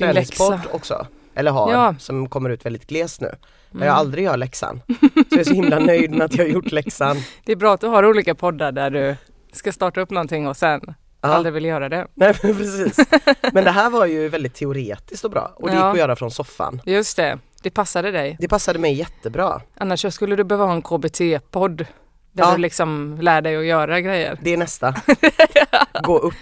läxa. 0.00 0.60
också. 0.72 1.06
Eller 1.34 1.50
har, 1.50 1.72
Ja. 1.72 1.94
som 1.98 2.28
kommer 2.28 2.50
ut 2.50 2.66
väldigt 2.66 2.86
glest 2.86 3.20
nu. 3.20 3.26
Där 3.28 3.76
Mm. 3.76 3.86
jag 3.88 3.96
aldrig 3.96 4.24
gör 4.24 4.36
läxan. 4.36 4.80
Så 4.86 5.08
jag 5.30 5.40
är 5.40 5.44
så 5.44 5.54
himla 5.54 5.78
nöjd 5.92 6.10
med 6.10 6.22
att 6.22 6.34
jag 6.34 6.44
har 6.44 6.50
gjort 6.50 6.72
läxan. 6.72 7.16
Det 7.44 7.52
är 7.52 7.56
bra 7.56 7.74
att 7.74 7.80
du 7.80 7.86
har 7.86 8.04
olika 8.06 8.34
poddar 8.34 8.72
där 8.72 8.90
du 8.90 9.16
ska 9.52 9.72
starta 9.72 10.00
upp 10.00 10.10
någonting 10.10 10.46
och 10.48 10.56
sen 10.56 10.94
Ja. 11.20 11.28
aldrig 11.28 11.52
vill 11.54 11.64
göra 11.64 11.88
det. 11.88 12.06
Nej 12.14 12.34
men 12.42 12.56
precis. 12.56 12.96
Men 13.52 13.64
det 13.64 13.70
här 13.70 13.90
var 13.90 14.06
ju 14.06 14.28
väldigt 14.28 14.54
teoretiskt 14.54 15.24
och 15.24 15.30
bra 15.30 15.52
och 15.56 15.68
det 15.68 15.74
gick 15.74 15.82
Ja. 15.82 15.90
att 15.90 15.98
göra 15.98 16.16
från 16.16 16.30
soffan. 16.30 16.82
Just 16.86 17.16
det, 17.16 17.38
det 17.62 17.70
passade 17.70 18.10
dig. 18.10 18.36
Det 18.40 18.48
passade 18.48 18.78
mig 18.78 18.92
jättebra. 18.94 19.60
Annars 19.78 20.14
skulle 20.14 20.36
du 20.36 20.44
behöva 20.44 20.64
ha 20.64 20.72
en 20.72 20.82
KBT-podd 20.82 21.76
där 22.32 22.44
Ja. 22.44 22.52
du 22.52 22.58
liksom 22.58 23.18
lär 23.20 23.40
dig 23.40 23.56
att 23.56 23.64
göra 23.64 24.00
grejer. 24.00 24.38
Det 24.42 24.52
är 24.52 24.56
nästa. 24.56 24.94
Gå 26.02 26.18
upp. 26.18 26.34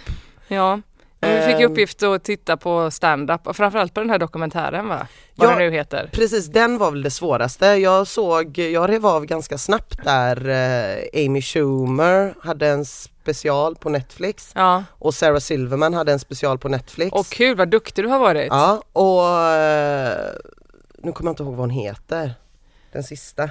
Ja, 0.48 0.80
vi 1.20 1.40
fick 1.40 1.60
i 1.60 1.62
Ehm. 1.62 1.70
uppgift 1.72 2.02
att 2.02 2.24
titta 2.24 2.56
på 2.56 2.90
stand-up 2.90 3.46
och 3.46 3.56
framförallt 3.56 3.94
på 3.94 4.00
den 4.00 4.10
här 4.10 4.18
dokumentären 4.18 4.88
va? 4.88 5.06
Vad 5.34 5.48
Ja. 5.48 5.50
den 5.50 5.58
nu 5.58 5.70
heter. 5.70 6.10
Precis, 6.12 6.46
den 6.46 6.78
var 6.78 6.90
väl 6.90 7.02
det 7.02 7.10
svåraste. 7.10 7.66
Jag 7.66 8.06
såg, 8.06 8.58
jag 8.58 8.90
rev 8.90 9.06
av 9.06 9.24
ganska 9.26 9.58
snabbt 9.58 10.04
där 10.04 10.48
eh, 10.48 11.26
Amy 11.26 11.42
Schumer 11.42 12.34
hade 12.42 12.68
en 12.68 12.84
special 12.84 13.76
på 13.76 13.88
Netflix 13.90 14.52
Ja, 14.54 14.84
och 14.92 15.14
Sarah 15.14 15.38
Silverman 15.38 15.94
hade 15.94 16.12
en 16.12 16.18
special 16.18 16.58
på 16.58 16.68
Netflix. 16.68 17.12
och 17.12 17.26
kul 17.26 17.56
vad 17.56 17.68
duktig 17.68 18.04
du 18.04 18.08
har 18.08 18.18
varit. 18.18 18.46
Ja, 18.50 18.82
och 18.92 19.28
eh, 19.54 20.32
nu 20.98 21.12
kommer 21.12 21.28
jag 21.28 21.32
inte 21.32 21.42
ihåg 21.42 21.52
vad 21.52 21.60
hon 21.60 21.70
heter. 21.70 22.34
Den 22.92 23.02
sista. 23.02 23.50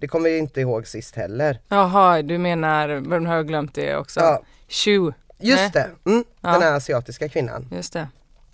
Det 0.00 0.08
kommer 0.08 0.28
jag 0.28 0.38
inte 0.38 0.60
ihåg 0.60 0.86
sist 0.86 1.16
heller. 1.16 1.58
Jaha, 1.68 2.22
du 2.22 2.38
menar, 2.38 2.88
men 3.00 3.26
har 3.26 3.34
jag 3.36 3.46
glömt 3.48 3.74
det 3.74 3.96
också? 3.96 4.20
Ja, 4.20 4.42
Shu, 4.68 5.12
just 5.40 5.58
Nej. 5.58 5.70
det, 6.04 6.10
mm, 6.10 6.24
Ja. 6.40 6.52
den 6.52 6.62
här 6.62 6.72
asiatiska 6.76 7.28
kvinnan. 7.28 7.68
just 7.72 7.92
det. 7.92 8.08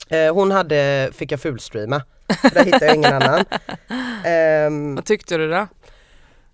Eh, 0.08 0.34
hon 0.34 0.50
hade, 0.50 1.10
fick 1.14 1.32
jag 1.32 1.40
fulstreama, 1.40 2.02
där 2.54 2.64
hittade 2.64 2.86
jag 2.86 2.94
ingen 2.94 3.12
annan. 3.14 3.44
Ehm, 4.24 4.94
Vad 4.94 5.04
tyckte 5.04 5.36
du 5.36 5.50
då? 5.50 5.66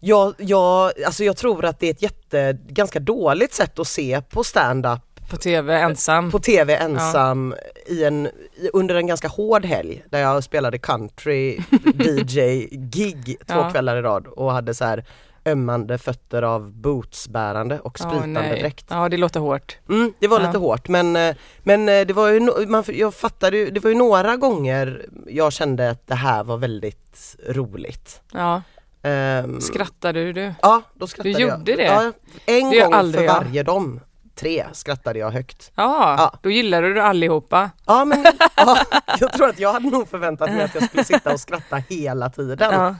jag, 0.00 0.34
jag, 0.38 0.92
alltså 1.06 1.24
jag 1.24 1.36
tror 1.36 1.64
att 1.64 1.80
det 1.80 1.86
är 1.86 1.90
ett 1.90 2.02
jätte, 2.02 2.58
ganska 2.68 3.00
dåligt 3.00 3.54
sätt 3.54 3.78
att 3.78 3.86
se 3.86 4.22
på 4.30 4.44
stand-up 4.44 5.00
På 5.30 5.36
tv 5.36 5.78
ensam? 5.80 6.30
på 6.30 6.38
tv 6.38 6.76
ensam 6.76 7.54
i 7.86 8.04
en, 8.04 8.28
under 8.72 8.94
en 8.94 9.06
ganska 9.06 9.28
hård 9.28 9.64
helg 9.64 10.04
där 10.10 10.18
jag 10.20 10.44
spelade 10.44 10.78
country 10.78 11.58
DJ-gig 11.94 13.36
två 13.46 13.54
Ja. 13.58 13.70
kvällar 13.70 13.96
i 13.96 14.02
rad 14.02 14.26
och 14.26 14.52
hade 14.52 14.74
så 14.74 14.84
här 14.84 15.04
ömmande 15.46 15.98
fötter 15.98 16.42
av 16.42 16.72
bootsbärande 16.72 17.80
och 17.80 17.98
spritande 17.98 18.40
nej. 18.40 18.60
dräkt. 18.60 18.86
Ja, 18.90 19.08
det 19.08 19.16
låter 19.16 19.40
hårt. 19.40 19.78
Mm, 19.88 20.12
det 20.18 20.28
var 20.28 20.40
Ja. 20.40 20.46
lite 20.46 20.58
hårt 20.58 20.88
men, 20.88 21.16
eh, 21.16 21.34
men 21.62 21.88
eh, 21.88 22.06
det 22.06 22.12
var 22.12 22.28
ju, 22.28 22.40
man, 22.66 22.84
jag 22.86 23.14
fattade 23.14 23.56
ju, 23.56 23.70
det 23.70 23.80
var 23.80 23.90
ju 23.90 23.96
några 23.96 24.36
gånger 24.36 25.06
jag 25.26 25.52
kände 25.52 25.90
att 25.90 26.06
det 26.06 26.14
här 26.14 26.44
var 26.44 26.56
väldigt 26.56 27.36
roligt. 27.48 28.20
Ja, 28.32 28.62
Ehm, 29.04 29.60
skrattade 29.60 30.32
du? 30.32 30.54
Ja, 30.62 30.82
då 30.94 31.06
skrattade 31.06 31.34
Du 31.34 31.40
jag. 31.40 31.58
gjorde 31.58 31.76
det? 31.76 31.82
Ja, 31.84 32.02
en 32.46 32.70
Det 32.70 32.80
gång 32.80 32.90
för 32.92 32.98
aldrig 32.98 33.24
jag. 33.28 33.34
varje 33.34 33.62
dom. 33.62 34.00
Tre 34.34 34.64
skrattade 34.72 35.18
jag 35.18 35.30
högt. 35.30 35.72
Ja, 35.74 36.14
Ja. 36.18 36.38
då 36.42 36.50
gillade 36.50 36.92
du 36.94 37.00
allihopa. 37.00 37.70
Ja 37.86 38.04
men 38.04 38.24
ja, 38.56 38.78
jag 39.20 39.32
tror 39.32 39.48
att 39.48 39.58
jag 39.58 39.72
hade 39.72 39.90
nog 39.90 40.08
förväntat 40.08 40.50
mig 40.50 40.62
att 40.62 40.74
jag 40.74 40.84
skulle 40.84 41.04
sitta 41.04 41.32
och 41.32 41.40
skratta 41.40 41.76
hela 41.76 42.30
tiden. 42.30 42.58
Ja. 42.72 42.94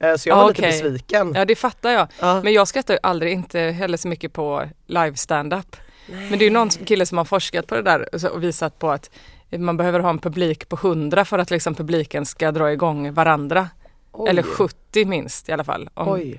Eh, 0.00 0.14
Så 0.16 0.28
jag 0.28 0.36
Ja, 0.38 0.42
var 0.42 0.48
lite 0.48 0.62
okej. 0.62 0.82
besviken. 0.82 1.32
ja, 1.34 1.44
det 1.44 1.56
fattar 1.56 1.90
jag. 1.90 2.08
Ja. 2.20 2.40
Men 2.44 2.52
jag 2.52 2.68
skrattar 2.68 2.94
ju 2.94 3.00
aldrig, 3.02 3.32
inte 3.32 3.60
heller 3.60 3.96
så 3.96 4.08
mycket 4.08 4.32
på 4.32 4.64
live 4.86 5.16
stand-up. 5.16 5.76
Men 6.06 6.30
det 6.30 6.44
är 6.44 6.46
ju 6.48 6.50
någon 6.50 6.68
kille 6.70 7.06
som 7.06 7.18
har 7.18 7.24
forskat 7.24 7.66
på 7.66 7.74
det 7.74 7.82
där 7.82 8.08
och 8.34 8.42
visat 8.42 8.78
på 8.78 8.90
att 8.90 9.10
man 9.58 9.76
behöver 9.76 10.00
ha 10.00 10.10
en 10.10 10.18
publik 10.18 10.68
på 10.68 10.76
100 10.76 11.24
för 11.24 11.38
att 11.38 11.50
liksom 11.50 11.74
publiken 11.74 12.26
ska 12.26 12.52
dra 12.52 12.72
igång 12.72 13.12
varandra. 13.14 13.68
Oj. 14.12 14.30
Eller 14.30 14.42
70 14.42 15.04
minst 15.04 15.48
i 15.48 15.52
alla 15.52 15.64
fall. 15.64 15.90
Om, 15.94 16.34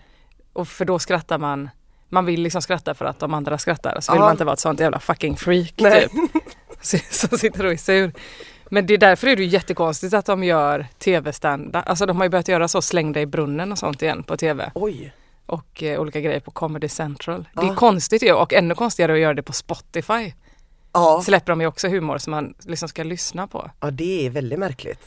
och 0.54 0.68
för 0.68 0.86
då 0.86 1.00
skrattar 1.00 1.38
man, 1.38 1.70
man 2.10 2.26
vill 2.26 2.42
liksom 2.42 2.62
skratta 2.62 2.94
för 2.94 3.06
att 3.06 3.20
de 3.20 3.34
andra 3.34 3.58
skrattar. 3.58 4.00
Så 4.00 4.12
vill 4.12 4.20
Ja. 4.20 4.26
man 4.26 4.32
inte 4.32 4.46
vara 4.46 4.54
ett 4.54 4.60
sånt 4.60 4.80
jävla 4.80 5.00
fucking 5.00 5.38
freak 5.38 5.74
Nej. 5.78 6.08
typ. 6.10 7.02
Som 7.12 7.38
sitter 7.38 7.66
och 7.66 7.72
är 7.72 7.78
sur. 7.78 8.12
Men 8.70 8.86
det 8.86 8.94
är 8.94 8.98
därför 8.98 9.28
är 9.28 9.36
det 9.36 9.44
ju 9.44 9.50
jättekonstigt 9.50 10.14
att 10.14 10.26
de 10.26 10.44
gör 10.44 10.88
tv-stand-up. 11.00 11.84
Alltså 11.90 12.06
de 12.06 12.18
har 12.18 12.24
ju 12.26 12.30
börjat 12.30 12.48
göra 12.48 12.68
så, 12.68 12.82
släng 12.82 13.12
dig 13.14 13.24
i 13.24 13.26
brunnen 13.26 13.72
och 13.72 13.78
sånt 13.78 14.02
igen 14.02 14.24
på 14.24 14.38
tv. 14.38 14.72
Oj. 14.76 15.14
Och 15.46 15.84
eh, 15.84 16.00
olika 16.00 16.20
grejer 16.22 16.40
på 16.40 16.52
Comedy 16.52 16.88
Central. 16.90 17.50
Det 17.56 17.62
är 17.62 17.66
Ja. 17.66 17.76
konstigt 17.76 18.24
ju 18.24 18.34
och 18.34 18.54
ännu 18.54 18.76
konstigare 18.76 19.14
att 19.14 19.20
göra 19.20 19.34
det 19.34 19.44
på 19.44 19.54
Spotify. 19.54 20.34
Ja. 20.94 21.22
Släpper 21.26 21.52
de 21.52 21.62
ju 21.62 21.68
också 21.68 21.88
humor 21.88 22.18
som 22.18 22.32
man 22.32 22.54
liksom 22.60 22.90
ska 22.90 23.04
lyssna 23.04 23.48
på. 23.48 23.72
ja, 23.80 23.92
det 23.92 24.26
är 24.26 24.30
väldigt 24.30 24.60
märkligt. 24.60 25.00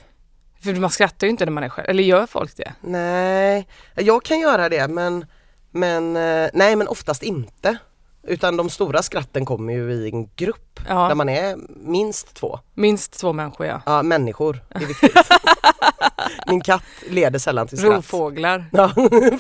För 0.61 0.75
man 0.75 0.91
skrattar 0.91 1.27
ju 1.27 1.31
inte 1.31 1.45
när 1.45 1.53
man 1.53 1.65
är 1.65 1.69
själv, 1.69 1.89
eller 1.89 2.03
gör 2.03 2.27
folk 2.27 2.57
det? 2.57 2.73
Nej, 2.81 3.67
jag 3.97 4.23
kan 4.25 4.41
göra 4.41 4.69
det 4.69 4.89
men, 4.89 5.27
men 5.71 6.17
eh, 6.17 6.51
nej 6.55 6.77
men 6.77 6.89
oftast 6.89 7.23
inte. 7.23 7.77
Utan 8.25 8.57
de 8.57 8.71
stora 8.71 9.03
skratten 9.03 9.45
kommer 9.45 9.73
ju 9.73 9.93
i 9.93 10.11
en 10.11 10.29
grupp 10.37 10.81
Ja. 10.89 11.09
där 11.09 11.15
man 11.15 11.29
är 11.29 11.57
minst 11.87 12.35
två. 12.35 12.59
Minst 12.75 13.13
två 13.19 13.33
människor 13.33 13.67
ja. 13.67 13.81
Ja, 13.87 14.03
människor, 14.03 14.65
är 14.69 14.79
viktigt. 14.87 15.17
Min 16.47 16.61
katt 16.61 16.83
leder 17.11 17.39
sällan 17.39 17.67
till 17.69 17.79
skratt. 17.79 17.93
Rovfåglar. 17.95 18.65
Ja, 18.73 18.89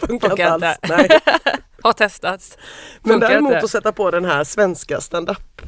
funkar 0.01 0.31
inte 0.31 0.49
alls. 0.51 0.65
Nej. 0.89 1.09
Har 1.83 1.93
testats. 1.93 2.59
Men 3.03 3.13
Funkar 3.13 3.29
däremot 3.29 3.53
inte. 3.53 3.65
att 3.65 3.71
sätta 3.71 3.93
på 3.93 4.11
den 4.11 4.25
här 4.25 4.45
svenska 4.45 5.01
stand-up 5.01 5.63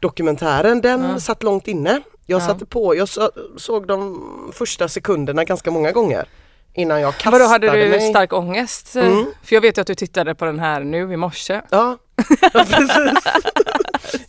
dokumentären, 0.00 0.80
den 0.80 1.02
Ja. 1.02 1.20
satt 1.20 1.42
långt 1.42 1.68
inne. 1.68 2.00
Jag 2.26 2.40
Ja. 2.42 2.46
satte 2.46 2.66
på, 2.66 2.96
jag 2.96 3.08
så, 3.08 3.30
såg 3.56 3.86
de 3.86 4.22
första 4.54 4.88
sekunderna 4.88 5.44
ganska 5.44 5.70
många 5.70 5.92
gånger 5.92 6.28
innan 6.74 7.00
jag 7.00 7.14
kastade 7.14 7.38
Vadå, 7.38 7.50
hade 7.50 7.70
du 7.84 7.88
mig. 7.88 8.00
stark 8.10 8.32
ångest? 8.32 8.96
Mm. 8.96 9.26
För 9.42 9.54
jag 9.56 9.60
vet 9.60 9.78
ju 9.78 9.80
att 9.80 9.86
du 9.86 9.94
tittade 9.94 10.34
på 10.34 10.44
den 10.44 10.58
här 10.58 10.80
nu 10.80 11.12
i 11.12 11.16
morse. 11.16 11.60
Ja, 11.70 11.98
ja 12.52 12.64
precis. 12.70 13.24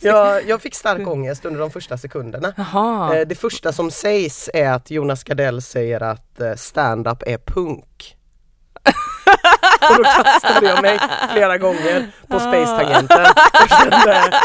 jag, 0.00 0.48
jag 0.48 0.62
fick 0.62 0.74
stark 0.74 1.08
ångest 1.08 1.44
under 1.44 1.60
de 1.60 1.70
första 1.70 1.98
sekunderna. 1.98 2.52
Jaha. 2.56 3.16
Eh, 3.16 3.26
Det 3.26 3.34
första 3.34 3.72
som 3.72 3.90
sägs 3.90 4.50
är 4.54 4.70
att 4.70 4.90
Jonas 4.90 5.24
Gardell 5.24 5.62
säger 5.62 6.02
att 6.02 6.40
eh, 6.40 6.54
stand-up 6.54 7.22
är 7.26 7.38
punk. 7.38 8.16
Och 9.90 9.96
då 9.96 10.02
kastade 10.04 10.66
jag 10.66 10.82
mig 10.82 10.98
flera 11.32 11.58
gånger 11.58 12.06
på 12.28 12.40
space-tangenten. 12.40 13.26
Jag 13.52 13.70
kände, 13.80 14.40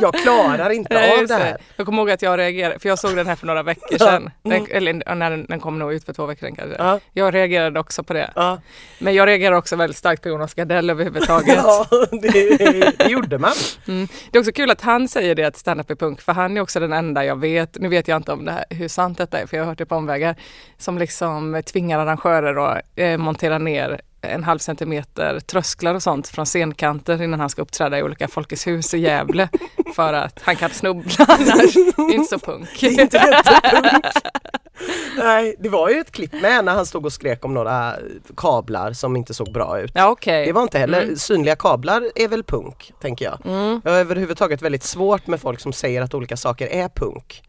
jag 0.00 0.14
klarar 0.14 0.70
inte 0.70 0.94
Nej, 0.94 1.20
av 1.20 1.26
det 1.26 1.34
här. 1.34 1.56
Jag 1.76 1.86
kommer 1.86 1.98
ihåg 1.98 2.10
att 2.10 2.22
jag 2.22 2.38
reagerade, 2.38 2.78
för 2.78 2.88
jag 2.88 2.98
såg 2.98 3.16
den 3.16 3.26
här 3.26 3.36
för 3.36 3.46
några 3.46 3.62
veckor 3.62 3.98
sedan. 3.98 4.30
Den, 4.42 4.52
Mm. 4.52 4.66
eller 4.70 5.14
när 5.14 5.30
den, 5.30 5.46
den 5.48 5.60
kom 5.60 5.78
nog 5.78 5.92
ut 5.92 6.04
för 6.04 6.12
två 6.12 6.26
veckor 6.26 6.46
sedan 6.46 6.56
kanske. 6.56 6.76
Ja, 6.82 7.00
Jag 7.12 7.34
reagerade 7.34 7.80
också 7.80 8.02
på 8.04 8.12
det. 8.12 8.30
ja, 8.36 8.58
Men 8.98 9.14
jag 9.14 9.26
reagerar 9.28 9.56
också 9.56 9.76
väldigt 9.76 9.96
starkt 9.96 10.22
på 10.22 10.28
Jonas 10.28 10.54
Gardell 10.54 10.90
överhuvudtaget. 10.90 11.56
ja 11.56 11.86
det, 12.22 12.58
det 12.98 13.04
gjorde 13.08 13.38
man. 13.38 13.52
Mm. 13.88 14.08
Det 14.30 14.38
är 14.38 14.40
också 14.40 14.52
kul 14.52 14.70
att 14.70 14.80
han 14.80 15.08
säger 15.08 15.34
det 15.34 15.44
att 15.44 15.56
stand-up 15.56 15.90
är 15.90 15.94
punk, 15.94 16.20
för 16.20 16.32
han 16.32 16.56
är 16.56 16.60
också 16.60 16.80
den 16.80 16.92
enda 16.92 17.24
jag 17.24 17.40
vet, 17.40 17.76
nu 17.80 17.88
vet 17.88 18.08
jag 18.08 18.16
inte 18.16 18.32
om 18.32 18.44
det 18.44 18.52
här, 18.52 18.64
hur 18.70 18.88
sant 18.88 19.18
detta 19.18 19.38
är, 19.38 19.46
för 19.46 19.56
jag 19.56 19.64
har 19.64 19.68
hört 19.68 19.78
det 19.78 19.86
på 19.86 19.94
omvägar, 19.96 20.36
som 20.78 20.98
liksom 20.98 21.62
tvingar 21.66 21.98
arrangörer 21.98 22.72
att 22.76 22.82
eh, 22.96 23.16
montera 23.16 23.58
ner 23.58 24.00
en 24.22 24.44
halv 24.44 24.58
centimeter 24.58 25.40
trösklar 25.40 25.94
och 25.94 26.02
sånt 26.02 26.28
från 26.28 26.46
scenkanter 26.46 27.22
innan 27.22 27.40
han 27.40 27.50
ska 27.50 27.62
uppträda 27.62 27.98
i 27.98 28.02
olika 28.02 28.28
Folkets 28.28 28.66
hus 28.66 28.94
i 28.94 28.98
Gävle 28.98 29.48
för 29.94 30.12
att 30.12 30.38
han 30.42 30.56
kan 30.56 30.70
snubbla 30.70 31.24
annars. 31.28 31.74
Det 31.74 32.02
är 32.02 32.14
inte 32.14 32.38
så 32.38 32.46
punk. 32.46 32.68
Det 32.80 32.86
är 32.86 33.00
inte 33.00 33.16
jättepunk. 33.16 34.04
Nej, 35.18 35.56
det 35.58 35.68
var 35.68 35.88
ju 35.88 36.00
ett 36.00 36.10
klipp 36.12 36.32
med 36.42 36.64
när 36.64 36.72
han 36.74 36.86
stod 36.86 37.06
och 37.06 37.12
skrek 37.12 37.44
om 37.44 37.54
några 37.54 37.94
kablar 38.36 38.92
som 38.92 39.16
inte 39.16 39.34
såg 39.34 39.52
bra 39.52 39.80
ut. 39.80 39.92
Ja 39.94 40.08
okej. 40.10 40.46
Det 40.46 40.52
var 40.52 40.62
inte 40.62 40.78
heller, 40.78 41.02
Mm. 41.02 41.16
synliga 41.16 41.56
kablar 41.56 42.04
är 42.14 42.28
väl 42.28 42.44
punk, 42.44 42.92
tänker 43.00 43.24
jag. 43.24 43.38
Mm. 43.46 43.80
Jag 43.84 43.92
har 43.92 43.98
överhuvudtaget 43.98 44.62
väldigt 44.62 44.82
svårt 44.82 45.26
med 45.26 45.40
folk 45.40 45.60
som 45.60 45.72
säger 45.72 46.02
att 46.02 46.14
olika 46.14 46.36
saker 46.36 46.66
är 46.66 46.88
punk. 46.88 47.42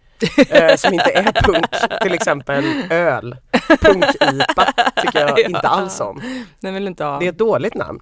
Eh, 0.49 0.75
som 0.75 0.93
inte 0.93 1.11
är 1.11 1.31
punk, 1.43 1.65
till 2.01 2.13
exempel 2.13 2.63
öl. 2.89 3.35
Punkipa 3.81 4.73
tycker 5.01 5.19
jag 5.19 5.29
Ja. 5.39 5.45
inte 5.47 5.59
alls 5.67 5.99
om. 6.01 6.21
Den 6.59 6.73
vill 6.73 6.87
inte 6.87 7.03
ha. 7.03 7.19
Det 7.19 7.25
är 7.25 7.29
ett 7.31 7.37
dåligt 7.37 7.73
namn. 7.75 7.99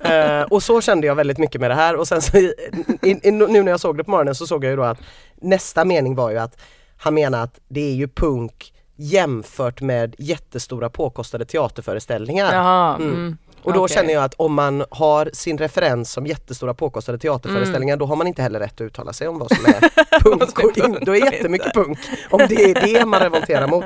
eh, 0.00 0.42
och 0.42 0.62
så 0.62 0.80
kände 0.80 1.06
jag 1.06 1.14
väldigt 1.14 1.38
mycket 1.38 1.60
med 1.60 1.70
det 1.70 1.74
här 1.74 1.96
och 1.96 2.08
sen 2.08 2.22
så, 2.22 2.36
i, 2.36 2.54
i, 3.02 3.30
nu 3.30 3.62
när 3.62 3.70
jag 3.72 3.80
såg 3.80 3.98
det 3.98 4.04
på 4.04 4.10
morgonen 4.10 4.34
så 4.34 4.46
såg 4.46 4.64
jag 4.64 4.70
ju 4.70 4.76
då 4.76 4.82
att 4.82 4.98
nästa 5.40 5.84
mening 5.84 6.14
var 6.14 6.30
ju 6.30 6.38
att 6.38 6.60
han 6.98 7.14
menar 7.14 7.42
att 7.44 7.60
det 7.68 7.80
är 7.90 7.94
ju 7.94 8.08
punk 8.08 8.72
jämfört 8.96 9.80
med 9.80 10.14
jättestora 10.18 10.90
påkostade 10.90 11.44
teaterföreställningar. 11.44 12.54
Jaha. 12.54 12.96
Mm. 12.96 13.10
Mm. 13.14 13.38
Och 13.64 13.72
då 13.72 13.84
Okej. 13.84 13.94
känner 13.96 14.12
jag 14.14 14.24
att 14.24 14.34
om 14.34 14.54
man 14.54 14.84
har 14.90 15.30
sin 15.32 15.58
referens 15.58 16.12
som 16.12 16.26
jättestora 16.26 16.74
påkostade 16.74 17.18
teaterföreställningar 17.18 17.96
då 17.96 18.06
har 18.06 18.16
man 18.16 18.26
inte 18.26 18.42
heller 18.42 18.58
rätt 18.60 18.74
att 18.74 18.80
uttala 18.80 19.12
sig 19.12 19.28
om 19.28 19.38
vad 19.38 19.56
som 19.56 19.64
är 19.66 19.80
punk. 20.20 20.58
och 20.58 20.78
in, 20.78 20.98
då 21.02 21.16
är 21.16 21.32
jättemycket 21.32 21.72
punk 21.74 21.98
om 22.30 22.38
det 22.48 22.54
är 22.70 22.86
det 22.86 23.04
man 23.06 23.20
revolterar 23.20 23.66
mot. 23.68 23.84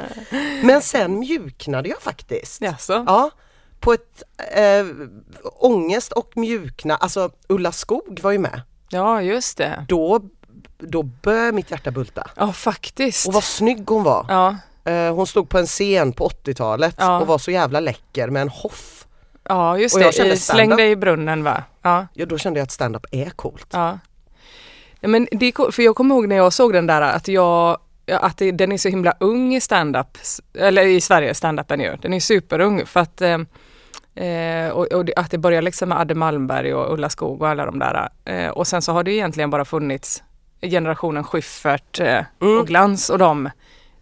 Men 0.62 0.82
sen 0.82 1.18
mjuknade 1.18 1.88
jag 1.88 2.02
faktiskt. 2.02 2.60
Jaså? 2.62 3.04
Ja, 3.06 3.30
på 3.80 3.92
ett 3.92 4.22
eh, 4.54 4.86
ångest 5.58 6.12
och 6.12 6.36
mjukna, 6.36 6.96
alltså 6.96 7.30
Ulla 7.48 7.72
Skog 7.72 8.20
var 8.22 8.30
ju 8.30 8.38
med. 8.38 8.60
Ja 8.88 9.22
just 9.22 9.58
det. 9.58 9.84
Då 9.88 10.20
då 10.78 11.02
började 11.02 11.52
mitt 11.52 11.70
hjärta 11.70 11.90
bulta. 11.90 12.30
Ja 12.36 12.52
faktiskt. 12.52 13.28
Och 13.28 13.34
vad 13.34 13.44
snygg 13.44 13.88
hon 13.90 14.02
var. 14.02 14.26
Ja, 14.28 14.56
Eh, 14.84 15.14
hon 15.14 15.26
stod 15.26 15.48
på 15.48 15.58
en 15.58 15.66
scen 15.66 16.12
på 16.12 16.28
80-talet 16.28 16.94
Ja. 16.98 17.20
och 17.20 17.26
var 17.26 17.38
så 17.38 17.50
jävla 17.50 17.80
läcker 17.80 18.28
med 18.30 18.42
en 18.42 18.48
hoff. 18.48 19.05
Ja 19.48 19.78
just 19.78 19.94
Och 19.96 20.00
jag 20.02 20.08
det, 20.08 20.16
kände 20.16 20.36
släng 20.36 20.76
dig 20.76 20.90
i 20.90 20.96
brunnen 20.96 21.44
va? 21.44 21.62
Ja. 21.82 22.06
Ja 22.14 22.26
då 22.26 22.38
kände 22.38 22.60
jag 22.60 22.64
att 22.64 22.72
stand-up 22.72 23.06
är 23.10 23.30
coolt. 23.30 23.66
Ja. 23.72 23.98
ja 25.00 25.08
men 25.08 25.28
det 25.30 25.46
är 25.46 25.52
coolt, 25.52 25.74
för 25.74 25.82
jag 25.82 25.96
kommer 25.96 26.14
ihåg 26.14 26.28
när 26.28 26.36
jag 26.36 26.52
såg 26.52 26.72
den 26.72 26.86
där 26.86 27.00
att 27.02 27.28
jag 27.28 27.78
ja, 28.06 28.18
att 28.18 28.36
det, 28.38 28.52
den 28.52 28.72
är 28.72 28.78
så 28.78 28.88
himla 28.88 29.14
ung 29.20 29.54
i 29.54 29.60
stand-up, 29.60 30.18
eller 30.58 30.86
i 30.86 31.00
Sverige, 31.00 31.34
stand-upen 31.34 31.80
ju. 31.82 31.96
Den 32.02 32.12
är 32.14 32.20
superung 32.20 32.86
för 32.86 33.00
att 33.00 33.20
eh, 33.22 33.38
eh, 34.26 34.70
och, 34.70 34.92
och 34.92 35.10
att 35.16 35.30
det 35.30 35.38
börjar 35.38 35.62
liksom 35.62 35.88
med 35.88 35.98
Adde 36.00 36.14
Malmberg 36.14 36.74
och 36.74 36.92
Ulla 36.94 37.08
Skog 37.08 37.42
och 37.42 37.48
alla 37.48 37.66
de 37.66 37.78
där. 37.78 38.08
Eh, 38.24 38.48
och 38.48 38.66
sen 38.66 38.82
så 38.82 38.92
har 38.92 39.04
det 39.04 39.12
egentligen 39.12 39.50
bara 39.50 39.64
funnits 39.64 40.22
generationen 40.62 41.24
Schyffert 41.24 42.00
eh, 42.00 42.24
Mm. 42.40 42.58
och 42.58 42.66
Glans 42.66 43.10
och 43.10 43.18
de 43.18 43.50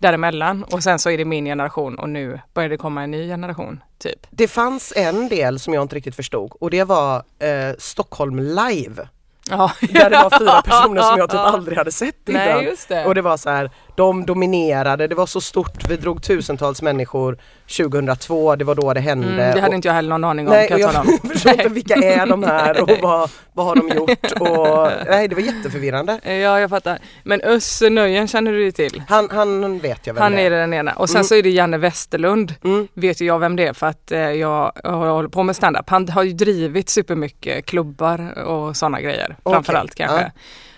däremellan. 0.04 0.64
Och 0.64 0.82
sen 0.82 0.98
så 0.98 1.10
är 1.10 1.18
det 1.18 1.24
min 1.24 1.44
generation 1.44 1.98
och 1.98 2.08
nu 2.08 2.40
börjar 2.54 2.68
det 2.68 2.76
komma 2.76 3.02
en 3.02 3.10
ny 3.10 3.28
generation, 3.28 3.82
typ. 3.98 4.26
Det 4.30 4.48
fanns 4.48 4.92
en 4.96 5.28
del 5.28 5.58
som 5.58 5.74
jag 5.74 5.82
inte 5.82 5.96
riktigt 5.96 6.16
förstod 6.16 6.52
och 6.60 6.70
det 6.70 6.84
var 6.84 7.16
eh, 7.38 7.74
Stockholm 7.78 8.38
live. 8.38 9.08
Ja, 9.50 9.72
Där 9.80 10.10
det 10.10 10.16
var 10.16 10.38
fyra 10.38 10.62
personer 10.62 11.02
som 11.02 11.18
jag 11.18 11.30
typ 11.30 11.40
aldrig 11.54 11.78
hade 11.78 11.92
sett 11.92 12.28
innan. 12.28 12.42
Nej, 12.44 12.64
just 12.64 12.88
det. 12.88 13.04
Och 13.04 13.14
det 13.14 13.22
var 13.22 13.36
så 13.36 13.50
här, 13.50 13.70
de 13.96 14.26
dominerade, 14.26 15.06
det 15.06 15.14
var 15.14 15.26
så 15.26 15.40
stort, 15.40 15.88
vi 15.90 15.96
drog 15.96 16.22
tusentals 16.22 16.82
människor 16.82 17.38
2002, 17.76 18.56
det 18.56 18.64
var 18.64 18.74
då 18.74 18.92
det 18.94 19.00
hände. 19.00 19.26
Mm, 19.28 19.36
det 19.54 19.60
hade 19.60 19.68
och, 19.68 19.74
inte 19.74 19.88
jag 19.88 19.94
heller 19.94 20.08
någon 20.08 20.24
aning 20.24 20.46
om 20.48 20.52
Nej, 20.54 20.68
kan 20.68 20.78
jag 20.78 20.88
jag 20.88 20.94
tala 20.94 21.10
om. 21.22 21.28
förstår 21.32 21.52
inte 21.52 21.68
vilka 21.68 21.94
är 21.94 22.26
de 22.26 22.42
här 22.42 22.82
och 22.82 22.90
vad, 23.02 23.30
vad 23.52 23.66
har 23.66 23.76
de 23.76 23.88
gjort 23.88 24.32
och 24.40 25.06
nej 25.10 25.28
det 25.28 25.34
var 25.34 25.42
jätteförvirrande. 25.42 26.20
Ja, 26.24 26.60
jag 26.60 26.70
fattar. 26.70 26.98
Men 27.22 27.40
Össe 27.42 27.90
Nöjen 27.90 28.28
känner 28.28 28.52
du 28.52 28.64
ju 28.64 28.72
till? 28.72 29.02
Han, 29.08 29.28
han 29.30 29.78
vet 29.78 30.06
jag 30.06 30.14
vem 30.14 30.22
Han 30.22 30.32
det 30.32 30.40
är 30.40 30.50
den 30.50 30.74
ena. 30.74 30.92
Och 30.92 31.08
sen 31.08 31.16
Mm. 31.16 31.24
så 31.24 31.34
är 31.34 31.42
det 31.42 31.50
Janne 31.50 31.78
Westerlund. 31.78 32.54
Mm. 32.64 32.88
Vet 32.94 33.20
ju 33.20 33.26
jag 33.26 33.38
vem 33.38 33.56
det 33.56 33.66
är 33.66 33.72
för 33.72 33.86
att 33.86 34.12
eh, 34.12 34.18
jag, 34.20 34.72
jag 34.84 34.90
håller 34.92 35.28
på 35.28 35.42
med 35.42 35.56
standup. 35.56 35.90
Han 35.90 36.08
har 36.08 36.22
ju 36.22 36.32
drivit 36.32 36.88
supermycket 36.88 37.66
klubbar 37.66 38.38
och 38.44 38.76
sådana 38.76 39.00
grejer. 39.00 39.36
Okej, 39.42 39.52
Framförallt 39.54 39.94
kanske. 39.94 40.20
ja. 40.20 40.30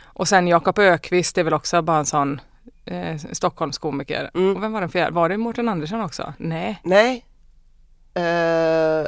Och 0.05 0.29
sen 0.29 0.49
Jakob 0.49 0.79
Ökvist 0.79 1.39
är 1.39 1.45
väl 1.45 1.55
också 1.55 1.83
bara 1.83 1.99
en 1.99 2.07
sån 2.07 2.41
eh, 2.87 3.17
Stockholmskomiker. 3.33 4.31
Mm. 4.35 4.57
Och 4.57 4.63
vem 4.63 4.73
var 4.73 4.81
den 4.81 4.91
fjärde? 4.91 5.13
Var 5.13 5.29
det 5.29 5.37
Mårten 5.37 5.69
Andersson 5.69 6.01
också? 6.01 6.35
Nej. 6.39 6.81
Nej. 6.83 7.25
Eh, 8.15 9.07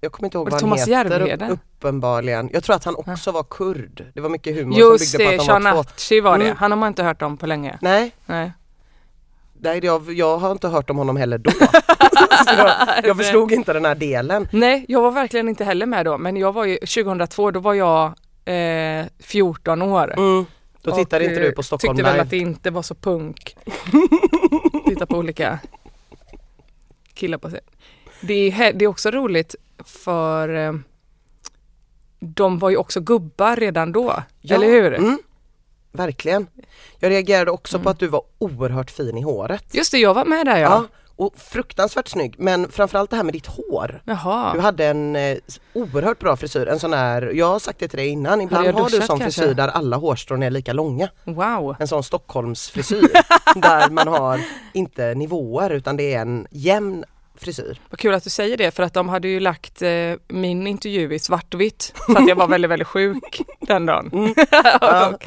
jag 0.00 0.12
kommer 0.12 0.26
inte 0.26 0.38
ihåg 0.38 0.46
det 0.46 0.50
vad 0.50 0.60
Thomas 0.60 0.80
han 0.80 0.88
heter 0.88 1.10
Järvheden? 1.20 1.50
uppenbarligen. 1.50 2.50
Jag 2.52 2.64
tror 2.64 2.76
att 2.76 2.84
han 2.84 2.96
också 2.96 3.32
var 3.32 3.42
kurd. 3.42 4.04
Det 4.14 4.20
var 4.20 4.28
mycket 4.28 4.56
humor 4.56 4.78
Just 4.78 5.10
som 5.10 5.18
byggde 5.18 5.32
det, 5.32 5.36
på 5.36 5.42
att 5.42 5.48
de 5.48 5.64
var 5.64 5.72
två. 5.72 5.76
Shanachi 5.76 6.20
var 6.20 6.38
det. 6.38 6.44
Mm. 6.44 6.56
Han 6.56 6.70
har 6.70 6.78
man 6.78 6.88
inte 6.88 7.02
hört 7.02 7.22
om 7.22 7.36
på 7.36 7.46
länge. 7.46 7.78
Nej, 7.80 8.12
Nej. 8.26 8.52
nej 9.52 9.80
jag, 9.82 10.12
jag 10.12 10.38
har 10.38 10.52
inte 10.52 10.68
hört 10.68 10.90
om 10.90 10.96
honom 10.98 11.16
heller 11.16 11.38
då. 11.38 11.50
Jag, 12.58 12.74
jag 13.04 13.16
förstod 13.16 13.52
inte 13.52 13.72
den 13.72 13.84
här 13.84 13.94
delen. 13.94 14.48
Nej, 14.52 14.84
jag 14.88 15.02
var 15.02 15.10
verkligen 15.10 15.48
inte 15.48 15.64
heller 15.64 15.86
med 15.86 16.04
då. 16.04 16.18
Men 16.18 16.36
jag 16.36 16.52
var 16.52 16.64
ju 16.64 16.76
2002, 16.76 17.50
då 17.50 17.60
var 17.60 17.74
jag 17.74 18.12
eh, 18.44 19.06
14 19.20 19.82
år. 19.82 20.14
Mm. 20.16 20.46
Då 20.90 20.96
tittade 20.96 21.24
Och, 21.24 21.30
inte 21.30 21.40
du 21.40 21.46
eh, 21.48 21.52
på 21.52 21.62
Stockholm 21.62 21.96
Tyckte 21.96 22.02
väl 22.02 22.12
live. 22.12 22.22
att 22.22 22.30
det 22.30 22.38
inte 22.38 22.70
var 22.70 22.82
så 22.82 22.94
punk. 22.94 23.56
Titta 24.88 25.06
på 25.06 25.16
olika 25.18 25.58
killar 27.14 27.38
på 27.38 27.50
sig. 27.50 27.60
Det 28.20 28.34
är, 28.50 28.72
det 28.72 28.84
är 28.84 28.88
också 28.88 29.10
roligt 29.10 29.54
för 29.84 30.48
eh, 30.66 30.72
de 32.18 32.58
var 32.58 32.70
ju 32.70 32.76
också 32.76 33.00
gubbar 33.00 33.56
redan 33.56 33.92
då. 33.92 34.22
Ja, 34.40 34.54
Eller 34.54 34.66
hur? 34.66 34.94
Mm, 34.94 35.18
verkligen. 35.92 36.46
Jag 36.98 37.10
reagerade 37.10 37.50
också 37.50 37.76
Mm. 37.76 37.84
på 37.84 37.90
att 37.90 37.98
du 37.98 38.06
var 38.06 38.22
oerhört 38.38 38.90
fin 38.90 39.18
i 39.18 39.22
håret. 39.22 39.64
Just 39.74 39.92
det, 39.92 39.98
jag 39.98 40.14
var 40.14 40.24
med 40.24 40.46
där 40.46 40.56
ja. 40.58 40.62
Ja, 40.68 40.86
och 41.16 41.38
fruktansvärt 41.38 42.08
snygg. 42.08 42.34
Men 42.38 42.68
framförallt 42.72 43.10
det 43.10 43.16
här 43.16 43.24
med 43.24 43.34
ditt 43.34 43.46
hår. 43.46 44.02
Du 44.04 44.12
Jaha. 44.12 44.60
hade 44.60 44.86
en 44.86 45.16
eh, 45.16 45.36
oerhört 45.72 46.18
bra 46.18 46.36
frisyr, 46.36 46.68
en 46.68 46.78
sån 46.78 46.92
här, 46.92 47.32
jag 47.34 47.46
har 47.46 47.58
sagt 47.58 47.78
det 47.78 47.88
till 47.88 47.98
dig 47.98 48.08
innan, 48.08 48.40
ibland 48.40 48.66
jag 48.66 48.72
har 48.72 48.90
du 48.90 49.00
sån 49.00 49.18
kanske? 49.18 49.40
frisyr 49.40 49.54
där 49.54 49.68
alla 49.68 49.96
hårstrån 49.96 50.42
är 50.42 50.50
lika 50.50 50.72
långa. 50.72 51.08
Wow. 51.24 51.76
En 51.78 51.88
sån 51.88 52.02
Stockholmsfrisyr 52.02 53.08
där 53.54 53.90
man 53.90 54.08
har 54.08 54.40
inte 54.72 55.14
nivåer 55.14 55.70
utan 55.70 55.96
det 55.96 56.14
är 56.14 56.20
en 56.20 56.46
jämn 56.50 57.04
frisyr. 57.38 57.80
Vad 57.90 57.98
kul 57.98 58.14
att 58.14 58.24
du 58.24 58.30
säger 58.30 58.56
det 58.56 58.70
för 58.70 58.82
att 58.82 58.94
de 58.94 59.08
hade 59.08 59.28
ju 59.28 59.40
lagt 59.40 59.82
eh, 59.82 60.12
min 60.28 60.66
intervju 60.66 61.14
i 61.14 61.18
svartvitt 61.18 61.92
för 62.06 62.16
att 62.16 62.28
jag 62.28 62.36
var 62.36 62.48
väldigt, 62.48 62.70
väldigt 62.70 62.88
sjuk 62.88 63.40
den 63.60 63.86
dagen. 63.86 64.10
Mm. 64.12 64.34
Ja. 64.80 65.18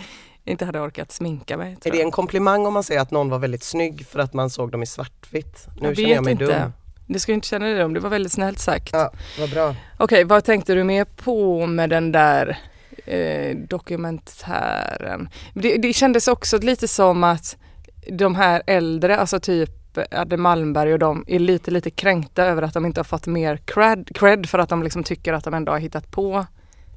Inte 0.51 0.65
hade 0.65 0.79
orkat 0.79 1.11
sminka 1.11 1.57
mig. 1.57 1.77
Är 1.83 1.91
det 1.91 2.01
en 2.01 2.11
komplimang 2.11 2.65
om 2.65 2.73
man 2.73 2.83
säger 2.83 3.01
att 3.01 3.11
någon 3.11 3.29
var 3.29 3.39
väldigt 3.39 3.63
snygg 3.63 4.05
för 4.07 4.19
att 4.19 4.33
man 4.33 4.49
såg 4.49 4.71
dem 4.71 4.83
i 4.83 4.85
svartvitt? 4.85 5.67
Nu 5.81 5.87
jag 5.87 5.97
känner 5.97 6.09
jag 6.09 6.23
mig 6.23 6.31
inte. 6.31 6.45
dum. 6.45 6.73
Det 7.07 7.19
ska 7.19 7.31
du 7.31 7.33
inte 7.33 7.47
känna 7.47 7.65
dig 7.65 7.83
om, 7.83 7.93
det 7.93 7.99
var 7.99 8.09
väldigt 8.09 8.31
snällt 8.31 8.59
sagt. 8.59 8.89
Ja, 8.93 9.11
vad 9.39 9.49
bra. 9.49 9.75
Okej, 9.97 10.23
vad 10.23 10.43
tänkte 10.43 10.73
du 10.73 10.83
mer 10.83 11.05
på 11.05 11.65
med 11.65 11.89
den 11.89 12.11
där 12.11 12.57
eh, 13.05 13.57
dokumentären? 13.57 15.29
Det, 15.53 15.77
det 15.77 15.93
kändes 15.93 16.27
också 16.27 16.57
lite 16.57 16.87
som 16.87 17.23
att 17.23 17.57
de 18.11 18.35
här 18.35 18.61
äldre, 18.67 19.17
alltså 19.17 19.39
typ 19.39 19.69
Adde 20.11 20.37
Malmberg 20.37 20.93
och 20.93 20.99
de 20.99 21.25
är 21.27 21.39
lite, 21.39 21.71
lite 21.71 21.89
kränkta 21.89 22.45
över 22.45 22.61
att 22.61 22.73
de 22.73 22.85
inte 22.85 22.99
har 22.99 23.05
fått 23.05 23.27
mer 23.27 23.57
cred, 23.57 24.09
cred 24.15 24.49
för 24.49 24.59
att 24.59 24.69
de 24.69 24.83
liksom 24.83 25.03
tycker 25.03 25.33
att 25.33 25.43
de 25.43 25.53
ändå 25.53 25.71
har 25.71 25.79
hittat 25.79 26.11
på, 26.11 26.45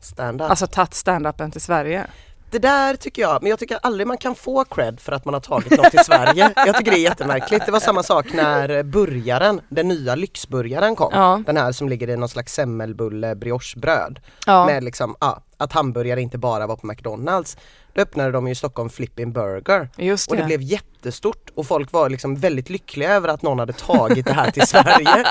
Stand-up. 0.01 0.51
alltså 0.51 0.67
tagit 0.67 0.95
stand-upen 0.95 1.51
till 1.51 1.61
Sverige. 1.61 2.07
Det 2.53 2.59
där 2.59 2.97
tycker 2.97 3.23
jag, 3.23 3.43
men 3.43 3.51
jag 3.51 3.59
tycker 3.59 3.79
aldrig 3.83 4.07
man 4.07 4.19
kan 4.19 4.35
få 4.35 4.65
cred 4.65 5.01
för 5.01 5.13
att 5.13 5.25
man 5.25 5.35
har 5.35 5.41
tagit 5.41 5.71
något 5.71 5.91
till 5.91 6.05
Sverige. 6.05 6.53
Jag 6.67 6.77
tycker 6.77 6.91
det 6.91 6.99
är 6.99 7.03
jättemärkligt. 7.03 7.67
Det 7.67 7.73
var 7.73 7.81
samma 7.81 8.03
sak 8.03 8.33
när 8.33 8.83
burgaren, 8.83 9.61
den 9.69 9.89
nya 9.89 10.15
lyxburgaren 10.15 10.97
kom. 10.97 11.11
Ja. 11.13 11.43
Den 11.47 11.57
här 11.57 11.73
som 11.73 11.89
ligger 11.89 12.11
i 12.11 12.17
någon 12.17 12.29
slags 12.29 12.55
semmelbulle 12.55 13.35
briochebröd. 13.35 14.21
Ja, 14.47 14.67
Med 14.67 14.85
liksom, 14.85 15.17
ja, 15.21 15.43
att 15.63 15.73
hamburgare 15.73 16.21
inte 16.23 16.39
bara 16.39 16.67
var 16.67 16.77
på 16.77 16.87
McDonalds. 16.87 17.57
Då 17.95 18.03
öppnade 18.03 18.31
de 18.31 18.47
ju 18.47 18.53
i 18.53 18.55
Stockholm 18.55 18.91
Flippin 18.91 19.33
Burger. 19.33 19.89
just 19.97 20.31
Och 20.31 20.37
det 20.37 20.43
det. 20.43 20.47
blev 20.47 20.63
jättestort 20.63 21.51
och 21.55 21.67
folk 21.67 21.93
var 21.93 22.09
liksom 22.11 22.37
väldigt 22.37 22.71
lyckliga 22.71 23.15
över 23.15 23.29
att 23.29 23.43
någon 23.43 23.59
hade 23.59 23.73
tagit 23.73 24.27
det 24.27 24.33
här 24.33 24.51
till 24.51 24.67
Sverige. 24.67 25.25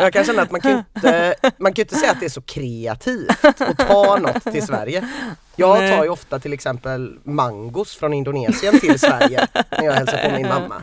Jag 0.00 0.12
kan 0.12 0.24
känna 0.24 0.42
att 0.42 0.50
man 0.50 0.60
kan 0.60 0.84
inte, 0.96 1.34
man 1.58 1.72
kan 1.74 1.82
inte 1.82 1.94
säga 1.94 2.12
att 2.12 2.20
det 2.20 2.26
är 2.26 2.30
så 2.30 2.42
kreativt 2.42 3.44
att 3.44 3.78
ta 3.78 4.16
något 4.16 4.42
till 4.42 4.66
Sverige. 4.66 5.08
Jag 5.56 5.78
tar 5.78 6.04
ju 6.04 6.10
ofta 6.10 6.38
till 6.38 6.52
exempel 6.52 7.18
mangos 7.24 7.96
från 7.96 8.12
Indonesien 8.14 8.80
till 8.80 8.98
Sverige 9.00 9.46
när 9.70 9.84
jag 9.84 9.92
hälsar 9.92 10.28
på 10.28 10.36
min 10.36 10.48
mamma. 10.48 10.82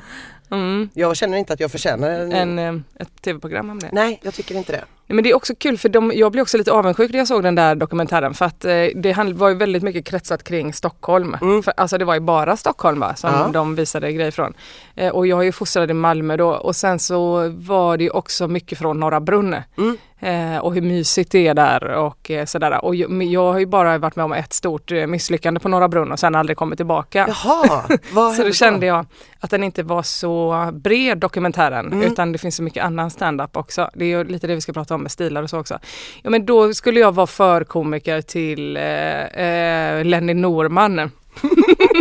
Mm. 0.51 0.89
Jag 0.93 1.15
känner 1.17 1.37
inte 1.37 1.53
att 1.53 1.59
jag 1.59 1.71
förtjänar 1.71 2.09
en... 2.09 2.31
En, 2.31 2.59
eh, 2.59 2.81
ett 2.99 3.21
tv-program 3.21 3.69
om 3.69 3.79
det. 3.79 3.89
Nej, 3.91 4.19
jag 4.23 4.33
tycker 4.33 4.55
inte 4.55 4.71
det. 4.71 4.83
Men 5.07 5.23
det 5.23 5.29
är 5.29 5.35
också 5.35 5.55
kul 5.55 5.77
för 5.77 5.89
de, 5.89 6.11
jag 6.15 6.31
blev 6.31 6.41
också 6.41 6.57
lite 6.57 6.71
avundsjuk 6.71 7.11
när 7.11 7.17
jag 7.17 7.27
såg 7.27 7.43
den 7.43 7.55
där 7.55 7.75
dokumentären 7.75 8.33
för 8.33 8.45
att 8.45 8.65
eh, 8.65 8.71
det 8.95 9.33
var 9.33 9.49
ju 9.49 9.55
väldigt 9.55 9.83
mycket 9.83 10.05
kretsat 10.05 10.43
kring 10.43 10.73
Stockholm. 10.73 11.37
Mm. 11.41 11.63
För, 11.63 11.73
alltså 11.77 11.97
det 11.97 12.05
var 12.05 12.13
ju 12.13 12.19
bara 12.19 12.57
Stockholm 12.57 12.99
va, 12.99 13.15
som 13.15 13.29
Ja. 13.33 13.49
de 13.53 13.75
visade 13.75 14.11
grejer 14.11 14.31
från. 14.31 14.53
Eh, 14.95 15.09
och 15.09 15.27
jag 15.27 15.39
är 15.39 15.43
ju 15.43 15.51
fostrad 15.51 15.91
i 15.91 15.93
Malmö 15.93 16.37
då 16.37 16.49
och 16.49 16.75
sen 16.75 16.99
så 16.99 17.49
var 17.49 17.97
det 17.97 18.03
ju 18.03 18.09
också 18.09 18.47
mycket 18.47 18.77
från 18.77 18.99
Norra 18.99 19.19
Brunn. 19.19 19.55
Mm. 19.77 19.97
Eh, 20.25 20.57
och 20.57 20.73
hur 20.73 20.81
mysigt 20.81 21.31
det 21.31 21.47
är 21.47 21.53
där 21.53 21.83
och 21.87 22.31
eh, 22.31 22.45
sådär. 22.45 22.85
Och 22.85 22.95
jag, 22.95 23.51
har 23.51 23.59
ju 23.59 23.65
bara 23.65 23.97
varit 23.97 24.15
med 24.15 24.25
om 24.25 24.33
ett 24.33 24.53
stort 24.53 24.91
eh, 24.91 25.07
misslyckande 25.07 25.59
på 25.59 25.69
Norra 25.69 25.87
Brunn 25.87 26.11
och 26.11 26.19
sen 26.19 26.35
aldrig 26.35 26.57
kommit 26.57 26.79
tillbaka. 26.79 27.27
Jaha, 27.27 27.83
vad 28.13 28.33
Så 28.35 28.43
då 28.43 28.51
kände 28.51 28.85
jag 28.85 29.05
att 29.39 29.49
den 29.49 29.63
inte 29.63 29.83
var 29.83 30.03
så 30.03 30.69
bred 30.73 31.17
dokumentären 31.17 31.85
Mm. 31.85 32.01
utan 32.01 32.31
det 32.31 32.37
finns 32.37 32.55
så 32.55 32.63
mycket 32.63 32.83
annan 32.83 33.09
stand-up 33.09 33.57
också. 33.57 33.89
Det 33.93 34.05
är 34.05 34.09
ju 34.09 34.23
lite 34.23 34.47
det 34.47 34.55
vi 34.55 34.61
ska 34.61 34.73
prata 34.73 34.95
om 34.95 35.01
med 35.01 35.11
stilar 35.11 35.43
och 35.43 35.49
så 35.49 35.59
också. 35.59 35.79
Ja 36.23 36.29
men 36.29 36.45
då 36.45 36.73
skulle 36.73 36.99
jag 36.99 37.11
vara 37.11 37.27
förkomiker 37.27 38.21
till 38.21 38.77
eh, 38.77 38.83
eh, 39.23 40.05
Lenny 40.05 40.33
Norman. 40.33 41.11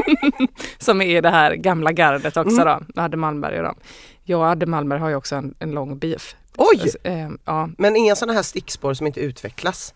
som 0.78 1.02
är 1.02 1.22
det 1.22 1.30
här 1.30 1.54
gamla 1.54 1.92
gardet 1.92 2.36
också 2.36 2.60
Mm. 2.62 2.84
då, 2.94 3.02
Adde 3.02 3.16
Malmberg 3.16 3.56
och 3.58 3.64
dem. 3.64 3.74
Jag 4.24 4.40
och 4.40 4.46
Adde 4.46 4.66
Malmberg 4.66 5.00
har 5.00 5.08
ju 5.08 5.16
också 5.16 5.36
en, 5.36 5.54
en 5.58 5.70
lång 5.70 5.98
beef. 5.98 6.36
Oj! 6.58 6.90
Eh, 7.02 7.30
ja. 7.44 7.68
Men 7.78 7.96
inga 7.96 8.16
sådana 8.16 8.32
här 8.32 8.42
stickspår 8.42 8.94
som 8.94 9.06
inte 9.06 9.20
utvecklas. 9.20 9.94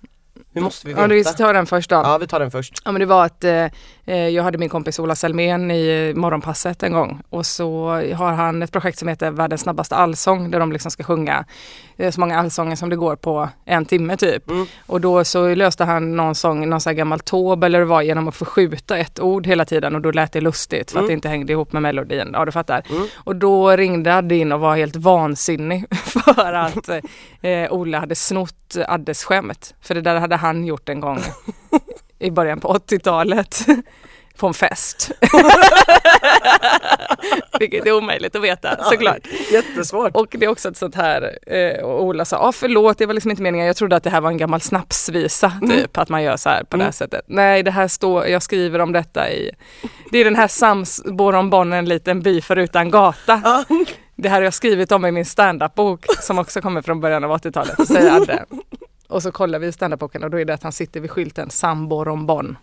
Nu 0.52 0.60
måste 0.60 0.86
vi 0.86 0.92
ja, 0.92 1.06
vi 1.06 1.14
veta. 1.14 1.32
tar 1.32 1.54
den 1.54 1.66
först 1.66 1.90
då. 1.90 1.96
Ja, 1.96 2.18
vi 2.18 2.26
tar 2.26 2.40
den 2.40 2.50
först. 2.50 2.74
Ja 2.84 2.92
men 2.92 3.00
det 3.00 3.06
var 3.06 3.24
att 3.24 3.44
eh, 3.44 3.64
eh, 4.06 4.28
jag 4.28 4.42
hade 4.42 4.58
min 4.58 4.68
kompis 4.68 4.98
Ola 4.98 5.14
Selmén 5.14 5.70
i 5.70 6.12
Morgonpasset 6.16 6.82
en 6.82 6.92
gång 6.92 7.22
och 7.30 7.46
så 7.46 7.88
har 8.16 8.32
han 8.32 8.62
ett 8.62 8.72
projekt 8.72 8.98
som 8.98 9.08
heter 9.08 9.30
Världens 9.30 9.60
snabbaste 9.60 9.96
allsång 9.96 10.50
där 10.50 10.60
de 10.60 10.72
liksom 10.72 10.90
ska 10.90 11.02
sjunga 11.02 11.44
eh, 11.96 12.10
så 12.10 12.20
många 12.20 12.38
allsånger 12.38 12.76
som 12.76 12.88
det 12.88 12.96
går 12.96 13.16
på 13.16 13.48
en 13.64 13.84
timme 13.84 14.16
typ. 14.16 14.50
Mm. 14.50 14.66
Och 14.86 15.00
då 15.00 15.24
så 15.24 15.54
löste 15.54 15.84
han 15.84 16.16
någon 16.16 16.34
sång, 16.34 16.68
någon 16.68 16.80
sån 16.80 16.90
här 16.90 16.96
gammal 16.96 17.20
tåb 17.20 17.64
eller 17.64 17.78
det 17.78 17.84
var 17.84 18.02
genom 18.02 18.28
att 18.28 18.36
förskjuta 18.36 18.98
ett 18.98 19.20
ord 19.20 19.46
hela 19.46 19.64
tiden 19.64 19.94
och 19.94 20.00
då 20.00 20.10
lät 20.10 20.32
det 20.32 20.40
lustigt 20.40 20.90
för 20.90 20.98
att 20.98 21.02
Mm. 21.02 21.08
det 21.08 21.14
inte 21.14 21.28
hängde 21.28 21.52
ihop 21.52 21.72
med 21.72 21.82
melodin. 21.82 22.30
Ja 22.32 22.44
du 22.44 22.52
fattar. 22.52 22.82
Mm. 22.90 23.06
Och 23.14 23.36
då 23.36 23.70
ringde 23.70 24.14
Adde 24.16 24.36
in 24.36 24.52
och 24.52 24.60
var 24.60 24.76
helt 24.76 24.96
vansinnig 24.96 25.84
för 26.04 26.52
att 26.52 26.88
eh, 27.40 27.72
Ola 27.72 28.00
hade 28.00 28.14
snott 28.14 28.57
Addes 28.76 29.24
skämt. 29.24 29.74
För 29.82 29.94
det 29.94 30.00
där 30.00 30.20
hade 30.20 30.36
han 30.36 30.64
gjort 30.64 30.88
en 30.88 31.00
gång 31.00 31.18
i 32.18 32.30
början 32.30 32.60
på 32.60 32.68
80-talet. 32.74 33.66
på 34.36 34.46
en 34.46 34.54
fest. 34.54 35.10
Vilket 37.60 37.86
är 37.86 37.92
omöjligt 37.92 38.36
att 38.36 38.42
veta 38.42 38.84
såklart. 38.84 39.18
Jättesvårt. 39.52 40.16
Och 40.16 40.26
det 40.30 40.44
är 40.46 40.50
också 40.50 40.68
ett 40.68 40.76
sånt 40.76 40.94
här, 40.94 41.38
eh, 41.46 41.84
och 41.84 42.02
Ola 42.04 42.24
sa, 42.24 42.36
ah, 42.38 42.52
förlåt 42.52 42.98
det 42.98 43.06
var 43.06 43.14
liksom 43.14 43.30
inte 43.30 43.42
meningen, 43.42 43.66
jag 43.66 43.76
trodde 43.76 43.96
att 43.96 44.02
det 44.04 44.10
här 44.10 44.20
var 44.20 44.30
en 44.30 44.36
gammal 44.36 44.60
snapsvisa, 44.60 45.52
Mm. 45.62 45.76
typ 45.76 45.98
att 45.98 46.08
man 46.08 46.22
gör 46.22 46.36
så 46.36 46.48
här 46.48 46.64
på 46.64 46.76
det 46.76 46.84
här 46.84 46.90
sättet. 46.90 47.20
Nej 47.26 47.62
det 47.62 47.70
här 47.70 47.88
står, 47.88 48.26
jag 48.26 48.42
skriver 48.42 48.78
om 48.78 48.92
detta 48.92 49.30
i, 49.30 49.50
det 50.10 50.18
är 50.18 50.24
den 50.24 50.36
här 50.36 50.48
Sams 50.48 51.02
Boron 51.04 51.72
en 51.72 51.84
liten 51.84 52.22
by 52.22 52.40
förutan 52.40 52.90
gata. 52.90 53.64
Det 54.22 54.28
här 54.28 54.36
har 54.36 54.42
jag 54.42 54.54
skrivit 54.54 54.92
om 54.92 55.06
i 55.06 55.12
min 55.12 55.24
standup-bok 55.24 56.04
som 56.20 56.38
också 56.38 56.60
kommer 56.60 56.82
från 56.82 57.00
början 57.00 57.24
av 57.24 57.30
80-talet, 57.30 57.88
säger 57.88 58.16
Adde. 58.16 58.44
Och 59.08 59.22
så 59.22 59.32
kollar 59.32 59.58
vi 59.58 59.66
i 59.66 59.72
standup-boken 59.72 60.24
och 60.24 60.30
då 60.30 60.40
är 60.40 60.44
det 60.44 60.54
att 60.54 60.62
han 60.62 60.72
sitter 60.72 61.00
vid 61.00 61.10
skylten 61.10 61.50
Samboron 61.50 62.56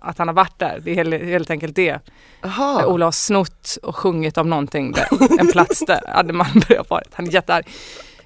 Att 0.00 0.18
han 0.18 0.28
har 0.28 0.34
varit 0.34 0.58
där, 0.58 0.80
det 0.84 0.90
är 0.90 0.94
helt, 0.94 1.24
helt 1.24 1.50
enkelt 1.50 1.76
det. 1.76 1.98
Jaha. 2.42 2.86
Ola 2.86 3.04
har 3.06 3.12
snott 3.12 3.78
och 3.82 3.96
sjungit 3.96 4.38
om 4.38 4.50
någonting 4.50 4.92
där, 4.92 5.08
en 5.40 5.48
plats 5.52 5.80
där 5.86 6.00
Adde 6.18 6.32
Malmberg 6.32 6.76
har 6.76 6.86
varit. 6.88 7.08
Han 7.12 7.28
är 7.28 7.32
jättearg. 7.32 7.66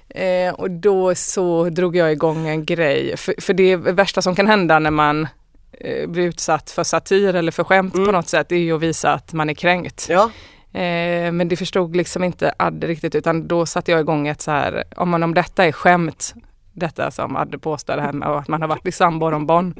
Eh, 0.09 0.53
och 0.53 0.71
då 0.71 1.15
så 1.15 1.69
drog 1.69 1.95
jag 1.95 2.11
igång 2.11 2.47
en 2.47 2.65
grej, 2.65 3.17
för, 3.17 3.35
för 3.41 3.53
det 3.53 3.75
värsta 3.75 4.21
som 4.21 4.35
kan 4.35 4.47
hända 4.47 4.79
när 4.79 4.91
man 4.91 5.27
eh, 5.79 6.07
blir 6.09 6.23
utsatt 6.23 6.71
för 6.71 6.83
satir 6.83 7.35
eller 7.35 7.51
för 7.51 7.63
skämt 7.63 7.93
Mm. 7.93 8.05
på 8.05 8.11
något 8.11 8.27
sätt, 8.27 8.49
det 8.49 8.55
är 8.55 8.59
ju 8.59 8.75
att 8.75 8.81
visa 8.81 9.13
att 9.13 9.33
man 9.33 9.49
är 9.49 9.53
kränkt. 9.53 10.07
Ja. 10.09 10.29
Eh, 10.73 11.31
men 11.31 11.47
det 11.47 11.55
förstod 11.55 11.95
liksom 11.95 12.23
inte 12.23 12.53
Adde 12.57 12.87
riktigt 12.87 13.15
utan 13.15 13.47
då 13.47 13.65
satte 13.65 13.91
jag 13.91 13.99
igång 13.99 14.27
ett 14.27 14.41
så 14.41 14.51
här, 14.51 14.83
om, 14.95 15.09
man, 15.09 15.23
om 15.23 15.33
detta 15.33 15.65
är 15.65 15.71
skämt, 15.71 16.33
detta 16.73 17.11
som 17.11 17.35
Adde 17.35 17.59
påstår 17.59 17.95
det 17.95 18.01
här 18.01 18.13
med 18.13 18.27
att 18.27 18.47
man 18.47 18.61
har 18.61 18.67
varit 18.67 18.87
i 18.87 18.91
Samboron 18.91 19.75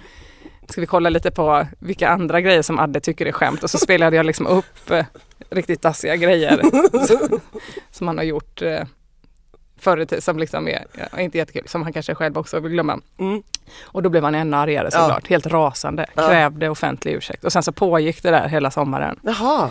Ska 0.69 0.81
vi 0.81 0.87
kolla 0.87 1.09
lite 1.09 1.31
på 1.31 1.67
vilka 1.79 2.09
andra 2.09 2.41
grejer 2.41 2.61
som 2.61 2.79
Adde 2.79 2.99
tycker 2.99 3.25
är 3.25 3.31
skämt 3.31 3.63
och 3.63 3.69
så 3.69 3.77
spelade 3.77 4.15
jag 4.15 4.25
liksom 4.25 4.47
upp 4.47 4.91
eh, 4.91 5.05
riktigt 5.49 5.81
tassiga 5.81 6.15
grejer 6.15 6.61
som, 7.07 7.39
som 7.91 8.07
han 8.07 8.17
har 8.17 8.25
gjort 8.25 8.61
eh, 8.61 8.83
förr 9.77 9.99
i 9.99 10.05
tiden 10.05 10.21
som 10.21 10.39
liksom 10.39 10.67
är, 10.67 10.85
ja, 11.11 11.19
inte 11.19 11.37
jättekul, 11.37 11.67
som 11.67 11.83
han 11.83 11.93
kanske 11.93 12.15
själv 12.15 12.37
också 12.37 12.59
vill 12.59 12.71
glömma. 12.71 12.99
Mm. 13.19 13.43
Och 13.83 14.03
då 14.03 14.09
blev 14.09 14.23
han 14.23 14.35
ännu 14.35 14.57
argare 14.57 14.89
Ja. 14.91 14.99
såklart, 14.99 15.27
helt 15.27 15.47
rasande, 15.47 16.05
Ja. 16.15 16.27
krävde 16.27 16.69
offentlig 16.69 17.13
ursäkt 17.13 17.43
och 17.43 17.53
sen 17.53 17.63
så 17.63 17.71
pågick 17.71 18.23
det 18.23 18.31
där 18.31 18.47
hela 18.47 18.71
sommaren. 18.71 19.19
Jaha. 19.23 19.69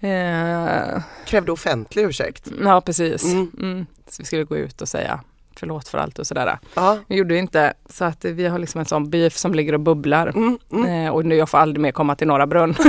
Eh, 0.00 1.02
Krävde 1.26 1.52
offentlig 1.52 2.02
ursäkt. 2.02 2.48
Ja 2.64 2.80
precis. 2.80 3.24
Mm. 3.24 3.50
Mm. 3.60 3.86
Så 4.08 4.22
vi 4.22 4.24
skulle 4.26 4.44
gå 4.44 4.56
ut 4.56 4.82
och 4.82 4.88
säga 4.88 5.20
förlåt 5.58 5.88
för 5.88 5.98
allt 5.98 6.18
och 6.18 6.26
sådär. 6.26 6.58
Ja. 6.74 6.98
Vi 7.08 7.16
gjorde 7.16 7.36
inte 7.36 7.72
så 7.90 8.04
att 8.04 8.24
vi 8.24 8.46
har 8.46 8.58
liksom 8.58 8.78
en 8.78 8.86
sån 8.86 9.10
beef 9.10 9.36
som 9.36 9.54
ligger 9.54 9.72
och 9.72 9.80
bubblar. 9.80 10.26
Mm. 10.26 10.58
Mm. 10.72 11.06
Eh, 11.06 11.12
och 11.12 11.24
nu 11.24 11.34
jag 11.34 11.48
får 11.48 11.58
aldrig 11.58 11.80
mer 11.80 11.92
komma 11.92 12.14
till 12.14 12.26
Norra 12.26 12.46
Brunn. 12.46 12.74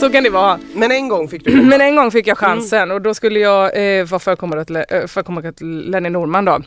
så 0.00 0.10
kan 0.10 0.24
det 0.24 0.30
vara. 0.30 0.58
Men 0.74 0.90
en 0.90 1.08
gång 1.08 1.28
fick 1.28 1.44
du 1.44 1.62
Men 1.62 1.80
en 1.80 1.96
gång 1.96 2.10
fick 2.10 2.26
jag 2.26 2.38
chansen 2.38 2.90
och 2.90 3.02
då 3.02 3.14
skulle 3.14 3.38
jag 3.38 3.98
eh, 3.98 4.04
vara 4.06 4.18
förkommare 4.18 4.64
till, 4.64 4.76
eh, 4.76 5.52
till 5.52 5.90
Lenny 5.90 6.08
Norman 6.10 6.44
då. 6.44 6.60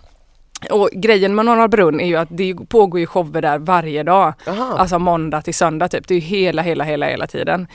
Och 0.71 0.89
grejen 0.93 1.35
med 1.35 1.45
Norra 1.45 1.67
Brunn 1.67 1.99
är 1.99 2.07
ju 2.07 2.15
att 2.15 2.27
det 2.31 2.55
pågår 2.69 2.99
ju 2.99 3.05
shower 3.05 3.41
där 3.41 3.57
varje 3.59 4.03
dag. 4.03 4.33
Jaha. 4.45 4.77
Alltså 4.77 4.99
måndag 4.99 5.41
till 5.41 5.53
söndag 5.53 5.87
typ. 5.87 6.07
Det 6.07 6.13
är 6.13 6.19
ju 6.19 6.21
hela, 6.21 6.61
hela, 6.61 6.83
hela, 6.83 7.05
hela 7.05 7.27
tiden. 7.27 7.67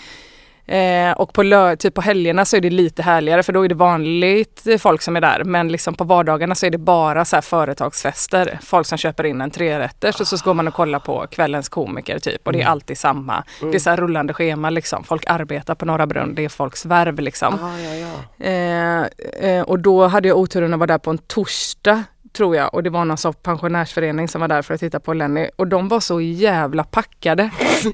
Eh, 0.66 1.12
och 1.12 1.32
på, 1.32 1.42
lö- 1.42 1.76
typ 1.76 1.94
på 1.94 2.00
helgerna 2.00 2.44
så 2.44 2.56
är 2.56 2.60
det 2.60 2.70
lite 2.70 3.02
härligare 3.02 3.42
för 3.42 3.52
då 3.52 3.64
är 3.64 3.68
det 3.68 3.74
vanligt 3.74 4.66
folk 4.78 5.02
som 5.02 5.16
är 5.16 5.20
där. 5.20 5.44
Men 5.44 5.68
liksom 5.68 5.94
på 5.94 6.04
vardagarna 6.04 6.54
så 6.54 6.66
är 6.66 6.70
det 6.70 6.78
bara 6.78 7.24
så 7.24 7.42
företagsfester. 7.42 8.58
Folk 8.62 8.86
som 8.86 8.98
köper 8.98 9.24
in 9.26 9.40
en 9.40 9.50
trerätters 9.50 10.20
och 10.20 10.26
så 10.26 10.36
går 10.44 10.54
man 10.54 10.68
och 10.68 10.74
kollar 10.74 10.98
på 10.98 11.26
kvällens 11.30 11.68
komiker 11.68 12.18
typ. 12.18 12.46
Och 12.46 12.52
det 12.52 12.62
är 12.62 12.66
alltid 12.66 12.98
samma. 12.98 13.44
Det 13.60 13.74
är 13.74 13.78
så 13.78 13.90
här 13.90 13.96
rullande 13.96 14.32
schema 14.34 14.70
liksom. 14.70 15.04
Folk 15.04 15.24
arbetar 15.26 15.74
på 15.74 15.84
Norra 15.84 16.06
Brunn. 16.06 16.34
Det 16.34 16.44
är 16.44 16.48
folks 16.48 16.86
värv 16.86 17.20
liksom. 17.20 17.54
Ah, 17.54 17.78
ja, 17.78 17.94
ja. 17.94 18.46
Eh, 18.46 19.50
eh, 19.50 19.62
och 19.62 19.78
då 19.78 20.06
hade 20.06 20.28
jag 20.28 20.38
oturen 20.38 20.72
att 20.74 20.78
vara 20.80 20.86
där 20.86 20.98
på 20.98 21.10
en 21.10 21.18
torsdag 21.18 22.02
tror 22.36 22.56
jag 22.56 22.74
och 22.74 22.82
det 22.82 22.90
var 22.90 23.04
någon 23.04 23.16
sorts 23.16 23.38
pensionärsförening 23.42 24.28
som 24.28 24.40
var 24.40 24.48
där 24.48 24.62
för 24.62 24.74
att 24.74 24.80
titta 24.80 25.00
på 25.00 25.14
Lenny 25.14 25.48
och 25.56 25.66
de 25.66 25.88
var 25.88 26.00
så 26.00 26.20
jävla 26.20 26.84
packade 26.84 27.50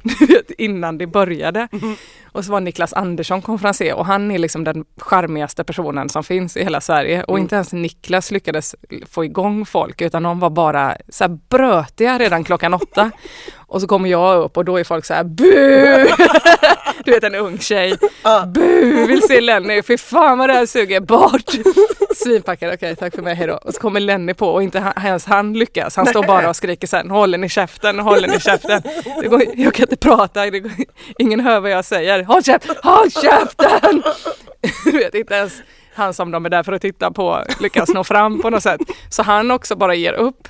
innan 0.59 0.99
det 0.99 1.07
började. 1.07 1.69
Och 2.33 2.45
så 2.45 2.53
var 2.53 2.61
Niklas 2.61 2.93
Andersson 2.93 3.43
konferencier 3.43 3.95
och 3.95 4.07
han 4.07 4.31
är 4.31 4.39
liksom 4.39 4.65
den 4.65 4.85
charmigaste 4.97 5.65
personen 5.65 6.09
som 6.09 6.25
finns 6.25 6.57
i 6.57 6.63
hela 6.65 6.81
Sverige 6.81 7.23
och 7.23 7.35
Mm. 7.35 7.43
inte 7.43 7.55
ens 7.55 7.73
Niklas 7.73 8.31
lyckades 8.31 8.75
få 9.11 9.25
igång 9.25 9.67
folk 9.67 10.01
utan 10.01 10.23
de 10.23 10.41
var 10.41 10.51
bara 10.51 10.97
så 11.09 11.25
här 11.25 11.39
brötiga 11.49 12.19
redan 12.19 12.45
klockan 12.45 12.75
åtta. 12.75 13.11
Och 13.57 13.81
så 13.81 13.87
kommer 13.87 14.09
jag 14.09 14.39
upp 14.45 14.57
och 14.57 14.65
då 14.65 14.77
är 14.81 14.85
folk 14.85 15.05
så 15.05 15.15
här 15.15 15.25
bu! 15.25 16.07
Du 17.05 17.11
vet 17.13 17.25
en 17.25 17.35
ung 17.35 17.59
tjej. 17.59 17.95
Bu! 18.47 19.07
Vill 19.07 19.23
se 19.23 19.41
Lenny. 19.41 19.83
Fy 19.83 19.99
fan 19.99 20.39
vad 20.39 20.49
det 20.49 20.53
här 20.53 20.67
suger. 20.67 21.01
Bort! 21.01 21.51
Svinpackad. 22.17 22.75
Okej, 22.75 22.97
tack 22.97 23.15
för 23.15 23.23
mig. 23.23 23.35
Hejdå. 23.35 23.55
Och 23.63 23.75
så 23.75 23.81
kommer 23.81 24.01
Lenny 24.01 24.35
på 24.35 24.49
och 24.49 24.63
inte 24.63 24.81
han, 24.81 24.93
ens 25.07 25.25
han 25.25 25.53
lyckas. 25.53 25.97
Han 25.97 26.07
står 26.07 26.23
bara 26.23 26.49
och 26.49 26.57
skriker 26.57 26.87
sen. 26.87 27.11
Håller 27.11 27.39
ni 27.39 27.49
käften? 27.49 27.99
Håller 27.99 28.29
ni 28.29 28.41
käften? 28.41 28.83
Det 29.21 29.29
går, 29.29 29.43
jag 29.55 29.75
kan 29.75 29.85
inte 29.85 29.97
prata. 29.97 30.51
Går, 30.51 30.71
ingen 31.19 31.41
hör 31.41 31.61
vad 31.61 31.71
jag 31.71 31.85
säger. 31.85 32.25
Håll 32.25 32.43
käften! 32.43 32.77
Håll 32.83 33.11
käften! 33.11 34.03
Du 34.85 34.91
vet 34.91 35.15
inte 35.15 35.35
ens 35.35 35.53
han 35.95 36.15
som 36.15 36.31
de 36.31 36.47
är 36.47 36.51
där 36.51 36.63
för 36.63 36.73
att 36.73 36.83
titta 36.83 37.11
på 37.11 37.45
lyckas 37.61 37.89
nå 37.89 38.05
fram 38.05 38.43
på 38.43 38.51
något 38.51 38.63
sätt. 38.63 38.81
Så 39.09 39.23
han 39.23 39.51
också 39.51 39.77
bara 39.77 39.95
ger 39.95 40.13
upp. 40.13 40.49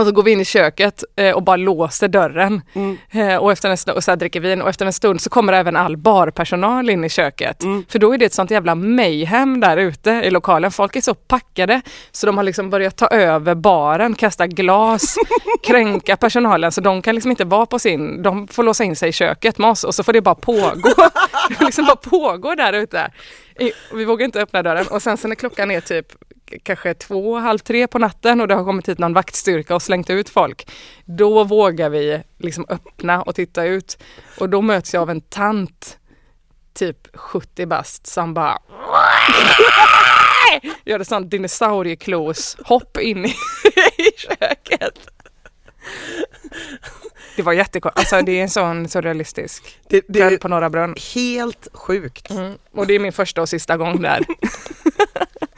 Och 0.00 0.06
så 0.06 0.12
går 0.12 0.22
vi 0.22 0.30
in 0.32 0.40
i 0.40 0.44
köket 0.44 1.04
eh, 1.16 1.34
och 1.34 1.42
bara 1.42 1.56
låser 1.56 2.08
dörren. 2.08 2.62
Mm. 2.74 2.98
Eh, 3.10 3.36
och, 3.36 3.52
efter 3.52 3.70
en 3.70 3.76
stund, 3.76 3.96
och 3.96 4.04
så 4.04 4.16
dricker 4.16 4.40
vin 4.40 4.62
och 4.62 4.68
efter 4.68 4.86
en 4.86 4.92
stund 4.92 5.20
så 5.20 5.30
kommer 5.30 5.52
även 5.52 5.76
all 5.76 5.96
barpersonal 5.96 6.90
in 6.90 7.04
i 7.04 7.08
köket. 7.08 7.62
Mm. 7.62 7.84
För 7.88 7.98
då 7.98 8.14
är 8.14 8.18
det 8.18 8.24
ett 8.24 8.32
sånt 8.32 8.50
jävla 8.50 8.74
mayhem 8.74 9.60
där 9.60 9.76
ute 9.76 10.10
i 10.10 10.30
lokalen. 10.30 10.70
Folk 10.70 10.96
är 10.96 11.00
så 11.00 11.14
packade 11.14 11.80
så 12.12 12.26
de 12.26 12.36
har 12.36 12.44
liksom 12.44 12.70
börjat 12.70 12.96
ta 12.96 13.06
över 13.06 13.54
baren, 13.54 14.14
kasta 14.14 14.46
glas, 14.46 15.16
kränka 15.66 16.16
personalen 16.16 16.72
så 16.72 16.80
de 16.80 17.02
kan 17.02 17.14
liksom 17.14 17.30
inte 17.30 17.44
vara 17.44 17.66
på 17.66 17.78
sin, 17.78 18.22
de 18.22 18.48
får 18.48 18.62
låsa 18.62 18.84
in 18.84 18.96
sig 18.96 19.08
i 19.08 19.12
köket 19.12 19.58
med 19.58 19.70
oss 19.70 19.84
och 19.84 19.94
så 19.94 20.02
får 20.02 20.12
det 20.12 20.20
bara 20.20 20.34
pågå. 20.34 20.90
det 21.58 21.64
liksom 21.64 21.84
bara 21.84 21.96
pågå 21.96 22.54
där 22.54 22.72
ute. 22.72 23.10
I- 23.58 23.72
Vi 23.94 24.04
vågar 24.04 24.24
inte 24.24 24.40
öppna 24.42 24.62
dörren 24.62 24.86
och 24.90 25.02
sen 25.02 25.16
så 25.16 25.28
när 25.28 25.34
klockan 25.34 25.70
är 25.70 25.80
typ 25.80 26.06
kanske 26.62 26.94
två, 26.94 27.38
halv 27.38 27.58
tre 27.58 27.86
på 27.86 27.98
natten 27.98 28.40
och 28.40 28.48
det 28.48 28.54
har 28.54 28.64
kommit 28.64 28.88
hit 28.88 28.98
någon 28.98 29.14
vaktstyrka 29.14 29.74
och 29.74 29.82
slängt 29.82 30.10
ut 30.10 30.28
folk. 30.28 30.70
Då 31.04 31.44
vågar 31.44 31.90
vi 31.90 32.22
liksom 32.38 32.66
öppna 32.68 33.22
och 33.22 33.34
titta 33.34 33.64
ut. 33.64 33.98
Och 34.38 34.48
då 34.48 34.62
möts 34.62 34.94
jag 34.94 35.00
av 35.00 35.10
en 35.10 35.20
tant, 35.20 35.98
typ 36.74 37.16
70 37.16 37.66
bast, 37.66 38.06
som 38.06 38.34
bara 38.34 38.58
gör 40.84 41.00
ett 41.00 41.08
sånt 41.08 41.30
dinosaurieklos 41.30 42.56
hopp 42.64 42.98
in 42.98 43.24
i, 43.24 43.28
i 43.98 44.10
köket. 44.16 45.10
Det 47.36 47.42
var 47.42 47.52
jättekonstigt, 47.52 47.98
alltså 47.98 48.26
det 48.26 48.38
är 48.38 48.42
en 48.42 48.50
sån 48.50 48.88
surrealistisk 48.88 49.78
Det, 49.88 50.04
det 50.08 50.18
kväll 50.18 50.38
på 50.38 50.48
Norra 50.48 50.70
Brunn. 50.70 50.94
helt 51.14 51.68
sjukt. 51.72 52.30
Mm. 52.30 52.54
Och 52.72 52.86
det 52.86 52.94
är 52.94 52.98
min 52.98 53.12
första 53.12 53.42
och 53.42 53.48
sista 53.48 53.76
gång 53.76 54.02
där. 54.02 54.24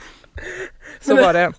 Så 1.02 1.16
var 1.16 1.32
det. 1.32 1.52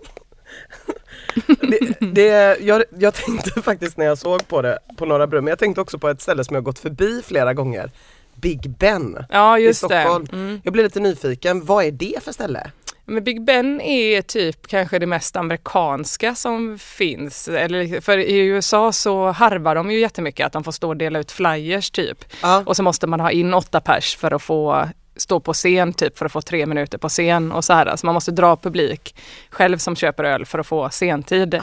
Det, 1.61 1.99
det, 1.99 2.57
jag, 2.61 2.83
jag 2.99 3.13
tänkte 3.13 3.61
faktiskt 3.61 3.97
när 3.97 4.05
jag 4.05 4.17
såg 4.17 4.47
på 4.47 4.61
det 4.61 4.79
på 4.97 5.05
Norra 5.05 5.27
Brunn, 5.27 5.43
men 5.43 5.51
jag 5.51 5.59
tänkte 5.59 5.81
också 5.81 5.99
på 5.99 6.09
ett 6.09 6.21
ställe 6.21 6.43
som 6.43 6.55
jag 6.55 6.63
gått 6.63 6.79
förbi 6.79 7.21
flera 7.25 7.53
gånger. 7.53 7.91
Big 8.35 8.69
Ben 8.69 9.25
Ja 9.29 9.59
i. 9.59 9.73
Stockholm. 9.73 10.27
Mm. 10.31 10.61
Jag 10.63 10.73
blev 10.73 10.83
lite 10.83 10.99
nyfiken, 10.99 11.65
vad 11.65 11.85
är 11.85 11.91
det 11.91 12.23
för 12.23 12.31
ställe? 12.31 12.71
Men 13.05 13.23
Big 13.23 13.43
Ben 13.43 13.81
är 13.81 14.21
typ 14.21 14.67
kanske 14.67 14.99
det 14.99 15.05
mest 15.05 15.35
amerikanska 15.35 16.35
som 16.35 16.79
finns. 16.79 17.47
Eller, 17.47 18.01
för 18.01 18.17
i 18.17 18.37
USA 18.37 18.91
så 18.91 19.31
harvar 19.31 19.75
de 19.75 19.91
ju 19.91 19.99
jättemycket 19.99 20.45
att 20.45 20.53
de 20.53 20.63
får 20.63 20.71
stå 20.71 20.89
och 20.89 20.97
dela 20.97 21.19
ut 21.19 21.31
flyers 21.31 21.91
typ. 21.91 22.25
Ja. 22.41 22.63
Och 22.65 22.75
så 22.75 22.83
måste 22.83 23.07
man 23.07 23.19
ha 23.19 23.31
in 23.31 23.53
åtta 23.53 23.81
pers 23.81 24.15
för 24.15 24.33
att 24.33 24.41
få 24.41 24.89
stå 25.15 25.39
på 25.39 25.53
scen 25.53 25.93
typ 25.93 26.17
för 26.17 26.25
att 26.25 26.31
få 26.31 26.41
tre 26.41 26.65
minuter 26.65 26.97
på 26.97 27.09
scen 27.09 27.51
och 27.51 27.65
så 27.65 27.73
här. 27.73 27.95
Så 27.95 28.05
man 28.05 28.13
måste 28.13 28.31
dra 28.31 28.55
publik 28.55 29.15
själv 29.49 29.77
som 29.77 29.95
köper 29.95 30.23
öl 30.23 30.45
för 30.45 30.59
att 30.59 30.67
få 30.67 30.89
scentid. 30.89 31.61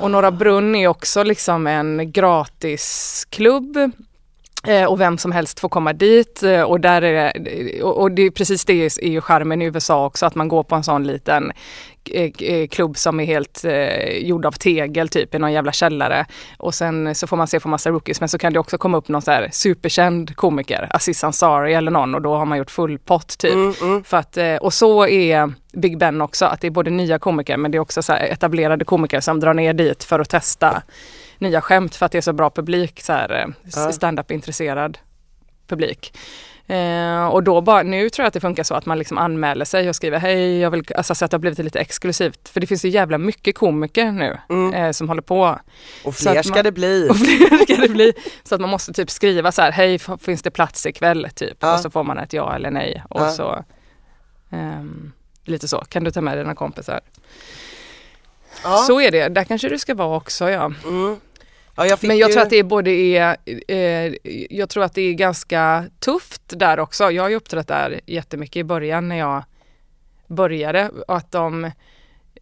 Och 0.00 0.10
Norra 0.10 0.30
Brunn 0.30 0.74
är 0.74 0.88
också 0.88 1.22
liksom 1.22 1.66
en 1.66 2.12
gratisklubb 2.12 3.78
Eh, 4.66 4.84
och 4.84 5.00
vem 5.00 5.18
som 5.18 5.32
helst 5.32 5.60
får 5.60 5.68
komma 5.68 5.92
dit 5.92 6.42
eh, 6.42 6.62
och 6.62 6.80
där 6.80 7.02
är 7.02 7.38
det, 7.38 7.82
och, 7.82 8.10
det 8.10 8.22
är 8.22 8.30
precis 8.30 8.64
det 8.64 8.72
är 8.72 9.08
ju 9.08 9.20
charmen 9.20 9.62
i 9.62 9.64
USA 9.64 10.06
också 10.06 10.26
att 10.26 10.34
man 10.34 10.48
går 10.48 10.62
på 10.62 10.74
en 10.74 10.84
sån 10.84 11.06
liten 11.06 11.52
klubb 12.70 12.96
som 12.96 13.20
är 13.20 13.24
helt 13.24 13.64
eh, 13.64 14.18
gjord 14.18 14.46
av 14.46 14.52
tegel 14.52 15.08
typ 15.08 15.34
i 15.34 15.38
någon 15.38 15.52
jävla 15.52 15.72
källare. 15.72 16.26
Och 16.58 16.74
sen 16.74 17.14
så 17.14 17.26
får 17.26 17.36
man 17.36 17.46
se 17.46 17.60
på 17.60 17.68
massa 17.68 17.90
rookies 17.90 18.20
men 18.20 18.28
så 18.28 18.38
kan 18.38 18.52
det 18.52 18.58
också 18.58 18.78
komma 18.78 18.98
upp 18.98 19.08
någon 19.08 19.22
så 19.22 19.30
här 19.30 19.48
superkänd 19.52 20.36
komiker, 20.36 20.86
Aziz 20.90 21.24
Ansari 21.24 21.74
eller 21.74 21.90
någon 21.90 22.14
och 22.14 22.22
då 22.22 22.36
har 22.36 22.44
man 22.44 22.58
gjort 22.58 22.70
full 22.70 22.98
pott 22.98 23.38
typ. 23.38 23.54
Mm, 23.54 23.74
mm. 23.82 24.04
För 24.04 24.16
att, 24.16 24.38
och 24.60 24.72
så 24.72 25.06
är 25.06 25.52
Big 25.72 25.98
Ben 25.98 26.20
också, 26.20 26.44
att 26.44 26.60
det 26.60 26.66
är 26.66 26.70
både 26.70 26.90
nya 26.90 27.18
komiker 27.18 27.56
men 27.56 27.70
det 27.70 27.78
är 27.78 27.80
också 27.80 28.02
så 28.02 28.12
etablerade 28.12 28.84
komiker 28.84 29.20
som 29.20 29.40
drar 29.40 29.54
ner 29.54 29.72
dit 29.72 30.04
för 30.04 30.20
att 30.20 30.28
testa 30.28 30.82
nya 31.38 31.60
skämt 31.60 31.94
för 31.94 32.06
att 32.06 32.12
det 32.12 32.18
är 32.18 32.22
så 32.22 32.32
bra 32.32 32.50
publik, 32.50 33.00
så 33.02 33.12
här, 33.12 33.54
stand-up 33.92 34.30
intresserad 34.30 34.98
publik. 35.66 36.12
Eh, 36.70 37.26
och 37.26 37.42
då 37.42 37.60
bara, 37.60 37.82
nu 37.82 38.10
tror 38.10 38.22
jag 38.24 38.28
att 38.28 38.34
det 38.34 38.40
funkar 38.40 38.62
så 38.62 38.74
att 38.74 38.86
man 38.86 38.98
liksom 38.98 39.18
anmäler 39.18 39.64
sig 39.64 39.88
och 39.88 39.96
skriver 39.96 40.18
hej, 40.18 40.58
jag 40.58 40.70
vill, 40.70 40.84
alltså 40.96 41.14
så 41.14 41.24
att 41.24 41.30
det 41.30 41.34
har 41.34 41.40
blivit 41.40 41.58
lite 41.58 41.80
exklusivt. 41.80 42.48
För 42.48 42.60
det 42.60 42.66
finns 42.66 42.84
ju 42.84 42.88
jävla 42.88 43.18
mycket 43.18 43.58
komiker 43.58 44.12
nu 44.12 44.38
mm. 44.48 44.74
eh, 44.74 44.92
som 44.92 45.08
håller 45.08 45.22
på. 45.22 45.58
Och 46.04 46.14
fler 46.14 46.42
ska 46.42 46.54
man, 46.54 46.64
det 46.64 46.72
bli. 46.72 47.08
Och 47.10 47.16
fler 47.16 47.64
ska 47.64 47.76
det 47.76 47.88
bli. 47.88 48.12
Så 48.42 48.54
att 48.54 48.60
man 48.60 48.70
måste 48.70 48.92
typ 48.92 49.10
skriva 49.10 49.52
så 49.52 49.62
här, 49.62 49.72
hej 49.72 49.98
finns 49.98 50.42
det 50.42 50.50
plats 50.50 50.86
ikväll? 50.86 51.28
Typ. 51.34 51.56
Ja. 51.60 51.74
Och 51.74 51.80
så 51.80 51.90
får 51.90 52.04
man 52.04 52.18
ett 52.18 52.32
ja 52.32 52.54
eller 52.54 52.70
nej. 52.70 53.02
Och 53.08 53.20
ja. 53.20 53.30
så 53.30 53.64
eh, 54.50 54.84
lite 55.44 55.68
så, 55.68 55.78
kan 55.78 56.04
du 56.04 56.10
ta 56.10 56.20
med 56.20 56.38
dina 56.38 56.54
kompisar? 56.54 57.00
Ja. 58.64 58.76
Så 58.76 59.00
är 59.00 59.10
det, 59.10 59.28
där 59.28 59.44
kanske 59.44 59.68
du 59.68 59.78
ska 59.78 59.94
vara 59.94 60.16
också 60.16 60.50
ja. 60.50 60.72
Mm. 60.84 61.16
Ja, 61.80 61.86
jag 61.86 61.98
Men 62.04 62.18
jag 62.18 62.28
ju... 62.28 62.32
tror 62.32 62.42
att 62.42 62.50
det 62.50 62.56
är 62.56 62.62
både 62.62 62.90
är, 62.90 63.36
eh, 63.68 64.14
jag 64.50 64.68
tror 64.68 64.84
att 64.84 64.94
det 64.94 65.02
är 65.02 65.12
ganska 65.12 65.84
tufft 65.98 66.42
där 66.46 66.80
också. 66.80 67.10
Jag 67.10 67.22
har 67.22 67.28
ju 67.28 67.36
uppträtt 67.36 67.68
där 67.68 68.00
jättemycket 68.06 68.56
i 68.56 68.64
början 68.64 69.08
när 69.08 69.16
jag 69.16 69.44
började 70.26 70.88
och 71.08 71.16
att 71.16 71.32
de 71.32 71.70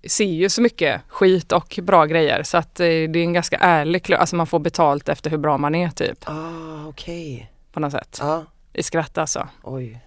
ser 0.07 0.25
ju 0.25 0.49
så 0.49 0.63
mycket 0.63 1.01
skit 1.09 1.53
och 1.53 1.79
bra 1.83 2.07
grejer 2.07 2.43
så 2.43 2.57
att 2.57 2.81
eh, 2.81 2.85
det 2.85 2.93
är 2.93 3.17
en 3.17 3.33
ganska 3.33 3.57
ärlig 3.57 4.03
klubb, 4.03 4.21
alltså 4.21 4.37
man 4.37 4.47
får 4.47 4.59
betalt 4.59 5.09
efter 5.09 5.31
hur 5.31 5.39
bra 5.39 5.59
man 5.59 5.75
är 5.75 5.91
typ. 5.91 6.29
Ah, 6.29 6.87
okej. 6.89 7.35
Okay. 7.35 7.47
På 7.73 7.81
något 7.81 7.93
sätt. 7.93 8.19
Ah. 8.23 8.41
I 8.73 8.83
skratt 8.83 9.19
alltså. 9.19 9.49
Oj. 9.63 10.01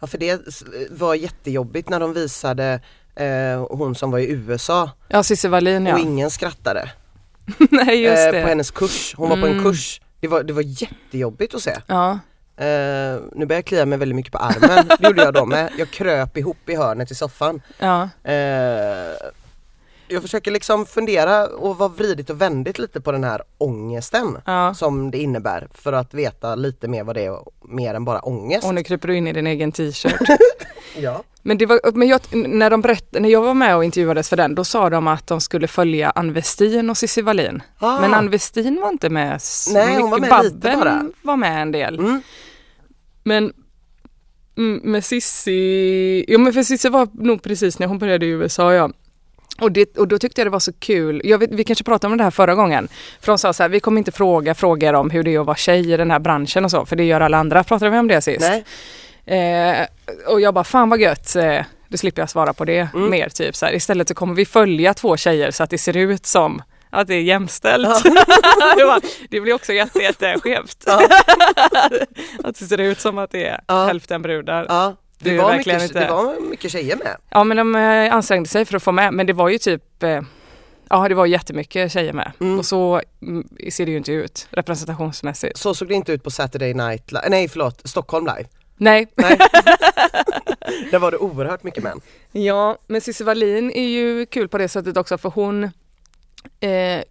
Ja 0.00 0.06
för 0.06 0.18
det 0.18 0.42
var 0.90 1.14
jättejobbigt 1.14 1.88
när 1.88 2.00
de 2.00 2.12
visade 2.12 2.80
eh, 3.14 3.66
hon 3.70 3.94
som 3.94 4.10
var 4.10 4.18
i 4.18 4.30
USA. 4.30 4.90
Ja 5.08 5.22
Cissi 5.22 5.48
Wallin 5.48 5.86
ja. 5.86 5.94
Och 5.94 6.00
ingen 6.00 6.30
skrattade. 6.30 6.90
Nej 7.70 8.02
just 8.02 8.32
det. 8.32 8.42
På 8.42 8.48
hennes 8.48 8.70
kurs, 8.70 9.14
hon 9.16 9.28
var 9.28 9.36
på 9.36 9.46
en 9.46 9.52
mm. 9.52 9.64
kurs. 9.64 10.00
Det 10.20 10.28
var, 10.28 10.42
det 10.42 10.52
var 10.52 10.62
jättejobbigt 10.62 11.54
att 11.54 11.62
se. 11.62 11.76
Ja. 11.86 12.18
Uh, 12.60 13.22
nu 13.32 13.46
börjar 13.46 13.58
jag 13.58 13.64
klia 13.64 13.86
mig 13.86 13.98
väldigt 13.98 14.16
mycket 14.16 14.32
på 14.32 14.38
armen, 14.38 14.86
det 14.98 15.06
gjorde 15.06 15.22
jag 15.22 15.34
då 15.34 15.46
med. 15.46 15.72
Jag 15.78 15.90
kröp 15.90 16.36
ihop 16.36 16.68
i 16.68 16.76
hörnet 16.76 17.10
i 17.10 17.14
soffan. 17.14 17.62
Ja. 17.78 18.02
Uh, 18.02 19.30
jag 20.14 20.22
försöker 20.22 20.50
liksom 20.50 20.86
fundera 20.86 21.46
och 21.46 21.78
vara 21.78 21.88
vridigt 21.88 22.30
och 22.30 22.40
vändigt 22.40 22.78
lite 22.78 23.00
på 23.00 23.12
den 23.12 23.24
här 23.24 23.42
ångesten 23.58 24.38
ja. 24.46 24.74
som 24.74 25.10
det 25.10 25.18
innebär 25.18 25.68
för 25.74 25.92
att 25.92 26.14
veta 26.14 26.54
lite 26.54 26.88
mer 26.88 27.04
vad 27.04 27.16
det 27.16 27.24
är 27.24 27.38
mer 27.62 27.94
än 27.94 28.04
bara 28.04 28.20
ångest. 28.20 28.66
Och 28.66 28.74
nu 28.74 28.82
kryper 28.82 29.08
du 29.08 29.16
in 29.16 29.26
i 29.26 29.32
din 29.32 29.46
egen 29.46 29.72
t-shirt. 29.72 30.38
ja. 30.96 31.22
Men, 31.46 31.58
det 31.58 31.66
var, 31.66 31.92
men 31.92 32.08
jag, 32.08 32.20
när, 32.32 32.70
de 32.70 32.80
berätt, 32.80 33.06
när 33.10 33.28
jag 33.28 33.42
var 33.42 33.54
med 33.54 33.76
och 33.76 33.84
intervjuades 33.84 34.28
för 34.28 34.36
den, 34.36 34.54
då 34.54 34.64
sa 34.64 34.90
de 34.90 35.08
att 35.08 35.26
de 35.26 35.40
skulle 35.40 35.68
följa 35.68 36.10
Ann 36.10 36.32
Westin 36.32 36.90
och 36.90 36.96
Cissi 36.96 37.22
Wallin. 37.22 37.62
Ah. 37.78 38.00
Men 38.00 38.14
Ann 38.14 38.30
Westin 38.30 38.80
var 38.80 38.88
inte 38.88 39.08
med 39.10 39.42
så 39.42 39.72
Nej, 39.72 39.86
mycket. 39.86 40.00
hon 40.00 40.10
var 40.10 40.18
med 40.18 40.30
Babben 40.30 40.52
lite 40.52 40.76
bara. 40.76 41.06
var 41.22 41.36
med 41.36 41.62
en 41.62 41.72
del. 41.72 41.98
Mm. 41.98 42.22
Men 43.22 43.52
mm, 44.56 44.80
med 44.84 45.04
Cissi, 45.04 46.24
ja 46.28 46.38
men 46.38 46.52
för 46.52 46.62
Cissi 46.62 46.88
var 46.88 47.08
nog 47.12 47.42
precis 47.42 47.78
när 47.78 47.86
hon 47.86 47.98
började 47.98 48.26
i 48.26 48.28
USA 48.28 48.72
ja. 48.72 48.90
Och, 49.60 49.72
det, 49.72 49.96
och 49.96 50.08
då 50.08 50.18
tyckte 50.18 50.40
jag 50.40 50.46
det 50.46 50.50
var 50.50 50.58
så 50.58 50.72
kul, 50.72 51.20
jag 51.24 51.38
vet, 51.38 51.50
vi 51.50 51.64
kanske 51.64 51.84
pratade 51.84 52.12
om 52.12 52.18
det 52.18 52.24
här 52.24 52.30
förra 52.30 52.54
gången. 52.54 52.88
För 53.20 53.32
de 53.32 53.38
sa 53.38 53.52
så 53.52 53.62
här, 53.62 53.70
vi 53.70 53.80
kommer 53.80 53.98
inte 53.98 54.12
fråga 54.12 54.54
frågor 54.54 54.94
om 54.94 55.10
hur 55.10 55.22
det 55.22 55.34
är 55.34 55.40
att 55.40 55.46
vara 55.46 55.56
tjej 55.56 55.92
i 55.92 55.96
den 55.96 56.10
här 56.10 56.18
branschen 56.18 56.64
och 56.64 56.70
så, 56.70 56.86
för 56.86 56.96
det 56.96 57.04
gör 57.04 57.20
alla 57.20 57.36
andra. 57.36 57.64
Pratade 57.64 57.90
vi 57.90 57.98
om 57.98 58.08
det 58.08 58.20
sist? 58.20 58.40
Nej. 58.40 58.64
Eh, 59.26 59.86
och 60.26 60.40
jag 60.40 60.54
bara, 60.54 60.64
fan 60.64 60.90
vad 60.90 61.00
gött. 61.00 61.36
Eh, 61.36 61.60
då 61.88 61.98
slipper 61.98 62.22
jag 62.22 62.30
svara 62.30 62.52
på 62.52 62.64
det 62.64 62.88
mm. 62.94 63.10
mer. 63.10 63.28
Typ. 63.28 63.56
Så 63.56 63.66
här. 63.66 63.72
Istället 63.72 64.08
så 64.08 64.14
kommer 64.14 64.34
vi 64.34 64.46
följa 64.46 64.94
två 64.94 65.16
tjejer 65.16 65.50
så 65.50 65.62
att 65.62 65.70
det 65.70 65.78
ser 65.78 65.96
ut 65.96 66.26
som 66.26 66.62
att 66.90 67.08
det 67.08 67.14
är 67.14 67.22
jämställt. 67.22 68.04
Ja. 68.78 69.00
det 69.30 69.40
blir 69.40 69.52
också 69.52 69.72
jätte, 69.72 69.98
jätteskevt. 69.98 70.84
Ja. 70.86 71.02
att 72.44 72.58
det 72.58 72.64
ser 72.64 72.80
ut 72.80 73.00
som 73.00 73.18
att 73.18 73.30
det 73.30 73.46
är 73.46 73.60
ja. 73.66 73.84
hälften 73.86 74.22
brudar. 74.22 74.66
Det, 75.24 75.30
det, 75.30 75.42
var 75.42 75.56
mycket, 75.56 75.82
inte... 75.82 76.00
det 76.00 76.10
var 76.10 76.50
mycket 76.50 76.70
tjejer 76.70 76.96
med. 76.96 77.16
Ja 77.30 77.44
men 77.44 77.56
de 77.56 77.74
eh, 77.74 78.14
ansträngde 78.14 78.48
sig 78.48 78.64
för 78.64 78.76
att 78.76 78.82
få 78.82 78.92
med 78.92 79.14
men 79.14 79.26
det 79.26 79.32
var 79.32 79.48
ju 79.48 79.58
typ 79.58 80.02
eh, 80.02 80.20
Ja 80.88 81.08
det 81.08 81.14
var 81.14 81.26
jättemycket 81.26 81.92
tjejer 81.92 82.12
med 82.12 82.32
mm. 82.40 82.58
och 82.58 82.66
så 82.66 83.00
mm, 83.22 83.48
ser 83.70 83.86
det 83.86 83.90
ju 83.90 83.96
inte 83.96 84.12
ut 84.12 84.48
representationsmässigt. 84.50 85.58
Så 85.58 85.74
såg 85.74 85.88
det 85.88 85.94
inte 85.94 86.12
ut 86.12 86.22
på 86.22 86.30
Saturday 86.30 86.74
Night 86.74 87.12
Live, 87.12 87.28
nej 87.28 87.48
förlåt, 87.48 87.80
Stockholm 87.84 88.26
Live. 88.26 88.48
Nej. 88.76 89.06
Nej. 89.14 89.38
Där 90.90 90.98
var 90.98 91.10
det 91.10 91.16
oerhört 91.16 91.62
mycket 91.62 91.82
män. 91.82 92.00
Ja, 92.32 92.78
men 92.86 93.00
Cissi 93.00 93.24
Wallin 93.24 93.70
är 93.70 93.88
ju 93.88 94.26
kul 94.26 94.48
på 94.48 94.58
det 94.58 94.68
sättet 94.68 94.96
också 94.96 95.18
för 95.18 95.30
hon 95.30 95.64
eh, 96.60 97.02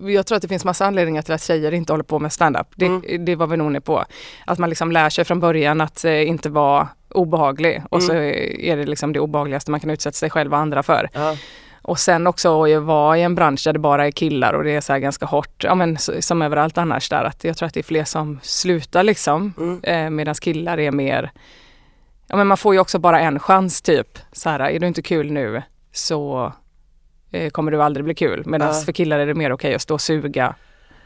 jag 0.00 0.26
tror 0.26 0.36
att 0.36 0.42
det 0.42 0.48
finns 0.48 0.64
massa 0.64 0.86
anledningar 0.86 1.22
till 1.22 1.34
att 1.34 1.42
tjejer 1.42 1.74
inte 1.74 1.92
håller 1.92 2.04
på 2.04 2.18
med 2.18 2.32
standup. 2.32 2.66
Det, 2.76 2.86
mm. 2.86 3.24
det 3.24 3.36
var 3.36 3.46
vi 3.46 3.56
nog 3.56 3.84
på. 3.84 4.04
Att 4.46 4.58
man 4.58 4.68
liksom 4.68 4.92
lär 4.92 5.10
sig 5.10 5.24
från 5.24 5.40
början 5.40 5.80
att 5.80 6.04
eh, 6.04 6.28
inte 6.28 6.48
vara 6.48 6.88
obehaglig 7.10 7.82
och 7.90 8.00
mm. 8.00 8.06
så 8.06 8.14
är 8.60 8.76
det 8.76 8.86
liksom 8.86 9.12
det 9.12 9.20
obehagligaste 9.20 9.70
man 9.70 9.80
kan 9.80 9.90
utsätta 9.90 10.14
sig 10.14 10.30
själv 10.30 10.52
och 10.52 10.58
andra 10.58 10.82
för. 10.82 11.10
Ja. 11.12 11.36
Och 11.82 11.98
sen 11.98 12.26
också 12.26 12.64
att 12.64 12.82
vara 12.82 13.18
i 13.18 13.22
en 13.22 13.34
bransch 13.34 13.64
där 13.64 13.72
det 13.72 13.78
bara 13.78 14.06
är 14.06 14.10
killar 14.10 14.52
och 14.52 14.64
det 14.64 14.70
är 14.70 14.80
så 14.80 14.92
här 14.92 15.00
ganska 15.00 15.26
hårt, 15.26 15.64
ja 15.64 15.74
men 15.74 15.98
som 15.98 16.42
överallt 16.42 16.78
annars 16.78 17.08
där 17.08 17.24
att 17.24 17.44
jag 17.44 17.56
tror 17.56 17.66
att 17.66 17.74
det 17.74 17.80
är 17.80 17.84
fler 17.84 18.04
som 18.04 18.40
slutar 18.42 19.02
liksom 19.02 19.52
mm. 19.58 19.80
eh, 19.82 20.10
medan 20.10 20.34
killar 20.34 20.78
är 20.78 20.90
mer, 20.90 21.32
ja 22.26 22.36
men 22.36 22.46
man 22.46 22.56
får 22.56 22.74
ju 22.74 22.80
också 22.80 22.98
bara 22.98 23.20
en 23.20 23.38
chans 23.38 23.82
typ. 23.82 24.18
Så 24.32 24.50
här, 24.50 24.60
är 24.60 24.78
du 24.78 24.86
inte 24.86 25.02
kul 25.02 25.32
nu 25.32 25.62
så 25.92 26.52
kommer 27.52 27.72
du 27.72 27.82
aldrig 27.82 28.04
bli 28.04 28.14
kul. 28.14 28.42
Medan 28.46 28.68
uh. 28.68 28.80
för 28.80 28.92
killar 28.92 29.18
är 29.18 29.26
det 29.26 29.34
mer 29.34 29.52
okej 29.52 29.68
okay 29.68 29.74
att 29.74 29.82
stå 29.82 29.94
och 29.94 30.00
suga 30.00 30.54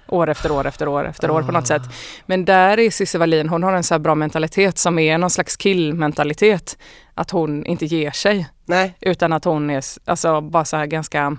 år 0.09 0.29
efter 0.29 0.53
år 0.53 0.67
efter 0.67 0.89
år 0.89 1.09
efter 1.09 1.31
år 1.31 1.43
på 1.43 1.53
något 1.53 1.67
sätt. 1.67 1.83
Men 2.27 2.45
där 2.45 2.79
är 2.79 2.91
Cissi 2.91 3.19
Wallin, 3.19 3.49
hon 3.49 3.63
har 3.63 3.73
en 3.73 3.85
så 3.85 3.99
bra 3.99 4.15
mentalitet 4.15 4.79
som 4.79 4.99
är 4.99 5.19
någon 5.19 5.31
slags 5.31 5.57
killmentalitet. 5.57 6.79
Att 7.15 7.31
hon 7.31 7.67
inte 7.67 7.87
ger 7.87 8.11
sig. 8.11 8.49
Nej. 8.65 8.97
Utan 9.01 9.33
att 9.33 9.45
hon 9.45 9.71
är 9.71 9.85
alltså 10.05 10.41
bara 10.41 10.65
så 10.65 10.77
här 10.77 10.87
ganska 10.87 11.37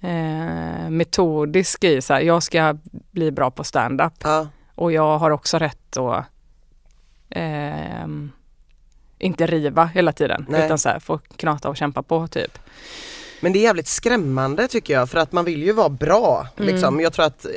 eh, 0.00 0.90
metodisk 0.90 1.84
i 1.84 2.00
så 2.00 2.14
här, 2.14 2.20
jag 2.20 2.42
ska 2.42 2.78
bli 3.10 3.30
bra 3.30 3.50
på 3.50 3.64
stand-up. 3.64 4.12
Ja. 4.22 4.48
Och 4.74 4.92
jag 4.92 5.18
har 5.18 5.30
också 5.30 5.58
rätt 5.58 5.96
att 5.96 6.24
eh, 7.30 8.06
inte 9.18 9.46
riva 9.46 9.84
hela 9.84 10.12
tiden 10.12 10.46
Nej. 10.48 10.66
utan 10.66 10.78
så 10.78 10.88
här, 10.88 10.98
få 10.98 11.18
knata 11.18 11.68
och 11.68 11.76
kämpa 11.76 12.02
på 12.02 12.26
typ. 12.26 12.58
Men 13.40 13.52
det 13.52 13.58
är 13.58 13.62
jävligt 13.62 13.88
skrämmande 13.88 14.68
tycker 14.68 14.94
jag 14.94 15.10
för 15.10 15.18
att 15.18 15.32
man 15.32 15.44
vill 15.44 15.62
ju 15.62 15.72
vara 15.72 15.88
bra. 15.88 16.46
Mm. 16.56 16.74
Liksom. 16.74 17.00
Jag 17.00 17.12
tror 17.12 17.24
att 17.24 17.44
eh, 17.44 17.50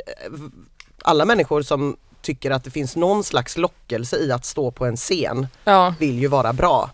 alla 1.04 1.26
människor 1.26 1.62
som 1.62 1.98
tycker 2.22 2.52
att 2.52 2.64
det 2.64 2.72
finns 2.72 2.96
någon 2.96 3.24
slags 3.24 3.58
lockelse 3.58 4.18
i 4.18 4.32
att 4.32 4.46
stå 4.46 4.72
på 4.72 4.86
en 4.86 4.98
scen 4.98 5.48
ja. 5.64 5.96
vill 6.00 6.20
ju 6.20 6.28
vara 6.28 6.54
bra. 6.54 6.90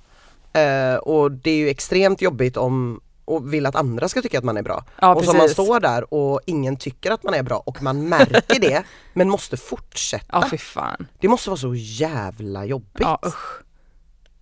Uh, 0.57 0.97
och 0.97 1.31
det 1.31 1.51
är 1.51 1.55
ju 1.55 1.69
extremt 1.69 2.21
jobbigt 2.21 2.57
om 2.57 3.01
och 3.25 3.53
vill 3.53 3.65
att 3.65 3.75
andra 3.75 4.09
ska 4.09 4.21
tycka 4.21 4.37
att 4.37 4.43
man 4.43 4.57
är 4.57 4.61
bra. 4.61 4.83
Ja, 4.99 5.15
och 5.15 5.25
så 5.25 5.33
man 5.33 5.49
står 5.49 5.79
där 5.79 6.13
och 6.13 6.41
ingen 6.45 6.77
tycker 6.77 7.11
att 7.11 7.23
man 7.23 7.33
är 7.33 7.43
bra 7.43 7.63
och 7.65 7.81
man 7.83 8.09
märker 8.09 8.59
det 8.61 8.83
men 9.13 9.29
måste 9.29 9.57
fortsätta. 9.57 10.49
Ja. 10.75 10.97
Det 11.19 11.27
måste 11.27 11.49
vara 11.49 11.57
så 11.57 11.75
jävla 11.75 12.65
jobbigt. 12.65 12.99
Ja, 12.99 13.19
usch. 13.25 13.66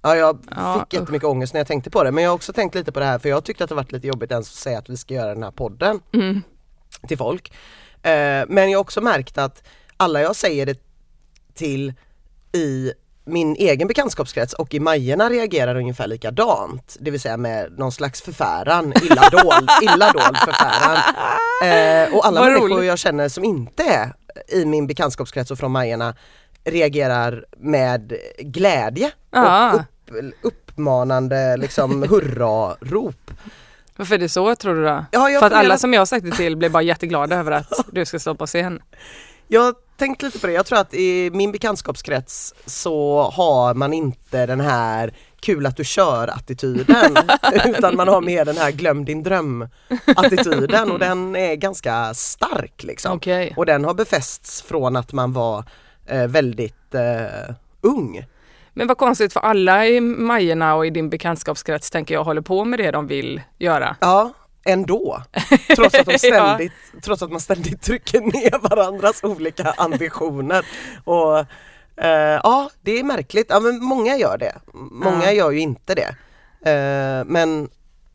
Ja 0.05 0.15
jag 0.15 0.39
ja, 0.55 0.79
fick 0.79 0.99
jättemycket 0.99 1.27
ångest 1.27 1.53
när 1.53 1.59
jag 1.59 1.67
tänkte 1.67 1.89
på 1.89 2.03
det 2.03 2.11
men 2.11 2.23
jag 2.23 2.31
har 2.31 2.35
också 2.35 2.53
tänkt 2.53 2.75
lite 2.75 2.91
på 2.91 2.99
det 2.99 3.05
här 3.05 3.19
för 3.19 3.29
jag 3.29 3.43
tyckte 3.43 3.63
att 3.63 3.69
det 3.69 3.75
varit 3.75 3.91
lite 3.91 4.07
jobbigt 4.07 4.31
ens 4.31 4.47
att 4.47 4.55
säga 4.55 4.79
att 4.79 4.89
vi 4.89 4.97
ska 4.97 5.13
göra 5.13 5.33
den 5.33 5.43
här 5.43 5.51
podden 5.51 5.99
mm. 6.13 6.41
till 7.07 7.17
folk. 7.17 7.53
Eh, 8.01 8.43
men 8.47 8.71
jag 8.71 8.77
har 8.77 8.81
också 8.81 9.01
märkt 9.01 9.37
att 9.37 9.63
alla 9.97 10.21
jag 10.21 10.35
säger 10.35 10.65
det 10.65 10.79
till 11.53 11.93
i 12.51 12.91
min 13.25 13.55
egen 13.55 13.87
bekantskapskrets 13.87 14.53
och 14.53 14.73
i 14.73 14.79
Majerna 14.79 15.29
reagerar 15.29 15.75
ungefär 15.75 16.07
likadant. 16.07 16.97
Det 16.99 17.11
vill 17.11 17.21
säga 17.21 17.37
med 17.37 17.79
någon 17.79 17.91
slags 17.91 18.21
förfäran, 18.21 18.93
illa 19.03 19.29
dold, 19.31 19.69
illa 19.81 20.11
dold 20.11 20.37
förfäran. 20.37 20.97
Eh, 21.63 22.15
och 22.15 22.25
alla 22.25 22.39
Vad 22.39 22.49
människor 22.49 22.69
roligt. 22.69 22.87
jag 22.87 22.99
känner 22.99 23.29
som 23.29 23.43
inte 23.43 23.83
är 23.83 24.13
i 24.47 24.65
min 24.65 24.87
bekantskapskrets 24.87 25.51
och 25.51 25.57
från 25.57 25.71
Majerna 25.71 26.15
reagerar 26.63 27.45
med 27.57 28.13
glädje 28.39 29.11
och 29.29 29.81
upp, 30.11 30.33
uppmanande 30.41 31.57
liksom 31.57 32.03
hurra-rop. 32.09 33.31
Varför 33.97 34.15
är 34.15 34.19
det 34.19 34.29
så 34.29 34.55
tror 34.55 34.75
du 34.75 34.83
då? 34.83 35.05
Ja, 35.11 35.39
För 35.39 35.47
att 35.47 35.53
alla 35.53 35.77
som 35.77 35.93
jag 35.93 36.01
har 36.01 36.05
sagt 36.05 36.25
det 36.25 36.31
till 36.31 36.57
blir 36.57 36.69
bara 36.69 36.83
jätteglada 36.83 37.35
över 37.35 37.51
att 37.51 37.71
du 37.91 38.05
ska 38.05 38.19
stå 38.19 38.35
på 38.35 38.45
scen. 38.45 38.81
Jag 39.47 39.75
tänkt 39.97 40.21
lite 40.21 40.39
på 40.39 40.47
det. 40.47 40.53
Jag 40.53 40.65
tror 40.65 40.79
att 40.79 40.93
i 40.93 41.31
min 41.33 41.51
bekantskapskrets 41.51 42.53
så 42.65 43.21
har 43.33 43.73
man 43.73 43.93
inte 43.93 44.45
den 44.45 44.61
här 44.61 45.13
kul 45.39 45.65
att 45.65 45.77
du 45.77 45.83
kör 45.83 46.27
attityden 46.27 47.17
utan 47.65 47.95
man 47.95 48.07
har 48.07 48.21
mer 48.21 48.45
den 48.45 48.57
här 48.57 48.71
glöm 48.71 49.05
din 49.05 49.23
dröm 49.23 49.69
attityden 50.15 50.91
och 50.91 50.99
den 50.99 51.35
är 51.35 51.55
ganska 51.55 52.13
stark 52.13 52.83
liksom. 52.83 53.17
Okej. 53.17 53.53
Och 53.57 53.65
den 53.65 53.85
har 53.85 53.93
befästs 53.93 54.61
från 54.61 54.95
att 54.95 55.13
man 55.13 55.33
var 55.33 55.63
eh, 56.05 56.27
väldigt 56.27 56.95
eh, 56.95 57.55
ung. 57.81 58.25
Men 58.77 58.87
vad 58.87 58.97
konstigt 58.97 59.33
för 59.33 59.39
alla 59.39 59.87
i 59.87 60.01
Majerna 60.01 60.75
och 60.75 60.85
i 60.85 60.89
din 60.89 61.09
bekantskapskrets 61.09 61.89
tänker 61.91 62.13
jag 62.13 62.23
håller 62.23 62.41
på 62.41 62.65
med 62.65 62.79
det 62.79 62.91
de 62.91 63.07
vill 63.07 63.41
göra. 63.57 63.95
Ja, 64.01 64.33
ändå. 64.65 65.21
Trots 65.75 65.95
att, 65.95 66.05
de 66.05 66.17
ständigt, 66.19 66.71
trots 67.03 67.21
att 67.21 67.31
man 67.31 67.39
ständigt 67.41 67.81
trycker 67.81 68.21
ner 68.21 68.59
varandras 68.69 69.23
olika 69.23 69.71
ambitioner. 69.71 70.65
Och 71.03 71.39
eh, 72.05 72.39
Ja, 72.43 72.69
det 72.81 72.99
är 72.99 73.03
märkligt. 73.03 73.45
Ja, 73.49 73.59
men 73.59 73.83
många 73.83 74.17
gör 74.17 74.37
det. 74.37 74.55
Många 74.91 75.25
Ja. 75.25 75.31
gör 75.31 75.51
ju 75.51 75.59
inte 75.59 75.95
det. 75.95 76.15
Eh, 76.71 77.25
men 77.25 77.69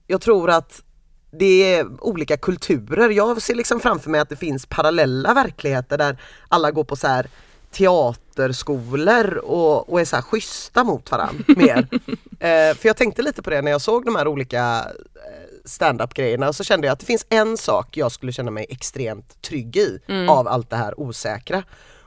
jag 0.07 0.21
tror 0.21 0.51
att 0.51 0.83
det 1.33 1.75
är 1.75 1.87
olika 2.05 2.37
kulturer. 2.37 3.11
Jag 3.11 3.43
ser 3.43 3.55
liksom 3.55 3.81
framför 3.81 4.11
mig 4.11 4.21
att 4.21 4.29
det 4.29 4.37
finns 4.37 4.67
parallella 4.67 5.35
verkligheter 5.35 5.99
där 5.99 6.21
alla 6.49 6.71
går 6.71 6.85
på 6.85 6.97
så 6.97 7.07
här 7.07 7.27
teaterskolor 7.73 9.37
och, 9.37 9.93
och 9.93 10.01
är 10.01 10.05
så 10.05 10.17
här 10.17 10.23
schyssta 10.23 10.85
mot 10.85 11.11
varandra 11.11 11.45
mer. 11.57 11.89
Eh, 12.41 12.77
för 12.77 12.87
jag 12.87 12.97
tänkte 12.97 13.23
lite 13.23 13.43
på 13.43 13.51
det 13.51 13.63
när 13.63 13.71
jag 13.71 13.81
såg 13.81 14.05
de 14.05 14.17
här 14.17 14.29
olika 14.29 14.87
eh, 15.15 15.51
stand-up 15.65 16.15
grejerna 16.15 16.49
och 16.49 16.57
så 16.57 16.65
kände 16.65 16.87
jag 16.87 16.93
att 16.93 17.01
det 17.01 17.07
finns 17.07 17.27
en 17.29 17.57
sak 17.57 17.97
jag 17.97 18.13
skulle 18.13 18.33
känna 18.33 18.51
mig 18.51 18.67
extremt 18.69 19.43
trygg 19.43 19.77
i 19.77 20.01
av 20.29 20.49
allt 20.49 20.71
det 20.71 20.77
här 20.77 21.01
osäkra. 21.01 21.63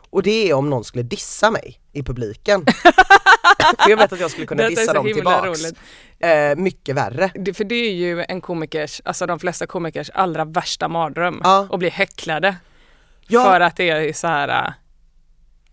Och 0.10 0.24
det 0.24 0.50
är 0.50 0.54
om 0.54 0.70
någon 0.70 0.84
skulle 0.84 1.04
dissa 1.04 1.52
mig 1.52 1.80
i 1.92 2.04
publiken. 2.04 2.66
för 3.80 3.90
jag 3.90 3.98
vet 3.98 4.14
att 4.14 4.20
jag 4.20 4.32
skulle 4.32 4.48
kunna 4.48 4.68
dissa 4.68 4.94
dem 4.94 5.06
tillbaks. 5.06 5.62
Eh, 6.20 6.56
mycket 6.56 6.96
värre. 6.96 7.32
Det, 7.36 7.54
för 7.54 7.64
det 7.64 7.76
är 7.76 7.94
ju 7.94 8.26
en 8.28 8.42
komikers, 8.42 9.02
alltså 9.06 9.26
de 9.26 9.40
flesta 9.40 9.68
komikers 9.68 10.10
allra 10.10 10.46
värsta 10.46 10.88
mardröm. 10.88 11.42
Ja. 11.44 11.68
Att 11.72 11.80
bli 11.80 11.90
häcklade. 11.90 12.56
Ja. 13.28 13.44
För 13.44 13.60
att 13.60 13.76
det 13.76 13.90
är 13.90 14.14
så 14.14 14.28
här, 14.28 14.68
äh, 14.68 14.74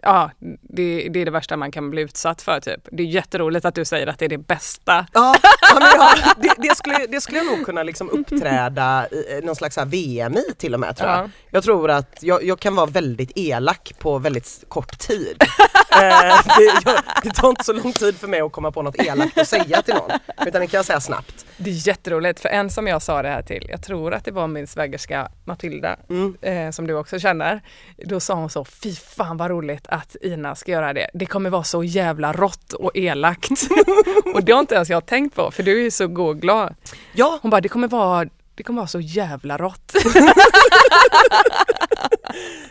ja 0.02 0.30
det, 0.60 1.08
det 1.10 1.20
är 1.20 1.24
det 1.24 1.30
värsta 1.30 1.56
man 1.56 1.72
kan 1.72 1.90
bli 1.90 2.02
utsatt 2.02 2.42
för 2.42 2.60
typ. 2.60 2.88
Det 2.92 3.02
är 3.02 3.06
jätteroligt 3.06 3.64
att 3.64 3.74
du 3.74 3.84
säger 3.84 4.06
att 4.06 4.18
det 4.18 4.24
är 4.24 4.28
det 4.28 4.38
bästa. 4.38 5.06
Ja, 5.12 5.34
ja, 5.80 6.14
det, 6.36 6.54
det, 6.58 6.76
skulle, 6.76 7.06
det 7.06 7.20
skulle 7.20 7.38
jag 7.38 7.46
nog 7.46 7.66
kunna 7.66 7.82
liksom 7.82 8.10
uppträda 8.10 9.08
i 9.08 9.40
någon 9.44 9.56
slags 9.56 9.78
VM 9.78 10.36
i 10.36 10.54
till 10.58 10.74
och 10.74 10.80
med 10.80 10.96
tror 10.96 11.10
jag. 11.10 11.18
Ja. 11.18 11.28
Jag 11.50 11.64
tror 11.64 11.90
att 11.90 12.18
jag, 12.20 12.44
jag 12.44 12.60
kan 12.60 12.74
vara 12.74 12.86
väldigt 12.86 13.32
elak 13.34 13.92
på 13.98 14.18
väldigt 14.18 14.64
kort 14.68 14.98
tid. 14.98 15.42
eh, 15.92 16.40
det, 16.58 16.82
jag, 16.84 17.00
det 17.22 17.30
tar 17.30 17.48
inte 17.50 17.64
så 17.64 17.72
lång 17.72 17.92
tid 17.92 18.16
för 18.16 18.28
mig 18.28 18.40
att 18.40 18.52
komma 18.52 18.70
på 18.72 18.82
något 18.82 18.96
elakt 18.96 19.38
att 19.38 19.48
säga 19.48 19.82
till 19.82 19.94
någon. 19.94 20.10
Utan 20.46 20.60
det 20.60 20.66
kan 20.66 20.78
jag 20.78 20.84
säga 20.84 21.00
snabbt. 21.00 21.46
Det 21.62 21.70
är 21.70 21.88
jätteroligt 21.88 22.40
för 22.40 22.48
en 22.48 22.70
som 22.70 22.86
jag 22.86 23.02
sa 23.02 23.22
det 23.22 23.28
här 23.28 23.42
till, 23.42 23.66
jag 23.70 23.82
tror 23.82 24.14
att 24.14 24.24
det 24.24 24.30
var 24.30 24.46
min 24.46 24.66
svägerska 24.66 25.28
Matilda 25.44 25.96
Mm. 26.08 26.36
eh, 26.42 26.70
som 26.70 26.86
du 26.86 26.94
också 26.94 27.18
känner. 27.18 27.60
Då 27.96 28.20
sa 28.20 28.34
hon 28.34 28.50
så, 28.50 28.64
fy 28.64 28.94
fan 28.94 29.36
vad 29.36 29.50
roligt 29.50 29.84
att 29.88 30.16
Ina 30.22 30.54
ska 30.54 30.72
göra 30.72 30.92
det. 30.92 31.10
Det 31.14 31.26
kommer 31.26 31.50
vara 31.50 31.64
så 31.64 31.84
jävla 31.84 32.32
rått 32.32 32.72
och 32.72 32.90
elakt. 32.94 33.50
och 34.34 34.44
det 34.44 34.52
har 34.52 34.60
inte 34.60 34.74
ens 34.74 34.90
jag 34.90 35.06
tänkt 35.06 35.34
på 35.36 35.50
för 35.50 35.62
du 35.62 35.78
är 35.80 35.82
ju 35.84 35.90
så 35.90 36.06
god 36.06 36.28
och 36.28 36.40
glad. 36.40 36.74
Ja, 37.12 37.38
Hon 37.42 37.50
bara, 37.50 37.60
det 37.60 37.68
kommer 37.68 37.88
vara 37.88 38.28
det 38.54 38.62
kommer 38.62 38.80
vara 38.80 38.88
så 38.88 39.00
jävla 39.00 39.56
rått. 39.58 39.92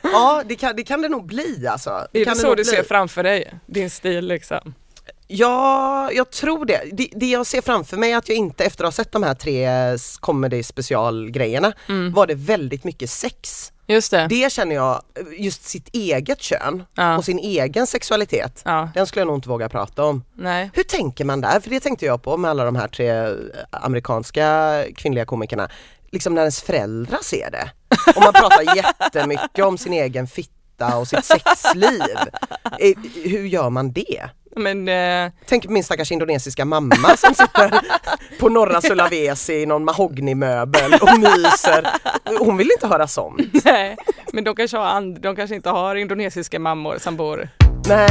ja 0.03 0.43
det, 0.45 0.55
kan, 0.55 0.75
det 0.75 0.83
kan 0.83 1.01
det 1.01 1.09
nog 1.09 1.25
bli 1.25 1.67
alltså. 1.67 2.07
är 2.13 2.25
kan 2.25 2.33
det 2.33 2.39
så 2.39 2.49
du 2.49 2.55
bli. 2.55 2.65
ser 2.65 2.83
framför 2.83 3.23
dig? 3.23 3.53
Din 3.65 3.89
stil 3.89 4.27
liksom? 4.27 4.73
Ja, 5.31 6.11
jag 6.11 6.29
tror 6.31 6.65
det. 6.65 6.81
det. 6.91 7.07
Det 7.15 7.25
jag 7.25 7.45
ser 7.45 7.61
framför 7.61 7.97
mig 7.97 8.13
att 8.13 8.29
jag 8.29 8.37
inte 8.37 8.63
efter 8.65 8.83
att 8.83 8.87
ha 8.87 9.03
sett 9.03 9.11
de 9.11 9.23
här 9.23 9.33
tre 9.33 9.65
s- 9.65 10.17
comedy 10.19 10.63
specialgrejerna 10.63 11.73
Mm. 11.89 12.13
var 12.13 12.27
det 12.27 12.35
väldigt 12.35 12.83
mycket 12.83 13.09
sex. 13.09 13.71
Just 13.87 14.11
det. 14.11 14.27
Det 14.29 14.51
känner 14.51 14.75
jag, 14.75 15.01
just 15.37 15.63
sitt 15.67 15.95
eget 15.95 16.41
kön 16.41 16.83
Ja. 16.95 17.17
och 17.17 17.25
sin 17.25 17.39
egen 17.39 17.87
sexualitet. 17.87 18.61
Ja, 18.65 18.89
Den 18.93 19.07
skulle 19.07 19.21
jag 19.21 19.27
nog 19.27 19.37
inte 19.37 19.49
våga 19.49 19.69
prata 19.69 20.03
om. 20.03 20.23
nej. 20.35 20.71
Hur 20.73 20.83
tänker 20.83 21.25
man 21.25 21.41
där? 21.41 21.59
För 21.59 21.69
det 21.69 21.79
tänkte 21.79 22.05
jag 22.05 22.23
på 22.23 22.37
med 22.37 22.51
alla 22.51 22.63
de 22.65 22.75
här 22.75 22.87
tre 22.87 23.09
eh, 23.09 23.31
amerikanska 23.71 24.83
kvinnliga 24.95 25.25
komikerna. 25.25 25.69
Liksom 26.11 26.35
när 26.35 26.41
ens 26.41 26.61
föräldrar 26.61 27.19
ser 27.23 27.51
det. 27.51 27.71
Och 28.15 28.21
man 28.23 28.33
pratar 28.33 28.75
jättemycket 28.75 29.65
om 29.65 29.77
sin 29.77 29.93
egen 29.93 30.27
fitta 30.27 30.97
och 30.97 31.07
sitt 31.07 31.25
sexliv. 31.25 32.01
Eh, 32.79 32.93
Hur 33.23 33.45
gör 33.45 33.69
man 33.69 33.91
det? 33.91 34.29
Men 34.55 34.87
eh, 34.87 35.31
Tänk 35.45 35.65
på 35.65 35.71
min 35.71 35.83
stackars 35.83 36.11
indonesiska 36.11 36.65
mamma 36.65 36.95
som 37.17 37.33
sitter 37.33 37.81
på 38.39 38.49
norra 38.49 38.81
Sulawesi 38.81 39.53
i 39.53 39.65
någon 39.65 39.85
mahognymöbel 39.85 40.93
och 40.93 41.19
myser. 41.19 41.87
Hon 42.39 42.57
vill 42.57 42.71
inte 42.71 42.87
höra 42.87 43.07
sånt. 43.07 43.47
nej. 43.65 43.97
Men 44.33 44.43
de 44.43 44.55
kanske, 44.55 44.77
har 44.77 45.19
de 45.19 45.35
kanske 45.35 45.55
inte 45.55 45.69
har 45.69 45.95
indonesiska 45.95 46.59
mammor 46.59 46.97
som 46.97 47.17
bor 47.17 47.49
Nej. 47.87 48.09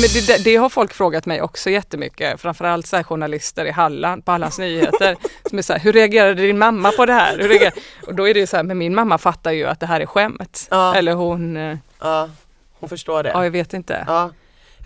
Men 0.00 0.26
det, 0.26 0.44
det, 0.44 0.56
har 0.56 0.68
folk 0.68 0.94
frågat 0.94 1.26
mig 1.26 1.42
också 1.42 1.70
jättemycket, 1.70 2.40
framförallt 2.40 2.86
så 2.86 3.02
journalister 3.04 3.64
i 3.64 3.70
Halland, 3.70 4.24
på 4.24 4.32
Hallands 4.32 4.58
Nyheter. 4.58 5.16
Som 5.48 5.58
är 5.58 5.62
så 5.62 5.72
här, 5.72 5.80
hur 5.80 5.92
reagerade 5.92 6.42
din 6.42 6.58
mamma 6.58 6.92
på 6.92 7.06
det 7.06 7.12
här? 7.12 7.72
Och 8.06 8.14
då 8.14 8.28
är 8.28 8.34
det 8.34 8.40
ju 8.40 8.46
så 8.46 8.56
här, 8.56 8.64
men 8.64 8.78
min 8.78 8.94
mamma 8.94 9.18
fattar 9.18 9.52
ju 9.52 9.66
att 9.66 9.80
det 9.80 9.86
här 9.86 10.00
är 10.00 10.06
skämt. 10.06 10.68
Ja. 10.70 10.94
Eller 10.94 11.12
hon, 11.12 11.56
eh, 11.56 11.76
Ja, 12.00 12.28
hon 12.80 12.88
förstår 12.88 13.22
det. 13.22 13.30
ja 13.30 13.44
jag 13.44 13.50
vet 13.50 13.74
inte. 13.74 14.04
Ja. 14.06 14.30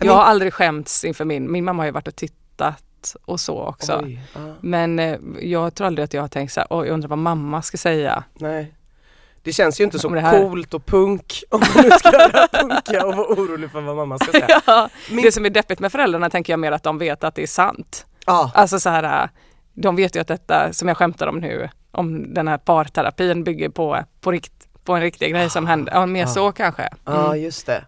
Jag 0.05 0.13
har 0.13 0.23
aldrig 0.23 0.53
skämts 0.53 1.03
inför 1.05 1.25
min, 1.25 1.51
min 1.51 1.65
mamma 1.65 1.81
har 1.81 1.85
ju 1.87 1.91
varit 1.91 2.07
och 2.07 2.15
tittat 2.15 3.15
och 3.25 3.39
så 3.39 3.61
också. 3.63 4.01
Oj, 4.03 4.21
ja, 4.33 4.39
Men 4.61 4.99
eh, 4.99 5.17
jag 5.41 5.75
tror 5.75 5.87
aldrig 5.87 6.03
att 6.05 6.13
jag 6.13 6.21
har 6.21 6.27
tänkt 6.27 6.53
så 6.53 6.59
här, 6.59 6.67
oj 6.69 6.87
jag 6.87 6.93
undrar 6.93 7.09
vad 7.09 7.17
mamma 7.17 7.61
ska 7.61 7.77
säga. 7.77 8.23
nej. 8.39 8.73
Det 9.43 9.53
känns 9.53 9.79
ju 9.79 9.83
inte 9.83 9.99
så 9.99 10.07
Om 10.07 10.13
det 10.13 10.19
här- 10.21 10.39
coolt 10.41 10.73
och 10.73 10.85
punk 10.85 11.43
om 11.49 11.59
man 11.75 11.83
nu 11.85 11.89
ska 11.91 12.11
göra 12.11 12.47
punka 12.47 13.05
och 13.05 13.15
vara 13.15 13.27
orolig 13.27 13.71
för 13.71 13.81
vad 13.81 13.95
mamma 13.95 14.19
ska 14.19 14.31
säga. 14.31 14.61
Ja, 14.65 14.89
Min- 15.11 15.25
Det 15.25 15.31
som 15.31 15.45
är 15.45 15.49
deppigt 15.49 15.79
med 15.79 15.91
föräldrarna 15.91 16.29
tänker 16.29 16.53
jag 16.53 16.59
mer 16.59 16.71
att 16.71 16.83
de 16.83 16.97
vet 16.97 17.23
att 17.23 17.35
det 17.35 17.43
är 17.43 17.47
sant. 17.47 18.05
Ja, 18.25 18.51
Alltså 18.55 18.79
så 18.79 18.89
här, 18.89 19.29
de 19.73 19.95
vet 19.95 20.15
ju 20.15 20.19
att 20.19 20.27
detta 20.27 20.73
som 20.73 20.87
jag 20.87 20.97
skämtar 20.97 21.27
om 21.27 21.39
nu, 21.39 21.69
om 21.91 22.33
den 22.33 22.47
här 22.47 22.57
parterapin 22.57 23.43
bygger 23.43 23.69
på, 23.69 24.03
på, 24.21 24.31
rikt, 24.31 24.53
på 24.83 24.93
en 24.93 25.01
riktig 25.01 25.31
grej 25.31 25.49
som 25.49 25.65
hände. 25.67 25.91
Ja, 25.95 26.05
mer 26.05 26.23
Ah. 26.23 26.27
så 26.27 26.51
kanske. 26.51 26.89
ja 27.05 27.25
Mm. 27.31 27.43
just 27.43 27.65
det. 27.65 27.85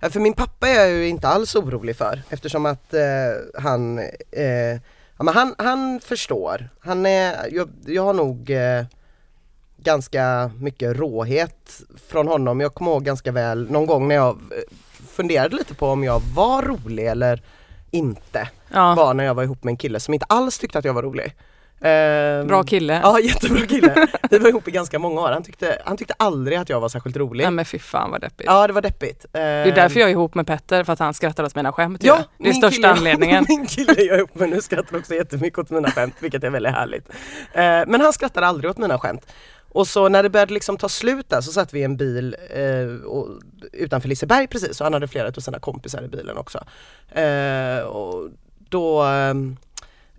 För 0.00 0.20
min 0.20 0.32
pappa 0.34 0.68
är 0.68 0.74
jag 0.80 0.90
ju 0.90 1.08
inte 1.08 1.28
alls 1.28 1.54
orolig 1.54 1.96
för 1.96 2.22
eftersom 2.28 2.66
att 2.66 2.94
eh, 2.94 3.60
han, 3.62 3.98
eh, 4.30 4.72
ja, 5.16 5.24
men 5.24 5.34
han, 5.34 5.54
han 5.58 6.00
förstår. 6.00 6.68
Han 6.80 7.06
är, 7.06 7.48
jag, 7.52 7.68
jag 7.86 8.02
har 8.04 8.14
nog 8.14 8.50
eh, 8.50 8.84
ganska 9.76 10.50
mycket 10.60 10.96
råhet 10.96 11.80
från 12.08 12.28
honom. 12.28 12.60
Jag 12.60 12.74
kommer 12.74 12.90
ihåg 12.90 13.04
ganska 13.04 13.32
väl 13.32 13.70
någon 13.70 13.86
gång 13.86 14.08
när 14.08 14.14
jag 14.14 14.28
eh, 14.28 14.76
funderade 15.08 15.56
lite 15.56 15.74
på 15.74 15.86
om 15.86 16.04
jag 16.04 16.22
var 16.34 16.62
rolig 16.62 17.06
eller 17.06 17.42
inte. 17.90 18.48
Ja, 18.72 18.94
Var 18.94 19.14
när 19.14 19.24
jag 19.24 19.34
var 19.34 19.42
ihop 19.42 19.64
med 19.64 19.72
en 19.72 19.76
kille 19.76 20.00
som 20.00 20.14
inte 20.14 20.26
alls 20.28 20.58
tyckte 20.58 20.78
att 20.78 20.84
jag 20.84 20.94
var 20.94 21.02
rolig. 21.02 21.34
Ehm, 21.82 22.46
bra 22.46 22.62
kille. 22.62 23.00
Ja 23.02 23.20
jättebra 23.20 23.66
kille. 23.66 24.08
Vi 24.30 24.38
var 24.38 24.48
ihop 24.48 24.68
i 24.68 24.70
ganska 24.70 24.98
många 24.98 25.20
år. 25.20 25.30
Han 25.30 25.42
tyckte, 25.42 25.82
han 25.84 25.96
tyckte 25.96 26.14
aldrig 26.16 26.58
att 26.58 26.68
jag 26.68 26.80
var 26.80 26.88
särskilt 26.88 27.16
rolig. 27.16 27.44
Nej 27.44 27.50
men 27.50 27.64
fy 27.64 27.78
fan 27.78 28.10
vad 28.10 28.20
deppigt. 28.20 28.46
Ja 28.46 28.66
det 28.66 28.72
var 28.72 28.82
deppigt. 28.82 29.26
Det 29.32 29.40
är 29.40 29.74
därför 29.74 30.00
jag 30.00 30.08
är 30.08 30.12
ihop 30.12 30.34
med 30.34 30.46
Petter, 30.46 30.84
för 30.84 30.92
att 30.92 30.98
han 30.98 31.14
skrattar 31.14 31.44
åt 31.44 31.54
mina 31.54 31.72
skämt. 31.72 32.04
ju. 32.04 32.12
det 32.38 32.48
är 32.48 32.52
största 32.52 32.76
kille, 32.76 32.88
anledningen. 32.88 33.46
Min 33.48 33.66
kille 33.66 33.94
jag 33.96 34.14
är 34.14 34.18
ihop 34.18 34.34
med 34.34 34.48
nu 34.48 34.60
skrattar 34.60 34.98
också 34.98 35.14
jättemycket 35.14 35.58
åt 35.58 35.70
mina 35.70 35.90
skämt 35.90 36.14
vilket 36.20 36.44
är 36.44 36.50
väldigt 36.50 36.72
härligt. 36.72 37.08
Eh, 37.52 37.62
men 37.62 38.00
han 38.00 38.12
skrattar 38.12 38.42
aldrig 38.42 38.70
åt 38.70 38.78
mina 38.78 38.98
skämt. 38.98 39.26
Och 39.72 39.88
så 39.88 40.08
när 40.08 40.22
det 40.22 40.30
började 40.30 40.54
liksom 40.54 40.76
ta 40.76 40.88
slut 40.88 41.28
där 41.28 41.40
så 41.40 41.52
satt 41.52 41.74
vi 41.74 41.80
i 41.80 41.84
en 41.84 41.96
bil 41.96 42.36
eh, 42.50 43.06
och, 43.06 43.28
utanför 43.72 44.08
Liseberg 44.08 44.46
precis 44.46 44.80
och 44.80 44.84
han 44.84 44.92
hade 44.92 45.08
flera 45.08 45.28
av 45.28 45.40
sina 45.40 45.58
kompisar 45.58 46.02
i 46.02 46.08
bilen 46.08 46.36
också. 46.36 46.64
Eh, 47.20 47.80
och 47.80 48.28
då 48.68 49.02
ehm, 49.02 49.56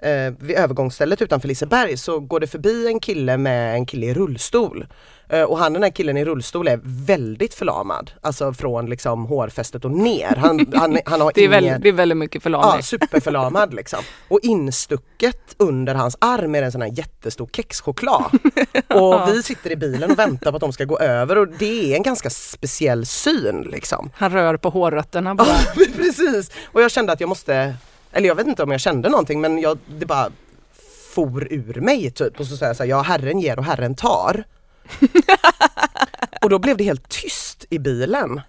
eh, 0.01 0.33
vid 0.39 0.57
övergångsstället 0.57 1.21
utanför 1.21 1.47
Liseberg 1.47 1.97
så 1.97 2.19
går 2.19 2.39
det 2.39 2.47
förbi 2.47 2.87
en 2.87 2.99
kille 2.99 3.37
med 3.37 3.75
en 3.75 3.85
kille 3.85 4.05
i 4.05 4.13
rullstol. 4.13 4.85
Eh, 5.31 5.43
och 5.43 5.57
han 5.57 5.73
den 5.73 5.83
här 5.83 5.89
killen 5.89 6.17
i 6.17 6.25
rullstol 6.25 6.67
är 6.67 6.79
väldigt 6.83 7.53
förlamad. 7.53 8.11
Alltså 8.21 8.53
från 8.53 8.89
liksom 8.89 9.25
hårfästet 9.25 9.85
och 9.85 9.91
ner. 9.91 10.35
Han, 10.35 10.73
han, 10.73 10.97
han 11.05 11.21
har 11.21 11.31
Det 11.35 11.41
är, 11.41 11.43
ingen... 11.43 11.51
väldigt, 11.51 11.81
det 11.83 11.89
är 11.89 11.93
väldigt 11.93 12.17
mycket 12.17 12.43
förlamning. 12.43 12.75
Ja, 12.75 12.81
superförlamad 12.81 13.73
liksom. 13.73 13.99
Och 14.27 14.39
instucket 14.43 15.55
under 15.57 15.95
hans 15.95 16.17
arm 16.21 16.55
är 16.55 16.61
en 16.61 16.71
sån 16.71 16.81
här 16.81 16.91
jättestor 16.93 17.49
kexchoklad. 17.53 18.31
Och 18.87 19.27
vi 19.27 19.43
sitter 19.43 19.71
i 19.71 19.75
bilen 19.75 20.11
och 20.11 20.19
väntar 20.19 20.51
på 20.51 20.55
att 20.55 20.61
de 20.61 20.73
ska 20.73 20.85
gå 20.85 20.99
över 20.99 21.37
och 21.37 21.47
det 21.47 21.91
är 21.91 21.95
en 21.95 22.03
ganska 22.03 22.29
speciell 22.29 23.05
syn 23.05 23.61
liksom. 23.71 24.09
Han 24.15 24.31
rör 24.31 24.57
på 24.57 24.69
hårrötterna 24.69 25.35
bara. 25.35 25.47
Ja, 25.75 25.85
precis. 25.95 26.51
Och 26.65 26.81
jag 26.81 26.91
kände 26.91 27.13
att 27.13 27.19
jag 27.19 27.29
måste, 27.29 27.75
eller 28.11 28.27
jag 28.27 28.35
vet 28.35 28.47
inte 28.47 28.63
om 28.63 28.71
jag 28.71 28.81
kände 28.81 29.09
någonting 29.09 29.41
men 29.41 29.59
jag, 29.59 29.77
det 29.87 30.05
bara 30.05 30.31
for 31.13 31.53
ur 31.53 31.81
mig 31.81 32.11
typ 32.11 32.39
och 32.39 32.47
så 32.47 32.57
sa 32.57 32.65
jag 32.65 32.75
så 32.75 32.83
här, 32.83 32.89
ja 32.89 33.01
herren 33.01 33.39
ger 33.39 33.59
och 33.59 33.65
herren 33.65 33.95
tar. 33.95 34.43
Och 36.41 36.49
då 36.49 36.59
blev 36.59 36.77
det 36.77 36.83
helt 36.83 37.09
tyst 37.09 37.65
i 37.69 37.79
bilen. 37.79 38.41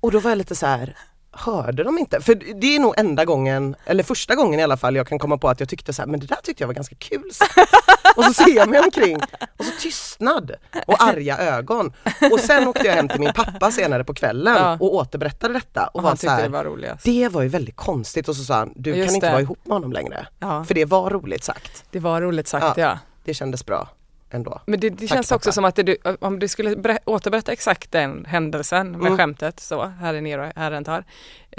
Och 0.00 0.10
då 0.12 0.20
var 0.20 0.30
jag 0.30 0.38
lite 0.38 0.56
så 0.56 0.66
här, 0.66 0.96
hörde 1.32 1.84
de 1.84 1.98
inte? 1.98 2.20
För 2.20 2.34
det 2.34 2.76
är 2.76 2.78
nog 2.80 2.94
enda 2.96 3.24
gången, 3.24 3.76
eller 3.86 4.02
första 4.02 4.34
gången 4.34 4.60
i 4.60 4.62
alla 4.62 4.76
fall 4.76 4.96
jag 4.96 5.06
kan 5.06 5.18
komma 5.18 5.38
på 5.38 5.48
att 5.48 5.60
jag 5.60 5.68
tyckte 5.68 5.92
så 5.92 6.02
här, 6.02 6.06
men 6.06 6.20
det 6.20 6.26
där 6.26 6.36
tyckte 6.42 6.62
jag 6.62 6.66
var 6.68 6.74
ganska 6.74 6.94
kul. 6.98 7.22
Och 8.16 8.24
så 8.24 8.32
ser 8.32 8.56
jag 8.56 8.68
mig 8.68 8.80
omkring 8.80 9.16
och 9.58 9.64
så 9.64 9.70
tystnad 9.80 10.52
och 10.86 11.02
arga 11.02 11.38
ögon. 11.38 11.92
Och 12.32 12.40
sen 12.40 12.68
åkte 12.68 12.86
jag 12.86 12.94
hem 12.94 13.08
till 13.08 13.20
min 13.20 13.32
pappa 13.32 13.70
senare 13.70 14.04
på 14.04 14.14
kvällen 14.14 14.54
Ja. 14.56 14.76
och 14.80 14.94
återberättade 14.94 15.54
detta 15.54 15.86
och, 15.86 15.96
Och 15.96 16.02
var 16.02 16.10
han 16.10 16.16
så 16.16 16.20
tyckte 16.20 16.32
här, 16.34 16.42
det 16.42 16.48
var 16.48 16.64
roligast. 16.64 17.04
det 17.04 17.28
var 17.28 17.42
ju 17.42 17.48
väldigt 17.48 17.76
konstigt 17.76 18.28
och 18.28 18.36
så 18.36 18.44
sa 18.44 18.54
han, 18.54 18.72
du 18.76 18.90
Just 18.94 19.06
kan 19.08 19.14
inte 19.14 19.26
det. 19.26 19.30
vara 19.32 19.42
ihop 19.42 19.58
med 19.66 19.74
honom 19.74 19.92
längre. 19.92 20.26
Ja, 20.38 20.64
För 20.64 20.74
det 20.74 20.84
var 20.84 21.10
roligt 21.10 21.44
sagt. 21.44 21.84
det 21.90 21.98
var 22.00 22.20
roligt 22.20 22.48
sagt 22.48 22.64
Ja. 22.76 22.82
ja. 22.82 22.98
Det 23.24 23.34
kändes 23.34 23.66
bra 23.66 23.88
ändå. 24.34 24.60
Men 24.66 24.80
det, 24.80 24.90
det 24.90 25.06
känns 25.08 25.32
också 25.32 25.48
pappa. 25.48 25.52
som 25.52 25.64
att 25.64 25.76
det, 25.76 25.96
om 26.20 26.38
du 26.38 26.48
skulle 26.48 26.76
ber- 26.76 26.98
återberätta 27.04 27.52
exakt 27.52 27.92
den 27.92 28.24
händelsen 28.24 28.90
med 28.90 29.00
Mm. 29.06 29.16
skämtet 29.16 29.60
så, 29.60 29.84
här 29.84 30.14
är 30.14 30.20
ner 30.20 30.38
och 30.38 30.46
här 30.56 30.72
är 30.72 30.82
tar. 30.82 31.04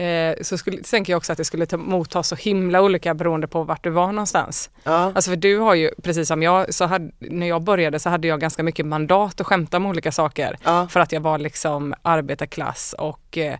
Eh, 0.04 0.36
så 0.42 0.58
skulle, 0.58 0.84
tänker 0.84 1.14
jag 1.14 1.18
också 1.18 1.32
att 1.32 1.38
det 1.38 1.46
skulle 1.46 1.66
ta, 1.66 1.78
mottas 1.78 2.28
så 2.28 2.36
himla 2.36 2.82
olika 2.82 3.14
beroende 3.14 3.48
på 3.48 3.64
vart 3.64 3.84
du 3.84 3.90
var 3.90 4.08
någonstans. 4.08 4.70
Ja, 4.84 5.12
Alltså 5.16 5.30
för 5.32 5.36
du 5.36 5.58
har 5.60 5.74
ju, 5.76 5.92
precis 6.04 6.28
som 6.28 6.44
jag, 6.44 6.74
så 6.74 6.86
hade, 6.86 7.12
när 7.20 7.48
jag 7.48 7.62
började 7.64 8.00
så 8.00 8.10
hade 8.10 8.28
jag 8.28 8.40
ganska 8.40 8.64
mycket 8.64 8.86
mandat 8.86 9.42
att 9.42 9.48
skämta 9.48 9.78
om 9.78 9.86
olika 9.86 10.12
saker. 10.12 10.58
ja. 10.64 10.88
För 10.88 11.00
att 11.00 11.12
jag 11.12 11.22
var 11.22 11.38
liksom 11.38 11.94
arbetarklass 12.02 12.96
och 12.98 13.38
eh, 13.38 13.58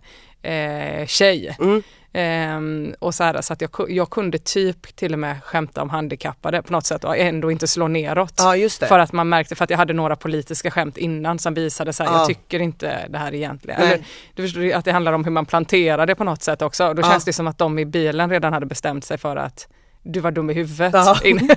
eh, 0.52 1.06
tjej. 1.06 1.56
Mm. 1.60 1.82
Ehm, 2.16 2.94
och 2.98 3.14
så 3.14 3.24
här, 3.24 3.40
så 3.40 3.52
att 3.52 3.60
jag, 3.60 3.70
jag 3.88 4.10
kunde 4.10 4.38
typ 4.38 4.96
till 4.96 5.12
och 5.12 5.18
med 5.18 5.42
skämta 5.44 5.82
om 5.82 5.90
handikappade 5.90 6.62
på 6.62 6.72
något 6.72 6.86
sätt 6.86 7.04
och 7.04 7.16
ändå 7.18 7.50
inte 7.50 7.66
slå 7.66 7.88
neråt. 7.88 8.32
ja. 8.38 8.54
För 8.88 8.98
att 8.98 9.12
man 9.12 9.28
märkte, 9.28 9.54
för 9.54 9.64
att 9.64 9.70
jag 9.70 9.78
hade 9.78 9.92
några 9.92 10.16
politiska 10.16 10.70
skämt 10.70 10.96
innan 10.96 11.38
som 11.38 11.54
visade 11.54 11.92
så 11.92 12.02
här, 12.04 12.10
Ja. 12.10 12.18
jag 12.18 12.26
tycker 12.26 12.60
inte 12.60 13.06
det 13.08 13.18
här 13.18 13.34
egentligen. 13.34 13.80
Nej. 13.80 13.92
Eller, 13.92 14.04
du 14.34 14.42
förstår 14.42 14.72
att 14.74 14.84
det 14.84 14.92
handlar 14.92 15.12
om 15.12 15.24
hur 15.24 15.30
man 15.30 15.46
planterar 15.46 16.06
det 16.06 16.14
på 16.14 16.24
något 16.24 16.42
sätt 16.42 16.62
också. 16.62 16.94
Då 16.94 17.02
Ja. 17.02 17.10
känns 17.10 17.24
det 17.24 17.32
som 17.32 17.46
att 17.46 17.58
de 17.58 17.78
i 17.78 17.84
bilen 17.84 18.30
redan 18.30 18.52
hade 18.52 18.66
bestämt 18.66 19.04
sig 19.04 19.18
för 19.18 19.36
att 19.36 19.68
du 20.02 20.20
var 20.20 20.30
dum 20.30 20.50
i 20.50 20.54
huvudet. 20.54 20.92
Ja. 20.94 21.16
Eller, 21.24 21.56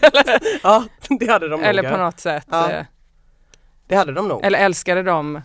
Ja, 0.64 0.84
det 1.20 1.28
hade 1.32 1.48
de 1.50 1.64
eller 1.64 1.84
nog. 1.84 1.92
på 1.92 1.98
ja. 2.00 2.06
något 2.06 2.20
sätt. 2.20 2.54
Eh, 2.54 2.70
Det 3.88 3.96
hade 3.96 4.12
de 4.14 4.28
nog. 4.28 4.44
Eller 4.46 4.60
älskade 4.60 5.04
de, 5.04 5.42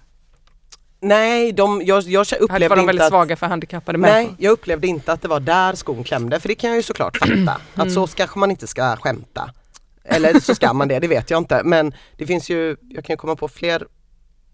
Nej, 1.02 1.52
de, 1.52 1.82
jag, 1.84 2.02
jag 2.02 2.26
var 2.30 2.42
upplevde 2.42 2.68
de 2.68 2.80
inte 2.80 2.86
väldigt 2.86 3.02
att 3.02 3.08
svaga 3.08 3.36
för 3.36 3.46
handikappade 3.46 3.98
Nej, 3.98 4.12
människor? 4.12 4.36
jag 4.38 4.52
upplevde 4.52 4.86
inte 4.86 5.12
att 5.12 5.22
det 5.22 5.28
var 5.28 5.40
där 5.40 5.74
skon 5.74 6.04
klämde 6.04 6.40
för 6.40 6.48
det 6.48 6.54
kan 6.54 6.70
jag 6.70 6.76
ju 6.76 6.82
såklart 6.82 7.16
fatta. 7.16 7.60
Att 7.74 7.92
så 7.92 8.06
kanske 8.06 8.38
man 8.38 8.50
inte 8.50 8.66
ska 8.66 8.96
skämta. 8.96 9.50
Eller 10.04 10.40
så 10.40 10.54
ska 10.54 10.72
man 10.72 10.88
det, 10.88 10.98
det 10.98 11.08
vet 11.08 11.30
jag 11.30 11.38
inte. 11.38 11.62
Men 11.64 11.94
det 12.16 12.26
finns 12.26 12.50
ju, 12.50 12.76
jag 12.88 13.04
kan 13.04 13.14
ju 13.14 13.16
komma 13.16 13.36
på 13.36 13.48
fler 13.48 13.86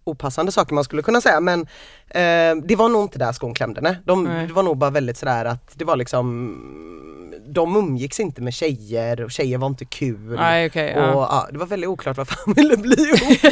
opassande 0.04 0.52
saker 0.52 0.74
man 0.74 0.84
skulle 0.84 1.02
kunna 1.02 1.20
säga 1.20 1.40
men 1.40 1.60
eh, 2.08 2.64
det 2.64 2.76
var 2.76 2.88
nog 2.88 3.02
inte 3.02 3.18
där 3.18 3.32
skon 3.32 3.54
klämde. 3.54 3.80
Nej. 3.80 3.96
De, 4.04 4.24
Nej. 4.24 4.46
det 4.46 4.52
var 4.52 4.62
nog 4.62 4.76
bara 4.76 4.90
väldigt 4.90 5.16
sådär 5.16 5.44
att 5.44 5.72
det 5.74 5.84
var 5.84 5.96
liksom 5.96 7.34
De 7.46 7.76
umgicks 7.76 8.20
inte 8.20 8.42
med 8.42 8.54
tjejer 8.54 9.20
och 9.20 9.30
tjejer 9.30 9.58
var 9.58 9.66
inte 9.66 9.84
kul. 9.84 10.36
Nej, 10.36 10.66
okej. 10.66 10.94
Och 10.94 11.02
ja. 11.02 11.28
ja, 11.30 11.48
det 11.52 11.58
var 11.58 11.66
väldigt 11.66 11.88
oklart 11.88 12.16
varför 12.16 12.36
han 12.44 12.54
ville 12.56 12.76
bli 12.76 13.02
ihop 13.02 13.42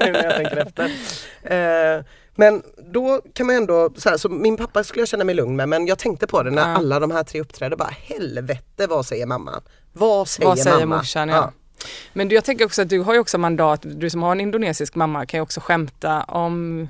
nu 0.00 0.12
när 0.12 0.24
jag 0.24 0.36
tänker 0.36 0.56
efter. 0.56 0.90
Eh, 1.42 2.04
men 2.36 2.62
då 2.92 3.20
kan 3.34 3.46
man 3.46 3.56
ändå, 3.56 3.90
så, 3.96 4.08
här, 4.08 4.16
så 4.16 4.28
min 4.28 4.56
pappa 4.56 4.84
skulle 4.84 5.00
jag 5.00 5.08
känna 5.08 5.24
mig 5.24 5.34
lugn 5.34 5.56
med 5.56 5.68
men 5.68 5.86
jag 5.86 5.98
tänkte 5.98 6.26
på 6.26 6.42
det 6.42 6.50
när 6.50 6.62
Ja. 6.70 6.76
alla 6.76 7.00
de 7.00 7.10
här 7.10 7.22
tre 7.24 7.40
uppträdde 7.40 7.76
bara 7.76 7.90
helvete 8.02 8.86
vad 8.86 9.06
säger 9.06 9.26
mamman? 9.26 9.60
Vad 9.92 10.28
säger, 10.28 10.48
Vad 10.48 10.58
säger 10.58 10.78
mamma? 10.86 10.96
morsan? 10.96 11.28
Ja. 11.28 11.52
Men 12.12 12.28
du, 12.28 12.34
jag 12.34 12.44
tänker 12.44 12.64
också 12.64 12.82
att 12.82 12.88
du 12.88 13.00
har 13.00 13.14
ju 13.14 13.20
också 13.20 13.38
mandat, 13.38 13.80
du 13.84 14.10
som 14.10 14.22
har 14.22 14.32
en 14.32 14.40
indonesisk 14.40 14.94
mamma 14.94 15.26
kan 15.26 15.38
ju 15.38 15.42
också 15.42 15.60
skämta 15.60 16.22
om 16.22 16.88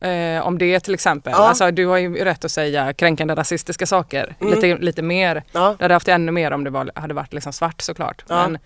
eh, 0.00 0.46
om 0.46 0.58
det 0.58 0.80
till 0.80 0.94
exempel. 0.94 1.32
Ja. 1.36 1.48
Alltså 1.48 1.70
du 1.70 1.86
har 1.86 1.98
ju 1.98 2.24
rätt 2.24 2.44
att 2.44 2.50
säga 2.50 2.92
kränkande 2.92 3.34
rasistiska 3.34 3.86
saker 3.86 4.36
Mm. 4.40 4.54
lite, 4.54 4.76
lite 4.76 5.02
mer. 5.02 5.42
Ja. 5.52 5.74
Du 5.78 5.84
hade 5.84 5.94
haft 5.94 6.08
ännu 6.08 6.32
mer 6.32 6.50
om 6.50 6.64
det 6.64 6.70
var, 6.70 6.90
hade 6.94 7.14
varit 7.14 7.32
liksom 7.32 7.52
svart 7.52 7.80
såklart. 7.82 8.24
Ja. 8.28 8.48
Men, 8.48 8.58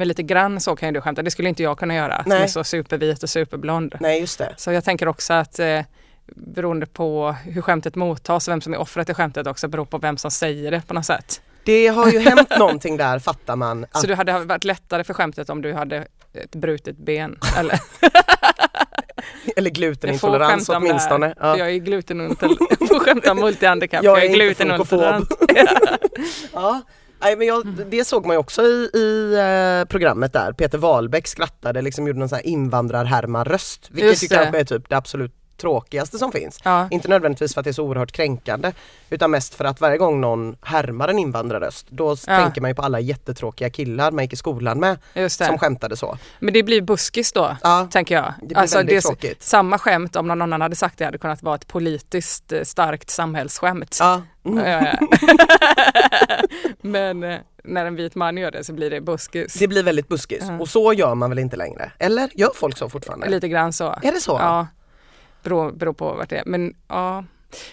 men 0.00 0.08
lite 0.08 0.22
grann 0.22 0.60
så 0.60 0.76
kan 0.76 0.88
ju 0.88 0.92
du 0.92 1.00
skämta, 1.00 1.22
det 1.22 1.30
skulle 1.30 1.48
inte 1.48 1.62
jag 1.62 1.78
kunna 1.78 1.94
göra 1.94 2.22
som 2.22 2.30
Nej. 2.30 2.42
är 2.42 2.46
så 2.46 2.64
supervit 2.64 3.22
och 3.22 3.30
superblond. 3.30 3.94
Nej 4.00 4.20
just 4.20 4.38
det. 4.38 4.54
Så 4.56 4.72
jag 4.72 4.84
tänker 4.84 5.08
också 5.08 5.32
att 5.32 5.58
eh, 5.58 5.80
beroende 6.26 6.86
på 6.86 7.36
hur 7.44 7.62
skämtet 7.62 7.94
mottas 7.94 8.48
och 8.48 8.52
vem 8.52 8.60
som 8.60 8.74
är 8.74 8.78
offret 8.80 9.08
i 9.08 9.14
skämtet 9.14 9.46
också 9.46 9.68
beror 9.68 9.84
på 9.84 9.98
vem 9.98 10.16
som 10.16 10.30
säger 10.30 10.70
det 10.70 10.82
på 10.86 10.94
något 10.94 11.06
sätt. 11.06 11.42
Det 11.64 11.86
har 11.88 12.10
ju 12.10 12.18
hänt 12.18 12.48
någonting 12.58 12.96
där 12.96 13.18
fattar 13.18 13.56
man. 13.56 13.84
Att, 13.90 14.00
Så 14.00 14.06
det 14.06 14.14
hade 14.14 14.44
varit 14.44 14.64
lättare 14.64 15.04
för 15.04 15.14
skämtet 15.14 15.50
om 15.50 15.62
du 15.62 15.72
hade 15.72 16.06
ett 16.32 16.54
brutet 16.54 16.96
ben. 16.96 17.38
Eller, 17.56 17.80
eller 19.56 19.70
jag 19.70 19.74
glutenintolerans 19.74 20.68
här, 20.68 20.76
åtminstone. 20.76 21.34
för 21.40 21.56
jag 21.56 21.70
är 21.70 21.78
glutenintolerant. 21.78 22.60
Jag 22.80 22.88
får 22.88 22.98
skämta 22.98 23.32
om 23.32 23.38
multihandikapp, 23.40 24.04
Jag 24.04 24.18
jag, 24.18 24.24
är 24.24 24.30
är 24.30 24.34
glutenintolerant. 24.34 25.28
Ja. 26.52 26.80
Nej, 27.20 27.36
men 27.36 27.46
jag, 27.46 27.66
det 27.66 28.04
såg 28.04 28.26
man 28.26 28.34
ju 28.34 28.38
också 28.38 28.62
i, 28.62 28.90
i 28.94 29.34
eh, 29.34 29.88
programmet 29.88 30.32
där. 30.32 30.52
Peter 30.52 30.78
Wahlbeck 30.78 31.26
skrattade, 31.26 31.82
liksom 31.82 32.06
gjorde 32.06 32.18
någon 32.18 32.28
sån 32.28 32.36
här 32.36 32.46
invandrarhärmarröst. 32.46 33.88
Vilket 33.90 34.10
Just 34.10 34.22
ju 34.22 34.28
det. 34.28 34.34
kanske 34.34 34.60
är 34.60 34.64
typ 34.64 34.88
det 34.88 34.96
absolut 34.96 35.39
tråkigaste 35.60 36.18
som 36.18 36.32
finns. 36.32 36.58
Ja. 36.64 36.88
Inte 36.90 37.08
nödvändigtvis 37.08 37.54
för 37.54 37.60
att 37.60 37.64
det 37.64 37.70
är 37.70 37.72
så 37.72 37.84
oerhört 37.84 38.12
kränkande 38.12 38.72
utan 39.10 39.30
mest 39.30 39.54
för 39.54 39.64
att 39.64 39.80
varje 39.80 39.96
gång 39.98 40.20
någon 40.20 40.56
härmar 40.62 41.08
en 41.08 41.18
invandrarröst 41.18 41.86
då 41.90 42.16
Ja. 42.26 42.38
tänker 42.42 42.60
man 42.60 42.70
ju 42.70 42.74
på 42.74 42.82
alla 42.82 43.00
jättetråkiga 43.00 43.70
killar 43.70 44.10
man 44.10 44.24
gick 44.24 44.32
i 44.32 44.36
skolan 44.36 44.80
med 44.80 44.98
som 45.30 45.58
skämtade 45.58 45.96
så. 45.96 46.18
Men 46.38 46.54
det 46.54 46.62
blir 46.62 46.80
buskis 46.82 47.32
då, 47.32 47.56
Ja, 47.62 47.88
tänker 47.92 48.14
jag. 48.14 48.34
det 48.40 48.46
blir 48.46 48.74
väldigt 48.76 48.96
det 48.96 49.00
tråkigt. 49.00 49.42
samma 49.42 49.78
skämt, 49.78 50.16
om 50.16 50.26
någon 50.28 50.42
annan 50.42 50.60
hade 50.60 50.76
sagt 50.76 50.98
det, 50.98 51.04
hade 51.04 51.18
kunnat 51.18 51.42
vara 51.42 51.54
ett 51.54 51.66
politiskt 51.66 52.52
eh, 52.52 52.62
starkt 52.62 53.10
samhällsskämt. 53.10 53.96
Ja. 54.00 54.22
Mm. 54.44 54.96
Men 56.80 57.22
eh, 57.24 57.38
när 57.64 57.86
en 57.86 57.94
vit 57.96 58.14
man 58.14 58.36
gör 58.36 58.50
det 58.50 58.64
så 58.64 58.72
blir 58.72 58.90
det 58.90 59.00
buskis. 59.00 59.54
Det 59.54 59.68
blir 59.68 59.82
väldigt 59.82 60.08
buskis 60.08 60.44
Ja. 60.48 60.58
och 60.58 60.68
så 60.68 60.92
gör 60.92 61.14
man 61.14 61.30
väl 61.30 61.38
inte 61.38 61.56
längre? 61.56 61.92
Eller 61.98 62.30
gör 62.34 62.50
folk 62.54 62.78
så 62.78 62.88
fortfarande? 62.88 63.28
Lite 63.28 63.48
grann 63.48 63.72
så. 63.72 63.94
Är 64.02 64.12
det 64.12 64.20
så? 64.20 64.32
Ja, 64.32 64.66
beror, 65.42 65.72
beror 65.72 65.92
på 65.92 66.12
vart 66.12 66.30
det 66.30 66.36
är. 66.36 66.44
Men, 66.46 66.74
ja. 66.88 67.24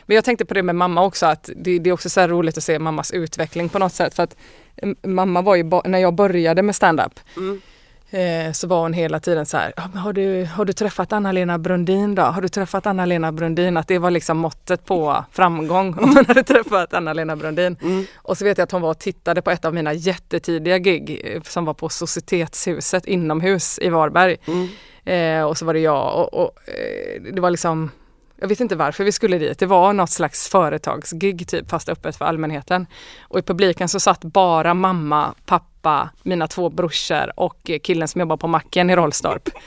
Men 0.05 0.15
jag 0.15 0.25
tänkte 0.25 0.45
på 0.45 0.53
det 0.53 0.63
med 0.63 0.75
mamma 0.75 1.03
också, 1.03 1.25
att 1.25 1.49
det, 1.55 1.79
det 1.79 1.89
är 1.89 1.93
också 1.93 2.09
så 2.09 2.19
här 2.19 2.27
roligt 2.27 2.57
att 2.57 2.63
se 2.63 2.79
mammas 2.79 3.11
utveckling 3.11 3.69
på 3.69 3.79
något 3.79 3.93
sätt. 3.93 4.13
För 4.15 4.23
att 4.23 4.35
mm, 4.77 4.95
mamma 5.03 5.41
var 5.41 5.55
ju, 5.55 5.63
när 5.85 5.99
jag 5.99 6.13
började 6.13 6.61
med 6.61 6.75
stand-up 6.75 7.19
Mm 7.37 7.61
eh, 8.09 8.51
så 8.51 8.67
var 8.67 8.81
hon 8.81 8.93
hela 8.93 9.19
tiden 9.19 9.45
så 9.45 9.57
här, 9.57 9.73
"Ja, 9.77 9.83
men 9.93 10.01
har, 10.01 10.13
du, 10.13 10.45
har 10.45 10.65
du 10.65 10.73
träffat 10.73 11.13
Anna-Lena 11.13 11.57
Brundin 11.57 12.15
då? 12.15 12.21
Har 12.21 12.41
du 12.41 12.47
träffat 12.47 12.85
Anna-Lena 12.85 13.31
Brundin? 13.31 13.77
Att 13.77 13.87
det 13.87 13.99
var 13.99 14.11
liksom 14.11 14.37
måttet 14.37 14.85
på 14.85 15.25
framgång 15.31 15.99
om 15.99 16.13
man 16.13 16.25
hade 16.25 16.43
träffat 16.43 16.93
Anna-Lena 16.93 17.35
Brundin. 17.35 17.77
Mm. 17.81 18.05
Och 18.15 18.37
så 18.37 18.45
vet 18.45 18.57
jag 18.57 18.63
att 18.63 18.71
hon 18.71 18.81
var 18.81 18.89
och 18.89 18.99
tittade 18.99 19.41
på 19.41 19.51
ett 19.51 19.65
av 19.65 19.73
mina 19.73 19.93
jättetidiga 19.93 20.77
gig 20.77 21.21
eh, 21.23 21.41
som 21.41 21.65
var 21.65 21.73
på 21.73 21.89
Societetshuset 21.89 23.05
inomhus 23.05 23.79
i 23.79 23.89
Varberg. 23.89 24.37
Mm. 24.47 24.67
Eh, 25.05 25.43
och 25.47 25.57
så 25.57 25.65
var 25.65 25.73
det 25.73 25.79
jag 25.79 26.15
och, 26.15 26.33
och 26.33 26.51
eh, 26.69 27.33
det 27.33 27.41
var 27.41 27.49
liksom 27.49 27.91
jag 28.37 28.47
vet 28.47 28.59
inte 28.59 28.75
varför 28.75 29.03
vi 29.03 29.11
skulle 29.11 29.37
dit. 29.37 29.59
Det 29.59 29.65
var 29.65 29.93
något 29.93 30.09
slags 30.09 30.49
företagsgig 30.49 31.47
typ 31.47 31.69
fast 31.69 31.89
öppet 31.89 32.15
för 32.17 32.25
allmänheten. 32.25 32.85
Och 33.21 33.39
i 33.39 33.41
publiken 33.41 33.89
så 33.89 33.99
satt 33.99 34.23
bara 34.23 34.73
mamma, 34.73 35.33
pappa, 35.45 36.09
mina 36.23 36.47
två 36.47 36.69
brorsor 36.69 37.31
och 37.39 37.71
killen 37.83 38.07
som 38.07 38.21
jobbar 38.21 38.37
på 38.37 38.47
macken 38.47 38.89
i 38.89 38.95
Rollstorp. 38.95 39.49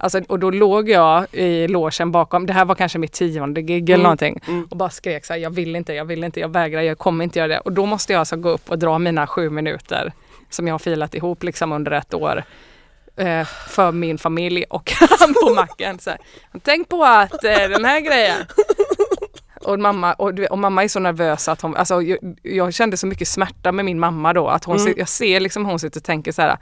Alltså, 0.00 0.20
och 0.28 0.38
då 0.38 0.50
låg 0.50 0.88
jag 0.90 1.26
i 1.32 1.68
logen 1.68 2.12
bakom, 2.12 2.46
det 2.46 2.52
här 2.52 2.64
var 2.64 2.74
kanske 2.74 2.98
mitt 2.98 3.12
tionde 3.12 3.62
gig 3.62 3.90
eller 3.90 3.94
Mm, 3.94 4.02
någonting. 4.02 4.40
mm. 4.48 4.64
Och 4.70 4.76
bara 4.76 4.90
skrek 4.90 5.24
så 5.24 5.32
här, 5.32 5.40
jag 5.40 5.50
vill 5.50 5.76
inte, 5.76 5.92
jag 5.94 6.04
vill 6.04 6.24
inte, 6.24 6.40
jag 6.40 6.48
vägrar, 6.52 6.82
jag 6.82 6.98
kommer 6.98 7.24
inte 7.24 7.38
göra 7.38 7.48
det. 7.48 7.58
Och 7.60 7.72
då 7.72 7.86
måste 7.86 8.12
jag 8.12 8.20
alltså 8.20 8.36
gå 8.36 8.48
upp 8.48 8.70
och 8.70 8.78
dra 8.78 8.98
mina 8.98 9.26
sju 9.26 9.50
minuter 9.50 10.12
som 10.50 10.66
jag 10.66 10.74
har 10.74 10.78
filat 10.78 11.14
ihop 11.14 11.42
liksom 11.42 11.72
under 11.72 11.92
ett 11.92 12.14
år 12.14 12.42
eh, 13.18 13.44
för 13.68 13.92
min 13.92 14.18
familj 14.18 14.64
och 14.70 14.92
han 15.20 15.34
på 15.34 15.54
macken. 15.54 15.98
Så 15.98 16.10
här, 16.10 16.18
Tänk 16.62 16.88
på 16.88 17.04
att 17.04 17.44
eh, 17.44 17.68
den 17.68 17.84
här 17.84 18.00
grejen. 18.00 18.36
Och 19.60 19.78
mamma, 19.78 20.12
och, 20.12 20.34
du 20.34 20.46
och 20.46 20.58
mamma 20.58 20.84
är 20.84 20.88
så 20.88 21.00
nervös 21.00 21.48
att 21.48 21.60
hon, 21.60 21.76
alltså 21.76 22.02
jag, 22.02 22.18
jag 22.42 22.74
kände 22.74 22.96
så 22.96 23.06
mycket 23.06 23.28
smärta 23.28 23.72
med 23.72 23.84
min 23.84 24.00
mamma 24.00 24.32
då 24.32 24.48
att 24.48 24.64
hon, 24.64 24.76
Mm. 24.76 24.94
jag 24.96 25.08
ser 25.08 25.40
liksom 25.40 25.66
hon 25.66 25.78
sitter 25.78 26.00
och 26.00 26.04
tänker 26.04 26.32
så 26.32 26.42
här 26.42 26.58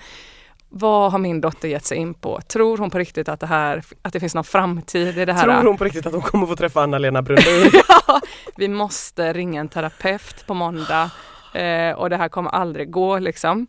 vad 0.68 1.12
har 1.12 1.18
min 1.18 1.40
dotter 1.40 1.68
gett 1.68 1.84
sig 1.84 1.98
in 1.98 2.14
på? 2.14 2.40
Tror 2.40 2.78
hon 2.78 2.90
på 2.90 2.98
riktigt 2.98 3.28
att 3.28 3.40
det 3.40 3.46
här, 3.46 3.82
att 4.02 4.12
det 4.12 4.20
finns 4.20 4.34
någon 4.34 4.44
framtid 4.44 5.18
i 5.18 5.24
det 5.24 5.32
här? 5.32 5.42
Tror 5.44 5.62
hon 5.64 5.76
på 5.76 5.84
riktigt 5.84 6.06
att 6.06 6.12
hon 6.12 6.22
kommer 6.22 6.46
få 6.46 6.56
träffa 6.56 6.82
Anna-Lena 6.82 7.22
Brundin? 7.22 7.70
ja, 7.88 8.20
vi 8.56 8.68
måste 8.68 9.32
ringa 9.32 9.60
en 9.60 9.68
terapeut 9.68 10.46
på 10.46 10.54
måndag 10.54 11.10
eh, 11.54 11.92
och 11.92 12.10
det 12.10 12.16
här 12.16 12.28
kommer 12.28 12.50
aldrig 12.50 12.90
gå 12.90 13.18
liksom. 13.18 13.66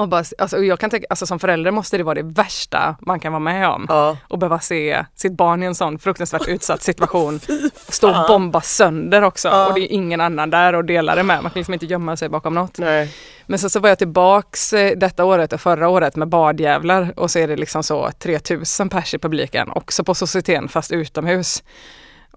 Och 0.00 0.08
bara, 0.08 0.24
alltså, 0.38 0.56
och 0.56 0.64
jag 0.64 0.78
kan 0.80 0.90
tänka, 0.90 1.06
alltså 1.10 1.26
som 1.26 1.38
förälder 1.38 1.70
måste 1.70 1.96
det 1.96 2.02
vara 2.04 2.14
det 2.14 2.22
värsta 2.22 2.96
man 3.00 3.20
kan 3.20 3.32
vara 3.32 3.40
med 3.40 3.68
om. 3.68 3.86
Ja. 3.88 4.16
Och 4.28 4.38
behöva 4.38 4.58
se 4.60 5.04
sitt 5.14 5.32
barn 5.32 5.62
i 5.62 5.66
en 5.66 5.74
sån 5.74 5.98
fruktansvärt 5.98 6.42
utsatt 6.48 6.82
situation. 6.82 7.40
Stå 7.88 8.08
och 8.08 8.28
bomba 8.28 8.60
sönder 8.60 9.22
också 9.22 9.48
Ja. 9.48 9.66
och 9.68 9.74
det 9.74 9.80
är 9.80 9.92
ingen 9.92 10.20
annan 10.20 10.50
där 10.50 10.72
och 10.74 10.84
dela 10.84 11.14
det 11.14 11.22
med. 11.22 11.42
Man 11.42 11.50
kan 11.52 11.58
liksom 11.60 11.74
inte 11.74 11.86
gömma 11.86 12.16
sig 12.16 12.28
bakom 12.28 12.54
något. 12.54 12.78
Nej. 12.78 13.14
Men 13.46 13.58
så, 13.58 13.70
så 13.70 13.80
var 13.80 13.88
jag 13.88 13.98
tillbaks 13.98 14.72
eh, 14.72 14.96
detta 14.98 15.24
året 15.24 15.52
och 15.52 15.60
förra 15.60 15.88
året 15.88 16.16
med 16.16 16.28
badjävlar 16.28 17.12
och 17.16 17.30
så 17.30 17.38
är 17.38 17.48
det 17.48 17.56
liksom 17.56 17.82
så 17.82 18.10
3000 18.18 18.88
pers 18.88 19.14
i 19.14 19.18
publiken, 19.18 19.70
också 19.70 20.04
på 20.04 20.14
societeten 20.14 20.68
fast 20.68 20.92
utomhus. 20.92 21.62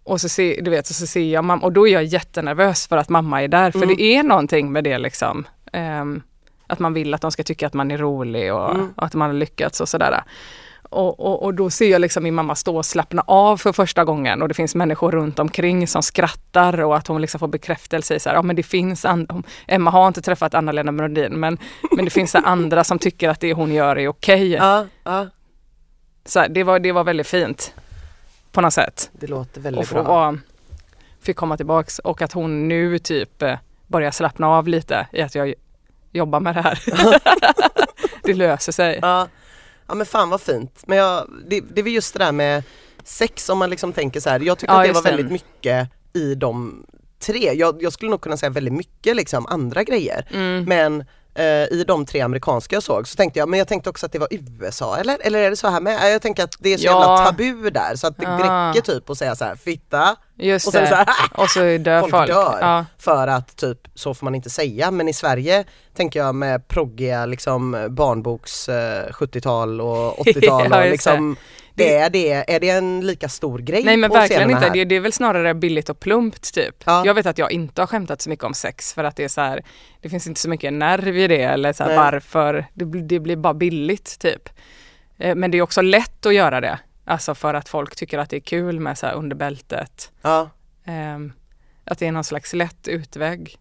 Och 0.04 0.21
så 0.21 0.30
ser, 0.30 0.62
du 0.62 0.71
vet, 0.71 0.88
så, 0.88 0.93
så 0.93 1.08
ser 1.08 1.21
jag 1.34 1.43
mamma 1.43 1.63
och 1.65 1.71
då 1.71 1.88
är 1.88 1.91
jag 1.93 2.04
jättenervös 2.04 2.88
för 2.88 2.97
att 2.97 3.10
mamma 3.10 3.43
är 3.43 3.47
där, 3.47 3.71
för 3.71 3.80
Mm. 3.84 3.95
det 3.95 4.02
är 4.04 4.23
någonting 4.23 4.71
med 4.71 4.84
det 4.84 4.97
liksom. 4.97 5.47
ehm, 5.73 6.21
att 6.67 6.80
man 6.80 6.93
vill 6.93 7.13
att 7.13 7.21
de 7.21 7.32
ska 7.32 7.43
tycka 7.43 7.67
att 7.67 7.73
man 7.73 7.91
är 7.91 7.97
rolig 7.97 8.54
och, 8.54 8.69
Mm. 8.76 8.93
och 8.97 9.06
att 9.06 9.13
man 9.13 9.30
har 9.30 9.34
lyckats 9.34 9.82
och 9.82 9.89
sådär. 9.89 10.23
Och, 10.89 11.19
och, 11.19 11.43
och 11.43 11.54
då 11.54 11.69
ser 11.69 11.89
jag 11.91 12.02
liksom 12.02 12.23
min 12.23 12.34
mamma 12.34 12.56
stå 12.56 12.78
och 12.78 12.86
slappna 12.86 13.23
av 13.28 13.58
för 13.58 13.71
första 13.73 14.04
gången 14.06 14.41
och 14.41 14.47
det 14.47 14.54
finns 14.54 14.76
människor 14.76 15.12
runt 15.12 15.39
omkring 15.39 15.88
som 15.88 16.04
skrattar 16.04 16.82
och 16.82 16.95
att 16.97 17.08
hon 17.08 17.21
liksom 17.21 17.39
får 17.39 17.47
bekräftelse 17.47 18.15
i 18.15 18.19
så 18.19 18.30
här, 18.30 18.36
ja 18.36 18.41
men 18.41 18.56
det 18.56 18.63
finns 18.63 19.06
andra, 19.06 19.43
Emma 19.67 19.91
har 19.91 20.08
inte 20.08 20.21
träffat 20.21 20.54
Anna-Lena 20.54 20.91
Brundin 20.91 21.34
men, 21.39 21.58
men 21.95 22.06
det 22.06 22.12
finns 22.12 22.36
andra 22.36 22.84
som 22.84 22.99
tycker 22.99 23.30
att 23.30 23.39
det 23.39 23.54
hon 23.54 23.73
gör 23.73 23.95
är 23.97 24.08
okej. 24.08 24.52
Ja, 24.52 24.86
ja, 25.04 25.28
Så 26.26 26.39
här, 26.39 26.49
det, 26.49 26.63
var, 26.63 26.80
det 26.80 26.91
var 26.91 27.04
väldigt 27.04 27.28
fint 27.28 27.73
på 28.52 28.62
något 28.62 28.73
sätt. 28.73 29.10
det 29.13 29.28
låter 29.28 29.60
Och 29.60 29.65
väldigt 29.65 29.88
få 29.88 29.95
bra. 29.95 30.04
vara, 30.04 30.38
fick 31.21 31.36
komma 31.38 31.58
tillbaks 31.58 31.99
och 31.99 32.21
att 32.21 32.34
hon 32.34 32.67
nu 32.67 32.99
typ 32.99 33.41
eh, 33.41 33.58
börjar 33.88 34.12
slappna 34.12 34.47
av 34.49 34.67
lite 34.67 35.08
i 35.12 35.21
att 35.21 35.36
jag 35.36 35.54
jobbar 36.13 36.39
med 36.39 36.56
det 36.56 36.62
här. 36.62 36.80
det 38.23 38.34
löser 38.34 38.71
sig. 38.71 38.99
Ja. 39.02 39.28
ja 39.88 39.93
men 39.95 40.06
fan 40.06 40.30
vad 40.30 40.41
fint. 40.41 40.84
Men 40.88 40.97
jag, 40.97 41.30
det, 41.47 41.60
det 41.73 41.82
är 41.82 41.84
väl 41.84 41.93
just 41.93 42.13
det 42.13 42.19
där 42.19 42.32
med 42.32 42.63
sex 43.04 43.49
om 43.49 43.58
man 43.58 43.69
liksom 43.69 43.93
tänker 43.93 44.19
så 44.19 44.30
här. 44.30 44.39
Jag 44.39 44.58
tycker 44.58 44.73
Ja, 44.73 44.80
att 44.82 44.88
det 44.88 44.93
var 44.93 45.02
det. 45.04 45.10
väldigt 45.10 45.32
mycket 45.32 45.89
i 46.13 46.36
de 46.36 46.86
tre. 47.19 47.54
Jag, 47.54 47.84
jag 47.84 47.93
skulle 47.93 48.12
nog 48.12 48.21
kunna 48.21 48.38
säga 48.38 48.49
väldigt 48.49 48.73
mycket 48.73 49.15
liksom 49.15 49.45
andra 49.45 49.84
grejer. 49.84 50.28
Mm. 50.34 50.63
Men 50.63 51.06
i 51.72 51.84
de 51.88 52.06
tre 52.06 52.22
amerikanska 52.22 52.76
jag 52.76 52.84
såg 52.84 53.08
så 53.08 53.15
tänkte 53.15 53.39
jag, 53.39 53.50
men 53.50 53.58
jag 53.60 53.67
tänkte 53.67 53.89
också 53.89 54.06
att 54.06 54.12
det 54.12 54.19
var 54.19 54.28
USA 54.32 54.98
eller? 54.98 55.17
Eller 55.22 55.39
är 55.39 55.50
det 55.50 55.56
så 55.56 55.67
här 55.67 55.82
med? 55.82 56.13
Jag 56.13 56.22
tänker 56.22 56.43
att 56.43 56.56
det 56.60 56.74
är 56.74 56.78
så 56.78 56.86
Ja. 56.86 56.91
jävla 56.91 57.26
tabu 57.26 57.69
där 57.69 57.96
så 57.96 58.08
att 58.08 58.17
det 58.17 58.28
Ah. 58.28 58.69
räcker 58.69 58.82
typ 58.82 59.10
att 59.10 59.17
säga 59.17 59.36
så 59.36 59.46
här 59.46 59.56
fitta 59.56 60.15
Just 60.38 60.67
och 60.67 60.74
sen 60.74 60.82
det. 60.84 60.89
så 60.89 60.96
här, 60.96 61.08
och 61.36 61.50
så 61.50 61.60
dör 61.60 62.00
folk, 62.00 62.12
folk. 62.12 62.28
dör 62.28 62.58
Ja. 62.62 62.86
för 63.00 63.28
att 63.28 63.56
typ 63.56 63.80
så 63.96 64.13
får 64.13 64.26
man 64.26 64.36
inte 64.36 64.50
säga 64.50 64.91
men 64.91 65.10
i 65.10 65.13
Sverige 65.13 65.63
tänker 65.96 66.19
jag 66.19 66.36
med 66.36 66.67
proggiga 66.67 67.26
liksom 67.26 67.88
barnboks 67.89 68.69
eh, 68.69 69.10
70-tal 69.12 69.82
och 69.82 70.17
80-tal 70.26 70.67
Ja, 70.72 70.84
och 70.84 70.89
liksom 70.89 71.36
det. 71.75 71.95
är, 71.97 72.09
det, 72.09 72.53
är 72.55 72.59
det 72.59 72.69
en 72.69 73.07
lika 73.07 73.29
stor 73.29 73.59
grej 73.59 73.83
Nej 73.83 73.97
men 73.97 74.09
på 74.09 74.13
verkligen 74.15 74.49
inte, 74.51 74.69
det, 74.69 74.86
det 74.86 74.95
är 74.95 74.99
väl 74.99 75.13
snarare 75.13 75.53
billigt 75.53 75.89
och 75.89 75.99
plumpt 75.99 76.53
typ. 76.53 76.75
Ja. 76.86 77.05
Jag 77.05 77.13
vet 77.13 77.25
att 77.25 77.38
jag 77.38 77.51
inte 77.51 77.81
har 77.81 77.88
skämtat 77.88 78.21
så 78.21 78.29
mycket 78.29 78.45
om 78.45 78.53
sex 78.53 78.93
för 78.93 79.03
att 79.03 79.15
det 79.15 79.23
är 79.23 79.27
så 79.27 79.41
här, 79.41 79.63
det 80.01 80.09
finns 80.09 80.27
inte 80.27 80.39
så 80.39 80.49
mycket 80.49 80.73
nerv 80.73 81.17
i 81.17 81.27
det 81.27 81.41
eller 81.43 81.73
så 81.73 81.83
här, 81.83 81.97
varför, 81.97 82.65
det, 82.73 82.86
blir- 82.86 83.01
det 83.03 83.19
blir 83.19 83.36
bara 83.36 83.53
billigt 83.53 84.19
typ. 84.19 84.49
Eh, 85.17 85.36
Men 85.36 85.51
det 85.51 85.57
är 85.57 85.62
också 85.62 85.81
lätt 85.81 86.25
att 86.25 86.33
göra 86.33 86.62
det, 86.62 86.79
alltså 87.05 87.36
för 87.36 87.53
att 87.53 87.69
folk 87.69 87.95
tycker 87.95 88.17
att 88.17 88.29
det 88.29 88.36
är 88.38 88.41
kul 88.41 88.79
med 88.79 88.97
så 88.97 89.05
här 89.05 89.13
under 89.13 89.36
bältet. 89.36 90.12
Ja, 90.21 90.49
Ehm, 90.86 91.33
att 91.86 91.99
det 91.99 92.07
är 92.07 92.12
någon 92.12 92.23
slags 92.23 92.53
lätt 92.53 92.88
utväg. 92.88 93.57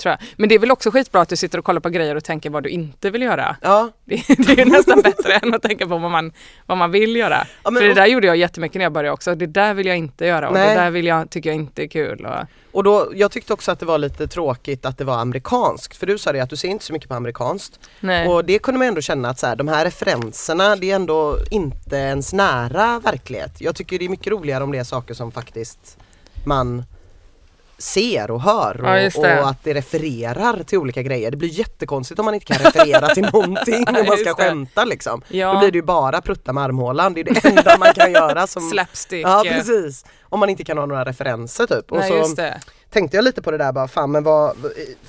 Tror 0.00 0.10
jag. 0.10 0.18
Men 0.36 0.48
det 0.48 0.54
är 0.54 0.58
väl 0.58 0.70
också 0.70 0.90
skitbra 0.90 1.20
att 1.20 1.28
du 1.28 1.36
sitter 1.36 1.58
och 1.58 1.64
kollar 1.64 1.80
på 1.80 1.88
grejer 1.88 2.14
och 2.14 2.24
tänker 2.24 2.50
vad 2.50 2.62
du 2.62 2.68
inte 2.68 3.10
vill 3.10 3.22
göra. 3.22 3.56
ja, 3.62 3.90
Det, 4.04 4.22
det 4.28 4.52
är 4.52 4.56
ju 4.56 4.64
nästan 4.64 5.00
bättre 5.02 5.32
än 5.32 5.54
att 5.54 5.62
tänka 5.62 5.86
på 5.86 5.98
vad 5.98 6.10
man, 6.10 6.32
vad 6.66 6.78
man 6.78 6.90
vill 6.90 7.16
göra. 7.16 7.46
Ja, 7.62 7.70
men- 7.70 7.80
För 7.80 7.88
det 7.88 7.94
där 7.94 8.06
gjorde 8.06 8.26
jag 8.26 8.36
jättemycket 8.36 8.74
när 8.78 8.84
jag 8.84 8.92
började 8.92 9.12
också. 9.12 9.34
Det 9.34 9.46
där 9.46 9.74
vill 9.74 9.86
jag 9.86 9.96
inte 9.96 10.26
göra 10.26 10.48
och 10.48 10.54
Nej. 10.54 10.68
det 10.68 10.80
där 10.82 10.90
vill 10.90 11.06
jag, 11.06 11.30
tycker 11.30 11.50
jag 11.50 11.56
inte 11.56 11.82
är 11.82 11.86
kul. 11.86 12.26
Och, 12.26 12.46
och 12.72 12.84
då, 12.84 13.12
jag 13.14 13.30
tyckte 13.30 13.52
också 13.52 13.72
att 13.72 13.78
det 13.80 13.86
var 13.86 13.98
lite 13.98 14.26
tråkigt 14.26 14.84
att 14.86 14.98
det 14.98 15.04
var 15.04 15.18
amerikanskt 15.18 15.96
för 15.96 16.06
du 16.06 16.18
sa 16.18 16.32
det 16.32 16.40
att 16.40 16.50
du 16.50 16.56
ser 16.56 16.68
inte 16.68 16.84
så 16.84 16.92
mycket 16.92 17.08
på 17.08 17.14
amerikanskt 17.14 17.80
nej. 18.00 18.28
och 18.28 18.44
det 18.44 18.58
kunde 18.58 18.78
man 18.78 18.88
ändå 18.88 19.00
känna 19.00 19.28
att 19.30 19.38
så 19.38 19.46
här, 19.46 19.56
de 19.56 19.68
här 19.68 19.84
referenserna 19.84 20.76
det 20.76 20.90
är 20.90 20.94
ändå 20.96 21.36
inte 21.50 21.96
ens 21.96 22.32
nära 22.32 23.00
verklighet. 23.04 23.60
Jag 23.60 23.76
tycker 23.76 23.98
det 23.98 24.04
är 24.04 24.08
mycket 24.08 24.26
roligare 24.26 24.64
om 24.64 24.72
det 24.72 24.78
är 24.78 24.84
saker 24.84 25.14
som 25.14 25.32
faktiskt 25.32 25.98
man 26.46 26.84
ser 27.80 28.30
och 28.30 28.42
hör 28.42 28.80
och, 28.84 29.24
Ja, 29.24 29.40
och 29.42 29.48
att 29.48 29.64
det 29.64 29.74
refererar 29.74 30.62
till 30.62 30.78
olika 30.78 31.02
grejer. 31.02 31.30
Det 31.30 31.36
blir 31.36 31.48
jättekonstigt 31.48 32.18
om 32.18 32.24
man 32.24 32.34
inte 32.34 32.46
kan 32.46 32.58
referera 32.58 33.08
till 33.08 33.22
någonting 33.32 33.84
om 33.88 34.06
man 34.06 34.16
ska 34.18 34.34
det. 34.34 34.42
skämta 34.42 34.84
liksom. 34.84 35.22
Ja. 35.28 35.52
Då 35.52 35.58
blir 35.58 35.70
det 35.72 35.78
ju 35.78 35.82
bara 35.82 36.20
prutta 36.20 36.52
med 36.52 36.64
armhålan, 36.64 37.14
det 37.14 37.20
är 37.20 37.24
det 37.24 37.44
enda 37.44 37.76
man 37.78 37.94
kan 37.94 38.12
göra 38.12 38.46
som 38.46 38.62
Slapstick. 38.70 39.26
Ja 39.26 39.44
precis, 39.48 40.04
om 40.22 40.40
man 40.40 40.48
inte 40.48 40.64
kan 40.64 40.78
ha 40.78 40.86
några 40.86 41.04
referenser 41.04 41.66
typ. 41.66 41.92
Och 41.92 41.98
Nej, 41.98 42.24
så. 42.24 42.42
Tänkte 42.90 43.16
jag 43.16 43.24
lite 43.24 43.42
på 43.42 43.50
det 43.50 43.58
där 43.58 43.72
bara, 43.72 43.88
fan 43.88 44.10
men 44.10 44.22
vad, 44.24 44.56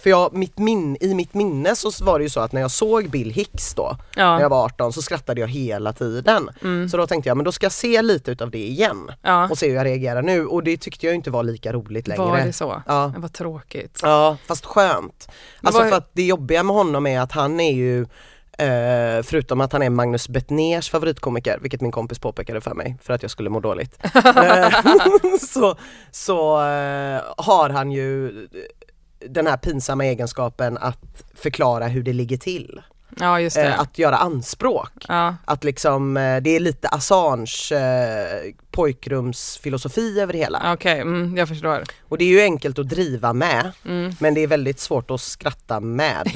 för 0.02 0.10
jag, 0.10 0.34
mitt 0.34 0.58
min, 0.58 0.98
i 1.02 1.14
mitt 1.14 1.34
minne 1.34 1.76
så 1.76 1.92
var 2.04 2.20
det 2.20 2.24
ju 2.24 2.30
så 2.30 2.40
att 2.40 2.52
när 2.52 2.62
jag 2.62 2.72
såg 2.72 3.10
Bill 3.10 3.30
Hicks 3.32 3.74
då, 3.74 3.98
när 4.16 4.24
jag 4.32 4.42
Ja. 4.42 4.50
var 4.50 4.64
18 4.66 4.94
så 4.94 5.02
skrattade 5.02 5.42
jag 5.42 5.48
hela 5.48 5.94
tiden. 5.94 6.50
Mm. 6.62 6.90
Så 6.90 6.98
då 6.98 7.08
tänkte 7.08 7.30
jag, 7.30 7.38
men 7.38 7.44
då 7.44 7.52
ska 7.52 7.66
jag 7.66 7.72
se 7.72 8.02
lite 8.02 8.32
utav 8.32 8.52
det 8.52 8.58
igen 8.68 9.12
ja. 9.22 9.50
och 9.50 9.58
se 9.58 9.68
hur 9.70 9.76
jag 9.76 9.86
reagerar 9.86 10.22
nu 10.22 10.46
och 10.46 10.64
det 10.64 10.78
tyckte 10.78 11.06
jag 11.06 11.16
inte 11.16 11.32
var 11.32 11.44
lika 11.44 11.74
roligt 11.74 12.08
längre. 12.08 12.24
Var 12.24 12.38
det 12.38 12.54
så? 12.54 12.82
Ja. 12.88 13.12
Det 13.16 13.22
var 13.22 13.30
tråkigt. 13.30 14.00
Ja, 14.04 14.38
fast 14.48 14.66
skönt. 14.66 15.28
Alltså 15.62 15.82
vad- 15.82 15.90
för 15.90 15.98
att 15.98 16.10
det 16.14 16.24
jobbiga 16.24 16.64
med 16.64 16.76
honom 16.76 17.08
är 17.08 17.20
att 17.20 17.32
han 17.32 17.60
är 17.60 17.72
ju 17.74 18.06
eh, 18.62 19.24
förutom 19.24 19.62
att 19.62 19.74
han 19.74 19.82
är 19.82 19.90
Magnus 19.90 20.30
Bettners 20.30 20.90
favoritkomiker, 20.90 21.60
vilket 21.62 21.82
min 21.82 21.92
kompis 21.92 22.20
påpekade 22.20 22.62
för 22.62 22.74
mig 22.74 22.98
för 23.02 23.14
att 23.14 23.22
jag 23.22 23.32
skulle 23.32 23.50
må 23.50 23.60
dåligt. 23.60 24.00
Eh, 24.42 24.70
så 25.40 25.76
så 26.12 26.62
eh, 26.62 27.22
har 27.38 27.70
han 27.70 27.92
ju 27.92 28.32
den 29.30 29.48
här 29.48 29.58
pinsamma 29.58 30.06
egenskapen 30.06 30.78
att 30.78 31.24
förklara 31.36 31.88
hur 31.88 32.04
det 32.04 32.14
ligger 32.14 32.38
till. 32.38 32.82
Ja, 33.20 33.40
just 33.40 33.56
det. 33.56 33.64
Eh, 33.68 33.80
att 33.80 33.98
göra 33.98 34.18
anspråk. 34.18 34.92
ja. 35.08 35.36
Att 35.46 35.64
liksom, 35.64 36.18
eh, 36.18 36.42
det 36.42 36.50
är 36.56 36.60
lite 36.60 36.88
Assange 36.88 37.72
eh, 37.72 38.54
pojkrumsfilosofi 38.72 40.20
över 40.22 40.34
det 40.34 40.40
hela. 40.40 40.74
Okej, 40.74 41.00
mm, 41.00 41.38
jag 41.38 41.48
förstår. 41.48 41.84
Och 42.10 42.18
det 42.18 42.24
är 42.24 42.30
ju 42.30 42.42
enkelt 42.42 42.80
att 42.80 42.90
driva 42.90 43.34
med 43.34 43.72
Mm. 43.86 44.12
men 44.20 44.34
det 44.34 44.42
är 44.42 44.48
väldigt 44.48 44.80
svårt 44.80 45.12
att 45.12 45.22
skratta 45.22 45.80
med 45.80 46.32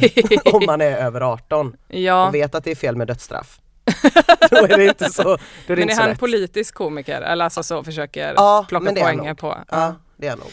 om 0.54 0.64
man 0.66 0.82
är 0.82 0.98
över 0.98 1.22
18 1.22 1.76
Ja, 1.88 2.28
och 2.28 2.36
vet 2.36 2.56
att 2.56 2.64
det 2.64 2.72
är 2.72 2.76
fel 2.76 2.96
med 2.96 3.08
dödsstraff. 3.08 3.60
då 4.52 4.58
är 4.58 4.78
det 4.78 4.86
inte 4.86 5.10
så, 5.10 5.24
då 5.24 5.74
är 5.74 5.76
det 5.76 5.76
men 5.76 5.90
är 5.90 5.96
han 5.96 6.10
lätt. 6.10 6.20
politisk 6.20 6.76
komiker? 6.76 7.22
Eller 7.22 7.44
alltså 7.46 7.64
så 7.64 7.84
försöker 7.84 8.34
Ja, 8.38 8.66
plocka 8.70 8.86
han 8.86 8.96
poänger 8.96 9.34
på? 9.34 9.58
Ja, 9.72 9.96
det 10.18 10.28
är 10.28 10.36
nog. 10.36 10.48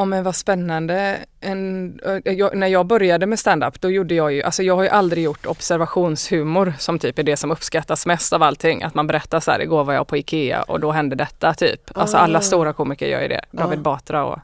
Ja 0.00 0.04
men 0.04 0.24
vad 0.24 0.36
spännande. 0.36 1.18
En, 1.40 1.98
ö, 2.02 2.20
jag, 2.24 2.56
när 2.56 2.66
jag 2.66 2.86
började 2.86 3.26
med 3.26 3.38
stand-up 3.38 3.80
då 3.80 3.90
gjorde 3.90 4.14
jag 4.14 4.32
ju, 4.32 4.42
alltså 4.42 4.62
jag 4.62 4.76
har 4.76 4.82
ju 4.82 4.88
aldrig 4.88 5.24
gjort 5.24 5.46
observationshumor 5.46 6.74
som 6.78 6.98
typ 6.98 7.18
är 7.18 7.22
det 7.22 7.36
som 7.36 7.50
uppskattas 7.50 8.06
mest 8.06 8.32
av 8.32 8.42
allting. 8.42 8.82
Att 8.82 8.94
man 8.94 9.06
berättar 9.06 9.40
så 9.40 9.50
här, 9.50 9.60
igår 9.62 9.84
var 9.84 9.94
jag 9.94 10.06
på 10.06 10.16
Ikea 10.16 10.62
och 10.62 10.80
då 10.80 10.90
hände 10.92 11.16
detta 11.16 11.54
typ. 11.54 11.98
Alltså 11.98 12.16
Ah. 12.16 12.20
alla 12.20 12.40
stora 12.40 12.72
komiker 12.72 13.06
gör 13.06 13.22
ju 13.22 13.28
det. 13.28 13.40
David 13.50 13.78
Ah. 13.78 13.82
Batra 13.82 14.24
och 14.24 14.38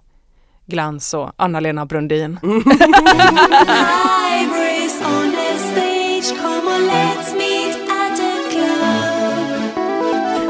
Glans 0.66 1.14
och 1.14 1.30
Anna-Lena 1.36 1.86
Brundin. 1.86 2.38
Libraries 4.30 5.02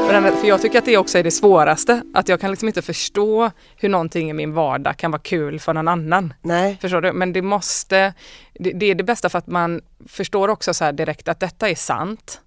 För 0.07 0.47
jag 0.47 0.61
tycker 0.61 0.79
att 0.79 0.85
det 0.85 0.97
också 0.97 1.17
är 1.17 1.23
det 1.23 1.31
svåraste. 1.31 2.01
Att 2.13 2.29
jag 2.29 2.39
kan 2.41 2.51
liksom 2.51 2.67
inte 2.67 2.81
förstå 2.81 3.51
hur 3.75 3.89
någonting 3.89 4.29
i 4.29 4.33
min 4.33 4.53
vardag 4.53 4.97
kan 4.97 5.11
vara 5.11 5.21
kul 5.21 5.59
för 5.59 5.73
någon 5.73 5.87
annan. 5.87 6.33
Nej, 6.41 6.77
Förstår 6.81 7.01
du? 7.01 7.13
Men 7.13 7.33
det 7.33 7.41
måste, 7.41 8.13
det, 8.53 8.71
det 8.71 8.85
är 8.85 8.95
det 8.95 9.03
bästa 9.03 9.29
för 9.29 9.37
att 9.37 9.47
man 9.47 9.81
förstår 10.07 10.47
också 10.47 10.73
så 10.73 10.91
direkt 10.91 11.27
att 11.27 11.39
detta 11.39 11.69
är 11.69 11.75
sant. 11.75 12.41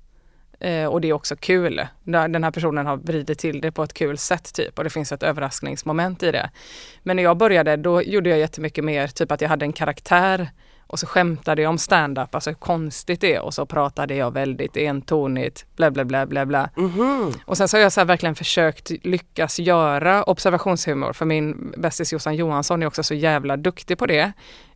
Eh, 0.60 0.86
och 0.86 1.00
det 1.00 1.08
är 1.08 1.12
också 1.12 1.36
kul. 1.36 1.86
Den 2.04 2.44
här 2.44 2.50
personen 2.50 2.86
har 2.86 2.96
vridit 2.96 3.38
till 3.38 3.60
det 3.60 3.72
på 3.72 3.82
ett 3.82 3.94
kul 3.94 4.18
sätt 4.18 4.54
typ 4.54 4.78
och 4.78 4.84
det 4.84 4.90
finns 4.90 5.12
ett 5.12 5.22
överraskningsmoment 5.22 6.22
i 6.22 6.32
det. 6.32 6.50
Men 7.02 7.16
när 7.16 7.22
jag 7.22 7.36
började 7.36 7.76
då 7.76 8.02
gjorde 8.02 8.30
jag 8.30 8.38
jättemycket 8.38 8.84
mer 8.84 9.08
typ 9.08 9.32
att 9.32 9.40
jag 9.40 9.48
hade 9.48 9.64
en 9.64 9.72
karaktär 9.72 10.50
och 10.90 10.98
så 10.98 11.06
skämtade 11.06 11.62
jag 11.62 11.70
om 11.70 11.78
stand-up, 11.78 12.34
alltså 12.34 12.50
hur 12.50 12.54
konstigt 12.54 13.20
det 13.20 13.34
är 13.34 13.40
och 13.40 13.54
så 13.54 13.66
pratade 13.66 14.14
jag 14.14 14.30
väldigt 14.30 14.76
entonigt, 14.76 15.66
bla 15.76 15.90
bla 15.90 16.04
bla 16.04 16.26
bla 16.26 16.46
bla. 16.46 16.70
Mhm. 16.76 17.32
Och 17.44 17.56
sen 17.56 17.68
så 17.68 17.76
har 17.76 17.82
jag 17.82 17.92
så 17.92 18.04
verkligen 18.04 18.34
försökt 18.34 18.90
lyckas 18.90 19.58
göra 19.58 20.22
observationshumor 20.22 21.12
för 21.12 21.26
min 21.26 21.74
bästis 21.76 22.12
Jossan 22.12 22.34
Johansson 22.34 22.82
är 22.82 22.86
också 22.86 23.02
så 23.02 23.14
jävla 23.14 23.56
duktig 23.56 23.98
på 23.98 24.06
det. 24.06 24.32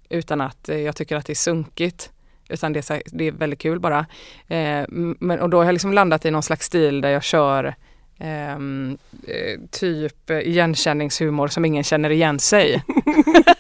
Utan 0.09 0.41
att 0.41 0.69
eh, 0.69 0.79
jag 0.79 0.97
tycker 0.97 1.17
att 1.17 1.27
det 1.27 1.33
är 1.33 1.35
sunkigt. 1.35 2.11
Utan 2.49 2.73
det 2.73 2.81
är, 2.81 2.83
så 2.83 3.01
det 3.07 3.25
är 3.25 3.33
väldigt 3.33 3.61
kul 3.61 3.81
bara. 3.81 4.07
Eh, 4.49 4.85
men, 5.19 5.41
och 5.41 5.51
då 5.51 5.57
har 5.57 5.65
jag 5.65 5.73
liksom 5.73 5.93
landat 5.93 6.25
i 6.25 6.31
någon 6.31 6.43
slags 6.43 6.67
stil 6.67 7.01
där 7.01 7.11
jag 7.11 7.23
kör 7.23 7.75
ehm, 8.19 8.99
eh, 9.29 9.61
typ 9.71 10.31
igenkänningshumor 10.31 11.49
som 11.49 11.65
ingen 11.65 11.85
känner 11.85 12.11
igen 12.11 12.39
sig. 12.39 12.85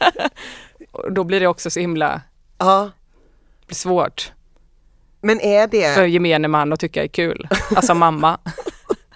och 0.92 1.12
då 1.12 1.24
blir 1.24 1.40
det 1.40 1.46
också 1.46 1.70
så 1.70 1.80
himla 1.80 2.20
ja. 2.64 2.90
blir 3.66 3.76
svårt 3.76 4.32
Men 5.20 5.40
är 5.40 5.66
det, 5.66 5.94
för 5.94 6.04
gemene 6.04 6.48
man 6.48 6.72
att 6.72 6.80
tycka 6.80 7.02
är 7.04 7.08
kul. 7.08 7.48
Alltså 7.76 7.94
mamma. 7.94 8.38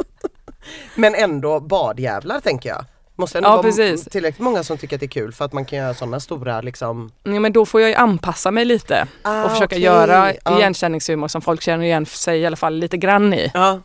men 0.95 1.15
ändå 1.15 1.61
badjävlar 1.61 2.41
tänker 2.41 2.69
jag. 2.69 2.85
Måste 3.21 3.39
ändå 3.39 3.49
Ja, 3.49 3.53
vara 3.53 3.63
precis. 3.63 4.05
tillräckligt 4.05 4.41
många 4.45 4.63
som 4.63 4.79
tycker 4.79 4.97
att 4.97 5.01
det 5.01 5.07
är 5.07 5.09
kul 5.09 5.33
för 5.33 5.45
att 5.45 5.53
man 5.53 5.65
kan 5.65 5.79
göra 5.79 5.95
sådana 5.95 6.21
stora 6.21 6.61
liksom 6.61 7.13
Ja, 7.23 7.41
men 7.41 7.53
då 7.53 7.67
får 7.67 7.81
jag 7.81 7.91
ju 7.91 7.97
anpassa 7.97 8.51
mig 8.51 8.65
lite 8.65 9.07
ah, 9.23 9.45
och 9.45 9.51
försöka 9.51 9.67
okej. 9.77 9.81
göra 9.83 10.33
ja. 10.45 10.59
igenkänningshumor 10.59 11.29
som 11.29 11.43
folk 11.43 11.63
känner 11.63 11.85
igen 11.85 12.07
sig 12.07 12.41
i 12.41 12.47
alla 12.47 12.57
fall 12.57 12.75
lite 12.75 12.97
grann 12.97 13.35
i. 13.35 13.51
Ja. 13.55 13.81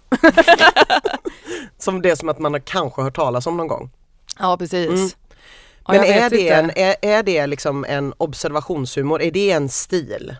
som 1.78 2.02
det 2.02 2.16
som 2.16 2.30
att 2.30 2.40
man 2.40 2.54
har 2.54 2.60
kanske 2.60 3.02
hört 3.02 3.16
talas 3.16 3.48
om 3.48 3.58
någon 3.58 3.68
gång. 3.68 3.92
Ja 4.40 4.58
precis. 4.58 5.16
Ja, 5.88 5.94
Men 5.94 6.04
är 6.04 6.30
det, 6.30 6.50
en, 6.50 6.72
är, 6.76 6.96
är 7.02 7.24
det 7.24 7.48
liksom 7.48 7.86
en 7.90 8.14
observationshumor? 8.18 9.22
Är 9.22 9.32
det 9.32 9.52
en 9.52 9.70
stil? 9.70 10.36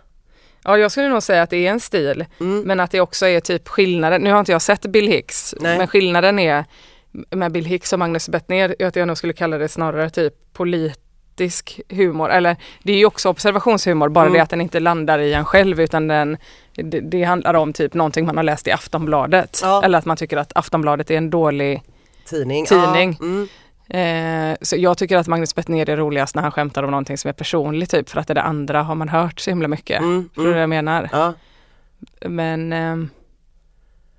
Ja 0.64 0.78
jag 0.78 0.90
skulle 0.90 1.08
nog 1.08 1.22
säga 1.22 1.42
att 1.42 1.50
det 1.50 1.66
är 1.66 1.70
en 1.70 1.80
stil 1.80 2.24
Mm. 2.40 2.60
men 2.62 2.80
att 2.80 2.90
det 2.90 3.00
också 3.00 3.26
är 3.26 3.40
typ 3.40 3.68
skillnaden. 3.68 4.20
Nu 4.22 4.32
har 4.32 4.40
inte 4.40 4.52
jag 4.52 4.62
sett 4.62 4.80
Bill 4.86 5.08
Hicks 5.08 5.54
Nej. 5.60 5.78
men 5.78 5.86
skillnaden 5.88 6.38
är 6.38 6.64
med 7.30 7.52
Bill 7.52 7.64
Hicks 7.64 7.92
och 7.92 7.98
Magnus 7.98 8.28
Bettner 8.28 8.76
att 8.84 8.96
jag 8.96 9.06
nog 9.08 9.16
skulle 9.18 9.32
kalla 9.32 9.58
det 9.58 9.68
snarare 9.68 10.10
typ 10.10 10.34
politisk 10.52 11.80
humor. 11.88 12.30
Eller 12.30 12.56
det 12.82 12.92
är 12.92 12.96
ju 12.96 13.06
också 13.06 13.28
observationshumor 13.28 14.08
bara 14.08 14.24
Mm. 14.24 14.32
det 14.34 14.40
att 14.42 14.50
den 14.50 14.60
inte 14.60 14.80
landar 14.80 15.18
i 15.18 15.32
en 15.34 15.44
själv 15.44 15.80
utan 15.80 16.08
den, 16.08 16.36
det, 16.74 17.00
det 17.00 17.22
handlar 17.24 17.54
om 17.54 17.72
typ 17.72 17.94
någonting 17.94 18.26
man 18.26 18.36
har 18.36 18.44
läst 18.44 18.68
i 18.68 18.70
Aftonbladet. 18.70 19.60
Ja. 19.62 19.82
Eller 19.84 19.98
att 19.98 20.04
man 20.04 20.16
tycker 20.16 20.36
att 20.36 20.52
Aftonbladet 20.54 21.10
är 21.10 21.16
en 21.16 21.30
dålig 21.30 21.82
Tidning? 22.26 22.66
Tidning. 22.66 23.16
Ja. 23.20 23.26
Mm. 23.26 23.48
Eh, 23.88 24.56
så 24.62 24.76
jag 24.76 24.98
tycker 24.98 25.16
att 25.16 25.26
Magnus 25.26 25.54
Bettner 25.54 25.90
är 25.90 25.96
roligast 25.96 26.34
när 26.34 26.42
han 26.42 26.52
skämtar 26.52 26.82
om 26.82 26.90
någonting 26.90 27.18
som 27.18 27.28
är 27.28 27.32
personligt 27.32 27.90
typ 27.90 28.08
för 28.08 28.20
att 28.20 28.28
det 28.28 28.34
där 28.34 28.42
andra 28.42 28.82
har 28.82 28.94
man 28.94 29.08
hört 29.08 29.40
så 29.40 29.50
himla 29.50 29.68
mycket. 29.68 30.00
Mm. 30.00 30.28
Förstår 30.28 30.42
du 30.42 30.48
Mm. 30.48 30.60
jag 30.60 30.68
menar? 30.68 31.08
Ja. 31.12 31.32
Men 32.20 32.72
ehm, 32.72 33.10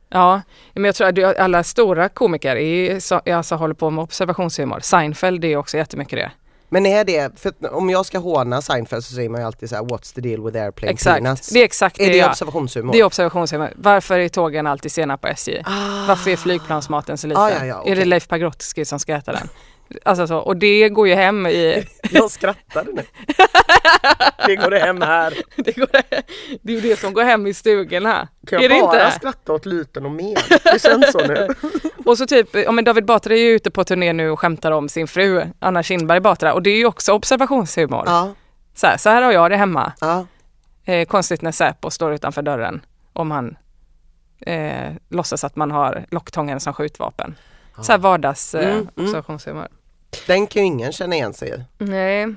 ja, 0.09 0.41
men 0.74 0.84
jag 0.86 0.95
tror 0.95 1.07
att 1.26 1.38
alla 1.38 1.63
stora 1.63 2.09
komiker 2.09 2.55
är, 2.55 2.99
så, 2.99 3.16
alltså, 3.16 3.55
håller 3.55 3.74
på 3.76 3.89
med 3.89 4.03
observationshumor. 4.03 4.80
Seinfeld 4.80 5.45
är 5.45 5.55
också 5.57 5.78
jättemycket 5.78 6.20
det. 6.20 6.32
Men 6.70 6.86
är 6.86 7.03
det, 7.03 7.39
för 7.39 7.53
om 7.76 7.89
jag 7.89 8.05
ska 8.05 8.20
håna 8.20 8.61
Seinfeld 8.61 9.03
så 9.03 9.13
säger 9.16 9.30
man 9.30 9.41
ju 9.41 9.47
alltid 9.47 9.70
så 9.70 9.76
här: 9.76 9.84
What's 9.84 10.16
the 10.16 10.22
deal 10.22 10.43
with 10.45 10.57
airplane 10.57 10.91
Exakt, 10.93 11.24
peanuts? 11.24 11.49
det 11.49 11.59
är 11.59 11.63
exakt 11.66 11.99
är 11.99 12.05
det, 12.05 12.11
det 12.11 12.18
jag- 12.18 12.30
observationshumor? 12.30 12.93
det 12.93 12.99
är 12.99 13.03
observationshumor. 13.03 13.74
Varför 13.76 14.20
är 14.20 14.30
tågen 14.30 14.68
alltid 14.68 14.91
sena 14.91 15.18
på 15.18 15.28
SJ? 15.28 15.61
ah. 15.66 16.05
Varför 16.07 16.32
är 16.32 16.36
flygplansmaten 16.36 17.18
så 17.18 17.28
liten? 17.28 17.43
Ah, 17.43 17.49
ja, 17.51 17.66
ja, 17.66 17.84
Är 17.86 17.95
det. 17.95 18.05
Leif 18.05 18.28
Pagrotsky 18.28 18.86
som 18.86 18.99
ska 18.99 19.13
äta 19.16 19.32
den? 19.32 19.49
Alltså 20.06 20.28
så, 20.28 20.38
och 20.38 20.58
det 20.58 20.90
går 20.90 21.08
ju 21.08 21.14
hem 21.14 21.48
i, 21.48 21.86
Jag 22.12 22.32
skrattade 22.32 22.92
nu. 22.94 23.04
det 24.48 24.56
går 24.56 24.72
hem 24.72 25.02
här. 25.02 25.34
det, 25.56 25.72
går, 25.76 25.88
det 26.62 26.72
är 26.72 26.76
ju 26.76 26.82
det 26.82 27.00
som 27.00 27.14
går 27.14 27.24
hem 27.24 27.48
i 27.48 27.54
stugorna. 27.54 28.28
Kan 28.48 28.60
är 28.60 28.64
jag 28.64 28.72
det 28.72 28.82
bara 28.82 29.06
inte? 29.06 29.16
skratta 29.20 29.54
åt 29.54 29.66
lyten 29.66 30.06
och 30.06 30.12
men? 30.12 30.36
Det 30.64 30.82
känns 30.82 31.12
så 31.12 31.28
nu. 31.28 31.48
Och 32.06 32.18
så 32.18 32.26
typ, 32.28 32.56
ja 32.56 32.72
men 32.72 32.86
David 32.86 33.06
Batra 33.06 33.34
är 33.34 33.38
ju 33.40 33.50
ute 33.50 33.72
på 33.72 33.84
turné 33.84 34.14
nu 34.14 34.30
och 34.30 34.40
skämtar 34.40 34.72
om 34.72 34.90
sin 34.90 35.08
fru 35.08 35.44
Anna 35.60 35.84
Kinberg 35.84 36.20
Batra 36.20 36.54
och 36.54 36.62
det 36.62 36.70
är 36.70 36.78
ju 36.78 36.86
också 36.86 37.14
observationshumor. 37.14 38.04
Ja, 38.06 38.34
Så, 38.76 38.88
här, 38.88 38.98
så 38.98 39.10
här 39.10 39.22
har 39.22 39.32
jag 39.32 39.52
det 39.52 39.58
hemma. 39.58 39.94
ja. 40.02 40.26
Eh, 40.86 41.06
konstigt 41.06 41.42
när 41.42 41.52
Säpo 41.52 41.90
står 41.92 42.14
utanför 42.14 42.42
dörren 42.42 42.82
om 43.14 43.32
han 43.32 43.58
eh, 44.46 44.92
låtsas 45.10 45.44
att 45.44 45.56
man 45.56 45.72
har 45.72 46.06
locktången 46.12 46.60
som 46.60 46.74
skjutvapen. 46.74 47.36
Så 47.82 47.91
här 47.91 47.99
vardags 47.99 48.55
eh, 48.55 48.63
Mm, 48.67 48.73
mm. 48.78 48.89
observationshumor. 48.95 49.67
Den 50.28 50.47
kan 50.47 50.61
ju 50.61 50.67
ingen 50.67 50.91
känna 50.91 51.15
igen 51.15 51.34
sig 51.34 51.49
i. 51.49 51.84
Nej. 51.84 52.26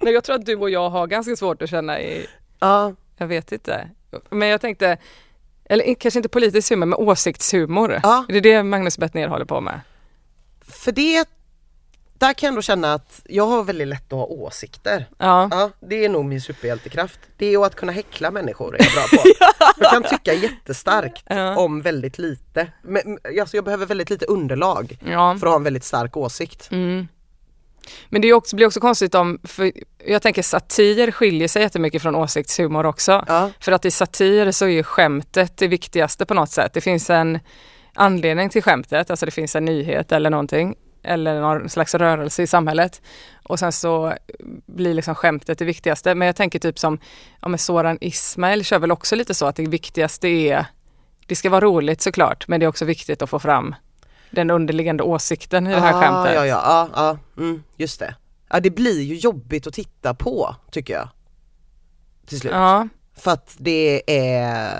Nej, 0.00 0.14
jag 0.14 0.24
tror 0.24 0.36
att 0.36 0.46
du 0.46 0.56
och 0.56 0.70
jag 0.70 0.90
har 0.90 1.06
ganska 1.06 1.36
svårt 1.36 1.62
att 1.62 1.70
känna 1.70 2.00
i, 2.00 2.26
Ja, 2.58 2.92
jag 3.16 3.26
vet 3.26 3.52
inte. 3.52 3.90
Men 4.30 4.48
jag 4.48 4.60
tänkte, 4.60 4.98
eller 5.64 5.94
kanske 5.94 6.18
inte 6.18 6.28
politisk 6.28 6.70
humor, 6.70 6.86
men 6.86 6.98
åsiktshumor. 6.98 8.00
Ja. 8.02 8.24
Det 8.28 8.36
är 8.36 8.40
det 8.40 8.62
Magnus 8.62 8.98
Bettner 8.98 9.28
håller 9.28 9.44
på 9.44 9.60
med. 9.60 9.80
för 10.68 10.92
det, 10.92 11.28
där 12.18 12.32
kan 12.32 12.46
jag 12.46 12.50
ändå 12.50 12.62
känna 12.62 12.94
att 12.94 13.20
jag 13.24 13.46
har 13.46 13.64
väldigt 13.64 13.88
lätt 13.88 14.12
att 14.12 14.18
ha 14.18 14.26
åsikter. 14.26 15.06
Ja. 15.18 15.48
Ja, 15.50 15.70
det 15.80 16.04
är 16.04 16.08
nog 16.08 16.24
min 16.24 16.40
superhjältekraft. 16.40 17.20
Det 17.36 17.54
är 17.54 17.64
att 17.66 17.74
kunna 17.74 17.92
häckla 17.92 18.30
människor 18.30 18.76
är 18.76 18.84
jag 18.84 18.92
bra 18.92 19.18
på. 19.18 19.28
Jag 19.80 19.90
kan 19.90 20.02
tycka 20.02 20.32
jättestarkt 20.34 21.22
Ja. 21.26 21.56
om 21.56 21.82
väldigt 21.82 22.18
lite. 22.18 22.72
Men, 22.82 23.18
alltså 23.40 23.56
jag 23.56 23.64
behöver 23.64 23.86
väldigt 23.86 24.10
lite 24.10 24.26
underlag 24.26 24.98
ja. 25.04 25.36
för 25.40 25.46
att 25.46 25.50
ha 25.50 25.56
en 25.56 25.64
väldigt 25.64 25.84
stark 25.84 26.16
åsikt. 26.16 26.68
Mm. 26.70 27.08
Men 28.08 28.22
det 28.22 28.32
också, 28.32 28.56
blir 28.56 28.66
också 28.66 28.80
konstigt 28.80 29.14
om, 29.14 29.38
för 29.44 29.72
jag 30.06 30.22
tänker 30.22 30.42
satir 30.42 31.10
skiljer 31.10 31.48
sig 31.48 31.62
jättemycket 31.62 32.02
från 32.02 32.14
åsiktshumor 32.14 32.86
också. 32.86 33.24
Ja, 33.28 33.50
För 33.60 33.72
att 33.72 33.84
i 33.84 33.90
satir 33.90 34.50
så 34.50 34.64
är 34.64 34.68
ju 34.68 34.82
skämtet 34.82 35.56
det 35.56 35.68
viktigaste 35.68 36.26
på 36.26 36.34
något 36.34 36.50
sätt. 36.50 36.72
Det 36.72 36.80
finns 36.80 37.10
en 37.10 37.38
anledning 37.94 38.50
till 38.50 38.62
skämtet, 38.62 39.10
alltså 39.10 39.26
det 39.26 39.32
finns 39.32 39.56
en 39.56 39.64
nyhet 39.64 40.12
eller 40.12 40.30
någonting. 40.30 40.74
Eller 41.06 41.40
någon 41.40 41.68
slags 41.68 41.94
rörelse 41.94 42.42
i 42.42 42.46
samhället. 42.46 43.02
Och 43.42 43.58
sen 43.58 43.72
så 43.72 44.14
blir 44.66 44.94
liksom 44.94 45.14
skämtet 45.14 45.58
det 45.58 45.64
viktigaste. 45.64 46.14
Men 46.14 46.26
jag 46.26 46.36
tänker 46.36 46.58
typ 46.58 46.78
som, 46.78 46.98
ja 47.40 47.48
men 47.48 47.58
Soran 47.58 47.98
Ismail 48.00 48.64
kör 48.64 48.78
väl 48.78 48.92
också 48.92 49.16
lite 49.16 49.34
så 49.34 49.46
att 49.46 49.56
det 49.56 49.66
viktigaste 49.66 50.28
är, 50.28 50.66
det 51.26 51.36
ska 51.36 51.50
vara 51.50 51.60
roligt 51.60 52.00
såklart, 52.00 52.48
men 52.48 52.60
det 52.60 52.66
är 52.66 52.68
också 52.68 52.84
viktigt 52.84 53.22
att 53.22 53.30
få 53.30 53.38
fram 53.38 53.74
den 54.30 54.50
underliggande 54.50 55.02
åsikten 55.02 55.66
i 55.66 55.70
det 55.70 55.80
här 55.80 55.94
ah, 55.94 56.00
skämtet. 56.00 56.34
Ja, 56.34 56.46
ja, 56.46 56.88
ja, 56.94 57.18
ja 57.36 57.42
mm, 57.42 57.62
just 57.76 58.00
det. 58.00 58.14
Ja, 58.48 58.60
det 58.60 58.70
blir 58.70 59.02
ju 59.02 59.14
jobbigt 59.14 59.66
att 59.66 59.74
titta 59.74 60.14
på 60.14 60.56
tycker 60.70 60.94
jag. 60.94 61.08
Till 62.26 62.40
slut. 62.40 62.52
Ja, 62.52 62.88
För 63.16 63.30
att 63.30 63.56
det 63.58 64.02
är 64.06 64.70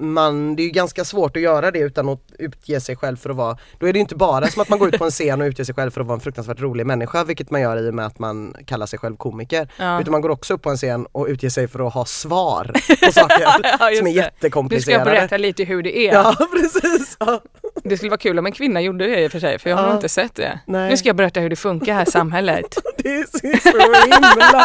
man, 0.00 0.56
det 0.56 0.62
är 0.62 0.64
ju 0.64 0.70
ganska 0.70 1.04
svårt 1.04 1.36
att 1.36 1.42
göra 1.42 1.70
det 1.70 1.78
utan 1.78 2.08
att 2.08 2.20
utge 2.38 2.80
sig 2.80 2.96
själv 2.96 3.16
för 3.16 3.30
att 3.30 3.36
vara, 3.36 3.58
då 3.78 3.86
är 3.86 3.92
det 3.92 3.96
ju 3.96 4.00
inte 4.00 4.14
bara 4.16 4.46
som 4.46 4.62
att 4.62 4.68
man 4.68 4.78
går 4.78 4.88
ut 4.88 4.98
på 4.98 5.04
en 5.04 5.10
scen 5.10 5.40
och 5.40 5.46
utger 5.46 5.64
sig 5.64 5.74
själv 5.74 5.90
för 5.90 6.00
att 6.00 6.06
vara 6.06 6.14
en 6.14 6.20
fruktansvärt 6.20 6.60
rolig 6.60 6.86
människa, 6.86 7.24
vilket 7.24 7.50
man 7.50 7.60
gör 7.60 7.86
i 7.86 7.90
och 7.90 7.94
med 7.94 8.06
att 8.06 8.18
man 8.18 8.54
kallar 8.66 8.86
sig 8.86 8.98
själv 8.98 9.16
komiker. 9.16 9.68
ja. 9.78 10.00
Utan 10.00 10.12
man 10.12 10.20
går 10.20 10.28
också 10.30 10.54
upp 10.54 10.62
på 10.62 10.70
en 10.70 10.76
scen 10.76 11.06
och 11.12 11.26
utger 11.28 11.50
sig 11.50 11.68
för 11.68 11.86
att 11.86 11.94
ha 11.94 12.04
svar 12.04 12.64
på 13.06 13.12
saker 13.12 13.40
Ja, 13.40 13.78
som 13.78 13.86
är 13.86 13.90
det. 13.90 13.90
Nu 13.90 13.96
ska 13.96 14.06
jag 14.08 14.14
jättekomplicerade. 14.14 15.04
berätta 15.04 15.36
lite 15.36 15.64
hur 15.64 15.82
det 15.82 15.98
är. 15.98 16.12
Ja 16.14 16.34
precis! 16.52 17.16
Ja. 17.20 17.40
Det 17.84 17.96
skulle 17.96 18.10
vara 18.10 18.18
kul 18.18 18.38
om 18.38 18.46
en 18.46 18.52
kvinna 18.52 18.80
gjorde 18.80 19.06
det 19.06 19.24
i 19.24 19.26
och 19.28 19.32
för 19.32 19.40
sig, 19.40 19.58
för 19.58 19.70
jag 19.70 19.76
har 19.76 19.94
inte 19.94 20.08
sett 20.08 20.34
det. 20.34 20.60
Nej. 20.66 20.90
Nu 20.90 20.96
ska 20.96 21.08
jag 21.08 21.16
berätta 21.16 21.40
hur 21.40 21.50
det 21.50 21.56
funkar 21.56 21.94
här 21.94 22.02
i 22.08 22.10
samhället. 22.10 22.66
Det 23.02 23.08
är 23.08 23.24
så 23.38 23.46
himla 24.14 24.64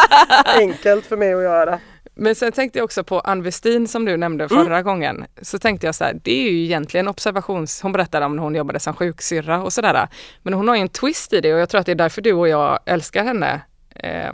enkelt 0.56 1.06
för 1.06 1.16
mig 1.16 1.34
att 1.34 1.42
göra. 1.42 1.78
Men 2.16 2.34
sen 2.34 2.52
tänkte 2.52 2.78
jag 2.78 2.84
också 2.84 3.04
på 3.04 3.20
Ann 3.20 3.42
Westin 3.42 3.88
som 3.88 4.04
du 4.04 4.16
nämnde 4.16 4.48
förra 4.48 4.82
gången. 4.82 5.24
Så 5.42 5.58
tänkte 5.58 5.86
jag 5.86 5.94
så 5.94 6.04
här, 6.04 6.20
det 6.24 6.32
är 6.32 6.50
ju 6.50 6.64
egentligen 6.64 7.08
observations... 7.08 7.80
Hon 7.82 7.92
berättade 7.92 8.26
om 8.26 8.36
när 8.36 8.42
hon 8.42 8.54
jobbade 8.54 8.80
som 8.80 8.94
sjuksyrra 8.94 9.62
och 9.62 9.72
sådär. 9.72 10.08
Men 10.42 10.54
hon 10.54 10.68
har 10.68 10.74
ju 10.76 10.80
en 10.82 10.88
twist 10.88 11.32
i 11.32 11.40
det 11.40 11.54
och 11.54 11.60
jag 11.60 11.68
tror 11.68 11.80
att 11.80 11.86
det 11.86 11.92
är 11.92 11.96
därför 11.96 12.22
du 12.22 12.32
och 12.32 12.48
jag 12.48 12.78
älskar 12.86 13.24
henne. 13.24 13.60
Eh, 13.96 14.30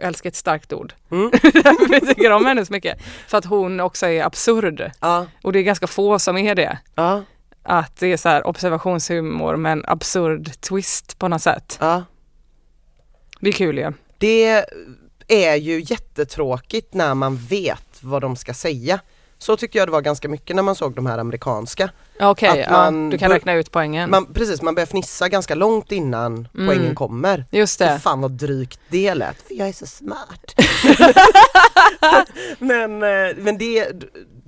älskar 0.00 0.28
ett 0.30 0.36
starkt 0.36 0.72
ord. 0.72 0.92
Mm. 1.10 1.30
därför 1.42 1.88
vi 2.00 2.00
tycker 2.06 2.30
om 2.32 2.46
henne 2.46 2.66
så 2.66 2.72
mycket. 2.72 3.02
För 3.28 3.38
att 3.38 3.44
hon 3.44 3.80
också 3.80 4.06
är 4.06 4.24
absurd. 4.24 4.90
Ja, 5.00 5.26
Och 5.42 5.52
det 5.52 5.58
är 5.58 5.62
ganska 5.62 5.86
få 5.86 6.18
som 6.18 6.36
är 6.36 6.54
det. 6.54 6.78
ja, 6.94 7.22
Att 7.62 7.96
det 7.96 8.06
är 8.12 8.16
så 8.16 8.28
här 8.28 8.46
observationshumor 8.46 9.56
med 9.56 9.72
en 9.72 9.84
absurd 9.86 10.60
twist 10.60 11.18
på 11.18 11.28
något 11.28 11.42
sätt. 11.42 11.76
ja. 11.80 12.04
Det 13.40 13.48
är 13.48 13.52
kul 13.52 13.78
ju. 13.78 13.92
Det 14.18 14.64
är 15.32 15.54
ju 15.56 15.80
jättetråkigt 15.86 16.94
när 16.94 17.14
man 17.14 17.36
vet 17.36 17.98
vad 18.00 18.22
de 18.22 18.36
ska 18.36 18.54
säga. 18.54 19.00
Så 19.38 19.56
tyckte 19.56 19.78
jag 19.78 19.88
det 19.88 19.92
var 19.92 20.00
ganska 20.00 20.28
mycket 20.28 20.56
när 20.56 20.62
man 20.62 20.74
såg 20.74 20.94
de 20.94 21.06
här 21.06 21.18
amerikanska. 21.18 21.90
Okej, 22.20 22.66
man 22.70 23.04
ja, 23.04 23.10
du 23.10 23.18
kan 23.18 23.30
räkna 23.30 23.52
ut 23.52 23.70
poängen. 23.70 24.10
Man, 24.10 24.26
precis, 24.34 24.62
man 24.62 24.74
börjar 24.74 24.86
fnissa 24.86 25.28
ganska 25.28 25.54
långt 25.54 25.92
innan 25.92 26.48
poängen 26.52 26.94
kommer. 26.94 27.44
Just 27.50 27.78
det. 27.78 27.98
fan 27.98 28.20
vad 28.20 28.30
drygt 28.30 28.80
det 28.88 29.14
lät, 29.14 29.36
för 29.48 29.54
jag 29.54 29.68
är 29.68 29.72
så 29.72 29.86
smart. 29.86 30.54
men 32.58 33.02
eh, 33.02 33.36
men 33.36 33.58
det, 33.58 33.88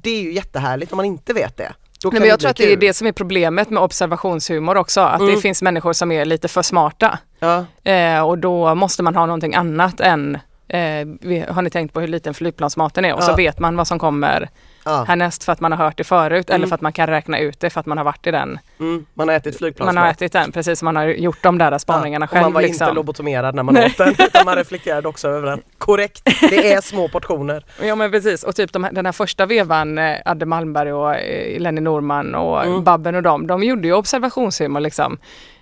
det 0.03 0.11
är 0.11 0.23
ju 0.23 0.33
jättehärligt 0.33 0.93
om 0.93 0.97
man 0.97 1.07
inte 1.07 1.33
vet 1.33 1.57
det. 1.57 1.73
Nej, 2.05 2.21
men 2.21 2.29
jag 2.29 2.41
tror 2.41 2.51
att 2.51 2.57
det 2.57 2.73
är 2.73 2.77
det 2.77 2.95
som 2.95 3.07
är 3.07 3.13
problemet 3.13 3.71
med 3.71 3.83
observationshumor 3.83 4.77
också, 4.77 5.01
att 5.01 5.19
det 5.19 5.25
Mm. 5.25 5.41
finns 5.41 5.63
människor 5.63 5.93
som 5.93 6.13
är 6.13 6.25
lite 6.25 6.49
för 6.49 6.63
smarta. 6.63 7.19
Ja, 7.39 7.65
Eh, 7.85 8.21
och 8.21 8.39
då 8.39 8.75
måste 8.75 9.03
man 9.03 9.15
ha 9.17 9.27
någonting 9.27 9.55
annat 9.55 10.01
än 10.01 10.39
Eh, 10.73 11.07
vi, 11.21 11.45
har 11.51 11.63
ni 11.63 11.71
tänkt 11.71 11.95
på 11.95 12.01
hur 12.01 12.09
liten 12.09 12.35
flygplansmaten 12.35 13.05
är? 13.05 13.15
Och 13.15 13.23
så 13.23 13.31
Ja. 13.31 13.37
vet 13.37 13.59
man 13.59 13.77
vad 13.77 13.87
som 13.87 13.99
kommer 13.99 14.49
ja. 14.85 15.05
härnäst 15.09 15.45
för 15.45 15.53
att 15.53 15.61
man 15.61 15.73
har 15.73 15.85
hört 15.85 15.97
det 15.97 16.05
förut 16.05 16.51
eller 16.51 16.57
Mm. 16.57 16.69
för 16.69 16.75
att 16.75 16.81
man 16.81 16.93
kan 16.93 17.07
räkna 17.07 17.39
ut 17.39 17.61
det 17.61 17.71
för 17.71 17.81
att 17.81 17.87
man 17.87 17.99
har 17.99 18.05
varit 18.05 18.27
i 18.27 18.31
den. 18.31 18.59
Mm, 18.81 19.07
man 19.15 19.29
har 19.29 19.35
ätit 19.37 19.59
flygplansmat. 19.59 19.95
Man 19.95 20.05
har 20.05 20.11
ätit 20.11 20.33
den 20.33 20.53
precis 20.53 20.79
som 20.79 20.85
man 20.87 20.97
har 20.97 21.05
gjort 21.07 21.43
de 21.43 21.59
där 21.59 21.79
spaningarna 21.79 22.25
och 22.25 22.31
själv. 22.31 22.43
man 22.43 22.53
var 22.53 22.63
liksom. 22.63 22.85
inte 22.85 22.95
lobotomerad 22.95 23.55
när 23.55 23.63
man 23.63 23.77
åt 23.77 23.99
den 23.99 24.09
utan 24.19 24.45
man 24.45 24.57
reflekterade 24.57 25.09
också 25.09 25.29
över 25.29 25.47
den. 25.51 25.63
Korrekt, 25.79 26.25
det 26.51 26.73
är 26.73 26.81
små 26.81 27.09
portioner. 27.09 27.65
Ja 27.83 27.95
men 27.95 28.11
precis 28.11 28.43
och 28.45 28.57
typ 28.57 28.73
de, 28.73 28.89
den 28.93 29.05
här 29.07 29.13
första 29.13 29.47
vevan, 29.47 29.99
eh, 29.99 30.17
Adde 30.25 30.47
Malmberg 30.47 30.93
och 30.93 31.15
eh, 31.17 31.61
Lenny 31.61 31.81
Norman 31.81 32.35
och 32.35 32.65
Mm. 32.65 32.85
Babben 32.85 33.15
och 33.15 33.23
dem, 33.23 33.47
de 33.47 33.63
gjorde 33.63 33.89
ju 33.89 33.95
observationshumor 33.95 34.81
liksom. 34.81 35.19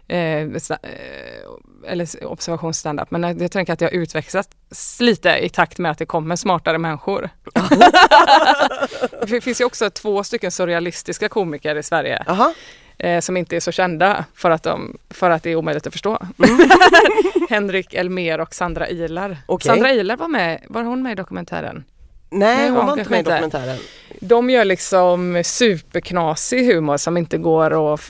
eh, 0.09 0.19
eh, 0.19 0.47
eller 1.87 2.25
observationsstandup. 2.25 3.11
Men 3.11 3.39
jag 3.39 3.53
tänker 3.53 3.73
att 3.73 3.81
jag 3.81 3.89
har 3.89 3.95
utvecklats 3.95 5.01
lite 5.01 5.31
i 5.31 5.49
takt 5.49 5.79
med 5.79 5.91
att 5.91 5.99
det 5.99 6.07
kommer 6.07 6.37
smartare 6.37 6.79
människor. 6.79 7.31
det 9.27 9.41
finns 9.41 9.61
ju 9.61 9.65
också 9.65 9.91
två 9.91 10.25
stycken 10.25 10.51
surrealistiska 10.51 11.29
komiker 11.29 11.77
i 11.77 11.83
Sverige 11.83 12.25
Aha. 12.27 12.55
eh, 12.99 13.21
som 13.21 13.37
inte 13.37 13.57
är 13.57 13.61
så 13.61 13.73
kända 13.73 14.25
för 14.35 14.51
att, 14.51 14.63
de, 14.63 14.99
för 15.11 15.31
att 15.31 15.43
det 15.43 15.51
är 15.51 15.57
omöjligt 15.57 15.87
att 15.87 15.93
förstå. 15.93 16.19
Henrik 17.51 17.95
Elmer 17.95 18.41
och 18.41 18.55
Sandra 18.55 18.89
Ilar. 18.89 19.37
Okej. 19.47 19.69
Sandra 19.69 19.93
Ilar 19.93 20.17
var 20.17 20.29
med, 20.29 20.65
var 20.69 20.83
hon 20.83 21.03
med 21.03 21.13
i 21.13 21.15
dokumentären? 21.15 21.85
Nej, 22.31 22.71
hon 22.71 22.87
var 22.87 22.99
inte 22.99 23.11
med 23.11 23.21
i 23.21 23.23
dokumentären. 23.23 23.79
De 24.21 24.51
gör 24.51 24.65
liksom 24.65 25.43
superknasig 25.45 26.67
humor 26.75 26.97
som 26.97 27.17
inte 27.17 27.39
går 27.39 27.95
att 27.95 28.01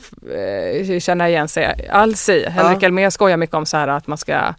eh, 0.89 0.99
känna 1.01 1.29
igen 1.29 1.49
sig 1.49 1.89
alls 1.93 2.29
i. 2.29 2.47
Henrik 2.49 2.83
Elmer 2.83 3.11
skojar 3.11 3.37
mycket 3.37 3.55
om 3.57 3.67
så 3.67 3.77
här 3.77 3.89
att 3.89 4.07
man 4.07 4.19
ska 4.19 4.55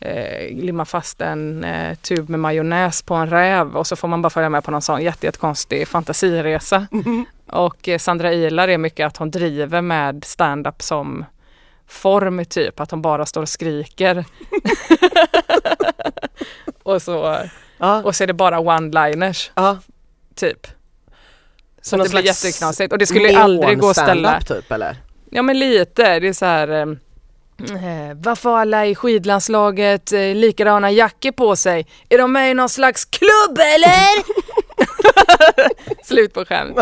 eh, 0.00 0.50
limma 0.56 0.84
fast 0.84 1.20
en 1.20 1.64
eh, 1.64 1.94
tub 1.94 2.28
med 2.28 2.40
majonnäs 2.40 3.02
på 3.02 3.14
en 3.14 3.30
räv 3.30 3.76
och 3.76 3.86
så 3.86 3.96
får 3.96 4.08
man 4.08 4.22
bara 4.22 4.30
följa 4.30 4.48
med 4.48 4.64
på 4.64 4.70
någon 4.70 4.82
sån 4.82 5.02
jätte- 5.02 5.26
jättekonstig 5.26 5.88
fantasiresa. 5.88 6.86
Och 7.46 7.88
eh, 7.88 7.98
Sandra 7.98 8.32
Ilar 8.32 8.68
är 8.68 8.78
mycket 8.78 9.06
att 9.06 9.16
hon 9.16 9.30
driver 9.30 9.80
med 9.80 10.24
stand-up 10.24 10.82
som 10.82 11.24
form 11.88 12.44
typ, 12.44 12.80
att 12.80 12.90
hon 12.90 13.02
bara 13.02 13.26
står 13.26 13.42
och 13.42 13.48
skriker. 13.48 14.24
och, 16.82 17.02
så, 17.02 17.36
Ja. 17.78 18.02
och 18.02 18.16
så 18.16 18.22
är 18.22 18.26
det 18.26 18.34
bara 18.34 18.58
one-liners 18.58 19.50
Ja. 19.54 19.78
typ. 20.34 20.66
Så 21.82 21.96
det 21.96 22.10
blir 22.10 22.22
jätteknasigt 22.26 22.92
och 22.92 22.98
det 22.98 23.06
skulle 23.06 23.28
ju 23.28 23.36
aldrig 23.36 23.78
gå 23.78 23.90
att 23.90 23.96
ställa. 23.96 24.40
Typ 24.40 24.72
eller? 24.72 24.96
Ja 25.30 25.42
men 25.42 25.58
lite, 25.58 26.18
det 26.20 26.28
är 26.28 26.32
så 26.32 26.44
här 26.44 26.68
eh, 26.68 26.80
eh, 26.80 28.16
varför 28.16 28.50
har 28.50 28.58
alla 28.60 28.86
i 28.86 28.94
skidlandslaget 28.94 30.12
eh, 30.12 30.20
likadana 30.34 30.90
jackor 30.90 31.30
på 31.30 31.56
sig? 31.56 31.86
Är 32.08 32.18
de 32.18 32.32
med 32.32 32.50
i 32.50 32.54
någon 32.54 32.68
slags 32.68 33.04
klubb 33.04 33.58
eller? 33.58 34.36
Slut 36.04 36.34
på 36.34 36.44
skämt. 36.44 36.78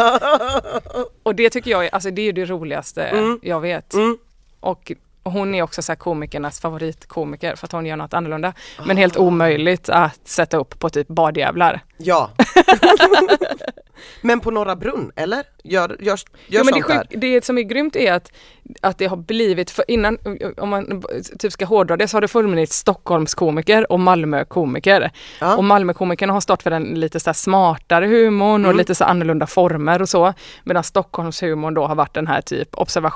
Och 1.23 1.35
det 1.35 1.51
tycker 1.51 1.71
jag 1.71 1.85
är, 1.85 1.95
alltså 1.95 2.11
det 2.11 2.23
är 2.23 2.27
ju 2.27 2.33
det 2.33 2.45
roligaste 2.45 3.37
jag 3.43 3.61
vet. 3.61 3.95
Mm. 3.95 4.19
Och 4.61 4.93
hon 5.25 5.55
är 5.55 5.63
också 5.63 5.83
så 5.83 5.93
här 5.93 5.97
komikernas 5.97 6.61
favoritkomiker 6.61 7.57
för 7.57 7.67
att 7.67 7.73
hon 7.73 7.87
gör 7.87 7.97
något 7.97 8.15
annorlunda. 8.15 8.53
Men 8.87 8.97
helt 8.97 9.17
omöjligt 9.17 9.89
att 9.89 10.29
sätta 10.29 10.57
upp 10.57 10.79
på 10.79 10.91
typ 10.91 11.09
badjävlar. 11.09 11.81
Ja. 11.97 12.31
Men 14.21 14.41
på 14.41 14.51
Norra 14.51 14.77
Brunn, 14.77 15.13
eller? 15.17 15.43
Gör, 15.65 15.89
gör, 15.89 15.97
gör 16.01 16.19
Jo, 16.49 16.63
men 16.65 16.75
det, 16.75 16.83
sånt 16.83 17.11
där? 17.11 17.19
det 17.21 17.45
som 17.45 17.59
är 17.59 17.63
grymt 17.63 17.97
är 17.97 18.13
att, 18.13 18.33
att 18.81 18.99
det 18.99 19.07
har 19.07 19.17
blivit, 19.17 19.71
för 19.71 19.85
innan, 19.89 20.19
om 20.57 20.69
man 20.69 21.03
typ 21.39 21.53
ska 21.53 21.65
hårdra 21.65 21.97
det, 21.97 22.09
så 22.09 22.17
har 22.17 22.21
det 22.21 22.29
funnits 22.29 22.77
Stockholmskomiker 22.77 23.93
och 23.93 24.01
Malmökomiker. 24.01 25.11
Ja. 25.41 25.57
Och 25.57 25.65
Malmökomikerna 25.65 26.33
har 26.33 26.41
stått 26.41 26.63
för 26.63 26.71
den 26.71 26.85
lite 26.85 27.21
så 27.21 27.35
smartare 27.35 28.07
humorn 28.07 28.55
Mm. 28.61 28.71
och 28.71 28.77
lite 28.77 28.95
så 28.95 29.05
annorlunda 29.05 29.47
former 29.47 30.03
och 30.03 30.09
så. 30.09 30.35
Medan 30.65 30.85
Stockholmshumorn 30.85 31.75
då 31.75 31.87
har 31.87 31.95
varit 31.95 32.15
den 32.15 32.27
här 32.27 32.41
typ 32.41 32.69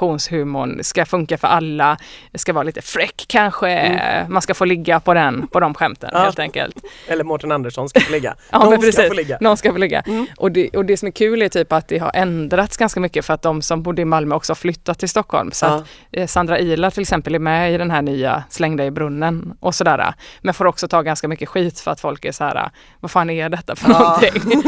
observationshumorn, 0.09 0.79
ska 0.85 1.07
funka 1.07 1.39
för 1.39 1.49
alla, 1.49 1.97
ska 2.35 2.53
vara 2.53 2.65
lite 2.65 2.83
fräck 2.83 3.25
kanske, 3.29 4.27
man 4.29 4.43
ska 4.43 4.55
få 4.55 4.65
ligga 4.65 5.01
på 5.01 5.15
den, 5.15 5.47
på 5.47 5.61
de 5.61 5.75
skämten 5.75 6.09
Mm. 6.11 6.19
Ja. 6.21 6.25
helt 6.25 6.39
enkelt. 6.39 6.77
Eller 7.09 7.25
Mårten 7.25 7.53
Andersson 7.53 7.89
ska 7.89 8.01
få 8.01 8.13
ligga. 8.13 8.35
Ja, 8.51 8.59
Någon 8.71 8.93
ska 8.93 9.09
få 9.09 9.15
ligga. 9.15 9.39
Någon 9.41 9.57
ska 9.57 9.73
få 9.73 9.79
ligga. 9.79 10.03
Och, 10.37 10.53
det, 10.53 10.69
och 10.79 10.85
det 10.85 10.97
som 10.97 11.09
är 11.09 11.13
kul 11.13 11.43
är 11.43 11.49
typ 11.49 11.73
att 11.73 11.89
det 11.89 11.99
har 11.99 12.11
ändrats 12.15 12.77
ganska 12.77 13.01
mycket 13.01 13.25
för 13.25 13.35
att 13.35 13.43
de 13.43 13.63
som 13.63 13.83
bodde 13.83 14.03
i 14.03 14.05
Malmö 14.05 14.35
också 14.35 14.51
har 14.51 14.57
flyttat 14.57 14.99
till 14.99 15.09
Stockholm. 15.09 15.53
Så 15.53 15.67
Ja. 15.67 15.71
att 15.75 15.85
eh, 16.13 16.27
Sandra 16.27 16.59
Ilar 16.59 16.91
till 16.91 17.01
exempel 17.01 17.35
är 17.35 17.39
med 17.39 17.75
i 17.75 17.79
den 17.79 17.91
här 17.91 18.03
nya 18.03 18.45
Släng 18.51 18.77
dig 18.77 18.87
i 18.87 18.91
brunnen 18.91 19.57
och 19.61 19.75
sådär. 19.75 20.15
Men 20.41 20.55
får 20.55 20.65
också 20.65 20.89
ta 20.89 21.03
ganska 21.03 21.29
mycket 21.29 21.49
skit 21.49 21.81
för 21.81 21.91
att 21.91 22.01
folk 22.01 22.25
är 22.25 22.33
så 22.33 22.45
här, 22.45 22.71
vad 23.01 23.11
fan 23.11 23.31
är 23.31 23.49
detta 23.49 23.77
för 23.77 23.91
Ja. 23.91 23.99
någonting? 23.99 24.63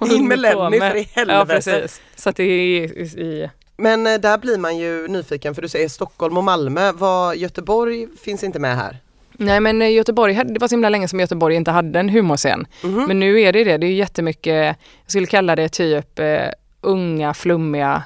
In 0.18 0.28
med 0.28 0.38
Lenny 0.38 0.80
för 0.80 0.96
i 0.96 1.00
Ja 1.00 1.06
helvete. 1.14 1.46
precis. 1.54 2.00
Så 2.16 2.30
att 2.30 2.36
det 2.36 2.42
är 2.42 2.48
i, 2.48 2.84
i 3.02 3.50
Men 3.76 4.06
eh, 4.06 4.14
där 4.20 4.38
blir 4.38 4.58
man 4.58 4.76
ju 4.78 5.08
nyfiken 5.08 5.54
för 5.54 5.62
du 5.62 5.68
säger 5.68 5.88
Stockholm 5.88 6.36
och 6.36 6.44
Malmö. 6.44 6.92
Vad, 6.92 7.36
Göteborg 7.36 8.06
finns 8.24 8.44
inte 8.44 8.58
med 8.58 8.76
här. 8.76 8.96
Nej 9.44 9.60
men 9.60 9.82
eh, 9.82 9.92
Göteborg, 9.92 10.34
det 10.44 10.60
var 10.60 10.68
så 10.68 10.72
himla 10.72 10.88
länge 10.88 11.08
som 11.08 11.20
Göteborg 11.20 11.54
inte 11.54 11.70
hade 11.70 12.00
en 12.00 12.08
humorscen. 12.08 12.66
Mhm. 12.82 13.04
Men 13.08 13.20
nu 13.20 13.40
är 13.40 13.52
det 13.52 13.64
det, 13.64 13.76
det 13.76 13.86
är 13.86 13.92
jättemycket, 13.92 14.76
jag 15.02 15.10
skulle 15.10 15.26
kalla 15.26 15.56
det 15.56 15.68
typ 15.68 16.18
eh, 16.18 16.48
unga 16.80 17.34
flummiga 17.34 18.02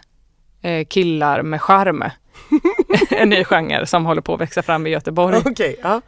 eh, 0.63 0.87
killar 0.87 1.43
med 1.43 1.63
charm. 1.63 2.05
en 3.11 3.29
ny 3.29 3.45
genre 3.45 3.87
som 3.87 4.07
håller 4.07 4.23
på 4.23 4.35
att 4.35 4.41
växa 4.41 4.63
fram 4.63 4.87
i 4.87 4.91
Göteborg. 4.91 5.37
Okej, 5.45 5.77
ja. 5.83 6.01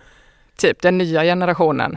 Typ 0.56 0.82
den 0.82 0.98
nya 0.98 1.22
generationen. 1.22 1.96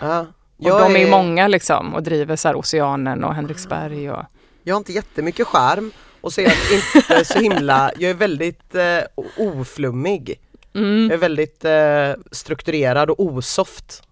Och 0.58 0.80
de 0.82 0.96
är 0.96 1.00
ju 1.00 1.10
många 1.10 1.48
liksom 1.48 1.96
och 1.96 2.04
driver 2.04 2.36
så 2.36 2.48
här 2.48 2.56
Oceanen 2.56 3.24
och 3.24 3.36
Henriksberg 3.36 4.12
och 4.12 4.24
Jag 4.64 4.76
har 4.76 4.78
inte 4.78 4.92
jättemycket 4.92 5.48
skärm 5.48 5.92
och 6.22 6.34
så 6.34 6.42
är 6.42 6.46
jag 6.46 6.54
inte 7.00 7.26
så 7.26 7.40
himla, 7.40 7.92
jag 7.98 8.10
är 8.10 8.16
väldigt 8.16 8.76
eh, 8.76 9.00
oflummig. 9.38 10.40
Mm, 10.76 11.04
Jag 11.04 11.12
är 11.14 11.18
väldigt 11.18 11.66
eh, 11.66 12.24
strukturerad 12.32 13.10
och 13.10 13.20
osoft. 13.20 14.04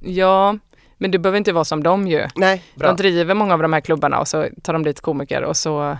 ja, 0.00 0.58
men 0.98 1.10
det 1.10 1.18
behöver 1.18 1.38
inte 1.38 1.52
vara 1.52 1.64
som 1.64 1.82
de 1.82 2.06
ju. 2.08 2.26
Nej, 2.36 2.62
bra. 2.74 2.88
De 2.88 2.96
driver 2.96 3.34
många 3.34 3.54
av 3.54 3.62
de 3.62 3.72
här 3.72 3.80
klubbarna 3.80 4.20
och 4.20 4.28
så 4.28 4.46
tar 4.62 4.72
de 4.72 4.82
dit 4.82 5.00
komiker 5.00 5.42
och 5.42 5.56
så 5.56 5.98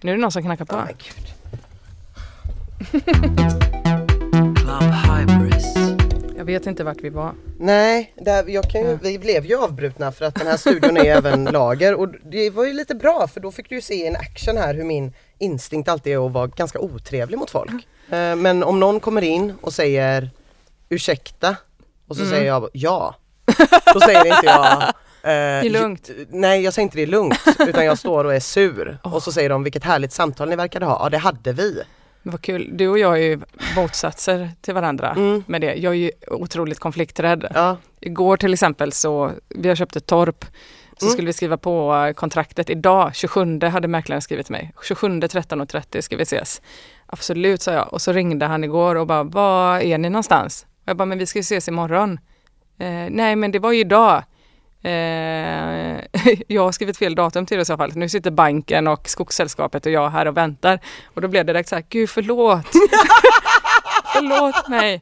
nu 0.00 0.10
är 0.12 0.16
det 0.16 0.20
någon 0.22 0.32
som 0.32 0.42
knackar 0.42 0.64
på. 0.64 0.76
Oh. 0.76 0.88
Jag 6.36 6.44
vet 6.44 6.66
inte 6.66 6.84
vart 6.84 7.00
vi 7.00 7.10
var. 7.10 7.32
Nej, 7.58 8.12
där, 8.16 8.44
jag 8.48 8.64
kan 8.70 8.80
ju, 8.80 8.86
Ja. 8.90 8.98
vi 9.02 9.18
blev 9.18 9.46
ju 9.46 9.56
avbrutna 9.64 10.12
för 10.12 10.24
att 10.24 10.34
den 10.34 10.46
här 10.46 10.56
studion 10.56 10.96
är 10.96 11.04
även 11.04 11.44
lager 11.52 11.94
och 11.94 12.08
det 12.30 12.50
var 12.50 12.64
ju 12.66 12.72
lite 12.72 12.94
bra 12.94 13.28
för 13.28 13.40
då 13.40 13.52
fick 13.52 13.68
du 13.68 13.74
ju 13.74 13.80
se 13.80 14.06
in 14.06 14.16
action 14.16 14.56
här 14.56 14.74
hur 14.74 14.84
min 14.84 15.12
instinkt 15.38 15.88
alltid 15.88 16.12
är 16.12 16.26
att 16.26 16.32
vara 16.32 16.46
ganska 16.46 16.78
otrevlig 16.80 17.38
mot 17.38 17.50
folk. 17.50 17.86
Eh, 18.10 18.36
Men 18.36 18.62
om 18.62 18.80
någon 18.80 19.00
kommer 19.00 19.22
in 19.22 19.54
och 19.60 19.72
säger 19.72 20.30
ursäkta 20.88 21.56
och 22.08 22.16
så 22.16 22.22
Mm. 22.22 22.32
säger 22.34 22.46
jag 22.46 22.68
ja. 22.72 23.14
Då 23.94 24.00
säger 24.00 24.26
inte 24.26 24.46
jag 24.46 24.82
eh, 24.82 24.90
det 25.22 25.30
är 25.66 25.70
lugnt. 25.70 26.10
Nej 26.30 26.62
jag 26.62 26.74
säger 26.74 26.84
inte 26.84 26.96
det 26.96 27.02
är 27.02 27.06
lugnt 27.06 27.38
utan 27.58 27.84
jag 27.84 27.98
står 27.98 28.24
och 28.24 28.34
är 28.34 28.40
sur 28.40 28.98
och 29.02 29.22
så 29.22 29.32
säger 29.32 29.48
de 29.48 29.62
vilket 29.64 29.84
härligt 29.84 30.12
samtal 30.12 30.48
ni 30.48 30.56
verkade 30.56 30.86
ha. 30.86 31.00
Ja 31.04 31.08
det 31.10 31.18
hade 31.18 31.52
vi. 31.52 31.82
Vad 32.22 32.42
kul. 32.42 32.70
Du 32.72 32.88
och 32.88 32.98
jag 32.98 33.12
är 33.12 33.22
ju 33.22 33.40
motsatser 33.76 34.50
till 34.60 34.74
varandra 34.74 35.10
Mm. 35.10 35.44
med 35.46 35.60
det. 35.60 35.74
Jag 35.74 35.92
är 35.92 35.96
ju 35.96 36.10
otroligt 36.26 36.78
konflikträdd. 36.78 37.46
Ja. 37.54 37.76
Igår 38.00 38.36
till 38.36 38.52
exempel 38.52 38.92
så, 38.92 39.32
vi 39.48 39.68
har 39.68 39.76
köpt 39.76 39.96
ett 39.96 40.06
torp. 40.06 40.44
Så 40.98 41.04
Mm. 41.06 41.12
skulle 41.12 41.26
vi 41.26 41.32
skriva 41.32 41.56
på 41.56 41.94
eh, 41.94 42.12
kontraktet 42.12 42.70
idag, 42.70 43.10
27 43.14 43.60
hade 43.68 43.88
mäklaren 43.88 44.22
skrivit 44.22 44.46
till 44.46 44.52
mig. 44.52 44.72
27 44.82 45.08
13.30 45.08 46.00
ska 46.00 46.16
vi 46.16 46.22
ses. 46.22 46.62
Absolut 47.12 47.62
sa 47.62 47.72
jag. 47.72 47.92
Och 47.92 48.02
så 48.02 48.12
ringde 48.12 48.46
han 48.46 48.64
igår 48.64 48.94
och 48.94 49.06
bara, 49.06 49.22
var 49.22 49.78
är 49.80 49.98
ni 49.98 50.10
någonstans? 50.10 50.66
Och 50.82 50.88
jag 50.88 50.96
bara, 50.96 51.04
men 51.06 51.18
vi 51.18 51.26
ska 51.26 51.38
ju 51.38 51.40
ses 51.40 51.68
imorgon. 51.68 52.12
Eh, 52.78 53.06
nej 53.10 53.36
men 53.36 53.52
det 53.52 53.58
var 53.58 53.72
ju 53.72 53.80
idag. 53.80 54.22
Eh, 54.82 54.90
jag 56.48 56.62
har 56.64 56.72
skrivit 56.72 56.96
fel 56.96 57.14
datum 57.14 57.46
till 57.46 57.56
det 57.56 57.62
i 57.62 57.64
så 57.64 57.76
fall. 57.76 57.92
Nu 57.94 58.08
sitter 58.08 58.30
banken 58.30 58.88
och 58.88 59.08
skogssällskapet 59.08 59.86
och 59.86 59.92
jag 59.92 60.10
här 60.10 60.26
och 60.28 60.36
väntar. 60.36 60.78
Och 61.14 61.20
då 61.20 61.28
blev 61.28 61.44
det 61.46 61.52
direkt 61.52 61.68
så 61.68 61.74
här, 61.74 61.84
gud 61.88 62.10
förlåt. 62.10 62.66
förlåt 64.12 64.68
mig. 64.68 65.00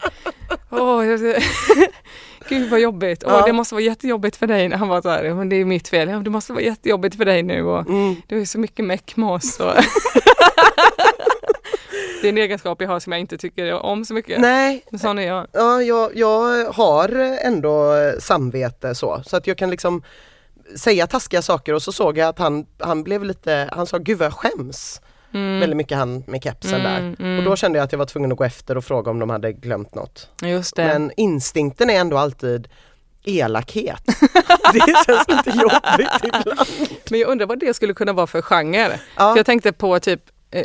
Jag- 0.71 1.43
Gud 2.49 2.71
vad 2.71 2.81
jobbigt. 2.81 3.25
Åh, 3.27 3.33
Ja. 3.33 3.47
Det 3.47 3.53
måste 3.53 3.75
vara 3.75 3.83
jättejobbigt 3.85 4.37
för 4.37 4.47
dig. 4.47 4.75
Han 4.75 4.89
var 4.89 5.03
så 5.03 5.09
här, 5.09 5.35
men 5.35 5.49
det 5.49 5.57
är 5.57 5.65
mitt 5.65 5.89
fel. 5.89 6.09
Ja, 6.09 6.19
det 6.19 6.31
måste 6.31 6.53
vara 6.53 6.63
jättejobbigt 6.63 7.17
för 7.17 7.25
dig 7.25 7.43
nu. 7.43 7.63
Och 7.65 7.89
Mm. 7.89 8.17
du 8.27 8.41
är 8.41 8.45
så 8.45 8.59
mycket 8.59 8.85
meck 8.85 9.17
med 9.17 9.29
oss. 9.29 9.59
Det 12.23 12.29
är 12.29 12.33
en 12.33 12.39
egenskap 12.39 12.81
jag 12.83 12.89
har 12.89 13.01
som 13.01 13.13
jag 13.13 13.21
inte 13.21 13.39
tycker 13.39 13.73
om 13.73 14.05
så 14.05 14.15
mycket. 14.15 14.41
Nej, 14.41 14.85
Men 14.91 14.99
sån 15.01 15.19
är 15.19 15.27
jag. 15.27 15.47
Ja, 15.53 15.83
jag, 15.83 16.17
jag 16.17 16.65
har 16.73 17.09
ändå 17.45 17.95
samvete 18.19 18.95
så, 18.95 19.23
så 19.27 19.37
att 19.37 19.47
jag 19.47 19.57
kan 19.59 19.71
liksom 19.71 20.03
säga 20.77 21.07
taskiga 21.07 21.43
saker 21.43 21.75
och 21.75 21.83
så 21.83 21.93
såg 21.93 22.19
jag 22.19 22.29
att 22.29 22.39
han, 22.39 22.67
han 22.79 23.03
blev 23.03 23.25
lite, 23.25 23.69
han 23.73 23.87
sa 23.87 23.99
gud 23.99 24.19
vad 24.19 24.27
jag 24.27 24.33
skäms. 24.35 25.01
Mm. 25.35 25.61
Väldigt 25.61 25.77
mycket 25.77 25.99
han 25.99 26.25
med 26.27 26.43
kepsen 26.43 26.81
Mm, 26.81 26.93
där. 26.93 27.25
mm. 27.25 27.39
Och 27.39 27.45
då 27.45 27.57
kände 27.57 27.79
jag 27.79 27.85
att 27.85 27.93
jag 27.93 27.99
var 27.99 28.07
tvungen 28.07 28.33
att 28.33 28.39
gå 28.39 28.45
efter 28.45 28.77
och 28.77 28.85
fråga 28.85 29.11
om 29.11 29.19
de 29.19 29.31
hade 29.31 29.53
glömt 29.53 29.95
något. 29.95 30.29
Just 30.43 30.77
det. 30.77 30.85
Men 30.85 31.11
instinkten 31.17 31.91
är 31.91 32.01
ändå 32.01 32.19
alltid 32.19 32.69
elakhet. 33.25 34.03
det 34.73 35.05
känns 35.07 35.29
lite 35.29 35.51
jobbigt 35.59 36.25
ibland. 36.25 36.69
Men 37.11 37.21
jag 37.21 37.29
undrar 37.29 37.47
vad 37.47 37.59
det 37.59 37.75
skulle 37.75 37.95
kunna 37.95 38.13
vara 38.13 38.27
för 38.27 38.43
genre. 38.43 39.01
Ja. 39.17 39.33
För 39.33 39.37
jag 39.37 39.47
tänkte 39.47 39.73
på 39.73 40.01
typ 40.01 40.21
eh, 40.51 40.65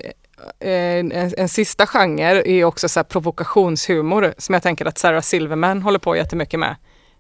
en, 0.60 1.12
en, 1.12 1.34
en 1.38 1.50
sista 1.50 1.88
genre 1.88 2.44
är 2.46 2.64
också 2.64 2.90
så 2.90 3.04
provokationshumor 3.04 4.34
som 4.38 4.54
jag 4.54 4.64
tänker 4.64 4.86
att 4.86 4.98
Sarah 4.98 5.22
Silverman 5.22 5.82
håller 5.82 6.00
på 6.00 6.16
jättemycket 6.16 6.60
med. 6.60 6.76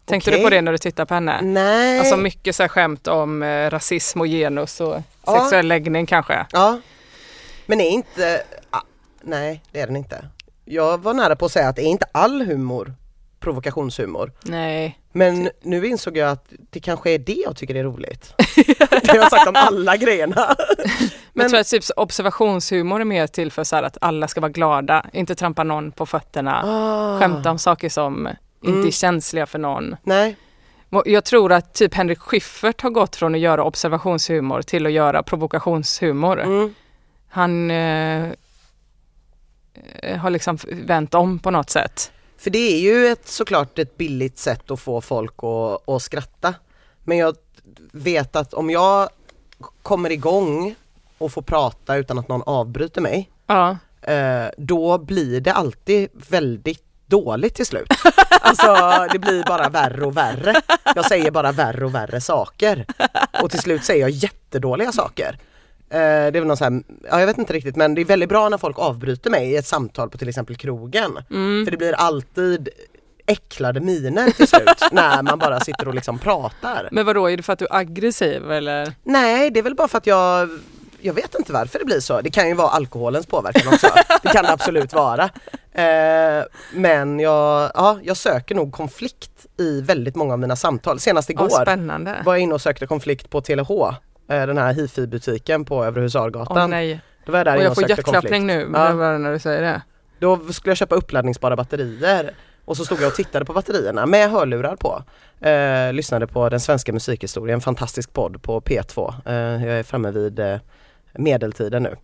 Tänkte 0.05 0.29
Okej. 0.29 0.39
du 0.39 0.45
på 0.45 0.49
det 0.49 0.61
när 0.61 0.71
du 0.71 0.77
tittar 0.77 1.05
på 1.05 1.13
henne? 1.13 1.41
Nej. 1.41 1.99
Alltså 1.99 2.17
mycket 2.17 2.55
så 2.55 2.63
här 2.63 2.67
skämt 2.67 3.07
om 3.07 3.43
eh, 3.43 3.69
rasism 3.69 4.21
och 4.21 4.27
genus 4.27 4.81
och 4.81 5.01
Ja. 5.25 5.39
sexuell 5.39 5.67
läggning 5.67 6.05
kanske. 6.05 6.45
Ja. 6.51 6.79
Men 7.65 7.81
är 7.81 7.89
inte, 7.89 8.43
ah, 8.69 8.81
nej 9.21 9.61
det 9.71 9.79
är 9.79 9.87
den 9.87 9.95
inte. 9.95 10.25
Jag 10.65 10.97
var 11.03 11.13
nära 11.13 11.35
på 11.35 11.45
att 11.45 11.51
säga 11.51 11.67
att 11.69 11.75
det 11.75 11.81
är 11.81 11.87
inte 11.87 12.05
all 12.11 12.41
humor 12.41 12.93
provoktionshumor. 13.39 14.31
Nej. 14.43 14.99
Men 15.11 15.49
nu 15.61 15.87
insåg 15.87 16.17
jag 16.17 16.29
att 16.31 16.53
det 16.69 16.79
kanske 16.79 17.11
är 17.11 17.19
det 17.19 17.33
jag 17.45 17.55
tycker 17.55 17.75
är 17.75 17.83
roligt. 17.83 18.33
det 19.01 19.07
har 19.07 19.15
jag 19.15 19.29
sagt 19.31 19.47
om 19.47 19.55
alla 19.55 19.97
grejerna. 19.97 20.55
Men 20.77 20.87
Men- 21.33 21.41
jag 21.43 21.49
tror 21.49 21.59
att 21.59 21.67
typ 21.67 21.83
observationshumor 21.97 23.01
är 23.01 23.05
mer 23.05 23.27
till 23.27 23.51
för 23.51 23.63
så 23.63 23.75
att 23.75 23.97
alla 24.01 24.27
ska 24.27 24.41
vara 24.41 24.51
glada, 24.51 25.05
inte 25.13 25.35
trampa 25.35 25.63
någon 25.63 25.91
på 25.91 26.05
fötterna, 26.05 26.61
Ah. 26.65 27.19
skämta 27.19 27.51
om 27.51 27.59
saker 27.59 27.89
som 27.89 28.27
inte 28.61 28.71
Mm. 28.77 28.87
är 28.87 28.91
känsliga 28.91 29.45
för 29.45 29.59
någon. 29.59 29.95
Nej, 30.03 30.35
Jag 31.05 31.25
tror 31.25 31.51
att 31.51 31.73
typ 31.73 31.93
Henrik 31.93 32.19
Schyffert 32.19 32.81
har 32.81 32.89
gått 32.89 33.15
från 33.15 33.35
att 33.35 33.41
göra 33.41 33.63
observationshumor 33.63 34.61
till 34.61 34.85
att 34.85 34.91
göra 34.91 35.23
provokationshumor. 35.23 36.41
mm. 36.41 36.73
Han 37.29 37.71
eh, 37.71 38.29
eh, 40.03 40.17
har 40.17 40.29
liksom 40.29 40.57
vänt 40.71 41.13
om 41.13 41.39
på 41.39 41.51
något 41.51 41.69
sätt. 41.69 42.11
För 42.45 42.49
det 42.49 42.73
är 42.73 42.79
ju 42.79 43.07
ett, 43.07 43.27
såklart 43.27 43.79
ett 43.79 43.97
billigt 43.97 44.37
sätt 44.37 44.71
att 44.71 44.79
få 44.79 45.01
folk 45.01 45.33
att, 45.43 45.89
att 45.89 46.01
skratta. 46.01 46.53
Men 47.03 47.17
jag 47.17 47.35
vet 47.91 48.35
att 48.35 48.53
om 48.53 48.69
jag 48.69 49.09
kommer 49.81 50.11
igång 50.11 50.75
och 51.17 51.31
får 51.31 51.41
prata 51.41 51.95
utan 51.95 52.19
att 52.19 52.27
någon 52.27 52.41
avbryter 52.45 53.01
mig, 53.01 53.31
Ja. 53.47 53.77
eh, 54.01 54.45
då 54.57 54.97
blir 54.97 55.41
det 55.41 55.53
alltid 55.53 56.09
väldigt 56.29 56.83
dåligt 57.05 57.55
till 57.55 57.65
slut. 57.65 57.87
Alltså 58.41 58.75
det 59.13 59.19
blir 59.19 59.43
bara 59.43 59.69
värre 59.69 60.05
och 60.05 60.17
värre. 60.17 60.61
Jag 60.95 61.05
säger 61.05 61.31
bara 61.31 61.51
värre 61.51 61.85
och 61.85 61.95
värre 61.95 62.21
saker. 62.21 62.85
Och 63.43 63.51
till 63.51 63.59
slut 63.59 63.83
säger 63.83 64.01
jag 64.01 64.09
jättedåliga 64.09 64.91
saker. 64.91 65.37
Eh, 65.95 66.31
det 66.31 66.37
är 66.37 66.39
väl 66.39 66.45
någon 66.45 66.57
så 66.57 66.63
här, 66.63 66.83
ja 67.09 67.19
jag 67.19 67.27
vet 67.27 67.37
inte 67.37 67.53
riktigt 67.53 67.75
men 67.75 67.95
det 67.95 68.01
är 68.01 68.05
väldigt 68.05 68.29
bra 68.29 68.49
när 68.49 68.57
folk 68.57 68.79
avbryter 68.79 69.29
mig 69.29 69.51
i 69.51 69.55
ett 69.55 69.67
samtal 69.67 70.09
på 70.09 70.17
till 70.17 70.29
exempel 70.29 70.55
krogen. 70.55 71.11
Mm. 71.31 71.65
För 71.65 71.71
det 71.71 71.77
blir 71.77 71.93
alltid 71.93 72.69
äcklade 73.25 73.79
miner 73.79 74.31
till 74.31 74.47
slut 74.47 74.81
när 74.91 75.23
man 75.23 75.39
bara 75.39 75.59
sitter 75.59 75.87
och 75.87 75.95
liksom 75.95 76.19
pratar. 76.19 76.89
Men 76.91 77.05
vadå, 77.05 77.29
är 77.29 77.37
det 77.37 77.43
för 77.43 77.53
att 77.53 77.59
du 77.59 77.65
är 77.65 77.75
aggressiv 77.75 78.51
eller? 78.51 78.93
Nej, 79.03 79.51
det 79.51 79.59
är 79.59 79.63
väl 79.63 79.75
bara 79.75 79.87
för 79.87 79.97
att 79.97 80.07
jag 80.07 80.49
jag 81.01 81.13
vet 81.13 81.35
inte 81.35 81.53
varför 81.53 81.79
det 81.79 81.85
blir 81.85 81.99
så. 81.99 82.21
Det 82.21 82.29
kan 82.29 82.47
ju 82.47 82.53
vara 82.53 82.69
alkoholens 82.69 83.25
påverkan 83.25 83.73
också. 83.73 83.87
Det 84.23 84.29
kan 84.29 84.43
det 84.43 84.51
absolut 84.51 84.93
vara. 84.93 85.23
Eh, 85.71 86.43
men 86.73 87.19
jag, 87.19 87.71
ja, 87.73 87.99
jag 88.03 88.17
söker 88.17 88.55
nog 88.55 88.71
konflikt 88.71 89.45
i 89.57 89.81
väldigt 89.81 90.15
många 90.15 90.33
av 90.33 90.39
mina 90.39 90.55
samtal. 90.55 90.99
Senast 90.99 91.29
igår 91.29 91.49
spännande. 91.49 92.21
var 92.25 92.33
jag 92.33 92.41
inne 92.41 92.53
och 92.53 92.61
sökte 92.61 92.87
konflikt 92.87 93.29
på 93.29 93.41
TLH, 93.41 93.69
den 94.27 94.57
här 94.57 94.73
hifi-butiken 94.73 95.65
på 95.65 95.85
Övre 95.85 95.99
Åh 95.99 96.03
Husargatan. 96.03 96.69
nej. 96.69 97.01
Då 97.25 97.31
var 97.31 97.39
jag 97.39 97.45
där 97.45 97.57
Och 97.57 97.63
jag 97.63 97.75
får 97.75 97.89
hjärtklappning 97.89 98.47
nu 98.47 98.69
Ja. 98.73 98.93
när 99.17 99.31
du 99.31 99.39
säger 99.39 99.61
det. 99.61 99.81
Då 100.19 100.37
skulle 100.39 100.69
jag 100.71 100.77
köpa 100.77 100.95
uppladdningsbara 100.95 101.55
batterier 101.55 102.31
och 102.65 102.77
så 102.77 102.85
stod 102.85 103.01
jag 103.01 103.07
och 103.07 103.13
tittade 103.13 103.45
på 103.45 103.53
batterierna 103.53 104.05
med 104.05 104.29
hörlurar 104.31 104.75
på. 104.75 105.03
Eh, 105.47 105.93
lyssnade 105.93 106.27
på 106.27 106.49
Den 106.49 106.59
svenska 106.59 106.93
musikhistorien, 106.93 107.53
en 107.55 107.61
fantastisk 107.61 108.13
podd 108.13 108.41
på 108.41 108.61
P2. 108.61 109.13
Eh, 109.25 109.65
jag 109.67 109.79
är 109.79 109.83
framme 109.83 110.11
vid 110.11 110.39
eh, 110.39 110.57
medeltiden 111.13 111.83
nu. 111.83 111.95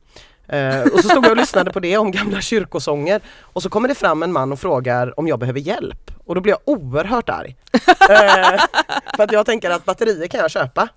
Eh, 0.52 0.82
och 0.82 0.99
så 0.99 1.10
stod 1.10 1.26
jag 1.26 1.32
och 1.32 1.38
lyssnade 1.38 1.72
på 1.72 1.80
det 1.80 1.97
om 1.97 2.12
gamla 2.12 2.41
kyrkosånger 2.41 3.22
och 3.41 3.64
så 3.64 3.70
kommer 3.70 3.88
det 3.88 3.95
fram 3.95 4.24
en 4.24 4.32
man 4.32 4.52
och 4.52 4.60
frågar 4.60 5.20
om 5.20 5.28
jag 5.28 5.39
behöver 5.39 5.60
hjälp 5.60 6.12
och 6.26 6.36
då 6.36 6.41
blir 6.41 6.54
jag 6.54 6.60
oerhört 6.78 7.30
arg. 7.30 7.56
Eh, 8.10 8.62
för 9.16 9.24
att 9.24 9.32
jag 9.32 9.45
tänker 9.45 9.70
att 9.70 9.86
batterier 9.86 10.28
kan 10.28 10.39
jag 10.39 10.52
köpa. 10.52 10.88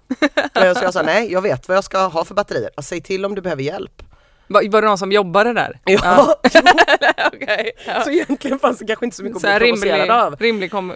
Eh, 0.54 0.74
så 0.74 0.84
jag 0.84 0.92
sa 0.92 1.02
nej, 1.02 1.32
jag 1.32 1.42
vet 1.42 1.68
vad 1.68 1.76
jag 1.76 1.84
ska 1.84 1.98
ha 2.06 2.24
för 2.24 2.34
batterier. 2.34 2.70
Alltså, 2.76 2.88
säg 2.88 3.00
till 3.00 3.24
om 3.24 3.34
du 3.34 3.42
behöver 3.42 3.62
hjälp. 3.62 4.02
Var, 4.46 4.68
var 4.70 4.82
det 4.82 4.88
någon 4.88 4.98
som 4.98 5.12
jobbade 5.12 5.52
där? 5.52 5.78
Ja, 5.84 6.36
Okej. 7.34 7.70
Ja. 7.86 8.02
så 8.04 8.10
egentligen 8.10 8.58
fanns 8.58 8.78
det 8.78 8.86
kanske 8.86 9.04
inte 9.04 9.16
så 9.16 9.22
mycket 9.22 9.40
Så 9.40 9.46
att 9.48 9.58
bli 9.58 9.66
rimlig, 9.68 9.90
provocerad 9.90 10.10
av. 10.24 10.36
rimlig 10.36 10.70
kom- 10.70 10.94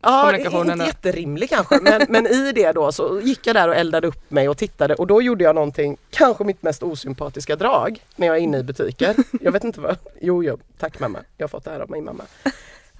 Ja, 0.00 0.20
kommunikationen 0.20 0.72
inte 0.72 0.84
jätterimlig 0.84 1.48
kanske 1.50 1.78
men, 1.82 2.06
men 2.08 2.26
i 2.26 2.52
det 2.52 2.72
då 2.72 2.92
så 2.92 3.20
gick 3.20 3.46
jag 3.46 3.56
där 3.56 3.68
och 3.68 3.76
eldade 3.76 4.06
upp 4.06 4.30
mig 4.30 4.48
och 4.48 4.56
tittade 4.56 4.94
och 4.94 5.06
då 5.06 5.22
gjorde 5.22 5.44
jag 5.44 5.54
någonting, 5.54 5.96
kanske 6.10 6.44
mitt 6.44 6.62
mest 6.62 6.82
osympatiska 6.82 7.56
drag 7.56 8.02
när 8.16 8.26
jag 8.26 8.36
är 8.36 8.40
inne 8.40 8.58
i 8.58 8.62
butiker. 8.62 9.14
Jag 9.40 9.52
vet 9.52 9.64
inte 9.64 9.80
vad, 9.80 9.96
jo, 10.20 10.44
jo 10.44 10.58
tack 10.78 10.98
mamma, 11.00 11.18
jag 11.36 11.44
har 11.44 11.48
fått 11.48 11.64
det 11.64 11.70
här 11.70 11.80
av 11.80 11.90
min 11.90 12.04
mamma. 12.04 12.24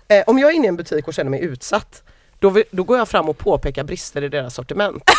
Eh, 0.08 0.24
om 0.26 0.38
jag 0.38 0.50
är 0.50 0.54
inne 0.54 0.64
i 0.66 0.68
en 0.68 0.76
butik 0.76 1.08
och 1.08 1.14
känner 1.14 1.30
mig 1.30 1.40
utsatt 1.40 2.02
då, 2.38 2.50
vill- 2.50 2.64
då 2.70 2.82
går 2.84 2.98
jag 2.98 3.08
fram 3.08 3.28
och 3.28 3.38
påpekar 3.38 3.84
brister 3.84 4.24
i 4.24 4.28
deras 4.28 4.54
sortiment. 4.54 5.02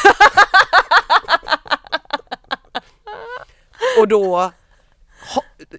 och 4.00 4.08
då 4.08 4.52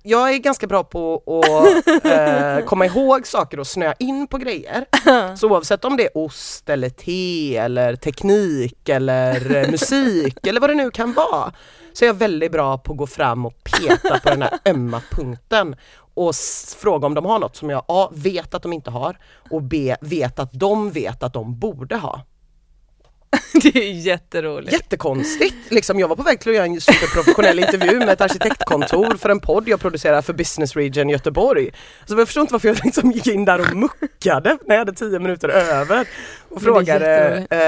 jag 0.03 0.35
är 0.35 0.39
ganska 0.39 0.67
bra 0.67 0.85
på 0.85 1.23
att 1.27 2.05
eh, 2.05 2.65
komma 2.67 2.87
ihåg 2.87 3.27
saker 3.27 3.61
och 3.61 3.67
snöa 3.67 3.95
in 3.99 4.27
på 4.27 4.39
grejer. 4.39 4.85
Så 5.37 5.49
oavsett 5.49 5.85
om 5.85 5.97
det 5.97 6.05
är 6.05 6.19
ost 6.19 6.69
eller 6.69 6.89
te 6.89 7.57
eller 7.57 7.97
teknik 7.97 8.89
eller 8.89 9.57
eh, 9.57 9.71
musik 9.71 10.47
eller 10.47 10.61
vad 10.61 10.71
det 10.71 10.75
nu 10.75 10.91
kan 10.91 11.13
vara. 11.13 11.53
Så 11.93 12.05
är 12.05 12.07
jag 12.07 12.15
väldigt 12.15 12.53
bra 12.53 12.79
på 12.79 12.93
att 12.93 12.99
gå 12.99 13.07
fram 13.07 13.47
och 13.47 13.55
peta 13.65 14.19
på 14.19 14.31
den 14.31 14.43
här 14.43 14.59
ömma 14.65 15.03
punkten 15.11 15.77
och 16.15 16.35
fråga 16.79 17.07
om 17.07 17.15
de 17.15 17.25
har 17.25 17.39
något 17.39 17.57
som 17.57 17.71
jag 17.71 17.85
A. 17.89 18.09
vet 18.13 18.55
att 18.55 18.63
de 18.63 18.73
inte 18.73 18.91
har 18.91 19.19
och 19.51 19.63
B. 19.63 19.97
vet 20.01 20.39
att 20.39 20.53
de 20.53 20.91
vet 20.91 21.23
att 21.23 21.33
de 21.33 21.59
borde 21.59 21.97
ha. 21.97 22.21
Det 23.63 23.77
är 23.77 23.93
jätteroligt. 23.93 24.73
Jättekonstigt! 24.73 25.57
Liksom, 25.71 26.01
jag 26.01 26.09
var 26.09 26.17
på 26.17 26.23
väg 26.23 26.41
till 26.41 26.51
att 26.51 26.57
göra 26.57 26.67
en 26.67 26.81
superprofessionell 26.81 27.59
intervju 27.59 27.99
med 27.99 28.09
ett 28.09 28.21
arkitektkontor 28.21 29.17
för 29.17 29.29
en 29.29 29.41
podd 29.41 29.69
jag 29.69 29.81
producerar 29.81 30.23
för 30.23 30.33
Business 30.33 30.77
Region 30.77 31.09
Göteborg. 31.09 31.71
Så 32.07 32.15
jag 32.15 32.29
förstår 32.29 32.41
inte 32.41 32.53
varför 32.53 32.69
jag 32.69 32.85
liksom 32.85 33.11
gick 33.11 33.27
in 33.27 33.45
där 33.45 33.61
och 33.61 33.77
muckade 33.77 34.59
när 34.67 34.75
jag 34.75 34.79
hade 34.79 34.93
tio 34.93 35.19
minuter 35.19 35.49
över. 35.49 36.09
Och 36.49 36.63
frågade, 36.63 37.47
eh, 37.51 37.59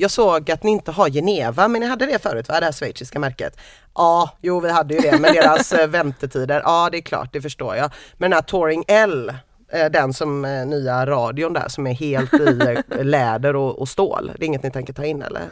jag 0.00 0.10
såg 0.10 0.50
att 0.50 0.62
ni 0.62 0.70
inte 0.70 0.90
har 0.90 1.08
Geneva 1.08 1.68
men 1.68 1.80
ni 1.80 1.86
hade 1.86 2.06
det 2.06 2.22
förut 2.22 2.48
va, 2.48 2.60
det 2.60 2.66
här 2.66 2.72
schweiziska 2.72 3.18
märket? 3.18 3.58
Ja, 3.94 4.38
jo 4.40 4.60
vi 4.60 4.70
hade 4.70 4.94
ju 4.94 5.00
det 5.00 5.18
men 5.18 5.34
deras 5.34 5.72
eh, 5.72 5.88
väntetider, 5.88 6.62
ja 6.64 6.88
det 6.92 6.98
är 6.98 7.02
klart 7.02 7.32
det 7.32 7.42
förstår 7.42 7.76
jag. 7.76 7.90
Men 8.16 8.30
den 8.30 8.36
här 8.36 8.42
Touring 8.42 8.84
L 8.88 9.32
Eh, 9.68 9.90
den 9.90 10.12
som 10.12 10.44
eh, 10.44 10.66
nya 10.66 11.06
radion 11.06 11.52
där 11.52 11.68
som 11.68 11.86
är 11.86 11.94
helt 11.94 12.34
i 12.34 12.82
eh, 12.90 13.04
läder 13.04 13.56
och, 13.56 13.78
och 13.78 13.88
stål. 13.88 14.32
Det 14.38 14.44
är 14.44 14.46
inget 14.46 14.62
ni 14.62 14.70
tänker 14.70 14.92
ta 14.92 15.04
in 15.04 15.22
eller? 15.22 15.42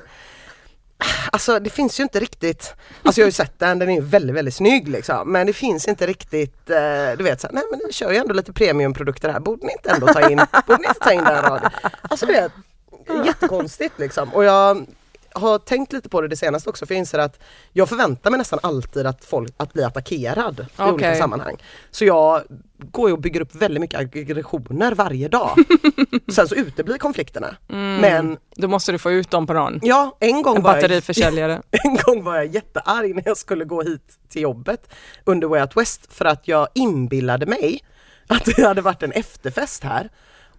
Alltså 1.32 1.58
det 1.58 1.70
finns 1.70 2.00
ju 2.00 2.02
inte 2.02 2.20
riktigt, 2.20 2.74
alltså 3.02 3.20
jag 3.20 3.24
har 3.24 3.28
ju 3.28 3.32
sett 3.32 3.58
den, 3.58 3.78
den 3.78 3.90
är 3.90 3.94
ju 3.94 4.00
väldigt 4.00 4.36
väldigt 4.36 4.54
snygg 4.54 4.88
liksom 4.88 5.32
men 5.32 5.46
det 5.46 5.52
finns 5.52 5.88
inte 5.88 6.06
riktigt, 6.06 6.70
eh, 6.70 7.16
du 7.18 7.24
vet 7.24 7.40
såhär, 7.40 7.54
nej 7.54 7.64
men 7.70 7.80
ni 7.86 7.92
kör 7.92 8.12
ju 8.12 8.16
ändå 8.16 8.34
lite 8.34 8.52
premiumprodukter 8.52 9.32
här, 9.32 9.40
borde 9.40 9.66
ni 9.66 9.72
inte 9.72 9.90
ändå 9.90 10.06
ta 10.06 10.30
in, 10.30 10.40
borde 10.66 10.82
ni 10.82 10.88
inte 10.88 11.00
ta 11.00 11.12
in 11.12 11.24
den 11.24 11.42
radion? 11.42 11.70
Alltså 12.02 12.26
det 12.26 12.36
är 12.36 12.50
jättekonstigt 13.26 13.98
liksom 13.98 14.34
och 14.34 14.44
jag 14.44 14.86
har 15.34 15.58
tänkt 15.58 15.92
lite 15.92 16.08
på 16.08 16.20
det 16.20 16.28
det 16.28 16.36
senaste 16.36 16.70
också 16.70 16.86
för 16.86 16.94
jag 16.94 16.98
inser 16.98 17.18
att 17.18 17.38
jag 17.72 17.88
förväntar 17.88 18.30
mig 18.30 18.38
nästan 18.38 18.58
alltid 18.62 19.06
att 19.06 19.24
folk, 19.24 19.52
att 19.56 19.72
bli 19.72 19.82
attackerad 19.84 20.60
i 20.60 20.64
Okej. 20.76 20.92
olika 20.92 21.14
sammanhang. 21.14 21.56
Så 21.90 22.04
jag 22.04 22.42
går 22.78 23.08
ju 23.08 23.12
och 23.12 23.20
bygger 23.20 23.40
upp 23.40 23.54
väldigt 23.54 23.80
mycket 23.80 24.00
aggressioner 24.00 24.94
varje 24.94 25.28
dag. 25.28 25.58
Sen 26.32 26.48
så 26.48 26.54
uteblir 26.54 26.98
konflikterna. 26.98 27.56
Men 28.00 28.36
Då 28.56 28.68
måste 28.68 28.92
du 28.92 28.98
få 28.98 29.10
ut 29.10 29.30
dem 29.30 29.46
på 29.46 29.52
någon. 29.52 29.80
ja, 29.82 30.16
en 30.20 30.42
gång 30.42 30.56
En 30.56 30.62
var 30.62 30.70
jag 30.70 30.80
en 31.84 31.96
gång 32.04 32.24
var 32.24 32.36
jag 32.36 32.46
jättearg 32.46 33.14
när 33.14 33.22
jag 33.26 33.36
skulle 33.36 33.64
gå 33.64 33.82
hit 33.82 34.18
till 34.28 34.42
jobbet 34.42 34.90
under 35.24 35.48
Way 35.48 35.60
Out 35.60 35.76
West 35.76 36.12
för 36.14 36.24
att 36.24 36.48
jag 36.48 36.68
inbillade 36.74 37.46
mig 37.46 37.80
att 38.26 38.44
det 38.44 38.62
hade 38.66 38.80
varit 38.82 39.02
en 39.02 39.12
efterfest 39.12 39.84
här 39.84 40.10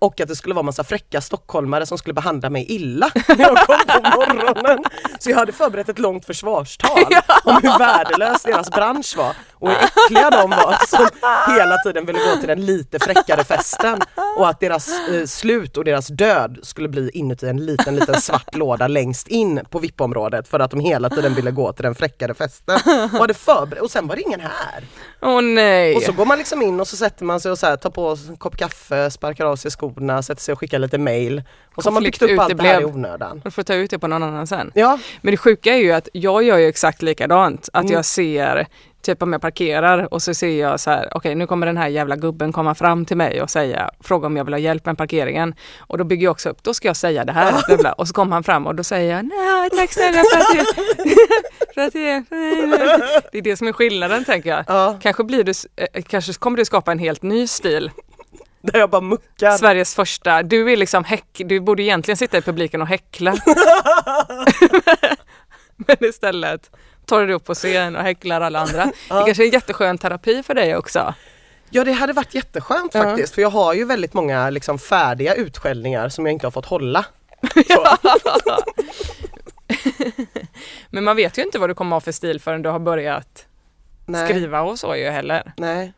och 0.05 0.21
att 0.21 0.27
det 0.27 0.35
skulle 0.35 0.55
vara 0.55 0.63
massa 0.63 0.83
fräcka 0.83 1.21
stockholmare 1.21 1.85
som 1.85 1.97
skulle 1.97 2.13
behandla 2.13 2.49
mig 2.49 2.65
illa 2.69 3.11
när 3.27 3.39
jag 3.39 3.57
kom 3.57 3.77
på 3.87 4.09
morgonen. 4.17 4.83
Så 5.19 5.29
jag 5.29 5.37
hade 5.37 5.51
förberett 5.51 5.89
ett 5.89 5.99
långt 5.99 6.25
försvarstal 6.25 6.91
om 7.43 7.59
hur 7.63 7.79
värdelös 7.79 8.43
deras 8.43 8.71
bransch 8.71 9.17
var 9.17 9.35
och 9.65 9.71
hur 9.71 9.77
äckliga 10.05 10.29
de 10.29 10.49
var 10.49 10.77
som 10.87 11.07
hela 11.55 11.77
tiden 11.77 12.05
ville 12.05 12.19
gå 12.19 12.35
till 12.39 12.47
den 12.47 12.65
lite 12.65 12.99
fräckare 12.99 13.43
festen 13.43 13.99
och 14.37 14.49
att 14.49 14.59
deras 14.59 14.89
eh, 15.09 15.25
slut 15.25 15.77
och 15.77 15.83
deras 15.83 16.07
död 16.07 16.57
skulle 16.63 16.89
bli 16.89 17.09
inuti 17.13 17.47
en 17.49 17.65
liten 17.65 17.95
liten 17.95 18.21
svart 18.21 18.55
låda 18.55 18.87
längst 18.87 19.27
in 19.27 19.61
på 19.69 19.79
VIP-området 19.79 20.47
för 20.47 20.59
att 20.59 20.71
de 20.71 20.79
hela 20.79 21.09
tiden 21.09 21.33
ville 21.33 21.51
gå 21.51 21.73
till 21.73 21.83
den 21.83 21.95
fräckare 21.95 22.33
festen. 22.33 22.75
Och, 23.13 23.19
hade 23.19 23.33
förberett, 23.33 23.83
och 23.83 23.91
sen 23.91 24.07
var 24.07 24.15
det 24.15 24.21
ingen 24.21 24.39
här. 24.39 24.83
Åh 25.21 25.41
nej! 25.41 25.95
Och 25.95 26.01
så 26.01 26.11
går 26.11 26.25
man 26.25 26.37
liksom 26.37 26.61
in 26.61 26.79
och 26.79 26.87
så 26.87 26.95
sätter 26.97 27.25
man 27.25 27.39
sig 27.39 27.51
och 27.51 27.59
så 27.59 27.65
här, 27.65 27.75
tar 27.77 27.89
på 27.89 28.15
sig 28.15 28.29
en 28.29 28.37
kopp 28.37 28.57
kaffe, 28.57 29.11
sparkar 29.11 29.45
av 29.45 29.55
sig 29.55 29.71
skorna, 29.71 30.23
sätter 30.23 30.41
sig 30.41 30.53
och 30.53 30.59
skickar 30.59 30.79
lite 30.79 30.97
mail. 30.97 31.43
Och 31.75 31.83
så 31.83 31.89
har 31.89 31.93
man 31.93 32.03
byggt 32.03 32.21
upp 32.21 32.39
allt 32.39 32.57
det 32.57 32.63
här 32.63 32.81
i 32.81 32.85
onödan. 32.85 33.41
Du 33.43 33.51
får 33.51 33.63
ta 33.63 33.73
ut 33.73 33.89
det 33.91 33.99
på 33.99 34.07
någon 34.07 34.23
annan 34.23 34.47
sen. 34.47 34.71
Ja, 34.75 34.99
Men 35.21 35.31
det 35.31 35.37
sjuka 35.37 35.73
är 35.73 35.77
ju 35.77 35.91
att 35.91 36.07
jag 36.13 36.43
gör 36.43 36.57
ju 36.57 36.67
exakt 36.67 37.01
likadant. 37.01 37.69
Att 37.73 37.83
Mm. 37.83 37.93
jag 37.93 38.05
ser 38.05 38.67
Typ 39.05 39.21
om 39.23 39.33
jag 39.33 39.41
parkerar 39.41 40.13
och 40.13 40.21
så 40.21 40.33
ser 40.33 40.59
jag 40.59 40.79
så 40.79 40.89
här, 40.89 41.09
okej 41.11 41.35
nu 41.35 41.47
kommer 41.47 41.65
den 41.67 41.77
här 41.77 41.87
jävla 41.87 42.15
gubben 42.15 42.51
komma 42.51 42.75
fram 42.75 43.05
till 43.05 43.17
mig 43.17 43.41
och 43.41 43.49
säga, 43.49 43.91
fråga 43.99 44.27
om 44.27 44.37
jag 44.37 44.45
vill 44.45 44.53
ha 44.53 44.59
hjälp 44.59 44.85
med 44.85 44.97
parkeringen. 44.97 45.55
Och 45.79 45.97
då 45.97 46.03
bygger 46.03 46.23
jag 46.23 46.31
också 46.31 46.49
upp, 46.49 46.63
då 46.63 46.73
ska 46.73 46.87
jag 46.87 46.95
säga 46.97 47.25
det 47.25 47.31
här. 47.31 47.77
bla. 47.77 47.93
Och 47.93 48.07
så 48.07 48.13
kommer 48.13 48.33
han 48.35 48.43
fram 48.43 48.67
och 48.67 48.75
då 48.75 48.83
säger 48.83 49.15
jag, 49.15 49.25
nej 49.25 49.69
tack 49.69 49.93
snälla 49.93 50.23
för 50.33 50.39
att 50.39 50.47
det, 50.53 50.65
för 51.73 51.81
att 51.81 51.93
det, 51.93 52.23
det 53.31 53.37
är 53.37 53.41
det 53.41 53.57
som 53.57 53.67
är 53.67 53.73
skillnaden 53.73 54.25
tänker 54.25 54.49
jag. 54.49 54.63
Ja, 54.67 54.97
Kanske, 55.01 55.23
blir 55.23 55.43
du, 55.43 55.51
eh, 55.75 56.03
kanske 56.03 56.33
kommer 56.33 56.57
du 56.57 56.65
skapa 56.65 56.91
en 56.91 56.99
helt 56.99 57.23
ny 57.23 57.47
stil. 57.47 57.91
där 58.61 58.79
jag 58.79 58.89
bara 58.89 59.01
muckar. 59.01 59.51
Sveriges 59.57 59.95
första, 59.95 60.43
du 60.43 60.71
är 60.71 60.77
liksom 60.77 61.03
häck, 61.03 61.41
du 61.45 61.59
borde 61.59 61.83
egentligen 61.83 62.17
sitta 62.17 62.37
i 62.37 62.41
publiken 62.41 62.81
och 62.81 62.87
häckla. 62.87 63.35
Men 65.75 65.97
istället 65.99 66.71
tar 67.05 67.27
du 67.27 67.33
upp 67.33 67.45
på 67.45 67.53
scen 67.53 67.95
och 67.95 68.01
häcklar 68.03 68.41
alla 68.41 68.59
andra. 68.59 68.85
Det 68.85 68.91
kanske 69.09 69.43
är 69.43 69.45
en 69.45 69.51
jätteskön 69.51 69.97
terapi 69.97 70.43
för 70.43 70.53
dig 70.53 70.75
också. 70.75 71.13
Ja 71.69 71.83
det 71.83 71.91
hade 71.91 72.13
varit 72.13 72.33
jätteskönt 72.33 72.93
Ja. 72.93 73.03
faktiskt 73.03 73.35
för 73.35 73.41
jag 73.41 73.49
har 73.49 73.73
ju 73.73 73.85
väldigt 73.85 74.13
många 74.13 74.49
liksom 74.49 74.79
färdiga 74.79 75.35
utskällningar 75.35 76.09
som 76.09 76.25
jag 76.25 76.33
inte 76.33 76.45
har 76.45 76.51
fått 76.51 76.65
hålla. 76.65 77.05
Men 80.89 81.03
man 81.03 81.15
vet 81.15 81.37
ju 81.37 81.41
inte 81.41 81.59
vad 81.59 81.69
du 81.69 81.73
kommer 81.73 81.95
ha 81.95 82.01
för 82.01 82.11
stil 82.11 82.41
förrän 82.41 82.61
du 82.61 82.69
har 82.69 82.79
börjat 82.79 83.47
Nej, 84.05 84.29
skriva 84.29 84.61
och 84.61 84.79
så 84.79 84.95
ju 84.95 85.09
heller. 85.09 85.53
nej. 85.57 85.93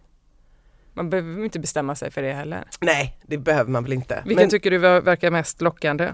Man 0.94 1.10
behöver 1.10 1.44
inte 1.44 1.60
bestämma 1.60 1.96
sig 1.96 2.12
för 2.12 2.22
det 2.22 2.34
heller. 2.34 2.64
nej, 2.80 3.18
det 3.24 3.38
behöver 3.38 3.72
man 3.72 3.84
väl 3.84 3.94
inte. 3.94 4.22
Vilken 4.26 4.44
Men, 4.44 4.50
tycker 4.50 4.72
du 4.72 4.78
ver- 4.80 5.02
verkar 5.02 5.32
mest 5.32 5.62
lockande? 5.62 6.14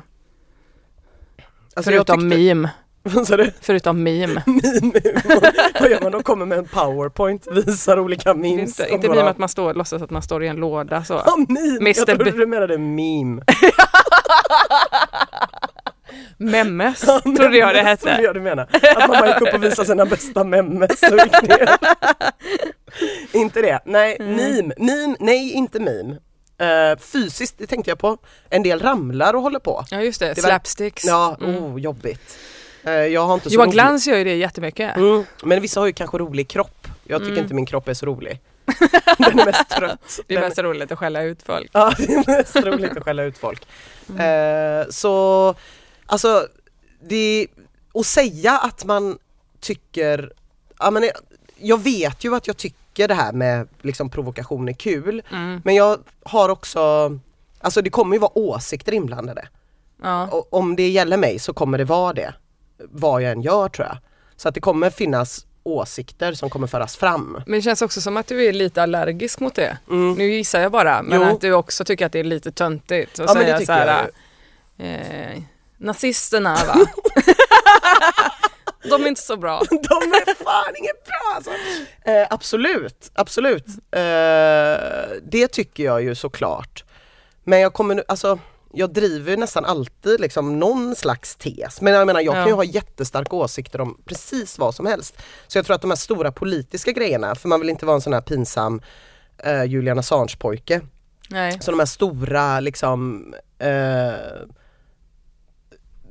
alltså, 1.75 1.91
Förutom 1.91 2.19
tyckte- 2.29 2.37
meme. 2.37 2.69
Vad 3.15 3.27
sa 3.27 3.37
du? 3.37 3.51
Förutom 3.61 4.03
meme. 4.03 4.43
Vad 5.79 5.89
gör 5.91 6.01
man 6.03 6.11
då? 6.11 6.23
Kommer 6.23 6.45
med 6.45 6.57
en 6.57 6.65
powerpoint, 6.67 7.47
visar 7.51 7.99
olika 7.99 8.33
memes. 8.33 8.79
Inte, 8.79 8.93
inte 8.93 9.09
meme 9.09 9.21
att 9.29 9.37
man 9.37 9.49
står, 9.49 9.73
låtsas 9.73 10.01
att 10.01 10.09
man 10.09 10.21
står 10.21 10.43
i 10.43 10.47
en 10.47 10.55
låda 10.55 11.03
så. 11.03 11.13
Ja, 11.25 11.35
meme! 11.49 11.77
Mr. 11.77 11.93
Jag 11.97 12.07
trodde 12.07 12.31
du 12.31 12.45
menade 12.45 12.77
meme. 12.77 13.41
Memes 16.37 16.99
trodde 16.99 17.57
jag 17.57 17.75
det 17.75 17.81
trodde 17.81 17.81
hette. 17.81 18.19
jag 18.23 18.33
du 18.35 18.41
menade. 18.41 18.61
Att 18.95 19.09
man 19.09 19.19
bara 19.19 19.27
gick 19.27 19.41
upp 19.41 19.53
och 19.53 19.63
visade 19.63 19.87
sina 19.87 20.05
bästa 20.05 20.43
ner. 20.43 20.87
inte 23.33 23.61
det. 23.61 23.79
Nej, 23.85 24.17
Mm. 24.19 24.35
meme. 24.35 24.73
Meme, 24.77 25.15
nej 25.19 25.51
inte 25.53 25.79
meme. 25.79 26.13
Uh, 26.61 26.97
fysiskt, 26.99 27.57
det 27.57 27.67
tänkte 27.67 27.91
jag 27.91 27.97
på. 27.99 28.17
En 28.49 28.63
del 28.63 28.79
ramlar 28.79 29.33
och 29.33 29.41
håller 29.41 29.59
på. 29.59 29.85
Ja 29.91 30.01
just 30.01 30.19
det, 30.19 30.33
Det 30.33 30.41
var- 30.41 30.49
slapsticks. 30.49 31.05
Ja, 31.05 31.37
Mm. 31.41 31.55
oh 31.63 31.79
jobbigt. 31.79 32.37
Eh, 32.83 32.91
jag 32.93 33.21
har 33.27 33.33
inte 33.33 33.49
så 33.49 33.55
Johan 33.55 33.67
rolig- 33.67 33.73
Glans 33.73 34.07
gör 34.07 34.17
ju 34.17 34.23
det 34.23 34.35
jättemycket. 34.35 34.97
Mm, 34.97 35.23
men 35.43 35.61
vissa 35.61 35.79
har 35.79 35.87
ju 35.87 35.93
kanske 35.93 36.17
rolig 36.17 36.47
kropp. 36.47 36.87
Jag 37.03 37.19
tycker 37.21 37.31
Mm. 37.31 37.43
inte 37.43 37.53
min 37.53 37.65
kropp 37.65 37.87
är 37.87 37.93
så 37.93 38.05
rolig. 38.05 38.39
Den 39.17 39.39
är 39.39 39.45
mest 39.45 39.69
trött. 39.69 40.19
Det 40.27 40.33
är 40.35 40.39
Den- 40.39 40.49
mest 40.49 40.59
roligt 40.59 40.91
att 40.91 40.99
skälla 40.99 41.21
ut 41.23 41.43
folk. 41.43 41.69
Ja, 41.73 41.93
det 41.97 42.13
är 42.13 42.37
mest 42.37 42.55
roligt 42.55 42.97
att 42.97 43.03
skälla 43.03 43.23
ut 43.23 43.37
folk. 43.37 43.67
Eh, 44.19 44.85
så, 44.89 45.55
alltså, 46.05 46.47
det, 47.01 47.47
att 47.93 48.05
säga 48.05 48.51
att 48.57 48.85
man 48.85 49.17
tycker, 49.59 50.31
ja 50.79 50.91
men 50.91 51.09
jag 51.57 51.83
vet 51.83 52.23
ju 52.23 52.35
att 52.35 52.47
jag 52.47 52.57
tycker 52.57 53.07
det 53.07 53.13
här 53.13 53.31
med 53.31 53.67
liksom 53.81 54.09
provokation 54.09 54.69
är 54.69 54.73
kul, 54.73 55.21
Mm. 55.31 55.61
men 55.65 55.75
jag 55.75 55.97
har 56.23 56.49
också, 56.49 57.11
alltså 57.59 57.81
det 57.81 57.89
kommer 57.89 58.15
ju 58.15 58.19
vara 58.19 58.37
åsikter 58.37 58.91
inblandade. 58.93 59.47
Ja. 60.03 60.27
Och 60.27 60.53
om 60.53 60.75
det 60.75 60.89
gäller 60.89 61.17
mig 61.17 61.39
så 61.39 61.53
kommer 61.53 61.77
det 61.77 61.85
vara 61.85 62.13
det, 62.13 62.33
vad 62.79 63.21
jag 63.23 63.31
än 63.31 63.41
gör 63.41 63.69
tror 63.69 63.87
jag. 63.87 63.97
Så 64.35 64.47
att 64.49 64.55
det 64.55 64.61
kommer 64.61 64.89
finnas 64.89 65.45
åsikter 65.63 66.33
som 66.33 66.49
kommer 66.49 66.67
föras 66.67 66.95
fram. 66.95 67.43
Men 67.45 67.55
det 67.55 67.61
känns 67.61 67.81
också 67.81 68.01
som 68.01 68.17
att 68.17 68.27
du 68.27 68.45
är 68.45 68.53
lite 68.53 68.83
allergisk 68.83 69.39
mot 69.39 69.55
det. 69.55 69.77
Mm. 69.89 70.13
Nu 70.13 70.31
gissar 70.33 70.59
jag 70.61 70.71
bara, 70.71 71.01
men 71.03 71.21
Jo. 71.21 71.27
att 71.35 71.41
du 71.41 71.53
också 71.53 71.85
tycker 71.85 72.05
att 72.05 72.11
det 72.11 72.19
är 72.19 72.23
lite 72.23 72.51
töntigt. 72.51 73.19
att 73.19 73.29
Ja 73.29 73.33
säga 73.33 73.59
så 73.65 73.71
här. 73.71 74.09
Eh, 74.77 75.41
nazisterna 75.77 76.55
va? 76.67 76.75
De 78.89 79.03
är 79.03 79.07
inte 79.07 79.21
så 79.21 79.37
bra. 79.37 79.61
De 79.69 79.75
är 79.77 80.43
fan 80.43 80.75
inget 80.75 81.03
bra 81.05 81.33
alltså. 81.35 81.51
eh, 82.05 82.27
Absolut, 82.29 83.11
absolut. 83.13 83.65
Eh, 83.91 85.17
det 85.23 85.47
tycker 85.47 85.83
jag 85.83 86.03
ju 86.03 86.15
såklart. 86.15 86.83
Men 87.43 87.59
jag 87.59 87.73
kommer 87.73 87.95
nu, 87.95 88.03
alltså 88.07 88.39
jag 88.73 88.93
driver 88.93 89.37
nästan 89.37 89.65
alltid 89.65 90.19
liksom 90.19 90.59
någon 90.59 90.95
slags 90.95 91.35
tes. 91.35 91.81
Men 91.81 91.93
jag 91.93 92.07
menar 92.07 92.21
jag 92.21 92.33
kan 92.33 92.47
ju 92.47 92.53
ha 92.53 92.63
jättestarka 92.63 93.35
åsikter 93.35 93.81
om 93.81 93.97
precis 94.05 94.59
vad 94.59 94.75
som 94.75 94.85
helst. 94.85 95.17
Så 95.47 95.57
jag 95.57 95.65
tror 95.65 95.75
att 95.75 95.81
de 95.81 95.91
här 95.91 95.97
stora 95.97 96.31
politiska 96.31 96.91
grejerna, 96.91 97.35
för 97.35 97.49
man 97.49 97.59
vill 97.59 97.69
inte 97.69 97.85
vara 97.85 97.95
en 97.95 98.01
sån 98.01 98.13
här 98.13 98.21
pinsam 98.21 98.81
eh, 99.37 99.63
Julian 99.63 99.99
Assange 99.99 100.35
pojke. 100.39 100.81
Nej. 101.29 101.57
Så 101.61 101.71
de 101.71 101.79
här 101.79 101.85
stora 101.85 102.59
liksom 102.59 103.25
eh, 103.59 104.13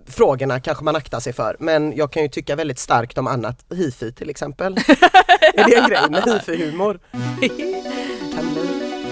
frågorna 0.06 0.60
kanske 0.60 0.84
man 0.84 0.96
aktar 0.96 1.20
sig 1.20 1.32
för. 1.32 1.56
Men 1.58 1.96
jag 1.96 2.12
kan 2.12 2.22
ju 2.22 2.28
tycka 2.28 2.56
väldigt 2.56 2.78
starkt 2.78 3.18
om 3.18 3.26
annat, 3.26 3.64
hifi 3.74 4.12
till 4.12 4.30
exempel. 4.30 4.76
är 5.54 5.68
det 5.68 5.76
en 5.76 5.88
grej 5.88 6.10
med 6.10 6.22
hifi-humor? 6.22 7.00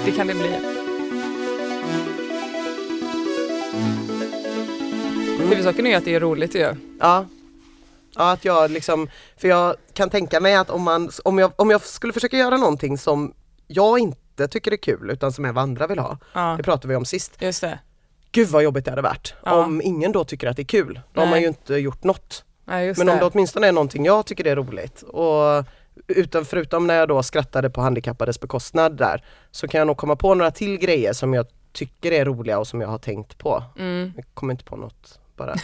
Det 0.05 0.13
kan 0.13 0.27
det 0.27 0.35
bli. 0.35 0.80
Huvudsaken 5.49 5.87
är 5.87 5.97
att 5.97 6.05
det 6.05 6.15
är 6.15 6.21
roligt 6.21 6.55
ju. 6.55 6.75
Ja. 7.01 7.27
Ja 8.17 8.33
att 8.33 8.45
jag 8.45 8.71
liksom, 8.71 9.09
för 9.37 9.49
jag 9.49 9.77
kan 9.95 10.11
tänka 10.11 10.41
mig 10.41 10.55
att 10.55 10.71
om 10.71 10.83
man, 10.83 11.11
om 11.25 11.39
jag, 11.39 11.53
om 11.57 11.71
jag 11.71 11.83
skulle 11.83 12.13
försöka 12.13 12.37
göra 12.39 12.57
någonting 12.57 12.99
som 12.99 13.35
jag 13.67 13.99
inte 13.99 14.49
tycker 14.49 14.73
är 14.73 14.77
kul 14.77 15.11
utan 15.11 15.33
som 15.33 15.45
vad 15.45 15.59
andra 15.59 15.87
vill 15.87 15.99
ha. 15.99 16.19
Ja, 16.33 16.55
Det 16.57 16.63
pratade 16.63 16.89
vi 16.89 16.95
om 16.95 17.05
sist. 17.05 17.33
just 17.43 17.61
det. 17.61 17.79
Gud 18.33 18.49
vad 18.49 18.63
jobbigt 18.63 18.85
det 18.85 18.91
hade 18.91 19.03
varit. 19.03 19.35
Ja. 19.45 19.65
Om 19.65 19.81
ingen 19.83 20.13
då 20.13 20.25
tycker 20.25 20.47
att 20.49 20.57
det 20.57 20.63
är 20.63 20.65
kul. 20.65 21.01
Då 21.13 21.21
har 21.21 21.27
Nej. 21.27 21.31
man 21.31 21.41
ju 21.41 21.49
inte 21.49 21.75
gjort 21.75 22.05
något. 22.05 22.45
Just 22.87 22.99
Men 22.99 23.09
om 23.09 23.15
det. 23.15 23.21
det 23.21 23.27
åtminstone 23.27 23.67
är 23.69 23.73
någonting 23.73 24.05
jag 24.05 24.27
tycker 24.27 24.47
är 24.47 24.57
roligt 24.57 25.03
och 25.03 25.65
utan, 26.07 26.45
förutom 26.45 26.87
när 26.87 26.95
jag 26.95 27.09
då 27.09 27.23
skrattade 27.23 27.71
på 27.71 27.81
handikappades 27.81 28.41
bekostnad 28.41 28.97
där 28.97 29.25
så 29.51 29.69
kan 29.69 29.79
jag 29.79 29.87
nog 29.87 29.97
komma 29.97 30.17
på 30.17 30.35
några 30.35 30.51
till 30.51 30.79
grejer 30.79 31.13
som 31.13 31.35
jag 31.35 31.47
tycker 31.73 32.13
är 32.13 32.25
roliga 32.25 32.59
och 32.59 32.67
som 32.67 32.81
jag 32.81 32.89
har 32.89 32.99
tänkt 32.99 33.39
på. 33.39 33.63
Mm. 33.79 34.13
Jag 34.17 34.25
kommer 34.35 34.53
inte 34.55 34.65
på 34.65 34.77
något 34.77 35.19
bara. 35.41 35.55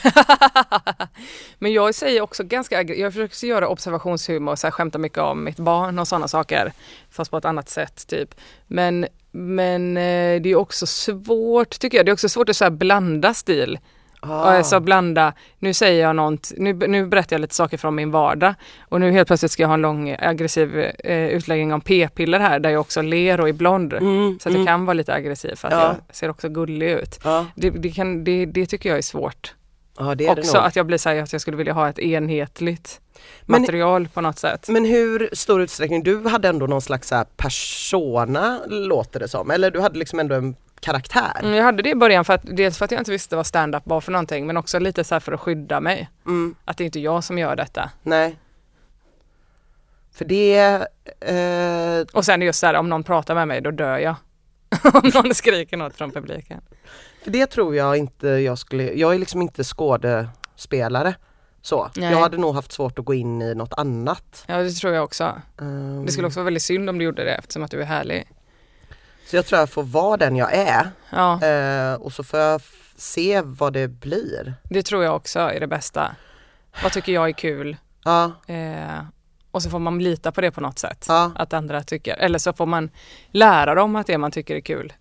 Men 1.59 1.73
jag 1.73 1.95
säger 1.95 2.21
också 2.21 2.45
ganska, 2.45 2.83
jag 2.83 3.13
försöker 3.13 3.47
göra 3.47 3.69
observationshumor, 3.69 4.57
så 4.57 4.67
här, 4.67 4.73
skämta 4.73 4.99
mycket 4.99 5.19
om 5.19 5.45
mitt 5.45 5.57
barn 5.57 5.99
och 5.99 6.09
sådana 6.09 6.29
saker. 6.29 6.73
Fast 7.11 7.31
på 7.31 7.37
ett 7.37 7.45
annat 7.45 7.69
sätt 7.69 8.07
typ. 8.07 8.35
Men, 8.67 9.07
men 9.33 9.97
eh, 9.97 10.41
det 10.43 10.49
är 10.51 10.57
också 10.57 10.87
svårt, 10.87 11.71
tycker 11.79 11.99
jag, 11.99 12.07
det 12.07 12.11
är 12.11 12.13
också 12.13 12.29
svårt 12.29 12.49
att 12.49 12.57
så 12.57 12.71
blanda 12.71 13.35
stil. 13.35 13.79
Ah. 14.21 14.41
Och 14.41 14.49
alltså 14.51 14.81
blanda, 14.81 15.33
nu 15.59 15.75
säger 15.75 16.03
jag 16.03 16.17
något, 16.17 16.53
nu, 16.57 16.73
nu 16.73 17.07
berättar 17.07 17.35
jag 17.37 17.41
lite 17.41 17.55
saker 17.55 17.77
från 17.79 17.95
min 17.95 18.11
vardag 18.11 18.55
och 18.89 19.01
nu 19.01 19.11
helt 19.11 19.27
plötsligt 19.29 19.53
ska 19.53 19.63
jag 19.63 19.69
ha 19.69 19.75
en 19.75 19.81
lång 19.83 20.17
aggressiv 20.19 20.79
eh, 21.05 21.27
utläggning 21.27 21.73
om 21.73 21.81
p-piller 21.81 22.41
här 22.41 22.59
där 22.59 22.71
jag 22.71 22.81
också 22.81 23.03
ler 23.03 23.41
och 23.41 23.49
är 23.49 23.53
blond. 23.53 23.93
Mm, 23.93 24.39
Så 24.41 24.49
att 24.49 24.55
mm, 24.55 24.61
jag 24.61 24.67
kan 24.69 24.87
vara 24.87 24.95
lite 24.95 25.15
aggressiv 25.15 25.55
för 25.55 25.69
att 25.69 25.75
Ja. 25.75 25.95
jag 26.07 26.17
ser 26.17 26.31
också 26.31 26.49
gullig 26.49 26.91
ut. 26.91 27.21
ja. 27.25 27.47
Det, 27.55 27.71
det, 27.71 27.91
kan, 27.91 28.25
det, 28.25 28.47
det 28.47 28.67
tycker 28.67 28.89
jag 28.89 28.99
är 28.99 29.03
svårt. 29.03 29.55
Ja, 29.99 30.15
det 30.15 30.27
är 30.27 30.35
det 30.35 30.41
också 30.41 30.57
nog. 30.57 30.67
att 30.67 30.77
jag 30.77 30.87
blir 30.87 30.99
så 30.99 31.09
här, 31.09 31.23
att 31.23 31.33
jag 31.33 31.41
skulle 31.41 31.57
vilja 31.57 31.73
ha 31.73 31.89
ett 31.89 31.99
enhetligt 31.99 33.01
Men- 33.43 33.61
material 33.61 34.09
på 34.09 34.21
något 34.21 34.39
sätt. 34.39 34.69
Men 34.69 34.85
hur 34.85 35.31
stor 35.33 35.61
utsträckning, 35.63 36.03
du 36.03 36.29
hade 36.29 36.49
ändå 36.49 36.67
någon 36.67 36.83
slags 36.83 37.09
så 37.09 37.25
persona 37.37 38.61
låter 38.67 39.21
det 39.21 39.29
som, 39.29 39.51
eller 39.51 39.71
du 39.71 39.81
hade 39.81 39.99
liksom 39.99 40.19
ändå 40.21 40.35
en 40.35 40.57
karaktär? 40.81 41.41
Mm, 41.43 41.55
Jag 41.55 41.65
hade 41.65 41.83
det 41.83 41.91
i 41.91 41.95
början 41.95 42.25
för 42.25 42.33
att, 42.35 42.43
dels 42.57 42.79
för 42.79 42.85
att 42.85 42.91
jag 42.91 43.01
inte 43.01 43.11
visste 43.11 43.37
vad 43.37 43.47
stand-up 43.47 43.83
var 43.87 44.01
för 44.01 44.13
någonting 44.13 44.47
men 44.47 44.57
också 44.57 44.79
lite 44.79 45.05
så 45.05 45.15
här 45.15 45.21
för 45.21 45.33
att 45.33 45.41
skydda 45.41 45.81
mig. 45.81 46.11
Mm, 46.27 46.55
Att 46.65 46.77
det 46.77 46.85
är 46.85 46.87
inte 46.87 47.01
jag 47.01 47.25
som 47.25 47.39
gör 47.39 47.57
detta. 47.57 47.91
nej. 48.03 48.37
För 50.13 50.25
det, 50.25 50.59
eh, 51.21 52.07
Och 52.17 52.25
sen 52.25 52.43
just 52.43 52.59
så 52.59 52.67
här 52.67 52.75
om 52.75 52.89
någon 52.89 53.05
pratar 53.05 53.35
med 53.35 53.49
mig 53.49 53.61
då 53.61 53.71
dör 53.71 53.99
jag. 53.99 54.15
om 54.95 55.11
någon 55.15 55.35
skriker 55.35 55.77
något 55.77 55.97
från 55.97 56.11
publiken. 56.11 56.61
För 57.27 57.31
det 57.33 57.47
tror 57.47 57.77
jag 57.77 57.97
inte 57.97 58.29
jag 58.29 58.59
skulle, 58.59 58.93
jag 58.93 59.15
är 59.15 59.19
liksom 59.19 59.43
inte 59.43 59.65
skådespelare. 59.65 61.15
Så. 61.63 61.91
Nej. 61.97 62.11
Jag 62.13 62.19
hade 62.21 62.37
nog 62.37 62.55
haft 62.55 62.73
svårt 62.73 62.99
att 62.99 63.05
gå 63.05 63.15
in 63.15 63.43
i 63.43 63.55
något 63.55 63.73
annat. 63.77 64.45
Ja 64.47 64.57
det 64.57 64.71
tror 64.71 64.95
jag 64.95 65.05
också. 65.05 65.41
Ehm, 65.61 66.07
Det 66.07 66.13
skulle 66.13 66.27
också 66.27 66.39
vara 66.41 66.45
väldigt 66.45 66.63
synd 66.63 66.91
om 66.91 66.99
du 66.99 67.05
gjorde 67.05 67.25
det 67.25 67.35
eftersom 67.35 67.63
att 67.63 67.71
du 67.71 67.81
är 67.81 67.85
härlig. 67.85 68.33
Så 69.27 69.37
jag 69.37 69.47
tror 69.47 69.59
jag 69.61 69.71
får 69.71 69.83
vara 69.83 70.17
den 70.17 70.37
jag 70.37 70.55
är 70.55 70.91
Ja 71.11 71.43
eh, 71.47 71.95
och 71.95 72.13
så 72.13 72.25
får 72.25 72.41
jag 72.41 72.61
se 72.97 73.43
vad 73.45 73.73
det 73.73 73.89
blir. 73.89 74.55
det 74.71 74.83
tror 74.83 75.05
jag 75.05 75.17
också 75.17 75.39
är 75.39 75.61
det 75.61 75.67
bästa. 75.67 76.17
Vad 76.83 76.93
tycker 76.93 77.13
jag 77.13 77.29
är 77.29 77.33
kul? 77.33 77.77
Ja, 78.05 78.33
Eh, 78.47 79.05
och 79.51 79.63
så 79.63 79.71
får 79.71 79.79
man 79.79 79.99
lita 79.99 80.33
på 80.33 80.41
det 80.41 80.51
på 80.51 80.61
något 80.61 80.79
sätt. 80.79 81.05
ja. 81.09 81.33
Att 81.35 81.53
andra 81.53 81.83
tycker, 81.83 82.15
eller 82.17 82.39
så 82.39 82.53
får 82.53 82.67
man 82.67 82.91
lära 83.31 83.75
dem 83.75 83.97
att 83.97 84.07
det 84.07 84.19
man 84.19 84.31
tycker 84.31 84.57
är 84.57 84.61
kul. 84.61 84.93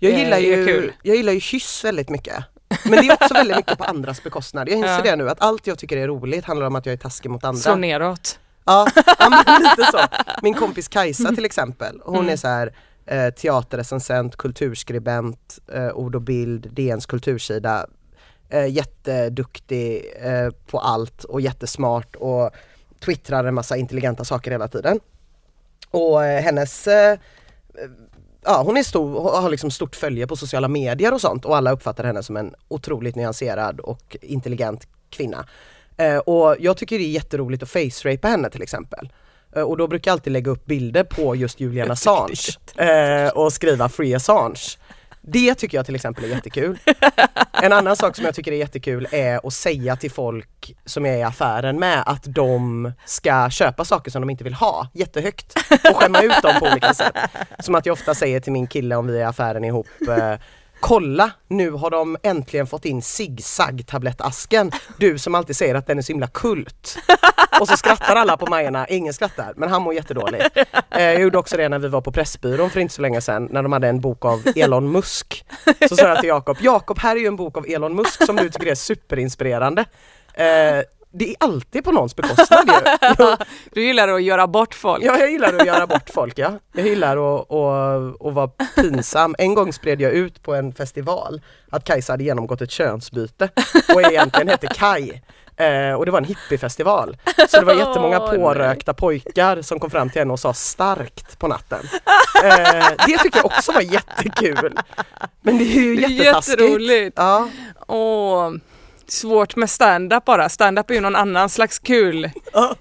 Jag 0.00 0.12
eh, 0.12 0.18
gillar 0.18 0.36
är 0.36 0.40
ju, 0.40 0.92
jag 1.02 1.16
gillar 1.16 1.32
ju 1.32 1.40
kyss 1.40 1.84
väldigt 1.84 2.08
mycket. 2.08 2.44
Men 2.84 2.92
det 2.92 3.08
är 3.08 3.12
också 3.22 3.34
väldigt 3.34 3.56
mycket 3.56 3.78
på 3.78 3.84
andras 3.84 4.22
bekostnad. 4.22 4.68
Jag 4.68 4.76
inser 4.76 4.88
Ja. 4.96 5.02
det 5.02 5.16
nu 5.16 5.30
att 5.30 5.40
allt 5.40 5.66
jag 5.66 5.78
tycker 5.78 5.96
är 5.96 6.06
roligt 6.08 6.44
handlar 6.44 6.66
om 6.66 6.76
att 6.76 6.86
jag 6.86 6.92
är 6.92 6.96
taskig 6.96 7.30
mot 7.30 7.44
andra. 7.44 7.60
Slå 7.60 7.74
neråt. 7.74 8.38
Ja, 8.64 8.88
men 9.18 9.62
lite 9.62 9.90
så. 9.92 9.98
Min 10.42 10.54
kompis 10.54 10.88
Kajsa 10.88 11.34
till 11.34 11.44
exempel, 11.44 12.00
hon 12.04 12.16
Mm. 12.18 12.28
är 12.28 12.36
så 12.36 12.48
här 12.48 12.72
eh, 13.06 13.30
teaterrecensent, 13.34 14.36
kulturskribent, 14.36 15.58
eh, 15.72 15.88
ord 15.90 16.14
och 16.14 16.22
bild, 16.22 16.68
DNs 16.72 17.06
kultursida. 17.06 17.86
Eh, 18.48 18.66
jätteduktig 18.66 20.04
eh, 20.20 20.50
på 20.70 20.78
allt 20.80 21.24
och 21.24 21.40
jättesmart 21.40 22.16
och 22.16 22.50
twittrar 23.04 23.44
en 23.44 23.54
massa 23.54 23.76
intelligenta 23.76 24.24
saker 24.24 24.50
hela 24.50 24.68
tiden. 24.68 25.00
Och 25.90 26.24
eh, 26.24 26.42
hennes 26.42 26.86
eh, 26.86 27.18
Ja 28.50 28.62
hon 28.62 28.76
är 28.76 28.82
stor, 28.82 29.40
har 29.40 29.50
liksom 29.50 29.70
stort 29.70 29.96
följe 29.96 30.26
på 30.26 30.36
sociala 30.36 30.68
medier 30.68 31.14
och 31.14 31.20
sånt 31.20 31.44
och 31.44 31.56
alla 31.56 31.72
uppfattar 31.72 32.04
henne 32.04 32.22
som 32.22 32.36
en 32.36 32.54
otroligt 32.68 33.16
nyanserad 33.16 33.80
och 33.80 34.16
intelligent 34.22 34.88
kvinna. 35.10 35.46
Eh, 35.96 36.18
och 36.18 36.56
jag 36.60 36.76
tycker 36.76 36.98
det 36.98 37.04
är 37.04 37.10
jätteroligt 37.10 37.62
att 37.62 37.70
face-rapa 37.70 38.28
henne 38.28 38.50
till 38.50 38.62
exempel. 38.62 39.12
Eh, 39.56 39.62
och 39.62 39.76
då 39.76 39.88
brukar 39.88 40.10
jag 40.10 40.12
alltid 40.12 40.32
lägga 40.32 40.50
upp 40.50 40.66
bilder 40.66 41.04
på 41.04 41.36
just 41.36 41.60
Julian 41.60 41.90
Assange 41.90 42.58
eh, 42.76 43.28
och 43.28 43.52
skriva 43.52 43.88
Free 43.88 44.14
Assange. 44.14 44.78
Det 45.30 45.54
tycker 45.54 45.78
jag 45.78 45.86
till 45.86 45.94
exempel 45.94 46.24
är 46.24 46.28
jättekul. 46.28 46.78
En 47.62 47.72
annan 47.72 47.96
sak 47.96 48.16
som 48.16 48.24
jag 48.24 48.34
tycker 48.34 48.52
är 48.52 48.56
jättekul 48.56 49.08
är 49.10 49.46
att 49.46 49.52
säga 49.52 49.96
till 49.96 50.10
folk 50.10 50.76
som 50.84 51.06
är 51.06 51.16
i 51.16 51.22
affären 51.22 51.78
med 51.78 52.02
att 52.06 52.24
de 52.24 52.92
ska 53.04 53.50
köpa 53.50 53.84
saker 53.84 54.10
som 54.10 54.22
de 54.22 54.30
inte 54.30 54.44
vill 54.44 54.54
ha 54.54 54.88
jättehögt 54.94 55.54
och 55.90 55.96
skämma 55.96 56.22
ut 56.22 56.42
dem 56.42 56.54
på 56.60 56.66
olika 56.66 56.94
sätt. 56.94 57.16
Som 57.58 57.74
att 57.74 57.86
jag 57.86 57.92
ofta 57.92 58.14
säger 58.14 58.40
till 58.40 58.52
min 58.52 58.66
kille 58.66 58.96
om 58.96 59.06
vi 59.06 59.16
är 59.16 59.20
i 59.20 59.24
affären 59.24 59.64
ihop 59.64 59.86
eh, 60.08 60.34
Kolla, 60.80 61.30
nu 61.48 61.70
har 61.70 61.90
de 61.90 62.16
äntligen 62.22 62.66
fått 62.66 62.84
in 62.84 63.02
zigzag-tablettasken. 63.02 64.72
Du 64.96 65.18
som 65.18 65.34
alltid 65.34 65.56
säger 65.56 65.74
att 65.74 65.86
den 65.86 65.98
är 65.98 66.02
så 66.02 66.12
himla 66.12 66.26
kult. 66.26 66.98
Och 67.60 67.68
så 67.68 67.76
skrattar 67.76 68.16
alla 68.16 68.36
på 68.36 68.46
Majorna, 68.46 68.86
ingen 68.88 69.14
skrattar, 69.14 69.52
men 69.56 69.68
han 69.68 69.82
mår 69.82 69.94
jättedåligt. 69.94 70.56
Eh, 70.90 71.02
jag 71.02 71.20
gjorde 71.20 71.38
också 71.38 71.56
det 71.56 71.68
när 71.68 71.78
vi 71.78 71.88
var 71.88 72.00
på 72.00 72.12
Pressbyrån 72.12 72.70
för 72.70 72.80
inte 72.80 72.94
så 72.94 73.02
länge 73.02 73.20
sedan, 73.20 73.48
när 73.50 73.62
de 73.62 73.72
hade 73.72 73.88
en 73.88 74.00
bok 74.00 74.24
av 74.24 74.42
Elon 74.56 74.92
Musk. 74.92 75.44
Så 75.88 75.96
sa 75.96 76.08
jag 76.08 76.20
till 76.20 76.28
Jakob, 76.28 76.56
Jakob 76.60 76.98
här 76.98 77.16
är 77.16 77.20
ju 77.20 77.26
en 77.26 77.36
bok 77.36 77.56
av 77.56 77.66
Elon 77.68 77.94
Musk 77.94 78.26
som 78.26 78.36
du 78.36 78.50
tycker 78.50 78.66
är 78.66 78.74
superinspirerande. 78.74 79.84
Eh, 80.34 80.82
det 81.18 81.30
är 81.30 81.36
alltid 81.40 81.84
på 81.84 81.92
någons 81.92 82.16
bekostnad 82.16 82.68
ju. 82.68 83.36
Du 83.72 83.82
gillar 83.82 84.08
att 84.08 84.22
göra 84.22 84.46
bort 84.46 84.74
folk. 84.74 85.04
ja, 85.04 85.18
jag 85.18 85.30
gillar 85.30 85.54
att 85.54 85.66
göra 85.66 85.86
bort 85.86 86.10
folk 86.14 86.38
ja. 86.38 86.52
Jag 86.72 86.86
gillar 86.86 87.16
att, 87.16 87.52
att, 87.52 88.26
att 88.26 88.34
vara 88.34 88.48
pinsam. 88.76 89.34
En 89.38 89.54
gång 89.54 89.72
spred 89.72 90.00
jag 90.00 90.12
ut 90.12 90.42
på 90.42 90.54
en 90.54 90.72
festival 90.72 91.40
att 91.70 91.84
Kajsa 91.84 92.12
hade 92.12 92.24
genomgått 92.24 92.60
ett 92.60 92.70
könsbyte 92.70 93.48
och 93.94 94.02
egentligen 94.02 94.48
hette 94.48 94.66
Kaj. 94.66 95.22
Eh, 95.56 95.92
och 95.92 96.06
det 96.06 96.10
var 96.12 96.18
en 96.18 96.24
hippiefestival. 96.24 97.16
Så 97.48 97.60
det 97.60 97.66
var 97.66 97.74
jättemånga 97.74 98.20
pårökta 98.30 98.94
pojkar 98.94 99.62
som 99.62 99.80
kom 99.80 99.90
fram 99.90 100.10
till 100.10 100.20
henne 100.20 100.32
och 100.32 100.40
sa 100.40 100.54
starkt 100.54 101.38
på 101.38 101.48
natten. 101.48 101.80
Eh, 102.44 102.86
det 103.06 103.18
tyckte 103.18 103.38
jag 103.38 103.46
också 103.46 103.72
var 103.72 103.80
jättekul. 103.80 104.78
Men 105.40 105.58
det 105.58 105.64
är 105.64 105.80
ju 105.80 106.00
jättetaskigt. 106.00 106.60
jätteroligt. 106.60 107.16
Ja, 107.16 107.48
Åh, 107.86 108.50
svårt 109.08 109.56
med 109.56 109.70
stand-up 109.70 110.24
bara. 110.24 110.48
Stand-up 110.48 110.90
är 110.90 110.94
ju 110.94 111.00
någon 111.00 111.16
annan 111.16 111.48
slags 111.48 111.78
kul. 111.78 112.30
Ja. 112.52 112.74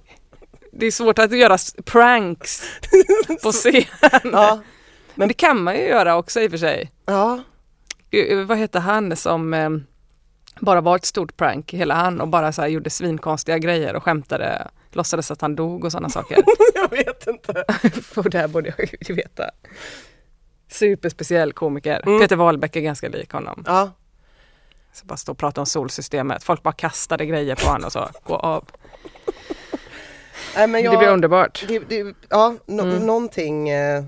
Det 0.72 0.86
är 0.86 0.92
svårt 0.92 1.20
att 1.20 1.38
göra 1.38 1.58
pranks 1.86 2.64
på 3.44 3.52
scen. 3.52 3.84
ja, 4.24 4.62
Men 5.16 5.28
det 5.28 5.34
kan 5.34 5.64
man 5.64 5.76
ju 5.76 5.82
göra 5.82 6.16
också 6.18 6.42
i 6.42 6.48
och 6.48 6.52
för 6.52 6.58
sig. 6.58 6.92
ja. 7.06 7.40
Eh, 8.12 8.38
Vad 8.38 8.58
heter 8.58 8.80
han 8.80 9.16
som 9.16 9.54
eh, 9.54 9.70
bara 10.60 10.82
var 10.82 10.96
ett 10.96 11.06
stort 11.06 11.38
prank, 11.38 11.74
hela 11.74 11.96
han, 11.96 12.22
och 12.22 12.28
bara 12.28 12.52
så 12.52 12.62
här 12.62 12.70
gjorde 12.70 12.90
svinkonstiga 12.90 13.58
grejer 13.58 13.96
och 13.96 14.04
skämtade, 14.04 14.68
låtsades 14.92 15.32
att 15.32 15.42
han 15.42 15.56
dog 15.56 15.86
och 15.86 15.92
sådana 15.92 16.10
saker. 16.10 16.44
Jag 16.74 16.90
vet 16.90 17.28
inte. 17.28 17.64
och 18.16 18.30
det 18.30 18.38
här 18.38 18.48
borde 18.48 18.74
jag 18.78 18.90
ju 19.10 19.14
veta. 19.14 19.50
Superspeciell 20.72 21.54
komiker. 21.54 22.02
Mm. 22.08 22.20
Peter 22.20 22.36
Wahlbeck 22.36 22.76
är 22.76 22.82
ganska 22.82 23.10
lik 23.10 23.32
honom. 23.32 23.64
Ja, 23.68 23.92
Så 24.98 25.06
bara 25.06 25.18
stå 25.18 25.32
och 25.32 25.38
prata 25.38 25.62
om 25.62 25.66
solsystemet. 25.68 26.44
Folk 26.44 26.64
bara 26.64 26.74
kastade 26.74 27.26
grejer 27.26 27.56
på 27.56 27.68
honom 27.68 27.86
och 27.86 27.92
så, 27.92 28.10
gå 28.24 28.36
av. 28.36 28.66
Nej, 30.56 30.84
jag, 30.84 30.94
Det 30.94 30.98
blir 30.98 31.08
underbart. 31.10 31.66
Det, 31.68 31.80
det, 31.80 32.16
ja, 32.30 32.56
no, 32.66 32.82
Mm. 32.82 33.06
någonting, 33.06 33.70
eh, 33.70 34.04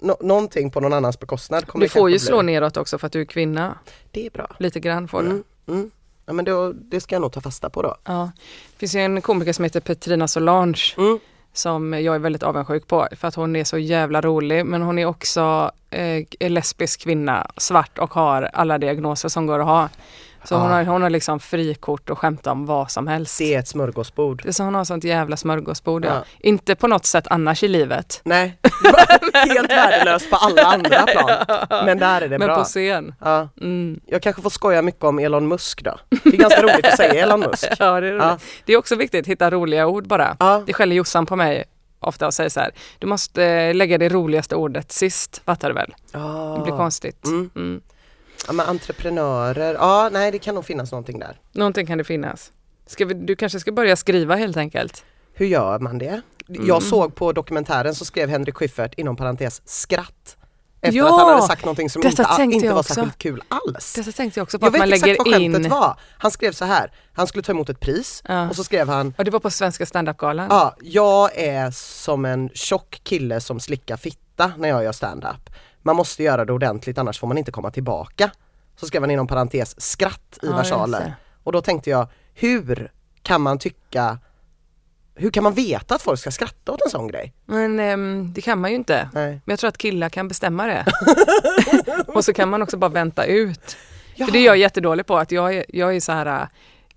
nå- 0.00 0.16
någonting 0.20 0.70
på 0.70 0.80
någon 0.80 0.92
annans 0.92 1.18
bekostnad 1.20 1.66
kommer 1.66 1.84
Du 1.84 1.88
får 1.88 2.10
ju 2.10 2.18
slå 2.18 2.38
bli. 2.42 2.52
neråt 2.52 2.76
också 2.76 2.98
för 2.98 3.06
att 3.06 3.12
du 3.12 3.20
är 3.20 3.24
kvinna. 3.24 3.78
Det 4.10 4.26
är 4.26 4.30
bra. 4.30 4.56
Lite 4.58 4.80
grann 4.80 5.08
får 5.08 5.22
du. 5.22 5.26
Mm, 5.28 5.44
mm. 5.68 5.90
Ja, 6.26 6.32
men 6.32 6.44
då, 6.44 6.72
det 6.72 7.00
ska 7.00 7.14
jag 7.14 7.22
nog 7.22 7.32
ta 7.32 7.40
fasta 7.40 7.70
på 7.70 7.82
då. 7.82 7.96
Ja. 8.04 8.30
Det 8.72 8.78
finns 8.78 8.94
ju 8.94 9.00
en 9.00 9.22
komiker 9.22 9.52
som 9.52 9.64
heter 9.64 9.80
Petrina 9.80 10.28
Solange 10.28 10.94
Mm 10.96 11.18
som 11.52 11.92
jag 11.92 12.14
är 12.14 12.18
väldigt 12.18 12.42
avundsjuk 12.42 12.86
på 12.86 13.08
för 13.16 13.28
att 13.28 13.34
hon 13.34 13.56
är 13.56 13.64
så 13.64 13.78
jävla 13.78 14.20
rolig 14.20 14.66
men 14.66 14.82
hon 14.82 14.98
är 14.98 15.06
också 15.06 15.70
eh, 15.90 16.50
lesbisk 16.50 17.00
kvinna, 17.00 17.50
svart 17.56 17.98
och 17.98 18.14
har 18.14 18.42
alla 18.42 18.78
diagnoser 18.78 19.28
som 19.28 19.46
går 19.46 19.58
att 19.58 19.66
ha. 19.66 19.88
Så 20.44 20.54
hon, 20.56 20.70
Ah. 20.70 20.74
har, 20.74 20.84
hon 20.84 21.02
har 21.02 21.10
liksom 21.10 21.40
frikort 21.40 22.10
och 22.10 22.18
skämta 22.18 22.52
om 22.52 22.66
vad 22.66 22.90
som 22.90 23.06
helst. 23.06 23.38
Det 23.38 23.54
är 23.54 23.58
ett 23.58 23.68
smörgåsbord. 23.68 24.40
Det 24.42 24.48
är 24.48 24.52
så 24.52 24.62
hon 24.62 24.74
har 24.74 24.84
sånt 24.84 25.04
jävla 25.04 25.36
smörgåsbord. 25.36 26.04
Ja. 26.04 26.14
Ja. 26.14 26.24
Inte 26.40 26.74
på 26.74 26.86
något 26.88 27.06
sätt 27.06 27.26
annars 27.30 27.62
i 27.62 27.68
livet. 27.68 28.20
Nej, 28.24 28.58
helt 29.34 29.70
värdelöst 29.70 30.30
på 30.30 30.36
alla 30.36 30.62
andra 30.62 31.02
plan. 31.06 31.46
Men 31.86 31.98
där 31.98 32.20
är 32.22 32.28
det 32.28 32.38
men 32.38 32.46
bra. 32.48 32.56
på 32.56 32.64
scen. 32.64 33.14
Ja, 33.20 33.48
Mm. 33.60 34.00
jag 34.06 34.22
kanske 34.22 34.42
får 34.42 34.50
skoja 34.50 34.82
mycket 34.82 35.04
om 35.04 35.18
Elon 35.18 35.48
Musk 35.48 35.82
då. 35.84 35.98
Det 36.24 36.28
är 36.34 36.36
ganska 36.36 36.62
roligt 36.62 36.86
att 36.86 36.96
säga 36.96 37.14
Elon 37.22 37.40
Musk. 37.40 37.68
Ja, 37.78 38.00
det, 38.00 38.08
är 38.08 38.12
roligt. 38.12 38.22
Ja. 38.22 38.38
det 38.64 38.72
är 38.72 38.76
också 38.76 38.96
viktigt 38.96 39.20
att 39.20 39.26
hitta 39.28 39.50
roliga 39.50 39.86
ord 39.86 40.06
bara. 40.06 40.36
Ja, 40.40 40.62
Det 40.66 40.72
skäller 40.72 40.96
Jossan 40.96 41.26
på 41.26 41.36
mig 41.36 41.64
ofta 42.00 42.26
och 42.26 42.34
säger 42.34 42.50
så 42.50 42.60
här, 42.60 42.70
du 42.98 43.06
måste 43.06 43.44
eh, 43.44 43.74
lägga 43.74 43.98
det 43.98 44.08
roligaste 44.08 44.56
ordet 44.56 44.92
sist, 44.92 45.42
fattar 45.46 45.68
du 45.68 45.74
väl? 45.74 45.94
ja. 46.12 46.54
Det 46.58 46.62
blir 46.64 46.76
konstigt. 46.76 47.26
Mm. 47.26 47.50
Mm. 47.56 47.80
Ja 48.46 48.52
men 48.52 48.66
entreprenörer, 48.66 49.74
ja 49.74 50.08
nej 50.12 50.30
det 50.32 50.38
kan 50.38 50.54
nog 50.54 50.64
finnas 50.64 50.92
någonting 50.92 51.18
där. 51.18 51.40
Någonting 51.52 51.86
kan 51.86 51.98
det 51.98 52.04
finnas. 52.04 52.52
Ska 52.86 53.04
vi, 53.04 53.14
du 53.14 53.36
kanske 53.36 53.60
ska 53.60 53.72
börja 53.72 53.96
skriva 53.96 54.34
helt 54.36 54.56
enkelt? 54.56 55.04
Hur 55.34 55.46
gör 55.46 55.78
man 55.78 55.98
det? 55.98 56.20
Mm. 56.48 56.66
Jag 56.66 56.82
såg 56.82 57.14
på 57.14 57.32
dokumentären 57.32 57.94
så 57.94 58.04
skrev 58.04 58.28
Henrik 58.28 58.54
Schyffert 58.56 58.94
inom 58.94 59.16
parentes 59.16 59.62
skratt. 59.64 60.36
Efter 60.84 60.98
Ja, 60.98 61.04
att 61.14 61.20
han 61.20 61.30
hade 61.34 61.46
sagt 61.46 61.64
någonting 61.64 61.90
som 61.90 62.02
inte, 62.06 62.24
inte 62.42 62.66
jag 62.66 62.74
var 62.74 62.82
särskilt 62.82 63.18
kul 63.18 63.42
alls. 63.48 63.92
Detta 63.94 64.12
tänkte 64.12 64.40
jag 64.40 64.42
också 64.42 64.58
på 64.58 64.64
Jag 64.66 64.68
att 64.68 64.74
vet 64.74 64.80
man 64.80 64.88
exakt 64.88 65.06
lägger 65.06 65.18
vad 65.18 65.34
skämtet 65.34 65.64
in. 65.64 65.70
var. 65.70 65.96
Han 66.18 66.30
skrev 66.30 66.52
så 66.52 66.64
här, 66.64 66.92
han 67.12 67.26
skulle 67.26 67.42
ta 67.42 67.52
emot 67.52 67.68
ett 67.68 67.80
pris 67.80 68.22
Ja. 68.28 68.48
och 68.48 68.56
så 68.56 68.64
skrev 68.64 68.88
han 68.88 69.14
Och 69.18 69.24
det 69.24 69.30
var 69.30 69.40
på 69.40 69.50
Svenska 69.50 69.86
standup-galan. 69.86 70.46
Ja, 70.50 70.76
jag 70.82 71.38
är 71.38 71.70
som 71.70 72.24
en 72.24 72.48
tjock 72.54 73.00
kille 73.04 73.40
som 73.40 73.60
slickar 73.60 73.96
fitta 73.96 74.52
när 74.58 74.68
jag 74.68 74.84
gör 74.84 74.92
stand-up. 74.92 75.50
Man 75.82 75.96
måste 75.96 76.22
göra 76.22 76.44
det 76.44 76.52
ordentligt 76.52 76.98
annars 76.98 77.18
får 77.18 77.26
man 77.26 77.38
inte 77.38 77.52
komma 77.52 77.70
tillbaka. 77.70 78.30
Så 78.76 78.86
skrev 78.86 79.02
han 79.02 79.10
inom 79.10 79.26
parentes 79.26 79.80
skratt 79.80 80.38
i 80.42 80.46
Ja, 80.46 80.56
versaler. 80.56 81.14
Och 81.42 81.52
då 81.52 81.60
tänkte 81.60 81.90
jag, 81.90 82.08
hur 82.34 82.92
kan 83.22 83.40
man 83.40 83.58
tycka 83.58 84.18
hur 85.14 85.30
kan 85.30 85.42
man 85.42 85.54
veta 85.54 85.94
att 85.94 86.02
folk 86.02 86.20
ska 86.20 86.30
skratta 86.30 86.72
åt 86.72 86.82
en 86.84 86.90
sån 86.90 87.08
grej? 87.08 87.32
Men 87.46 87.80
ehm, 87.80 88.32
det 88.32 88.40
kan 88.40 88.58
man 88.58 88.70
ju 88.70 88.76
inte. 88.76 89.08
Nej. 89.12 89.30
Men 89.44 89.52
jag 89.52 89.58
tror 89.58 89.68
att 89.68 89.78
killar 89.78 90.08
kan 90.08 90.28
bestämma 90.28 90.66
det. 90.66 90.86
och 92.06 92.24
så 92.24 92.32
kan 92.32 92.48
man 92.48 92.62
också 92.62 92.76
bara 92.76 92.90
vänta 92.90 93.24
ut. 93.24 93.76
För 94.16 94.32
det 94.32 94.38
är 94.38 94.46
jag 94.46 94.56
jättedålig 94.56 95.06
på, 95.06 95.18
att 95.18 95.32
jag 95.32 95.64
jag 95.68 95.96
är 95.96 96.00
så 96.00 96.12
här, 96.12 96.48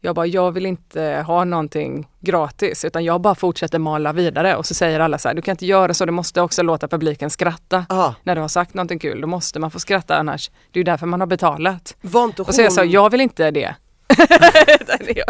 jag 0.01 0.15
bara, 0.15 0.25
jag 0.25 0.51
vill 0.51 0.65
inte 0.65 1.23
ha 1.27 1.43
någonting 1.43 2.07
gratis, 2.19 2.85
utan 2.85 3.03
jag 3.03 3.21
bara 3.21 3.35
fortsätter 3.35 3.79
mala 3.79 4.13
vidare 4.13 4.55
och 4.55 4.65
så 4.65 4.73
säger 4.73 4.99
alla 4.99 5.17
så 5.17 5.27
här, 5.27 5.35
du 5.35 5.41
kan 5.41 5.51
inte 5.51 5.65
göra 5.65 5.93
så, 5.93 6.05
du 6.05 6.11
måste 6.11 6.41
också 6.41 6.63
låta 6.63 6.87
publiken 6.87 7.29
skratta. 7.29 7.85
Ja, 7.89 8.15
När 8.23 8.35
du 8.35 8.41
har 8.41 8.47
sagt 8.47 8.73
någonting 8.73 8.99
kul, 8.99 9.21
då 9.21 9.27
måste 9.27 9.59
man 9.59 9.71
få 9.71 9.79
skratta 9.79 10.17
annars. 10.17 10.49
Det 10.71 10.77
är 10.77 10.79
ju 10.79 10.83
därför 10.83 11.05
man 11.05 11.19
har 11.19 11.27
betalat. 11.27 11.95
var 12.01 12.23
inte 12.23 12.41
hon... 12.41 12.47
Och 12.47 12.55
så 12.55 12.61
jag 12.61 12.71
här, 12.71 12.83
jag 12.83 13.09
vill 13.09 13.21
inte 13.21 13.51
det. 13.51 13.75
Jag 15.15 15.25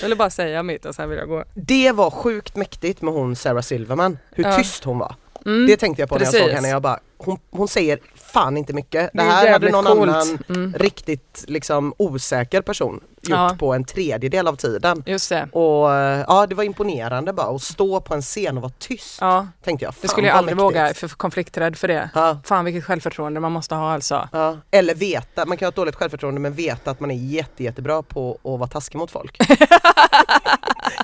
jag 0.00 0.02
ville 0.02 0.16
bara 0.16 0.30
säga 0.30 0.62
mitt 0.62 0.84
och 0.84 0.94
sen 0.94 1.08
vill 1.08 1.18
jag 1.18 1.28
gå. 1.28 1.44
Det 1.54 1.92
var 1.92 2.10
sjukt 2.10 2.56
mäktigt 2.56 3.02
med 3.02 3.14
hon 3.14 3.36
Sarah 3.36 3.62
Silverman, 3.62 4.18
hur 4.30 4.44
Ja. 4.44 4.56
tyst 4.56 4.84
hon 4.84 4.98
var. 4.98 5.14
Mm. 5.46 5.66
Det 5.66 5.76
tänkte 5.76 6.02
jag 6.02 6.08
på 6.08 6.14
när 6.14 6.20
jag 6.24 6.32
Precis. 6.32 6.46
såg 6.46 6.54
henne, 6.54 6.68
jag 6.68 6.82
bara, 6.82 6.98
hon, 7.18 7.38
hon 7.50 7.68
säger 7.68 7.98
fan 8.32 8.56
inte 8.56 8.72
mycket. 8.72 9.10
Det 9.14 9.22
är 9.22 9.24
här 9.30 9.52
hade 9.52 9.70
någon 9.70 9.84
coolt. 9.84 10.00
annan 10.10 10.38
Mm. 10.48 10.74
riktigt 10.78 11.44
liksom 11.48 11.94
osäker 11.98 12.62
person 12.62 13.00
gjort 13.22 13.30
Ja. 13.38 13.56
på 13.58 13.74
en 13.74 13.84
tredjedel 13.84 14.48
av 14.48 14.56
tiden. 14.56 15.02
Just 15.06 15.28
det. 15.28 15.48
Och 15.52 15.94
eh, 15.94 16.24
ja, 16.28 16.46
det 16.46 16.54
var 16.54 16.64
imponerande 16.64 17.32
bara 17.32 17.46
att 17.56 17.62
stå 17.62 18.00
på 18.00 18.14
en 18.14 18.22
scen 18.22 18.56
och 18.56 18.62
vara 18.62 18.72
tyst. 18.78 19.18
Ja, 19.20 19.46
Tänkte 19.64 19.84
jag. 19.84 19.94
det 19.94 20.00
Fan, 20.00 20.08
skulle 20.08 20.26
jag 20.28 20.36
aldrig 20.36 20.56
mäktigt. 20.56 20.76
våga, 20.80 20.94
för 20.94 21.08
konflikträdd 21.08 21.76
för 21.76 21.88
det. 21.88 22.10
Ja, 22.14 22.38
Fan 22.44 22.64
vilket 22.64 22.84
självförtroende 22.84 23.40
man 23.40 23.52
måste 23.52 23.74
ha 23.74 23.92
alltså. 23.92 24.28
ja. 24.32 24.56
Eller 24.70 24.94
veta, 24.94 25.46
man 25.46 25.56
kan 25.56 25.66
ha 25.66 25.68
ett 25.68 25.74
dåligt 25.76 25.94
självförtroende 25.96 26.40
men 26.40 26.52
veta 26.54 26.90
att 26.90 27.00
man 27.00 27.10
är 27.10 27.14
jätte, 27.14 27.64
jättebra 27.64 28.02
på 28.02 28.32
att 28.34 28.42
vara 28.58 28.66
taskig 28.66 28.98
mot 28.98 29.10
folk. 29.10 29.36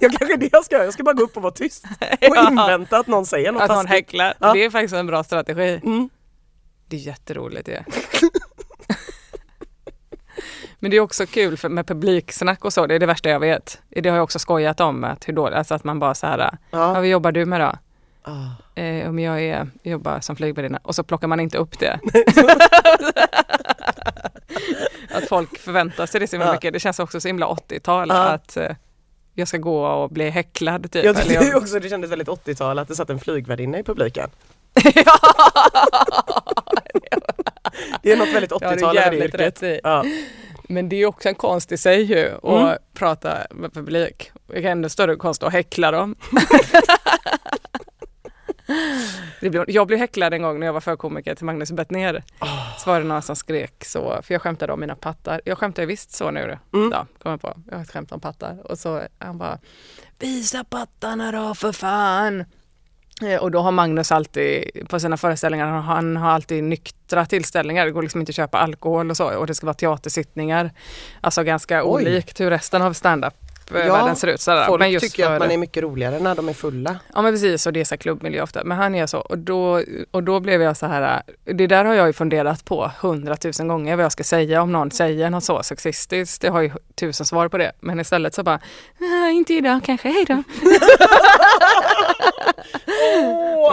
jag 0.00 0.12
kanske 0.12 0.36
det 0.36 0.48
jag 0.52 0.64
ska 0.64 0.74
göra, 0.74 0.84
jag 0.84 0.94
ska 0.94 1.02
bara 1.02 1.14
gå 1.14 1.22
upp 1.22 1.36
och 1.36 1.42
vara 1.42 1.52
tyst 1.52 1.84
och 2.30 2.36
invänta 2.50 2.98
att 2.98 3.06
någon 3.06 3.26
säger 3.26 3.52
något 3.52 3.62
Att 3.62 3.68
någon 3.68 3.76
taskigt. 3.76 3.90
häcklar. 3.92 4.34
Det 4.54 4.64
är 4.64 4.70
faktiskt 4.70 4.94
en 4.94 5.06
bra 5.06 5.24
strategi. 5.24 5.80
Mm. 5.84 6.08
Det 6.89 6.97
är 6.97 7.01
jätteroligt 7.01 7.66
det. 7.66 7.84
Men 10.78 10.91
det 10.91 10.97
är 10.97 11.01
också 11.01 11.26
kul 11.26 11.57
för, 11.57 11.68
med 11.68 11.86
publiksnack 11.86 12.64
och 12.64 12.72
så, 12.72 12.86
det 12.86 12.95
är 12.95 12.99
det 12.99 13.07
värsta 13.07 13.28
jag 13.28 13.41
vet. 13.41 13.80
Det 13.89 14.09
har 14.09 14.16
jag 14.16 14.24
också 14.24 14.39
skojat 14.39 14.80
om, 14.80 15.05
att 15.05 15.28
hur 15.28 15.32
dåligt, 15.32 15.57
alltså 15.57 15.74
att 15.74 15.84
man 15.84 15.99
bara 15.99 16.14
så 16.14 16.26
här, 16.26 16.59
ja. 16.70 16.93
Vad 16.93 17.07
jobbar 17.07 17.32
du 17.32 17.45
med 17.47 17.61
då? 17.61 17.72
Ah. 18.22 18.80
Eh, 18.80 19.09
om 19.09 19.18
jag 19.18 19.43
är, 19.43 19.70
jobbar 19.82 20.20
som 20.20 20.36
flygvärdinna 20.36 20.78
och 20.82 20.95
så 20.95 21.03
plockar 21.03 21.28
man 21.28 21.41
inte 21.41 21.59
upp 21.59 21.78
det. 21.78 22.01
att 25.14 25.28
folk 25.28 25.59
förväntar 25.59 26.07
sig 26.07 26.20
det 26.20 26.26
så 26.26 26.36
himla 26.36 26.47
Ja. 26.47 26.53
mycket. 26.53 26.72
Det 26.72 26.80
känns 26.80 26.99
också 26.99 27.20
så 27.20 27.28
himla 27.28 27.47
80-tal 27.47 28.09
Ja. 28.09 28.28
att 28.28 28.57
eh, 28.57 28.70
jag 29.34 29.49
ska 29.49 29.59
gå 29.59 29.86
och 29.86 30.11
bli 30.11 30.30
häcklad 30.30 30.91
typ. 30.93 31.05
Jag 31.05 31.16
tyckte 31.16 31.55
också 31.57 31.80
det 31.80 31.89
kändes 31.89 32.11
väldigt 32.11 32.28
80-tal 32.28 32.78
att 32.78 32.89
det 32.89 32.95
satt 32.97 33.11
en 33.11 33.18
flygvärdinna 33.18 33.78
i 33.78 33.82
publiken. 33.82 34.30
Det 38.02 38.12
är 38.12 38.16
något 38.16 38.28
väldigt 38.34 38.50
Ja, 38.50 38.58
det 38.60 38.66
är 38.66 38.76
80-tal 38.76 38.98
över 38.98 39.10
det 39.10 39.24
yrket. 39.24 39.80
Ja. 39.84 40.04
Men 40.68 40.88
det 40.88 40.96
är 40.96 41.06
också 41.06 41.28
en 41.28 41.34
konst 41.34 41.72
i 41.72 41.76
sig 41.76 42.02
ju 42.02 42.30
att 42.42 42.44
Mm. 42.44 42.76
prata 42.94 43.38
med 43.50 43.72
publik. 43.74 44.30
Det 44.46 44.58
är 44.66 44.70
ännu 44.70 44.88
större 44.88 45.16
konst 45.16 45.42
att 45.42 45.52
häckla 45.52 45.90
dem. 45.90 46.14
jag 49.68 49.86
blev 49.86 49.98
häcklad 49.98 50.34
en 50.34 50.42
gång 50.42 50.60
när 50.60 50.66
jag 50.66 50.72
var 50.72 50.80
förkomiker 50.80 51.34
till 51.34 51.44
Magnus 51.44 51.72
Bettner. 51.72 52.22
Så 52.78 52.90
var 52.90 53.00
det 53.00 53.06
någon 53.06 53.22
som 53.22 53.36
skrek 53.36 53.84
så, 53.84 54.18
för 54.22 54.34
jag 54.34 54.42
skämtade 54.42 54.72
om 54.72 54.80
mina 54.80 54.94
pattar. 54.94 55.40
Jag 55.44 55.58
skämtar 55.58 55.86
visst 55.86 56.12
så 56.12 56.30
nu 56.30 56.58
Mm. 56.74 56.90
då, 56.90 57.06
kom 57.22 57.30
jag 57.30 57.40
på. 57.40 57.54
Jag 57.70 57.78
har 57.78 57.84
skämt 57.84 58.12
om 58.12 58.20
pattar. 58.20 58.70
Och 58.70 58.78
så 58.78 59.02
han 59.18 59.38
bara, 59.38 59.58
visa 60.18 60.64
pattarna 60.64 61.32
då 61.32 61.54
för 61.54 61.72
fan. 61.72 62.44
Eh, 63.22 63.36
Och 63.42 63.50
då 63.50 63.58
har 63.60 63.70
Magnus 63.72 64.12
alltid 64.12 64.64
på 64.88 65.00
sina 65.00 65.16
föreställningar, 65.16 65.66
han 65.66 66.16
har 66.16 66.30
alltid 66.30 66.64
nyktra 66.64 67.26
tillställningar. 67.26 67.86
Det 67.86 67.92
går 67.92 68.02
liksom 68.02 68.20
inte 68.20 68.30
att 68.30 68.36
köpa 68.36 68.58
alkohol 68.58 69.10
och 69.10 69.16
så. 69.16 69.36
Och 69.38 69.46
det 69.46 69.54
ska 69.54 69.66
vara 69.66 69.74
teatersittningar. 69.74 70.70
Alltså 71.20 71.42
ganska 71.42 71.84
Oj. 71.84 72.02
olikt 72.06 72.40
hur 72.40 72.50
resten 72.50 72.82
av 72.82 72.92
stand-up 72.92 73.34
eh, 73.74 73.86
Ja, 73.86 74.14
ser 74.14 74.28
ut. 74.28 74.40
Sådär. 74.40 74.66
Folk 74.66 74.80
men 74.80 74.90
just 74.90 75.06
tycker 75.06 75.30
att 75.30 75.38
man 75.38 75.50
är 75.50 75.56
mycket 75.56 75.82
roligare 75.82 76.18
när 76.18 76.34
de 76.34 76.48
är 76.48 76.52
fulla. 76.52 76.96
Ja 77.14 77.22
men 77.22 77.32
precis 77.32 77.66
och 77.66 77.72
det 77.72 77.80
är 77.80 77.84
så 77.84 77.96
klubbmiljö 77.96 78.42
ofta. 78.42 78.64
Men 78.64 78.78
han 78.78 78.94
är 78.94 79.06
så 79.06 79.18
och 79.18 79.38
då, 79.38 79.82
och 80.10 80.22
då 80.22 80.40
blev 80.40 80.62
jag 80.62 80.76
så 80.76 80.86
här, 80.86 81.22
det 81.44 81.66
där 81.66 81.84
har 81.84 81.94
jag 81.94 82.06
ju 82.06 82.12
funderat 82.12 82.64
på 82.64 82.90
hundratusen 83.00 83.68
gånger 83.68 83.96
vad 83.96 84.04
jag 84.04 84.12
ska 84.12 84.24
säga 84.24 84.62
om 84.62 84.72
någon 84.72 84.90
säger 84.90 85.30
något 85.30 85.44
så 85.44 85.62
sexistiskt. 85.62 86.42
Det 86.42 86.48
har 86.48 86.60
ju 86.60 86.70
tusen 86.94 87.26
svar 87.26 87.48
på 87.48 87.58
det. 87.58 87.72
Men 87.80 88.00
istället 88.00 88.34
så 88.34 88.42
bara, 88.42 88.60
"Nej, 88.98 89.34
inte 89.36 89.54
idag 89.54 89.80
kanske, 89.84 90.08
hej 90.08 90.24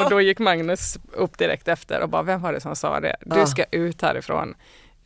och 0.03 0.09
då 0.09 0.21
gick 0.21 0.39
Magnus 0.39 0.97
upp 1.13 1.37
direkt 1.37 1.67
efter 1.67 2.01
och 2.01 2.09
bara, 2.09 2.23
vem 2.23 2.41
var 2.41 2.53
det 2.53 2.59
som 2.61 2.75
sa 2.75 2.99
det? 2.99 3.15
Du 3.21 3.41
Ah. 3.41 3.45
ska 3.45 3.63
ut 3.71 4.01
härifrån. 4.01 4.55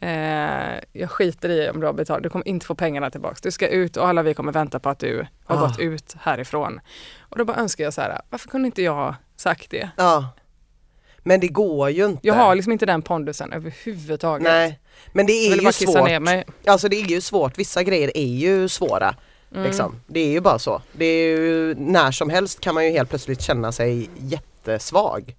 Eh, 0.02 0.80
jag 0.94 1.12
skiter 1.12 1.50
i 1.50 1.70
om 1.70 1.80
du 1.80 1.86
har 1.86 1.94
betalt, 1.94 2.24
du 2.24 2.30
kommer 2.30 2.48
inte 2.48 2.66
få 2.66 2.76
pengarna 2.76 3.10
tillbaks. 3.10 3.42
Du 3.42 3.52
ska 3.52 3.68
ut 3.68 3.98
och 3.98 4.08
alla 4.08 4.22
vi 4.24 4.34
kommer 4.34 4.52
vänta 4.52 4.80
på 4.80 4.90
att 4.90 5.00
du 5.00 5.28
har 5.46 5.58
Ah. 5.58 5.60
gått 5.60 5.80
ut 5.80 6.16
härifrån. 6.22 6.80
Och 7.20 7.38
då 7.38 7.46
bara 7.46 7.58
önskar 7.58 7.84
jag 7.84 7.94
så 7.94 8.02
här, 8.02 8.22
varför 8.30 8.50
kunde 8.50 8.66
inte 8.66 8.82
jag 8.82 9.16
sagt 9.36 9.70
det? 9.72 9.90
Ja. 9.98 10.30
Men 11.24 11.40
det 11.40 11.48
går 11.48 11.90
ju 11.90 12.06
inte. 12.06 12.28
Jag 12.28 12.34
har 12.34 12.56
liksom 12.56 12.72
inte 12.74 12.86
den 12.86 13.02
pondusen 13.02 13.54
överhuvudtaget. 13.54 14.44
Nej. 14.44 14.80
Men 15.14 15.26
det 15.26 15.34
är 15.34 15.56
ju 15.62 15.72
svårt. 15.72 16.08
ner 16.08 16.20
mig. 16.20 16.46
Alltså 16.66 16.90
det 16.90 16.96
är 17.02 17.06
ju 17.06 17.22
svårt. 17.22 17.58
Vissa 17.58 17.84
grejer 17.84 18.18
är 18.18 18.28
ju 18.28 18.68
svåra. 18.70 19.16
Mm. 19.52 19.64
Liksom. 19.64 19.96
Det 20.08 20.20
är 20.20 20.32
ju 20.32 20.42
bara 20.42 20.60
så. 20.60 20.82
Det 20.92 21.06
är 21.06 21.38
ju, 21.38 21.76
när 21.76 22.12
som 22.12 22.30
helst 22.30 22.60
kan 22.60 22.76
man 22.76 22.86
ju 22.86 22.92
helt 22.92 23.10
plötsligt 23.10 23.42
känna 23.42 23.72
sig 23.72 24.10
jättesvag. 24.18 25.36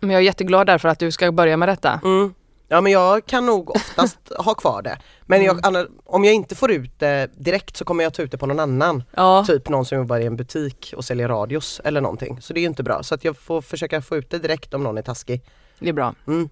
Men 0.00 0.10
jag 0.10 0.20
är 0.20 0.24
jätteglad 0.24 0.66
därför 0.66 0.88
att 0.88 0.98
du 0.98 1.12
ska 1.12 1.32
börja 1.32 1.56
med 1.56 1.68
detta. 1.68 2.00
Mm. 2.04 2.34
Ja 2.68 2.80
men 2.80 2.92
jag 2.92 3.26
kan 3.26 3.46
nog 3.46 3.70
oftast 3.70 4.18
ha 4.38 4.54
kvar 4.54 4.82
det. 4.82 4.98
Men 5.26 5.44
jag, 5.44 5.66
Mm. 5.66 5.86
om 6.04 6.24
jag 6.24 6.34
inte 6.34 6.54
får 6.54 6.70
ut 6.70 6.98
det 6.98 7.30
direkt 7.34 7.76
så 7.76 7.84
kommer 7.84 8.04
jag 8.04 8.14
ta 8.14 8.22
ut 8.22 8.30
det 8.30 8.38
på 8.38 8.46
någon 8.46 8.60
annan. 8.60 9.02
Ja, 9.16 9.44
Typ 9.46 9.68
någon 9.68 9.84
som 9.84 9.98
jobbar 9.98 10.18
i 10.20 10.26
en 10.26 10.36
butik 10.36 10.94
och 10.96 11.04
säljer 11.04 11.28
radios 11.28 11.80
eller 11.84 12.00
någonting. 12.00 12.40
Så 12.40 12.52
det 12.52 12.60
är 12.60 12.62
ju 12.62 12.68
inte 12.68 12.82
bra. 12.82 13.02
Så 13.02 13.14
att 13.14 13.24
jag 13.24 13.36
får 13.36 13.60
försöka 13.62 14.02
få 14.02 14.16
ut 14.16 14.30
det 14.30 14.38
direkt 14.38 14.74
om 14.74 14.82
någon 14.82 14.98
är 14.98 15.02
taskig. 15.02 15.42
det 15.78 15.88
är 15.88 15.92
bra. 15.92 16.14
Mm. 16.26 16.48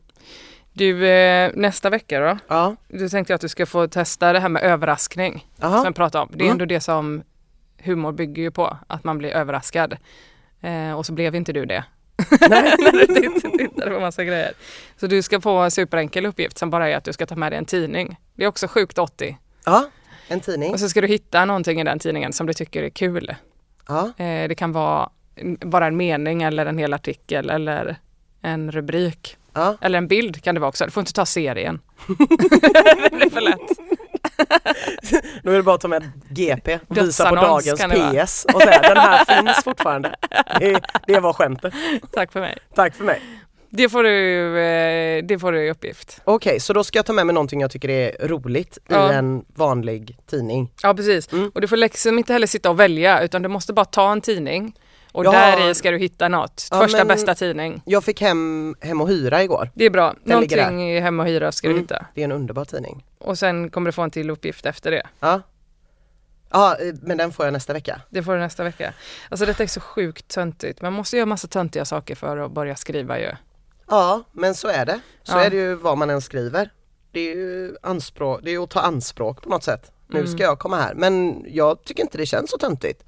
Du, 0.79 1.07
eh, 1.09 1.51
nästa 1.55 1.91
vecka 1.91 2.21
då? 2.21 2.39
Ja. 2.49 2.77
Du 2.89 3.09
tänkte 3.09 3.33
jag 3.33 3.35
att 3.35 3.41
du 3.41 3.49
ska 3.49 3.67
få 3.67 3.89
testa 3.89 4.33
det 4.33 4.41
här 4.41 4.49
med 4.49 4.63
överraskning. 4.63 5.47
Som 5.57 5.65
Aha. 5.73 5.85
jag 5.85 5.95
pratade 5.95 6.23
om. 6.23 6.29
Det 6.33 6.39
är 6.39 6.47
Mm. 6.47 6.53
ändå 6.53 6.65
det 6.65 6.81
som 6.81 7.23
humor 7.83 8.13
bygger 8.13 8.43
ju 8.43 8.51
på. 8.51 8.77
Att 8.87 9.05
man 9.05 9.19
blir 9.19 9.31
överraskad. 9.31 9.97
Eh, 10.61 10.93
och 10.93 11.07
så 11.07 11.13
blev 11.13 11.35
inte 11.35 11.53
du 11.53 11.65
det. 11.67 11.85
Nej. 12.49 12.75
när 12.79 12.93
du 12.93 13.07
titt- 13.07 13.59
tittade 13.59 13.91
på 13.91 14.01
massa 14.01 14.25
grejer. 14.25 14.53
Så 14.97 15.07
du 15.07 15.23
ska 15.23 15.41
få 15.41 15.59
en 15.59 15.71
superenkel 15.71 16.27
uppgift 16.27 16.59
som 16.59 16.71
bara 16.71 16.89
är 16.89 16.97
att 16.97 17.05
du 17.05 17.13
ska 17.13 17.27
ta 17.27 17.37
med 17.37 17.53
dig 17.53 17.59
en 17.59 17.65
tidning. 17.65 18.17
Det 18.35 18.45
är 18.45 18.49
också 18.49 18.69
sjukt 18.69 18.99
80. 18.99 19.39
Ja, 19.67 19.85
en 20.29 20.41
tidning. 20.41 20.73
Och 20.73 20.81
så 20.81 20.89
ska 20.89 21.01
du 21.01 21.07
hitta 21.07 21.45
någonting 21.45 21.81
i 21.81 21.85
den 21.85 21.99
tidningen 21.99 22.33
som 22.33 22.47
du 22.47 22.53
tycker 22.53 22.83
är 22.83 22.89
kul. 22.91 23.35
Ja. 23.89 24.05
Eh, 24.25 24.49
det 24.49 24.55
kan 24.55 24.73
vara 24.73 25.11
bara 25.65 25.87
en 25.87 25.97
mening 25.97 26.43
eller 26.43 26.67
en 26.67 26.79
hel 26.79 26.95
artikel 26.95 27.51
eller 27.51 27.97
en 28.49 28.73
rubrik. 28.73 29.37
Ja. 29.53 29.77
Eller 29.81 29.99
en 29.99 30.09
bild 30.09 30.43
kan 30.45 30.55
det 30.55 30.61
vara 30.61 30.69
också. 30.69 30.85
Du 30.85 30.91
får 30.91 31.01
inte 31.01 31.13
ta 31.13 31.27
serien. 31.27 31.81
det 32.07 33.11
blir 33.17 33.31
för 33.31 33.41
lätt. 33.41 33.61
Då 35.43 35.51
är 35.51 35.57
det 35.57 35.63
bara 35.63 35.75
att 35.75 35.81
ta 35.81 35.89
med 35.89 36.11
GP 36.31 36.79
och 36.89 36.97
visa 36.97 37.29
på 37.29 37.35
dagens. 37.35 37.81
PS 37.81 38.47
och 38.55 38.63
säga 38.63 38.81
den 38.83 38.97
här 38.97 39.25
finns 39.43 39.65
fortfarande. 39.65 40.15
Det, 40.61 40.81
det 41.07 41.21
var 41.21 41.33
skämtet. 41.33 41.75
Tack 42.13 42.33
för 42.33 42.41
mig. 42.41 42.59
Tack 42.75 42.95
för 42.95 43.05
mig. 43.05 43.21
Det 43.71 43.89
får 43.89 44.03
du, 44.03 44.59
eh, 44.59 45.25
det 45.25 45.39
får 45.39 45.53
du 45.53 45.67
i 45.67 45.71
uppgift. 45.71 46.21
Okej, 46.25 46.61
så 46.61 46.73
då 46.73 46.85
ska 46.85 46.99
jag 46.99 47.07
ta 47.07 47.13
med 47.13 47.27
mig 47.27 47.35
någonting 47.35 47.61
jag 47.61 47.71
tycker 47.71 47.89
är 47.89 48.29
roligt 48.29 48.79
Ja. 48.89 49.13
i 49.13 49.15
en 49.15 49.45
vanlig 49.55 50.19
tidning. 50.31 50.71
Ja 50.83 50.95
precis. 50.95 51.33
Mm. 51.33 51.51
Och 51.55 51.61
du 51.61 51.69
får 51.69 51.77
liksom 51.77 52.19
inte 52.19 52.33
heller 52.33 52.47
sitta 52.47 52.71
och 52.71 52.81
välja 52.81 53.21
utan 53.23 53.43
du 53.43 53.49
måste 53.49 53.73
bara 53.73 53.85
ta 53.85 54.13
en 54.13 54.21
tidning. 54.21 54.75
Och 55.13 55.25
Ja. 55.25 55.33
där 55.33 55.71
i 55.71 55.75
ska 55.75 55.91
du 55.91 55.99
hitta 55.99 56.29
något. 56.29 56.69
Ja, 56.71 56.81
Första 56.81 57.05
bästa 57.05 57.35
tidning. 57.35 57.83
Jag 57.85 58.05
fick 58.05 58.21
hem 58.21 58.75
Hem 58.81 59.01
och 59.01 59.09
hyra 59.09 59.43
igår. 59.43 59.71
Det 59.75 59.85
är 59.85 59.91
bra. 59.91 60.15
Den 60.25 60.33
Någonting 60.33 60.89
i 60.91 61.01
hem 61.01 61.21
och 61.21 61.27
hyra 61.27 61.53
ska 61.53 61.69
du 61.69 61.73
Mm. 61.73 61.83
hitta. 61.83 62.07
Det 62.15 62.21
är 62.21 62.25
en 62.25 62.33
underbar 62.33 62.65
tidning. 62.65 63.05
Och 63.19 63.39
sen 63.39 63.71
kommer 63.71 63.89
du 63.89 63.93
få 63.93 64.03
en 64.03 64.11
till 64.11 64.31
uppgift 64.31 64.67
efter 64.67 64.91
det. 64.91 65.07
Ja. 65.21 65.41
Ja, 66.51 66.77
eh, 66.81 66.95
men 67.03 67.17
den 67.19 67.33
får 67.33 67.47
jag 67.47 67.53
nästa 67.53 67.73
vecka. 67.73 68.01
Det 68.11 68.23
får 68.23 68.33
du 68.33 68.39
nästa 68.39 68.65
vecka. 68.65 68.93
Alltså 69.29 69.47
detta 69.47 69.63
är 69.63 69.67
så 69.67 69.81
sjukt 69.81 70.29
töntigt. 70.29 70.83
Man 70.83 70.93
måste 70.93 71.17
göra 71.17 71.27
massa 71.27 71.49
töntiga 71.49 71.85
saker 71.85 72.15
för 72.15 72.37
att 72.37 72.51
börja 72.53 72.77
skriva 72.77 73.19
ju. 73.21 73.31
Ja, 73.89 74.23
men 74.33 74.55
så 74.55 74.69
är 74.69 74.87
det. 74.87 75.01
Så 75.23 75.33
Ja. 75.37 75.45
är 75.45 75.51
det 75.51 75.57
ju 75.57 75.75
vad 75.75 75.99
man 75.99 76.11
än 76.11 76.21
skriver. 76.21 76.71
Det 77.13 77.21
är 77.21 77.35
ju 77.37 77.77
anspråk, 77.83 78.41
det 78.43 78.51
är 78.51 78.53
ju 78.53 78.63
att 78.63 78.71
ta 78.71 78.81
anspråk 78.81 79.43
på 79.43 79.49
något 79.49 79.65
sätt. 79.65 79.93
Nu 80.09 80.19
Mm. 80.19 80.33
ska 80.33 80.43
jag 80.43 80.59
komma 80.59 80.77
här, 80.77 80.95
men 80.95 81.45
jag 81.49 81.85
tycker 81.85 82.03
inte 82.03 82.19
det 82.19 82.27
känns 82.27 82.51
så 82.51 82.59
töntigt. 82.59 83.05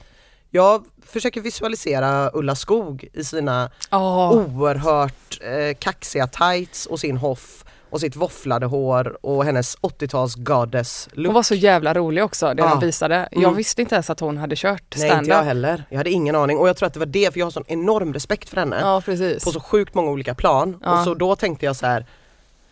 Jag 0.51 0.85
försöker 1.07 1.41
visualisera 1.41 2.31
Ulla 2.35 2.55
Skog 2.55 3.09
i 3.13 3.25
sina 3.25 3.71
Oh. 3.91 4.31
oerhört 4.33 5.41
eh, 5.43 5.75
kaxiga 5.79 6.27
tights 6.27 6.87
och 6.87 7.01
sin 7.01 7.17
hoff 7.17 7.65
och 7.91 8.01
sitt 8.01 8.17
våfflade 8.17 8.67
hår 8.67 9.27
och 9.27 9.45
hennes 9.45 9.77
80-tals 9.79 10.35
goddess 10.35 11.09
look. 11.13 11.27
Hon 11.27 11.35
var 11.35 11.43
så 11.43 11.55
jävla 11.55 11.95
rolig 11.95 12.25
också, 12.25 12.55
det 12.55 12.63
Ja. 12.63 12.69
de 12.69 12.87
visade. 12.87 13.29
Jag 13.33 13.43
Mm. 13.43 13.55
visste 13.57 13.83
inte 13.83 13.95
ens 13.95 14.11
att 14.11 14.21
hon 14.21 14.37
hade 14.39 14.57
kört 14.57 14.95
Nej 14.97 15.19
inte 15.19 15.31
jag 15.31 15.43
heller. 15.43 15.85
Jag 15.91 15.99
hade 15.99 16.11
ingen 16.11 16.37
aning 16.37 16.59
och 16.59 16.69
jag 16.69 16.77
tror 16.77 16.87
att 16.87 16.93
det 16.93 16.99
var 16.99 17.07
det 17.07 17.33
för 17.33 17.39
jag 17.41 17.47
har 17.47 17.51
sån 17.51 17.65
enorm 17.67 18.13
respekt 18.15 18.49
för 18.49 18.57
henne. 18.57 18.79
Ja, 18.81 19.01
precis. 19.05 19.45
På 19.45 19.51
så 19.53 19.61
sjukt 19.61 19.95
många 19.95 20.11
olika 20.11 20.35
plan 20.35 20.79
Ja. 20.85 20.99
och 20.99 21.05
så 21.05 21.15
då 21.15 21.37
tänkte 21.37 21.67
jag 21.67 21.77
så 21.77 21.87
här, 21.87 22.07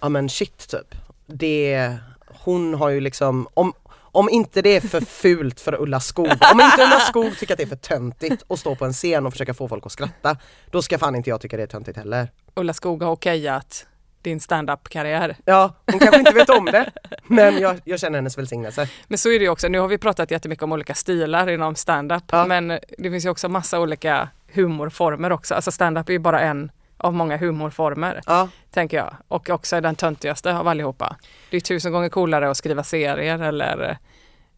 ja 0.00 0.08
men 0.08 0.28
shit 0.28 0.68
typ. 0.68 0.94
Det, 1.26 1.94
hon 2.26 2.74
har 2.74 2.88
ju 2.88 3.00
liksom, 3.00 3.48
om, 3.54 3.72
om 4.18 4.28
inte 4.30 4.62
det 4.62 4.76
är 4.76 4.80
för 4.80 5.00
fult 5.00 5.60
för 5.60 5.80
Ulla 5.82 6.00
Skog, 6.00 6.26
om 6.52 6.60
inte 6.60 6.82
Ulla 6.82 7.00
Skog 7.00 7.38
tycker 7.38 7.54
att 7.54 7.58
det 7.58 7.64
är 7.64 7.68
för 7.68 7.76
töntigt 7.76 8.44
att 8.48 8.58
stå 8.58 8.74
på 8.74 8.84
en 8.84 8.92
scen 8.92 9.26
och 9.26 9.32
försöka 9.32 9.54
få 9.54 9.68
folk 9.68 9.86
att 9.86 9.92
skratta, 9.92 10.36
då 10.70 10.82
ska 10.82 10.98
fan 10.98 11.14
inte 11.14 11.30
jag 11.30 11.40
tycka 11.40 11.56
det 11.56 11.62
är 11.62 11.66
töntigt 11.66 11.98
heller. 11.98 12.28
Ulla 12.54 12.74
Skog 12.74 13.02
har 13.02 13.10
okejat 13.12 13.86
din 14.22 14.40
stand-up-karriär. 14.40 15.36
Ja, 15.44 15.74
hon 15.90 15.98
kanske 15.98 16.18
inte 16.18 16.30
vet 16.32 16.48
om 16.50 16.64
det, 16.64 16.90
men 17.26 17.58
jag, 17.58 17.80
jag 17.84 18.00
känner 18.00 18.18
hennes 18.18 18.38
välsignelse. 18.38 18.88
Men 19.06 19.18
så 19.18 19.28
är 19.30 19.38
det 19.38 19.44
ju 19.44 19.50
också, 19.50 19.68
nu 19.68 19.78
har 19.78 19.88
vi 19.88 19.98
pratat 19.98 20.30
jättemycket 20.30 20.62
om 20.62 20.72
olika 20.72 20.94
stilar 20.94 21.48
inom 21.50 21.74
stand-up, 21.74 22.24
Ja. 22.30 22.46
men 22.46 22.68
det 22.98 23.10
finns 23.10 23.24
ju 23.24 23.28
också 23.30 23.48
massa 23.48 23.80
olika 23.80 24.28
humorformer 24.52 25.32
också. 25.32 25.54
Alltså 25.54 25.70
stand-up 25.70 26.08
är 26.08 26.12
ju 26.12 26.18
bara 26.18 26.40
en 26.40 26.70
av 26.98 27.14
många 27.14 27.36
humorformer, 27.36 28.20
Ja, 28.26 28.48
tänker 28.70 28.96
jag. 28.96 29.16
Och 29.28 29.50
också 29.50 29.80
den 29.80 29.94
töntigaste 29.94 30.56
av 30.56 30.68
allihopa. 30.68 31.16
Det 31.50 31.56
är 31.56 31.60
tusen 31.60 31.92
gånger 31.92 32.08
coolare 32.08 32.50
att 32.50 32.56
skriva 32.56 32.82
serier 32.84 33.38
eller 33.42 33.98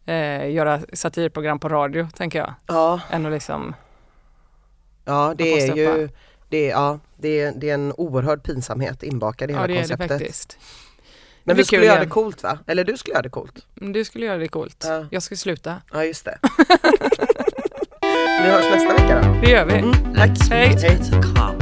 eh, 0.05 0.49
göra 0.51 0.79
satirprogram 0.93 1.59
på 1.59 1.69
radio, 1.69 2.07
tänker 2.17 2.39
jag. 2.39 2.53
ja, 2.67 2.99
Än 3.09 3.25
att 3.25 3.31
liksom, 3.31 3.75
ja 5.05 5.33
det 5.37 5.53
är 5.69 5.75
ju, 5.75 6.09
det 6.49 6.57
är, 6.65 6.71
ja, 6.71 6.99
det 7.17 7.39
är, 7.41 7.51
det 7.55 7.69
är 7.69 7.73
en 7.73 7.93
oerhörd 7.97 8.43
pinsamhet 8.43 9.03
inbakad 9.03 9.49
i 9.49 9.53
hela 9.53 9.63
ja 9.63 9.67
det 9.67 9.73
är 9.73 9.75
det 9.75 9.87
konceptet. 9.87 10.09
faktiskt. 10.19 10.57
Men 11.43 11.55
vi 11.55 11.63
skulle 11.63 11.81
kul 11.81 11.87
göra 11.87 11.99
det 11.99 12.09
coolt 12.09 12.43
va? 12.43 12.57
Eller 12.67 12.83
du 12.83 12.97
skulle 12.97 13.13
göra 13.13 13.23
det 13.23 13.29
coolt? 13.29 13.65
Men 13.73 13.93
Du 13.93 14.05
skulle 14.05 14.25
göra 14.25 14.37
det 14.37 14.47
coolt. 14.47 14.85
Ja. 14.87 15.05
Jag 15.11 15.23
ska 15.23 15.35
sluta. 15.35 15.81
Ja 15.93 16.05
just 16.05 16.25
det. 16.25 16.37
vi 18.41 18.49
hörs 18.49 18.65
nästa 18.71 18.93
vecka 18.93 19.21
då. 19.21 19.41
Det 19.41 19.49
gör 19.51 19.65
vi. 19.65 19.73
Mm, 19.77 19.93
tack. 20.15 20.29
Let's 20.29 20.49
Hej. 20.49 21.60